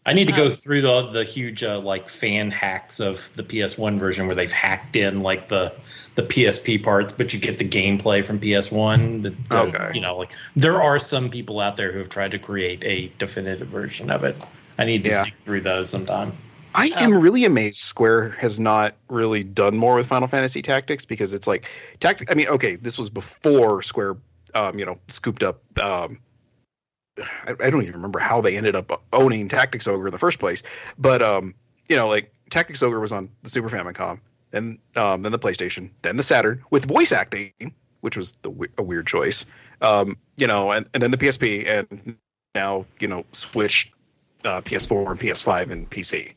I 0.06 0.14
need 0.14 0.28
to 0.30 0.34
go 0.34 0.46
Um, 0.46 0.52
through 0.52 0.82
the 0.82 1.12
the 1.12 1.24
huge 1.24 1.64
uh, 1.64 1.80
like 1.80 2.10
fan 2.10 2.50
hacks 2.50 3.00
of 3.00 3.30
the 3.36 3.44
PS1 3.44 4.00
version 4.00 4.26
where 4.26 4.36
they've 4.36 4.52
hacked 4.52 4.96
in 4.96 5.18
like 5.18 5.48
the 5.50 5.74
the 6.16 6.24
PSP 6.24 6.84
parts, 6.84 7.14
but 7.14 7.34
you 7.34 7.40
get 7.40 7.58
the 7.58 7.68
gameplay 7.68 8.24
from 8.26 8.40
PS1. 8.40 9.22
The, 9.24 9.30
the- 9.50 9.58
Okay. 9.76 9.92
You 9.94 10.02
know, 10.02 10.18
like 10.18 10.32
there 10.56 10.82
are 10.82 10.98
some 11.00 11.30
people 11.30 11.60
out 11.60 11.78
there 11.78 11.92
who 11.92 12.00
have 12.00 12.10
tried 12.10 12.32
to 12.32 12.40
create 12.40 12.84
a 12.84 13.12
definitive 13.20 13.68
version 13.68 14.10
of 14.10 14.24
it. 14.24 14.36
I 14.78 14.86
need 14.86 15.04
to 15.04 15.10
Yeah. 15.12 15.24
dig 15.26 15.36
through 15.46 15.62
those 15.62 15.90
sometime. 15.90 16.34
I 16.74 16.90
Oh. 16.98 17.04
am 17.04 17.22
really 17.22 17.46
amazed 17.46 17.78
Square 17.80 18.30
has 18.40 18.60
not 18.60 18.96
really 19.10 19.44
done 19.44 19.78
more 19.78 19.96
with 19.96 20.08
Final 20.08 20.28
Fantasy 20.28 20.62
Tactics 20.62 21.06
because 21.06 21.34
it's 21.34 21.46
like 21.48 21.68
tactic. 22.00 22.32
I 22.32 22.34
mean, 22.34 22.48
okay, 22.48 22.76
this 22.76 22.98
was 22.98 23.10
before 23.10 23.82
Square, 23.84 24.18
um, 24.56 24.80
you 24.80 24.86
know, 24.86 24.98
scooped 25.10 25.44
up. 25.44 25.62
Um, 25.80 26.20
I, 27.46 27.52
I 27.60 27.70
don't 27.70 27.84
even 27.84 27.96
remember 27.96 28.20
how 28.20 28.42
they 28.42 28.58
ended 28.58 28.76
up 28.76 29.04
owning 29.12 29.48
Tactics 29.48 29.88
Ogre 29.88 30.08
in 30.08 30.12
the 30.12 30.20
first 30.20 30.40
place, 30.40 30.64
but 30.98 31.22
um, 31.22 31.56
you 31.88 31.96
know, 31.96 32.08
like 32.08 32.34
Tactics 32.50 32.84
Ogre 32.84 33.00
was 33.00 33.12
on 33.12 33.30
the 33.44 33.50
Super 33.50 33.70
Famicom, 33.70 34.20
and 34.54 34.80
um, 34.96 35.22
then 35.22 35.32
the 35.32 35.40
PlayStation, 35.40 35.92
then 36.02 36.18
the 36.18 36.24
Saturn 36.24 36.64
with 36.70 36.86
voice 36.86 37.12
acting, 37.12 37.54
which 38.02 38.18
was 38.18 38.34
the, 38.42 38.70
a 38.78 38.84
weird 38.84 39.08
choice. 39.08 39.46
Um, 39.82 40.18
you 40.38 40.48
know, 40.48 40.72
and, 40.72 40.88
and 40.94 41.02
then 41.02 41.12
the 41.12 41.18
PSP, 41.18 41.68
and 41.68 42.18
now 42.54 42.86
you 43.00 43.08
know, 43.08 43.26
Switch, 43.32 43.92
uh, 44.46 44.62
PS4, 44.62 45.12
and 45.12 45.20
PS5, 45.20 45.72
and 45.72 45.90
PC. 45.90 46.34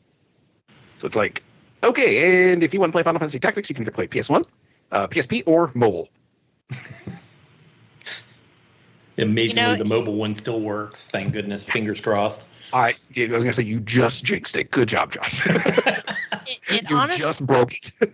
So 0.97 1.07
it's 1.07 1.15
like, 1.15 1.43
okay, 1.83 2.51
and 2.51 2.63
if 2.63 2.73
you 2.73 2.79
want 2.79 2.91
to 2.91 2.95
play 2.95 3.03
Final 3.03 3.19
Fantasy 3.19 3.39
Tactics, 3.39 3.69
you 3.69 3.75
can 3.75 3.83
either 3.83 3.91
play 3.91 4.07
PS1, 4.07 4.45
uh, 4.91 5.07
PSP, 5.07 5.43
or 5.45 5.71
mobile. 5.73 6.09
Amazingly, 9.17 9.61
You 9.61 9.67
know- 9.69 9.77
the 9.77 9.85
mobile 9.85 10.15
one 10.15 10.35
still 10.35 10.59
works. 10.59 11.07
Thank 11.07 11.33
goodness. 11.33 11.63
Fingers 11.63 12.01
crossed. 12.01 12.47
I, 12.73 12.95
I 13.15 13.27
was 13.27 13.43
gonna 13.43 13.53
say 13.53 13.63
you 13.63 13.79
just 13.79 14.25
jinxed 14.25 14.57
it. 14.57 14.71
Good 14.71 14.89
job, 14.89 15.11
Josh. 15.11 15.45
It, 16.47 16.59
it, 16.69 16.89
you 16.91 16.97
honest, 16.97 17.17
just 17.17 17.47
broke 17.47 17.73
it. 17.73 17.91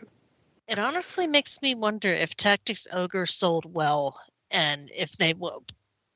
it 0.67 0.79
honestly 0.79 1.27
makes 1.27 1.61
me 1.61 1.75
wonder 1.75 2.07
if 2.07 2.35
Tactics 2.37 2.87
Ogre 2.89 3.25
sold 3.25 3.65
well 3.73 4.17
and 4.51 4.89
if 4.95 5.11
they 5.13 5.33
will, 5.33 5.65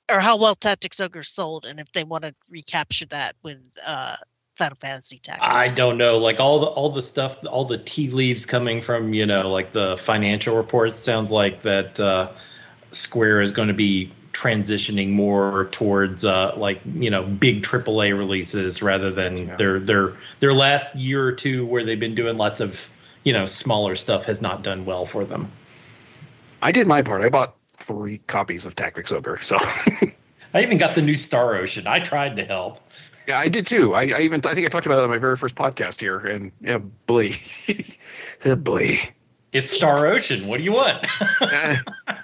or 0.09 0.21
how 0.21 0.37
well 0.37 0.55
Tactics 0.55 1.01
Ogre 1.01 1.23
sold, 1.23 1.65
and 1.65 1.77
if 1.77 1.91
they 1.91 2.05
want 2.05 2.23
to 2.23 2.33
recapture 2.49 3.05
that 3.07 3.35
with 3.43 3.57
uh, 3.85 4.15
Final 4.55 4.77
Fantasy 4.77 5.17
Tactics. 5.17 5.45
I 5.45 5.67
don't 5.67 5.97
know. 5.97 6.17
Like 6.17 6.39
all 6.39 6.59
the 6.59 6.67
all 6.67 6.89
the 6.89 7.01
stuff, 7.01 7.37
all 7.45 7.65
the 7.65 7.77
tea 7.77 8.09
leaves 8.09 8.45
coming 8.45 8.81
from 8.81 9.13
you 9.13 9.25
know 9.25 9.51
like 9.51 9.73
the 9.73 9.97
financial 9.97 10.55
reports 10.55 10.99
sounds 10.99 11.31
like 11.31 11.63
that 11.63 11.99
uh, 11.99 12.31
Square 12.91 13.41
is 13.41 13.51
going 13.51 13.67
to 13.67 13.73
be 13.73 14.13
transitioning 14.35 15.11
more 15.11 15.69
towards 15.71 16.25
uh, 16.25 16.53
like 16.57 16.81
you 16.93 17.09
know 17.09 17.23
big 17.23 17.63
AAA 17.63 18.15
releases 18.17 18.81
rather 18.81 19.09
than 19.09 19.37
Yeah. 19.47 19.55
their 19.55 19.79
their 19.79 20.13
their 20.41 20.53
last 20.53 20.93
year 20.95 21.25
or 21.25 21.31
two 21.31 21.65
where 21.65 21.85
they've 21.85 21.99
been 21.99 22.15
doing 22.15 22.35
lots 22.37 22.59
of 22.59 22.87
you 23.23 23.31
know 23.31 23.45
smaller 23.45 23.95
stuff 23.95 24.25
has 24.25 24.41
not 24.41 24.61
done 24.61 24.85
well 24.85 25.05
for 25.05 25.23
them. 25.23 25.49
I 26.61 26.71
did 26.73 26.85
my 26.85 27.01
part. 27.01 27.21
I 27.21 27.29
bought 27.29 27.55
three 27.73 28.17
copies 28.27 28.65
of 28.65 28.75
Tactics 28.75 29.11
Ogre. 29.13 29.39
So 29.41 29.57
I 30.53 30.61
even 30.61 30.77
got 30.77 30.95
the 30.95 31.01
new 31.01 31.15
Star 31.15 31.55
Ocean. 31.55 31.87
I 31.87 31.99
tried 31.99 32.35
to 32.35 32.43
help. 32.43 32.81
yeah, 33.27 33.39
I 33.39 33.47
did 33.47 33.65
too. 33.67 33.93
I, 33.95 34.01
I 34.17 34.19
even 34.21 34.41
I 34.45 34.53
think 34.53 34.65
I 34.65 34.69
talked 34.69 34.85
about 34.85 34.99
it 34.99 35.03
on 35.03 35.09
my 35.09 35.17
very 35.17 35.37
first 35.37 35.55
podcast 35.55 36.01
here, 36.01 36.19
and 36.19 36.51
yeah, 36.59 36.79
boy, 37.07 37.31
oh 38.45 38.55
boy. 38.57 38.99
It's 39.53 39.69
Star 39.69 40.07
Ocean. 40.07 40.45
What 40.47 40.57
do 40.57 40.63
you 40.63 40.73
want? 40.73 41.07
Uh, 41.39 41.75
Well, 42.07 42.17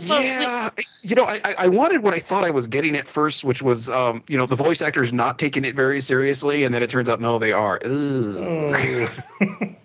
yeah, 0.00 0.68
you 1.02 1.14
know, 1.14 1.24
I, 1.24 1.40
I- 1.44 1.54
I 1.58 1.68
wanted 1.68 2.02
what 2.02 2.14
I 2.14 2.18
thought 2.18 2.44
I 2.44 2.50
was 2.50 2.66
getting 2.68 2.96
at 2.96 3.08
first, 3.08 3.44
which 3.44 3.62
was, 3.62 3.88
um, 3.88 4.22
you 4.28 4.36
know, 4.38 4.46
the 4.46 4.56
voice 4.56 4.80
actors 4.82 5.12
not 5.12 5.38
taking 5.38 5.64
it 5.64 5.74
very 5.74 6.00
seriously, 6.00 6.64
and 6.64 6.74
then 6.74 6.82
it 6.82 6.90
turns 6.90 7.08
out 7.08 7.20
no, 7.20 7.38
they 7.38 7.52
are. 7.52 7.78
Ugh. 7.84 9.10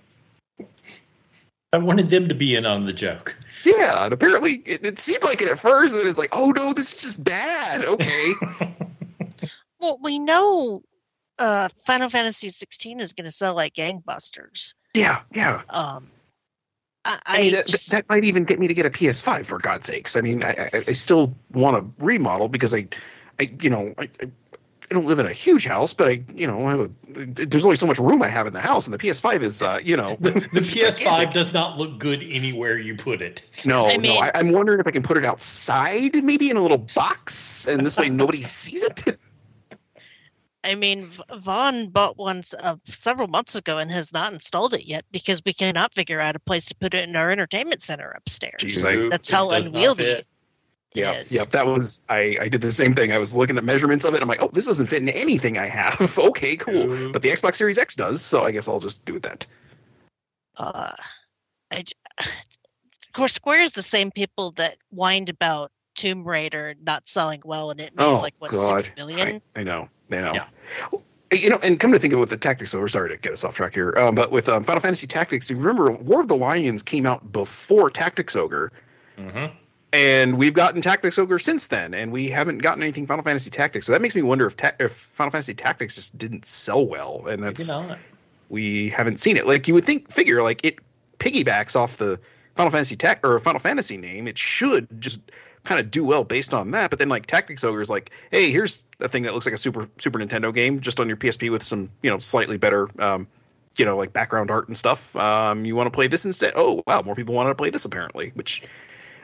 I 1.73 1.77
wanted 1.77 2.09
them 2.09 2.27
to 2.29 2.35
be 2.35 2.55
in 2.55 2.65
on 2.65 2.85
the 2.85 2.93
joke. 2.93 3.35
Yeah, 3.65 4.05
and 4.05 4.13
apparently 4.13 4.61
it, 4.65 4.85
it 4.85 4.99
seemed 4.99 5.23
like 5.23 5.41
it 5.41 5.47
at 5.49 5.59
first, 5.59 5.95
and 5.95 6.07
it's 6.07 6.19
like, 6.19 6.29
oh 6.33 6.51
no, 6.55 6.73
this 6.73 6.93
is 6.95 7.01
just 7.01 7.23
bad. 7.23 7.83
Okay, 7.85 8.33
Well, 9.79 9.99
we 10.01 10.19
know 10.19 10.83
uh, 11.39 11.67
Final 11.85 12.09
Fantasy 12.09 12.49
16 12.49 12.99
is 12.99 13.13
going 13.13 13.25
to 13.25 13.31
sell 13.31 13.55
like 13.55 13.73
gangbusters. 13.73 14.75
yeah, 14.93 15.21
yeah. 15.33 15.61
Um, 15.69 16.09
I, 17.05 17.19
I 17.25 17.37
I 17.37 17.41
mean, 17.41 17.51
that, 17.53 17.67
just- 17.67 17.91
that 17.91 18.07
might 18.09 18.23
even 18.25 18.45
get 18.45 18.59
me 18.59 18.67
to 18.67 18.73
get 18.73 18.85
a 18.85 18.89
PS5 18.89 19.45
for 19.45 19.57
God's 19.57 19.87
sakes. 19.87 20.15
I 20.15 20.21
mean, 20.21 20.43
I, 20.43 20.69
I, 20.73 20.83
I 20.87 20.91
still 20.93 21.35
want 21.51 21.77
to 21.97 22.03
remodel 22.05 22.47
because 22.49 22.73
I, 22.73 22.87
I, 23.39 23.51
you 23.61 23.69
know, 23.69 23.93
I, 23.97 24.09
I 24.21 24.27
I 24.91 24.93
don't 24.95 25.05
live 25.05 25.17
in 25.17 25.25
a 25.25 25.31
huge 25.31 25.65
house, 25.65 25.93
but 25.93 26.09
I, 26.09 26.21
you 26.35 26.45
know, 26.45 26.67
I 26.67 26.71
have 26.71 26.79
a, 26.81 26.89
there's 27.07 27.63
only 27.63 27.77
so 27.77 27.87
much 27.87 27.97
room 27.99 28.21
I 28.21 28.27
have 28.27 28.47
in 28.47 28.53
the 28.53 28.59
house, 28.59 28.85
and 28.85 28.93
the 28.93 28.97
PS5 28.99 29.41
is, 29.41 29.63
uh, 29.63 29.79
you 29.83 29.95
know, 29.95 30.17
The, 30.19 30.31
the 30.31 30.39
PS5 30.59 30.99
gigantic. 30.99 31.31
does 31.31 31.53
not 31.53 31.77
look 31.77 31.97
good 31.97 32.21
anywhere 32.21 32.77
you 32.77 32.95
put 32.95 33.21
it. 33.21 33.47
No, 33.65 33.85
I 33.87 33.95
no. 33.95 34.01
mean- 34.01 34.21
I, 34.23 34.31
I'm 34.35 34.51
wondering 34.51 34.81
if 34.81 34.85
I 34.85 34.91
can 34.91 35.01
put 35.01 35.15
it 35.17 35.25
outside, 35.25 36.21
maybe 36.23 36.49
in 36.49 36.57
a 36.57 36.61
little 36.61 36.77
box, 36.77 37.67
and 37.67 37.83
this 37.83 37.97
way 37.97 38.09
nobody 38.09 38.41
sees 38.41 38.83
it. 38.83 39.03
I 40.63 40.75
mean, 40.75 41.09
Vaughn 41.35 41.89
bought 41.89 42.17
one 42.17 42.41
uh, 42.59 42.77
several 42.85 43.27
months 43.27 43.55
ago 43.55 43.77
and 43.79 43.91
has 43.91 44.13
not 44.13 44.31
installed 44.33 44.73
it 44.73 44.85
yet 44.85 45.03
because 45.11 45.41
we 45.45 45.53
cannot 45.53 45.93
figure 45.93 46.21
out 46.21 46.35
a 46.35 46.39
place 46.39 46.67
to 46.67 46.75
put 46.75 46.93
it 46.93 47.07
in 47.07 47.15
our 47.15 47.29
entertainment 47.31 47.81
center 47.81 48.09
upstairs. 48.09 48.61
Jeez, 48.61 48.85
I- 49.05 49.09
That's 49.09 49.29
how 49.29 49.49
does 49.49 49.67
unwieldy 49.67 50.03
fit. 50.03 50.17
it 50.19 50.27
Yeah, 50.93 51.11
is. 51.13 51.31
yeah. 51.33 51.43
That 51.51 51.67
was 51.67 51.99
I. 52.07 52.37
I 52.39 52.47
did 52.49 52.61
the 52.61 52.71
same 52.71 52.95
thing. 52.95 53.11
I 53.11 53.17
was 53.17 53.35
looking 53.35 53.57
at 53.57 53.63
measurements 53.63 54.05
of 54.05 54.13
it. 54.15 54.21
I'm 54.21 54.27
like, 54.27 54.41
oh, 54.41 54.49
this 54.53 54.65
doesn't 54.65 54.87
fit 54.87 55.01
in 55.01 55.09
anything 55.09 55.57
I 55.57 55.67
have. 55.67 56.17
okay, 56.17 56.55
cool. 56.55 56.91
Ooh. 56.91 57.11
But 57.11 57.21
the 57.23 57.29
Xbox 57.29 57.55
Series 57.55 57.77
X 57.77 57.95
does, 57.95 58.21
so 58.21 58.43
I 58.43 58.51
guess 58.51 58.67
I'll 58.67 58.79
just 58.79 59.03
do 59.03 59.19
that. 59.19 59.45
Uh, 60.57 60.91
I 61.71 61.81
j- 61.81 61.93
of 62.19 63.13
course, 63.13 63.33
Square 63.33 63.61
is 63.63 63.73
the 63.73 63.81
same 63.81 64.11
people 64.11 64.51
that 64.51 64.77
whined 64.91 65.29
about 65.29 65.71
Tomb 65.95 66.23
Raider 66.27 66.75
not 66.81 67.07
selling 67.07 67.41
well 67.43 67.69
and 67.71 67.79
it 67.79 67.95
made 67.95 68.03
Oh 68.03 68.19
like 68.19 68.33
what 68.39 68.51
God, 68.51 68.81
six 68.81 68.95
million. 68.95 69.41
I, 69.55 69.59
I 69.59 69.63
know. 69.63 69.89
I 70.13 70.21
know. 70.21 70.33
Yeah. 70.33 70.99
You 71.31 71.49
know, 71.49 71.59
and 71.63 71.79
come 71.79 71.91
to 71.91 71.99
think 71.99 72.13
of 72.13 72.17
it 72.17 72.19
with 72.19 72.29
the 72.29 72.37
Tactics, 72.37 72.69
so 72.71 72.79
we're 72.79 72.87
sorry 72.87 73.09
to 73.09 73.17
get 73.17 73.31
us 73.31 73.43
off 73.43 73.55
track 73.55 73.73
here. 73.73 73.97
Um, 73.97 74.13
but 74.13 74.31
with 74.31 74.47
um, 74.47 74.63
Final 74.63 74.81
Fantasy 74.81 75.07
Tactics, 75.07 75.49
you 75.49 75.57
remember 75.57 75.91
War 75.91 76.21
of 76.21 76.27
the 76.27 76.35
Lions 76.35 76.83
came 76.83 77.07
out 77.07 77.31
before 77.31 77.89
Tactics 77.89 78.35
Ogre, 78.35 78.71
hmm 79.17 79.45
and 79.93 80.39
we've 80.39 80.55
gotten 80.55 80.81
Tactics 80.81 81.19
Ogre 81.19 81.37
since 81.37 81.67
then, 81.67 81.93
and 81.93 82.11
we 82.11 82.27
haven't 82.27 82.57
gotten 82.57 82.81
anything 82.81 83.05
Final 83.05 83.23
Fantasy 83.23 83.51
Tactics. 83.51 83.85
So 83.85 83.91
that 83.91 84.01
makes 84.01 84.15
me 84.15 84.23
wonder 84.23 84.47
if, 84.47 84.57
ta- 84.57 84.71
if 84.79 84.91
Final 84.91 85.29
Fantasy 85.29 85.53
Tactics 85.53 85.95
just 85.95 86.17
didn't 86.17 86.45
sell 86.45 86.85
well, 86.85 87.27
and 87.27 87.43
that's 87.43 87.71
we 88.49 88.89
haven't 88.89 89.19
seen 89.19 89.37
it. 89.37 89.45
Like 89.45 89.67
you 89.67 89.75
would 89.75 89.85
think, 89.85 90.11
figure 90.11 90.41
like 90.41 90.65
it 90.65 90.79
piggybacks 91.19 91.75
off 91.75 91.97
the 91.97 92.19
Final 92.55 92.71
Fantasy 92.71 92.95
Tech 92.95 93.25
or 93.25 93.39
Final 93.39 93.59
Fantasy 93.59 93.97
name. 93.97 94.27
It 94.27 94.37
should 94.37 94.87
just 94.99 95.19
kind 95.63 95.79
of 95.79 95.91
do 95.91 96.03
well 96.03 96.23
based 96.23 96.53
on 96.53 96.71
that. 96.71 96.89
But 96.89 96.99
then 96.99 97.09
like 97.09 97.25
Tactics 97.25 97.63
Ogre 97.63 97.81
is 97.81 97.89
like, 97.89 98.11
hey, 98.31 98.51
here's 98.51 98.83
a 98.99 99.07
thing 99.07 99.23
that 99.23 99.33
looks 99.33 99.45
like 99.45 99.55
a 99.55 99.57
Super 99.57 99.89
Super 99.97 100.19
Nintendo 100.19 100.53
game 100.53 100.81
just 100.81 100.99
on 100.99 101.07
your 101.07 101.17
PSP 101.17 101.51
with 101.51 101.63
some 101.63 101.89
you 102.01 102.09
know 102.09 102.19
slightly 102.19 102.57
better. 102.57 102.87
Um, 102.99 103.27
you 103.75 103.85
know, 103.85 103.97
like 103.97 104.13
background 104.13 104.51
art 104.51 104.67
and 104.67 104.77
stuff. 104.77 105.15
Um, 105.15 105.65
you 105.65 105.75
want 105.75 105.87
to 105.87 105.91
play 105.91 106.07
this 106.07 106.25
instead? 106.25 106.53
Oh, 106.55 106.83
wow, 106.85 107.01
more 107.01 107.15
people 107.15 107.33
wanted 107.33 107.49
to 107.49 107.55
play 107.55 107.71
this 107.71 107.85
apparently. 107.85 108.31
Which, 108.35 108.61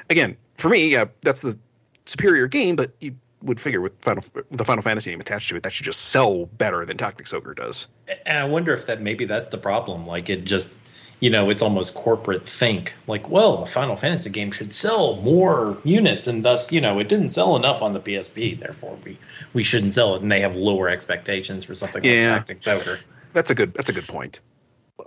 again, 0.10 0.38
for 0.58 0.70
me, 0.70 0.96
uh, 0.96 1.06
that's 1.22 1.42
the 1.42 1.58
superior 2.06 2.48
game. 2.48 2.76
But 2.76 2.92
you 3.00 3.16
would 3.44 3.60
figure 3.60 3.82
with 3.82 4.02
Final 4.02 4.24
the 4.52 4.66
Final 4.66 4.82
Fantasy 4.82 5.12
name 5.12 5.22
attached 5.22 5.50
to 5.50 5.56
it, 5.56 5.64
that 5.64 5.72
should 5.72 5.86
just 5.86 6.02
sell 6.02 6.46
better 6.46 6.86
than 6.86 6.98
Tactics 6.98 7.34
Ogre 7.34 7.54
does. 7.54 7.88
And 8.26 8.38
I 8.38 8.46
wonder 8.46 8.74
if 8.74 8.88
that 8.88 9.02
maybe 9.02 9.26
that's 9.26 9.50
the 9.50 9.58
problem. 9.58 10.08
Like 10.08 10.30
it 10.30 10.46
just, 10.46 10.74
you 11.20 11.30
know, 11.30 11.50
it's 11.50 11.62
almost 11.62 11.94
corporate 11.94 12.48
think. 12.48 12.94
Like, 13.08 13.30
well, 13.30 13.64
a 13.64 13.66
Final 13.66 13.96
Fantasy 13.96 14.30
game 14.30 14.52
should 14.52 14.72
sell 14.74 15.18
more 15.18 15.78
units, 15.84 16.28
and 16.28 16.44
thus, 16.46 16.72
you 16.72 16.82
know, 16.82 17.00
it 17.00 17.10
didn't 17.10 17.30
sell 17.30 17.56
enough 17.56 17.82
on 17.82 17.94
the 17.94 18.00
PSP. 18.00 18.58
Therefore, 18.60 18.98
we 19.04 19.18
we 19.54 19.64
shouldn't 19.64 19.94
sell 19.94 20.16
it, 20.16 20.22
and 20.22 20.32
they 20.32 20.42
have 20.42 20.56
lower 20.56 20.90
expectations 20.90 21.64
for 21.66 21.76
something 21.76 22.04
Yeah. 22.04 22.34
like 22.34 22.48
Tactics 22.48 22.68
Ogre. 22.68 23.00
That's 23.34 23.52
a 23.52 23.56
good. 23.56 23.74
That's 23.74 23.90
a 23.90 23.94
good 23.94 24.08
point. 24.08 24.40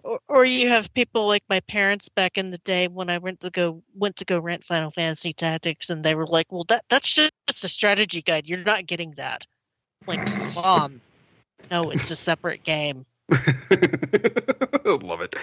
or, 0.04 0.20
or 0.28 0.44
you 0.44 0.68
have 0.68 0.92
people 0.94 1.26
like 1.26 1.44
my 1.50 1.60
parents 1.60 2.08
back 2.08 2.38
in 2.38 2.50
the 2.50 2.58
day 2.58 2.88
when 2.88 3.10
I 3.10 3.18
went 3.18 3.40
to 3.40 3.50
go 3.50 3.82
went 3.94 4.16
to 4.16 4.24
go 4.24 4.38
rent 4.38 4.64
Final 4.64 4.90
Fantasy 4.90 5.32
Tactics, 5.32 5.90
and 5.90 6.04
they 6.04 6.14
were 6.14 6.26
like, 6.26 6.50
"Well, 6.50 6.64
that 6.68 6.84
that's 6.88 7.12
just 7.12 7.64
a 7.64 7.68
strategy 7.68 8.22
guide. 8.22 8.46
You're 8.48 8.58
not 8.64 8.86
getting 8.86 9.12
that." 9.12 9.46
Like, 10.06 10.20
mom, 10.54 11.00
no, 11.70 11.90
it's 11.90 12.10
a 12.10 12.16
separate 12.16 12.62
game. 12.64 13.06
Love 14.84 15.20
it. 15.22 15.36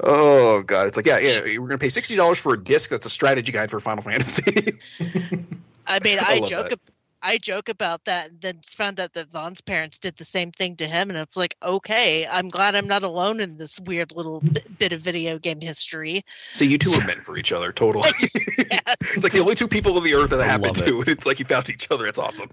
Oh 0.00 0.62
god, 0.62 0.86
it's 0.86 0.96
like 0.96 1.06
yeah, 1.06 1.18
yeah. 1.18 1.40
We're 1.58 1.68
gonna 1.68 1.78
pay 1.78 1.88
sixty 1.88 2.16
dollars 2.16 2.38
for 2.38 2.54
a 2.54 2.62
disc 2.62 2.90
that's 2.90 3.06
a 3.06 3.10
strategy 3.10 3.52
guide 3.52 3.70
for 3.70 3.80
Final 3.80 4.02
Fantasy. 4.02 4.78
I 5.86 5.98
mean, 6.02 6.18
I 6.20 6.24
I, 6.34 6.40
joke, 6.40 6.70
that. 6.70 6.80
I 7.22 7.38
joke 7.38 7.68
about 7.68 8.04
that, 8.04 8.30
and 8.30 8.40
then 8.40 8.60
found 8.64 9.00
out 9.00 9.12
that 9.14 9.30
Vaughn's 9.30 9.60
parents 9.60 9.98
did 9.98 10.16
the 10.16 10.24
same 10.24 10.52
thing 10.52 10.76
to 10.76 10.86
him, 10.86 11.10
and 11.10 11.18
it's 11.18 11.36
like, 11.36 11.56
okay, 11.62 12.26
I'm 12.30 12.48
glad 12.48 12.74
I'm 12.74 12.86
not 12.86 13.02
alone 13.02 13.40
in 13.40 13.56
this 13.56 13.80
weird 13.80 14.12
little 14.12 14.40
b- 14.40 14.60
bit 14.78 14.92
of 14.92 15.00
video 15.00 15.38
game 15.38 15.60
history. 15.60 16.22
so 16.52 16.64
you 16.64 16.78
two 16.78 16.92
are 16.92 17.06
meant 17.06 17.20
for 17.20 17.36
each 17.36 17.52
other, 17.52 17.72
totally. 17.72 18.10
Yes. 18.72 18.96
it's 19.00 19.22
like 19.22 19.32
the 19.32 19.40
only 19.40 19.54
two 19.54 19.68
people 19.68 19.96
on 19.96 20.04
the 20.04 20.14
earth 20.14 20.30
that 20.30 20.40
I 20.40 20.46
happen 20.46 20.68
love 20.68 20.76
to, 20.76 21.00
and 21.00 21.08
it's 21.08 21.26
like 21.26 21.38
you 21.40 21.44
found 21.44 21.68
each 21.70 21.90
other. 21.90 22.06
It's 22.06 22.18
awesome. 22.18 22.50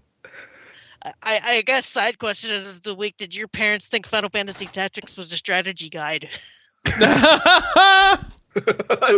I, 1.03 1.39
I 1.43 1.61
guess 1.61 1.85
side 1.85 2.19
question 2.19 2.53
of 2.55 2.81
the 2.83 2.95
week: 2.95 3.17
Did 3.17 3.35
your 3.35 3.47
parents 3.47 3.87
think 3.87 4.05
Final 4.05 4.29
Fantasy 4.29 4.65
Tactics 4.65 5.15
was 5.15 5.31
a 5.31 5.37
strategy 5.37 5.89
guide? 5.89 6.29
I 6.85 8.17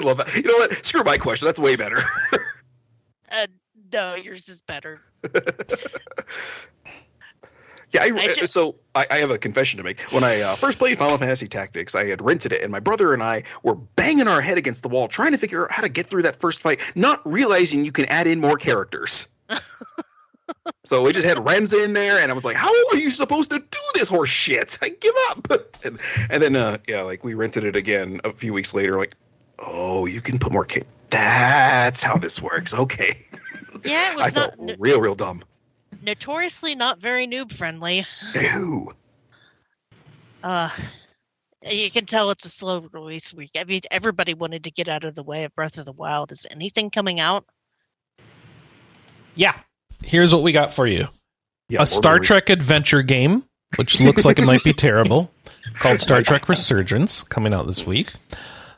love 0.03 0.17
that. 0.17 0.35
You 0.35 0.43
know 0.43 0.57
what? 0.57 0.85
Screw 0.85 1.03
my 1.03 1.17
question. 1.17 1.45
That's 1.45 1.59
way 1.59 1.75
better. 1.75 1.99
Uh, 3.31 3.47
no, 3.93 4.15
yours 4.15 4.49
is 4.49 4.61
better. 4.61 4.99
Yeah, 7.91 8.03
I, 8.03 8.05
I 8.05 8.27
ju- 8.27 8.47
so 8.47 8.77
I, 8.95 9.05
I 9.11 9.17
have 9.17 9.31
a 9.31 9.37
confession 9.37 9.77
to 9.77 9.83
make. 9.83 9.99
When 10.11 10.23
I 10.23 10.39
uh, 10.41 10.55
first 10.55 10.79
played 10.79 10.97
Final 10.97 11.17
Fantasy 11.17 11.49
Tactics, 11.49 11.93
I 11.93 12.05
had 12.05 12.21
rented 12.21 12.53
it, 12.53 12.61
and 12.63 12.71
my 12.71 12.79
brother 12.79 13.13
and 13.13 13.21
I 13.21 13.43
were 13.63 13.75
banging 13.75 14.29
our 14.29 14.39
head 14.39 14.57
against 14.57 14.81
the 14.83 14.89
wall 14.89 15.09
trying 15.09 15.33
to 15.33 15.37
figure 15.37 15.65
out 15.65 15.71
how 15.71 15.81
to 15.81 15.89
get 15.89 16.07
through 16.07 16.21
that 16.21 16.39
first 16.39 16.61
fight, 16.61 16.79
not 16.95 17.19
realizing 17.25 17.83
you 17.83 17.91
can 17.91 18.05
add 18.05 18.27
in 18.27 18.39
more 18.39 18.55
characters. 18.55 19.27
So 20.85 21.03
we 21.03 21.13
just 21.13 21.25
had 21.25 21.37
Renz 21.37 21.73
in 21.73 21.93
there, 21.93 22.19
and 22.19 22.31
I 22.31 22.35
was 22.35 22.45
like, 22.45 22.55
"How 22.55 22.69
are 22.69 22.97
you 22.97 23.09
supposed 23.09 23.49
to 23.51 23.59
do 23.59 23.79
this 23.95 24.09
horse 24.09 24.29
shit? 24.29 24.77
I 24.81 24.89
give 24.89 25.13
up." 25.29 25.47
And, 25.83 25.99
and 26.29 26.43
then, 26.43 26.55
uh, 26.55 26.77
yeah, 26.87 27.01
like 27.01 27.23
we 27.23 27.33
rented 27.33 27.63
it 27.63 27.75
again 27.75 28.21
a 28.23 28.31
few 28.31 28.53
weeks 28.53 28.75
later. 28.75 28.97
Like, 28.99 29.15
oh, 29.57 30.05
you 30.05 30.21
can 30.21 30.37
put 30.37 30.51
more. 30.53 30.63
Ca- 30.65 30.83
That's 31.09 32.03
how 32.03 32.17
this 32.17 32.39
works. 32.39 32.71
Okay, 32.75 33.17
Yeah, 33.83 34.11
it 34.13 34.13
I 34.19 34.25
was 34.25 34.33
felt 34.33 34.59
not 34.59 34.67
no- 34.67 34.75
real, 34.77 35.01
real 35.01 35.15
dumb. 35.15 35.41
notoriously 36.03 36.75
not 36.75 36.99
very 36.99 37.25
noob 37.25 37.51
friendly. 37.51 38.05
Ew. 38.39 38.91
Uh, 40.43 40.69
you 41.67 41.89
can 41.89 42.05
tell 42.05 42.29
it's 42.29 42.45
a 42.45 42.49
slow 42.49 42.79
release 42.91 43.33
week. 43.33 43.51
I 43.57 43.63
mean, 43.63 43.81
everybody 43.89 44.33
wanted 44.35 44.63
to 44.65 44.71
get 44.71 44.87
out 44.87 45.03
of 45.03 45.15
the 45.15 45.23
way 45.23 45.45
of 45.45 45.55
Breath 45.55 45.79
of 45.79 45.85
the 45.85 45.91
Wild. 45.93 46.31
Is 46.31 46.45
anything 46.51 46.91
coming 46.91 47.19
out? 47.19 47.45
yeah. 49.35 49.55
Here's 50.03 50.33
what 50.33 50.43
we 50.43 50.51
got 50.51 50.73
for 50.73 50.87
you. 50.87 51.07
Yeah, 51.69 51.83
a 51.83 51.85
Star 51.85 52.19
Trek 52.19 52.49
adventure 52.49 53.01
game, 53.01 53.43
which 53.77 53.99
looks 54.01 54.25
like 54.25 54.39
it 54.39 54.45
might 54.45 54.63
be 54.63 54.73
terrible, 54.73 55.31
called 55.75 56.01
Star 56.01 56.21
Trek 56.21 56.49
Resurgence, 56.49 57.23
coming 57.23 57.53
out 57.53 57.65
this 57.67 57.85
week. 57.85 58.11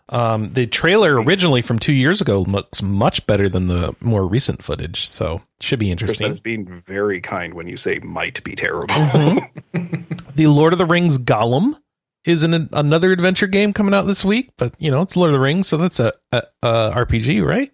Um, 0.10 0.54
the 0.54 0.68
trailer 0.68 1.20
originally 1.20 1.62
from 1.62 1.80
two 1.80 1.94
years 1.94 2.22
ago 2.22 2.42
looks 2.42 2.84
much 2.84 3.26
better 3.26 3.48
than 3.50 3.68
the 3.68 3.96
more 4.00 4.28
recent 4.28 4.62
footage, 4.64 5.10
so 5.10 5.42
should 5.60 5.80
be 5.80 5.88
Chris, 5.88 5.98
that 5.98 6.04
interesting. 6.04 6.32
is 6.32 6.40
being 6.40 6.82
very 6.82 7.20
kind 7.20 7.54
when 7.56 7.68
you 7.68 7.78
say 7.78 8.00
might 8.00 8.44
be 8.44 8.54
terrible. 8.54 8.94
Mhm. 8.94 10.26
the 10.36 10.48
Lord 10.48 10.74
of 10.74 10.78
the 10.78 10.86
Rings 10.86 11.18
Gollum 11.18 11.80
is 12.26 12.44
an, 12.44 12.70
another 12.74 13.12
adventure 13.12 13.48
game 13.48 13.74
coming 13.74 13.94
out 13.94 14.06
this 14.06 14.24
week, 14.24 14.52
but 14.58 14.76
you 14.78 14.92
know 14.92 15.02
it's 15.02 15.16
Lord 15.16 15.30
of 15.30 15.34
the 15.34 15.40
Rings, 15.40 15.68
so 15.68 15.78
that's 15.78 16.00
a, 16.00 16.14
a, 16.32 16.44
a 16.62 16.92
RPG, 17.06 17.44
right? 17.44 17.72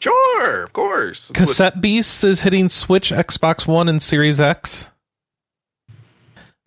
Sure, 0.00 0.62
of 0.62 0.72
course. 0.72 1.28
That's 1.28 1.38
what- 1.40 1.46
Cassette 1.48 1.80
Beast 1.80 2.24
is 2.24 2.40
hitting 2.40 2.68
Switch, 2.68 3.10
Xbox 3.12 3.66
One, 3.66 3.88
and 3.88 4.02
Series 4.02 4.40
X. 4.40 4.86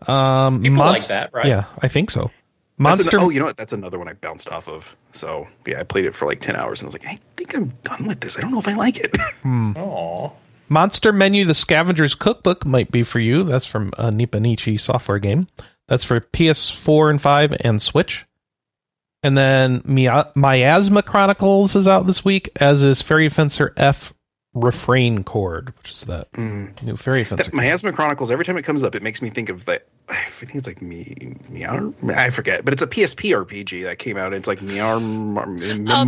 Um, 0.06 0.62
People 0.62 0.78
like 0.78 1.06
that, 1.06 1.30
right? 1.32 1.46
Yeah, 1.46 1.64
I 1.80 1.88
think 1.88 2.10
so. 2.10 2.30
Monster. 2.76 3.16
an- 3.16 3.22
oh, 3.24 3.30
you 3.30 3.38
know 3.38 3.46
what? 3.46 3.56
That's 3.56 3.72
another 3.72 3.98
one 3.98 4.08
I 4.08 4.14
bounced 4.14 4.50
off 4.50 4.68
of. 4.68 4.96
So 5.12 5.46
yeah, 5.66 5.80
I 5.80 5.84
played 5.84 6.04
it 6.04 6.14
for 6.14 6.26
like 6.26 6.40
ten 6.40 6.56
hours, 6.56 6.80
and 6.80 6.86
I 6.86 6.88
was 6.88 6.94
like, 6.94 7.06
I 7.06 7.18
think 7.36 7.54
I'm 7.54 7.68
done 7.84 8.06
with 8.08 8.20
this. 8.20 8.36
I 8.36 8.40
don't 8.42 8.50
know 8.52 8.58
if 8.58 8.68
I 8.68 8.74
like 8.74 8.98
it. 8.98 9.16
Hmm. 9.42 9.72
Aw. 9.76 10.30
Monster 10.68 11.12
Menu: 11.12 11.44
The 11.44 11.54
Scavenger's 11.54 12.14
Cookbook 12.14 12.66
might 12.66 12.90
be 12.90 13.02
for 13.02 13.20
you. 13.20 13.44
That's 13.44 13.66
from 13.66 13.92
a 13.98 14.10
Nippon 14.10 14.44
Ichi 14.46 14.76
software 14.78 15.18
game. 15.18 15.46
That's 15.86 16.04
for 16.04 16.20
PS4 16.20 17.10
and 17.10 17.20
5 17.22 17.54
and 17.60 17.80
Switch. 17.82 18.24
And 19.24 19.36
then 19.36 19.80
Mia- 19.86 20.30
Miasma 20.34 21.02
Chronicles 21.02 21.74
is 21.74 21.88
out 21.88 22.06
this 22.06 22.24
week, 22.24 22.50
as 22.56 22.82
is 22.82 23.00
Fairy 23.00 23.30
Fencer 23.30 23.72
F 23.74 24.12
Refrain 24.54 25.24
Chord, 25.24 25.72
which 25.82 25.90
is 25.92 26.00
that 26.02 26.30
Mm. 26.32 26.80
new 26.84 26.96
Fairy 26.96 27.24
Fencer. 27.24 27.44
That 27.50 27.54
Miasma 27.54 27.92
Chronicles. 27.92 28.30
Every 28.30 28.44
time 28.44 28.56
it 28.56 28.62
comes 28.62 28.82
up, 28.84 28.94
it 28.94 29.02
makes 29.02 29.20
me 29.20 29.28
think 29.30 29.48
of 29.48 29.64
that. 29.64 29.86
I 30.08 30.24
think 30.28 30.54
it's 30.54 30.66
like 30.66 30.82
me, 30.82 31.36
meow. 31.48 31.92
I 32.14 32.28
forget, 32.30 32.64
but 32.64 32.74
it's 32.74 32.82
a 32.82 32.86
PSP 32.86 33.30
RPG 33.34 33.82
that 33.84 33.98
came 33.98 34.16
out. 34.18 34.26
And 34.26 34.34
It's 34.36 34.46
like 34.48 34.60
meow. 34.62 34.96
Um, 34.96 35.36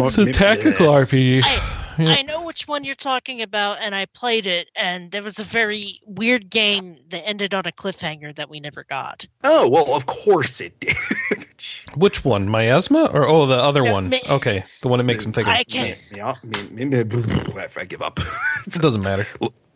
it's 0.02 0.18
a 0.18 0.31
tactical 0.32 0.89
RPG. 0.89 1.43
I 1.43 1.82
Yeah. 1.98 2.10
I 2.18 2.23
know 2.23 2.43
which 2.44 2.68
one 2.68 2.85
you're 2.85 2.94
talking 2.94 3.40
about, 3.40 3.78
and 3.81 3.94
I 3.94 4.05
played 4.05 4.47
it, 4.47 4.68
and 4.77 5.10
there 5.10 5.23
was 5.23 5.39
a 5.39 5.44
very 5.44 5.98
weird 6.05 6.51
game 6.51 6.98
that 7.09 7.27
ended 7.27 7.55
on 7.55 7.64
a 7.64 7.73
cliffhanger 7.73 8.35
that 8.36 8.51
we 8.51 8.60
never 8.60 8.85
got. 8.85 9.27
Oh 9.43 9.66
well, 9.70 9.94
of 9.97 10.05
course 10.05 10.60
it 10.60 10.78
did. 10.78 10.94
Which 11.94 12.23
one? 12.23 12.51
Miasma? 12.51 13.06
Or, 13.06 13.27
oh, 13.27 13.47
the 13.47 13.55
other 13.56 13.82
No, 13.82 13.93
one. 13.94 14.10
mi- 14.10 14.20
Okay, 14.28 14.62
the 14.82 14.89
one 14.89 14.98
that 14.98 15.05
makes 15.05 15.24
him 15.24 15.32
think 15.32 15.47
of. 15.48 15.55
I 15.55 15.64
can't. 15.64 15.98
Meow, 16.12 16.36
me- 16.70 16.85
me- 16.85 17.02
me- 17.05 17.62
I 17.78 17.85
give 17.86 18.02
up. 18.02 18.20
It 18.66 18.72
doesn't 18.82 19.04
matter. 19.04 19.26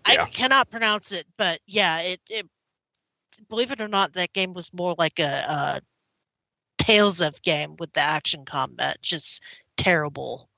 I 0.05 0.15
Yeah. 0.15 0.27
cannot 0.27 0.69
pronounce 0.71 1.13
it, 1.13 1.25
but 1.37 1.61
yeah, 1.67 2.01
it, 2.01 2.21
it. 2.29 2.47
Believe 3.49 3.71
it 3.73 3.81
or 3.81 3.89
not, 3.89 4.15
that 4.15 4.33
game 4.33 4.53
was 4.53 4.73
more 4.75 4.95
like 4.99 5.19
a, 5.21 5.23
a 5.25 5.81
Tales 6.79 7.21
of 7.21 7.41
game 7.43 7.77
with 7.79 7.93
the 7.93 8.01
action 8.01 8.45
combat, 8.45 8.97
just 9.03 9.43
terrible. 9.77 10.49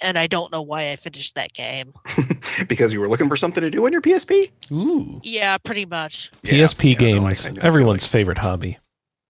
And 0.00 0.16
I 0.16 0.28
don't 0.28 0.52
know 0.52 0.62
why 0.62 0.90
I 0.92 0.96
finished 0.96 1.34
that 1.34 1.52
game. 1.52 1.92
because 2.68 2.92
you 2.92 3.00
were 3.00 3.08
looking 3.08 3.28
for 3.28 3.36
something 3.36 3.62
to 3.62 3.70
do 3.70 3.84
on 3.84 3.92
your 3.92 4.00
PSP. 4.02 4.50
Ooh. 4.70 5.20
Yeah, 5.24 5.58
pretty 5.58 5.86
much. 5.86 6.30
PSP 6.44 6.92
Yeah, 6.92 6.92
no, 6.92 6.98
games. 6.98 7.44
I 7.44 7.48
know- 7.48 7.52
I 7.52 7.54
feel 7.56 7.66
everyone's 7.66 8.06
favorite 8.06 8.38
hobby. 8.38 8.78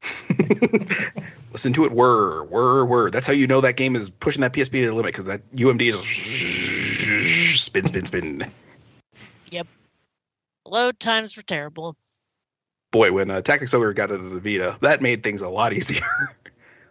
Listen 1.53 1.73
to 1.73 1.85
it 1.85 1.93
whir, 1.93 2.45
whir, 2.45 2.85
whir. 2.85 3.11
That's 3.11 3.27
how 3.27 3.33
you 3.33 3.47
know 3.47 3.61
that 3.63 3.77
game 3.77 3.97
is 3.97 4.11
pushing 4.11 4.43
that 4.43 4.53
PSP 4.53 4.73
to 4.83 4.87
the 4.89 4.93
limit 4.95 5.13
because 5.13 5.25
that 5.25 5.41
UMD 5.57 5.81
is 5.89 5.97
spin, 7.29 7.87
spin, 7.87 8.05
spin. 8.05 8.53
Yep. 9.51 9.67
Load 10.67 11.01
times 11.01 11.37
were 11.37 11.43
terrible. 11.43 11.97
Boy, 12.91 13.13
when 13.13 13.31
uh, 13.31 13.41
Tactics 13.43 13.75
Ogre 13.75 13.93
got 13.93 14.11
into 14.11 14.29
the 14.29 14.41
Vita, 14.41 14.79
that 14.81 15.03
made 15.03 15.23
things 15.23 15.41
a 15.41 15.49
lot 15.49 15.73
easier. 15.75 16.01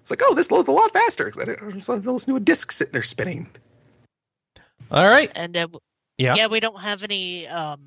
it's 0.01 0.09
like, 0.11 0.21
oh, 0.23 0.33
this 0.33 0.51
loads 0.51 0.67
a 0.67 0.71
lot 0.71 0.91
faster 0.93 1.25
because 1.25 1.41
I 1.41 1.45
didn't 1.45 1.67
I 1.67 1.71
just 1.75 1.89
listen 1.89 2.33
to 2.33 2.35
a 2.37 2.39
disc 2.39 2.71
sitting 2.71 2.93
there 2.93 3.01
spinning. 3.01 3.49
All 4.91 5.07
right. 5.07 5.31
And 5.35 5.55
uh, 5.57 5.67
Yeah. 6.17 6.35
yeah, 6.35 6.47
we 6.47 6.59
don't 6.59 6.79
have 6.81 7.03
any. 7.03 7.47
um 7.47 7.81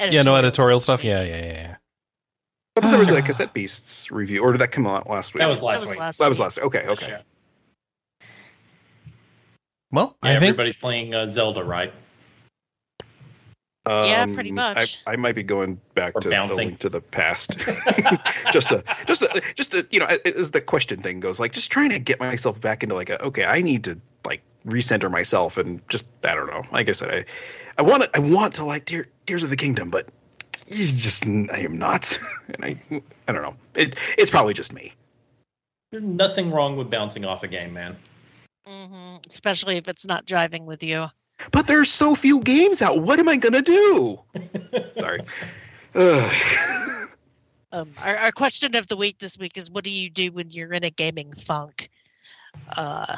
Yeah, 0.00 0.22
no 0.22 0.36
editorial 0.36 0.80
stuff. 0.80 1.02
Yeah, 1.04 1.22
yeah, 1.22 1.36
yeah, 1.36 1.52
yeah. 1.52 1.76
I 2.76 2.80
thought 2.80 2.90
there 2.90 2.98
was 3.00 3.10
a 3.10 3.20
Cassette 3.22 3.52
Beasts 3.52 4.10
review, 4.10 4.42
or 4.42 4.52
did 4.52 4.60
that 4.60 4.68
come 4.72 4.86
out 4.86 5.08
last 5.08 5.34
week? 5.34 5.40
That 5.42 5.48
was 5.50 5.62
last 5.62 5.76
That 5.76 5.80
was 5.82 5.90
week. 5.90 5.98
last 5.98 6.18
That 6.18 6.28
was 6.28 6.38
week. 6.38 6.44
last. 6.44 6.58
Okay, 6.60 6.86
okay. 6.86 7.20
Well, 9.90 10.16
Yeah, 10.22 10.30
I 10.30 10.32
think 10.34 10.42
everybody's 10.50 10.76
playing 10.76 11.14
uh, 11.14 11.28
Zelda, 11.28 11.64
right? 11.64 11.92
Yeah, 13.86 14.24
Um, 14.24 14.34
pretty 14.34 14.52
much. 14.52 14.98
I, 15.06 15.12
I 15.12 15.16
might 15.16 15.34
be 15.34 15.42
going 15.42 15.80
back 15.94 16.14
Or 16.14 16.20
to 16.20 16.28
bouncing. 16.28 16.56
the 16.56 16.62
link 16.62 16.78
to 16.80 16.90
the 16.90 17.00
past, 17.00 17.56
just 18.52 18.68
to 18.68 18.84
just 19.06 19.22
to, 19.22 19.42
just 19.54 19.72
to, 19.72 19.86
you 19.90 20.00
know, 20.00 20.06
as 20.06 20.50
the 20.50 20.60
question 20.60 21.02
thing 21.02 21.20
goes, 21.20 21.40
like 21.40 21.52
just 21.52 21.72
trying 21.72 21.90
to 21.90 21.98
get 21.98 22.20
myself 22.20 22.60
back 22.60 22.82
into 22.82 22.94
like 22.94 23.08
a 23.08 23.24
okay, 23.26 23.44
I 23.46 23.62
need 23.62 23.84
to 23.84 23.98
like 24.26 24.42
recenter 24.66 25.10
myself 25.10 25.56
and 25.56 25.80
just 25.88 26.10
I 26.22 26.34
don't 26.34 26.48
know. 26.48 26.64
Like 26.70 26.90
I 26.90 26.92
said, 26.92 27.10
I 27.10 27.24
I 27.78 27.82
want 27.82 28.02
to 28.02 28.10
I 28.14 28.18
want 28.18 28.56
to 28.56 28.66
like 28.66 28.84
Tear, 28.84 29.06
Tears 29.24 29.42
of 29.42 29.48
the 29.48 29.56
Kingdom, 29.56 29.88
but 29.88 30.08
he's 30.66 31.02
just 31.02 31.26
I 31.26 31.60
am 31.60 31.78
not, 31.78 32.20
and 32.60 32.62
I 32.62 33.02
I 33.26 33.32
don't 33.32 33.42
know. 33.42 33.56
It 33.74 33.96
it's 34.18 34.30
probably 34.30 34.52
just 34.52 34.74
me. 34.74 34.92
There's 35.92 36.04
nothing 36.04 36.50
wrong 36.50 36.76
with 36.76 36.90
bouncing 36.90 37.24
off 37.24 37.42
a 37.42 37.48
game, 37.48 37.72
man. 37.72 37.96
Hmm 38.68 39.16
Especially 39.28 39.76
if 39.76 39.88
it's 39.88 40.06
not 40.06 40.26
driving 40.26 40.66
with 40.66 40.82
you. 40.82 41.06
But 41.52 41.66
there's 41.66 41.90
so 41.90 42.14
few 42.14 42.40
games 42.40 42.82
out. 42.82 43.00
What 43.00 43.18
am 43.18 43.28
I 43.28 43.36
gonna 43.36 43.62
do? 43.62 44.20
Sorry. 44.98 45.22
Um, 47.70 47.92
our, 48.02 48.16
our 48.16 48.32
question 48.32 48.76
of 48.76 48.86
the 48.86 48.96
week 48.96 49.18
this 49.18 49.38
week 49.38 49.56
is 49.56 49.70
what 49.70 49.84
do 49.84 49.90
you 49.90 50.10
do 50.10 50.32
when 50.32 50.50
you're 50.50 50.72
in 50.72 50.84
a 50.84 50.90
gaming 50.90 51.34
funk? 51.34 51.90
Uh, 52.76 53.16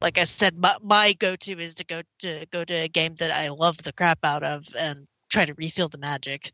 like 0.00 0.18
I 0.18 0.24
said, 0.24 0.56
my, 0.56 0.76
my 0.82 1.12
go-to 1.14 1.58
is 1.58 1.76
to 1.76 1.84
go 1.84 2.02
to 2.20 2.46
go 2.50 2.64
to 2.64 2.74
a 2.74 2.88
game 2.88 3.14
that 3.16 3.30
I 3.30 3.48
love 3.48 3.78
the 3.78 3.92
crap 3.92 4.18
out 4.24 4.42
of 4.42 4.66
and 4.78 5.06
try 5.30 5.44
to 5.44 5.54
refill 5.54 5.88
the 5.88 5.98
magic. 5.98 6.52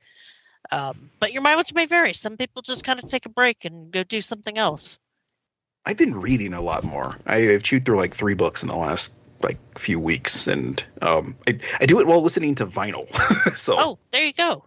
Um, 0.71 1.11
but 1.19 1.33
your 1.33 1.43
mileage 1.43 1.75
may 1.75 1.87
vary. 1.87 2.13
Some 2.13 2.37
people 2.37 2.63
just 2.63 2.85
kind 2.85 3.03
of 3.03 3.09
take 3.09 3.27
a 3.27 3.31
break 3.31 3.65
and 3.65 3.91
go 3.91 4.05
do 4.05 4.21
something 4.21 4.57
else. 4.57 5.01
I've 5.85 5.97
been 5.97 6.21
reading 6.21 6.55
a 6.55 6.61
lot 6.61 6.85
more. 6.85 7.17
I, 7.27 7.39
have 7.41 7.63
chewed 7.63 7.85
through 7.85 7.97
like 7.97 8.15
three 8.15 8.35
books 8.35 8.63
in 8.63 8.69
the 8.69 8.77
last 8.77 9.17
like 9.43 9.59
few 9.79 9.99
weeks, 9.99 10.47
and 10.47 10.83
um, 11.01 11.37
I, 11.49 11.59
I 11.81 11.87
do 11.87 12.01
it 12.01 12.07
while 12.07 12.23
listening 12.23 12.55
to 12.57 12.67
vinyl. 12.67 13.09
so 13.57 13.77
Oh, 13.79 13.99
there 14.13 14.25
you 14.25 14.33
go. 14.33 14.65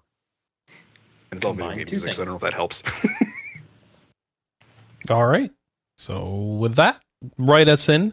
and 1.32 1.38
it's 1.38 1.46
all 1.46 1.54
video 1.54 1.68
Combine 1.70 1.86
game 1.86 1.92
music, 1.92 2.14
so 2.14 2.22
I 2.22 2.26
don't 2.26 2.34
know 2.34 2.38
if 2.38 2.42
that 2.42 2.54
helps. 2.54 2.84
All 5.10 5.26
right. 5.26 5.52
So 5.98 6.30
with 6.34 6.76
that, 6.76 7.00
write 7.38 7.68
us 7.70 7.88
in, 7.90 8.12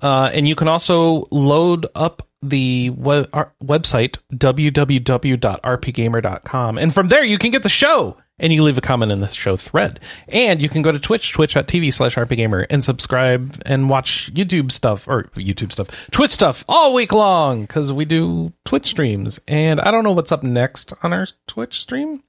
uh, 0.00 0.30
and 0.32 0.46
you 0.46 0.54
can 0.54 0.68
also 0.68 1.24
load 1.30 1.86
up 1.94 2.26
the 2.42 2.90
web, 2.90 3.28
our 3.32 3.52
website 3.62 4.18
www.rpgamer.com, 4.32 6.78
and 6.78 6.94
from 6.94 7.08
there 7.08 7.24
you 7.24 7.38
can 7.38 7.50
get 7.50 7.62
the 7.62 7.68
show. 7.68 8.16
And 8.40 8.52
you 8.52 8.64
leave 8.64 8.78
a 8.78 8.80
comment 8.80 9.12
in 9.12 9.20
the 9.20 9.28
show 9.28 9.56
thread. 9.56 10.00
And 10.28 10.60
you 10.60 10.68
can 10.68 10.82
go 10.82 10.90
to 10.90 10.98
Twitch, 10.98 11.32
twitch.tv 11.32 11.92
slash 11.92 12.16
rpgamer, 12.16 12.66
and 12.68 12.82
subscribe 12.82 13.60
and 13.66 13.88
watch 13.88 14.32
YouTube 14.34 14.72
stuff, 14.72 15.06
or 15.06 15.24
YouTube 15.34 15.70
stuff, 15.70 16.10
Twitch 16.10 16.30
stuff 16.30 16.64
all 16.68 16.94
week 16.94 17.12
long, 17.12 17.62
because 17.62 17.92
we 17.92 18.04
do 18.04 18.52
Twitch 18.64 18.88
streams. 18.88 19.38
And 19.46 19.80
I 19.80 19.92
don't 19.92 20.04
know 20.04 20.12
what's 20.12 20.32
up 20.32 20.42
next 20.42 20.92
on 21.02 21.12
our 21.12 21.26
Twitch 21.46 21.80
stream 21.80 22.22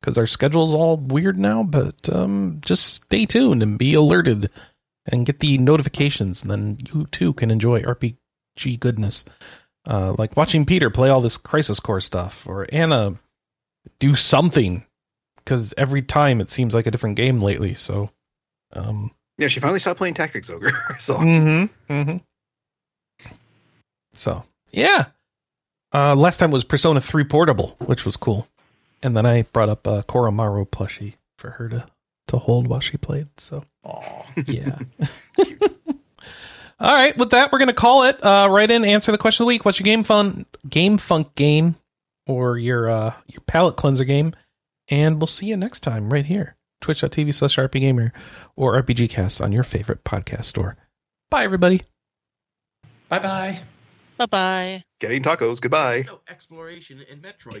because 0.00 0.18
our 0.18 0.26
schedule's 0.26 0.74
all 0.74 0.96
weird 0.96 1.38
now. 1.38 1.62
But 1.62 2.08
um, 2.12 2.58
just 2.60 3.04
stay 3.04 3.26
tuned 3.26 3.62
and 3.62 3.78
be 3.78 3.94
alerted 3.94 4.50
and 5.06 5.26
get 5.26 5.40
the 5.40 5.58
notifications, 5.58 6.42
and 6.42 6.50
then 6.50 6.78
you 6.92 7.06
too 7.06 7.32
can 7.32 7.50
enjoy 7.50 7.82
RPG 7.82 8.78
goodness, 8.78 9.24
uh, 9.86 10.14
like 10.18 10.36
watching 10.36 10.66
Peter 10.66 10.90
play 10.90 11.08
all 11.08 11.20
this 11.20 11.36
Crisis 11.36 11.80
Core 11.80 12.00
stuff, 12.00 12.46
or 12.46 12.66
Anna 12.70 13.14
do 13.98 14.14
something. 14.14 14.84
Because 15.48 15.72
every 15.78 16.02
time 16.02 16.42
it 16.42 16.50
seems 16.50 16.74
like 16.74 16.86
a 16.86 16.90
different 16.90 17.16
game 17.16 17.40
lately. 17.40 17.72
So, 17.72 18.10
um, 18.74 19.12
yeah, 19.38 19.48
she 19.48 19.60
finally 19.60 19.78
stopped 19.80 19.96
playing 19.96 20.12
Tactics 20.12 20.50
Ogre. 20.50 20.72
so 20.98 21.16
Mm-hmm. 21.16 21.92
Mm-hmm. 21.92 22.16
So 24.14 24.44
yeah. 24.72 25.06
Uh 25.90 26.14
last 26.14 26.36
time 26.36 26.50
was 26.50 26.64
Persona 26.64 27.00
3 27.00 27.24
Portable, 27.24 27.76
which 27.78 28.04
was 28.04 28.18
cool. 28.18 28.46
And 29.02 29.16
then 29.16 29.24
I 29.24 29.42
brought 29.42 29.70
up 29.70 29.86
a 29.86 30.02
Koromaru 30.02 30.68
plushie 30.68 31.14
for 31.38 31.48
her 31.52 31.70
to 31.70 31.86
to 32.26 32.36
hold 32.36 32.66
while 32.66 32.80
she 32.80 32.98
played. 32.98 33.28
So 33.38 33.64
Aw. 33.84 34.26
yeah. 34.46 34.76
All 36.80 36.94
right, 36.94 37.16
with 37.16 37.30
that 37.30 37.52
we're 37.52 37.58
gonna 37.58 37.72
call 37.72 38.02
it. 38.02 38.22
Uh 38.22 38.48
write 38.50 38.70
in, 38.70 38.84
answer 38.84 39.12
the 39.12 39.18
question 39.18 39.44
of 39.44 39.46
the 39.46 39.54
week. 39.54 39.64
What's 39.64 39.80
your 39.80 39.84
game 39.84 40.04
fun 40.04 40.44
game 40.68 40.98
funk 40.98 41.34
game 41.36 41.76
or 42.26 42.58
your 42.58 42.90
uh 42.90 43.14
your 43.28 43.40
palette 43.46 43.76
cleanser 43.76 44.04
game? 44.04 44.34
And 44.90 45.20
we'll 45.20 45.26
see 45.26 45.46
you 45.46 45.56
next 45.56 45.80
time 45.80 46.10
right 46.10 46.26
here. 46.26 46.56
Twitch.tv 46.80 47.34
slash 47.34 47.56
RPGamer 47.56 48.12
or 48.56 48.80
RPGcast 48.82 49.42
on 49.42 49.52
your 49.52 49.64
favorite 49.64 50.04
podcast 50.04 50.44
store. 50.44 50.76
Bye 51.30 51.44
everybody. 51.44 51.82
Bye 53.08 53.18
bye. 53.18 53.60
Bye 54.16 54.26
bye. 54.26 54.82
getting 55.00 55.22
tacos. 55.22 55.60
Goodbye. 55.60 56.04
No 56.06 56.20
exploration 56.28 57.00
in 57.08 57.20
Metroid. 57.20 57.60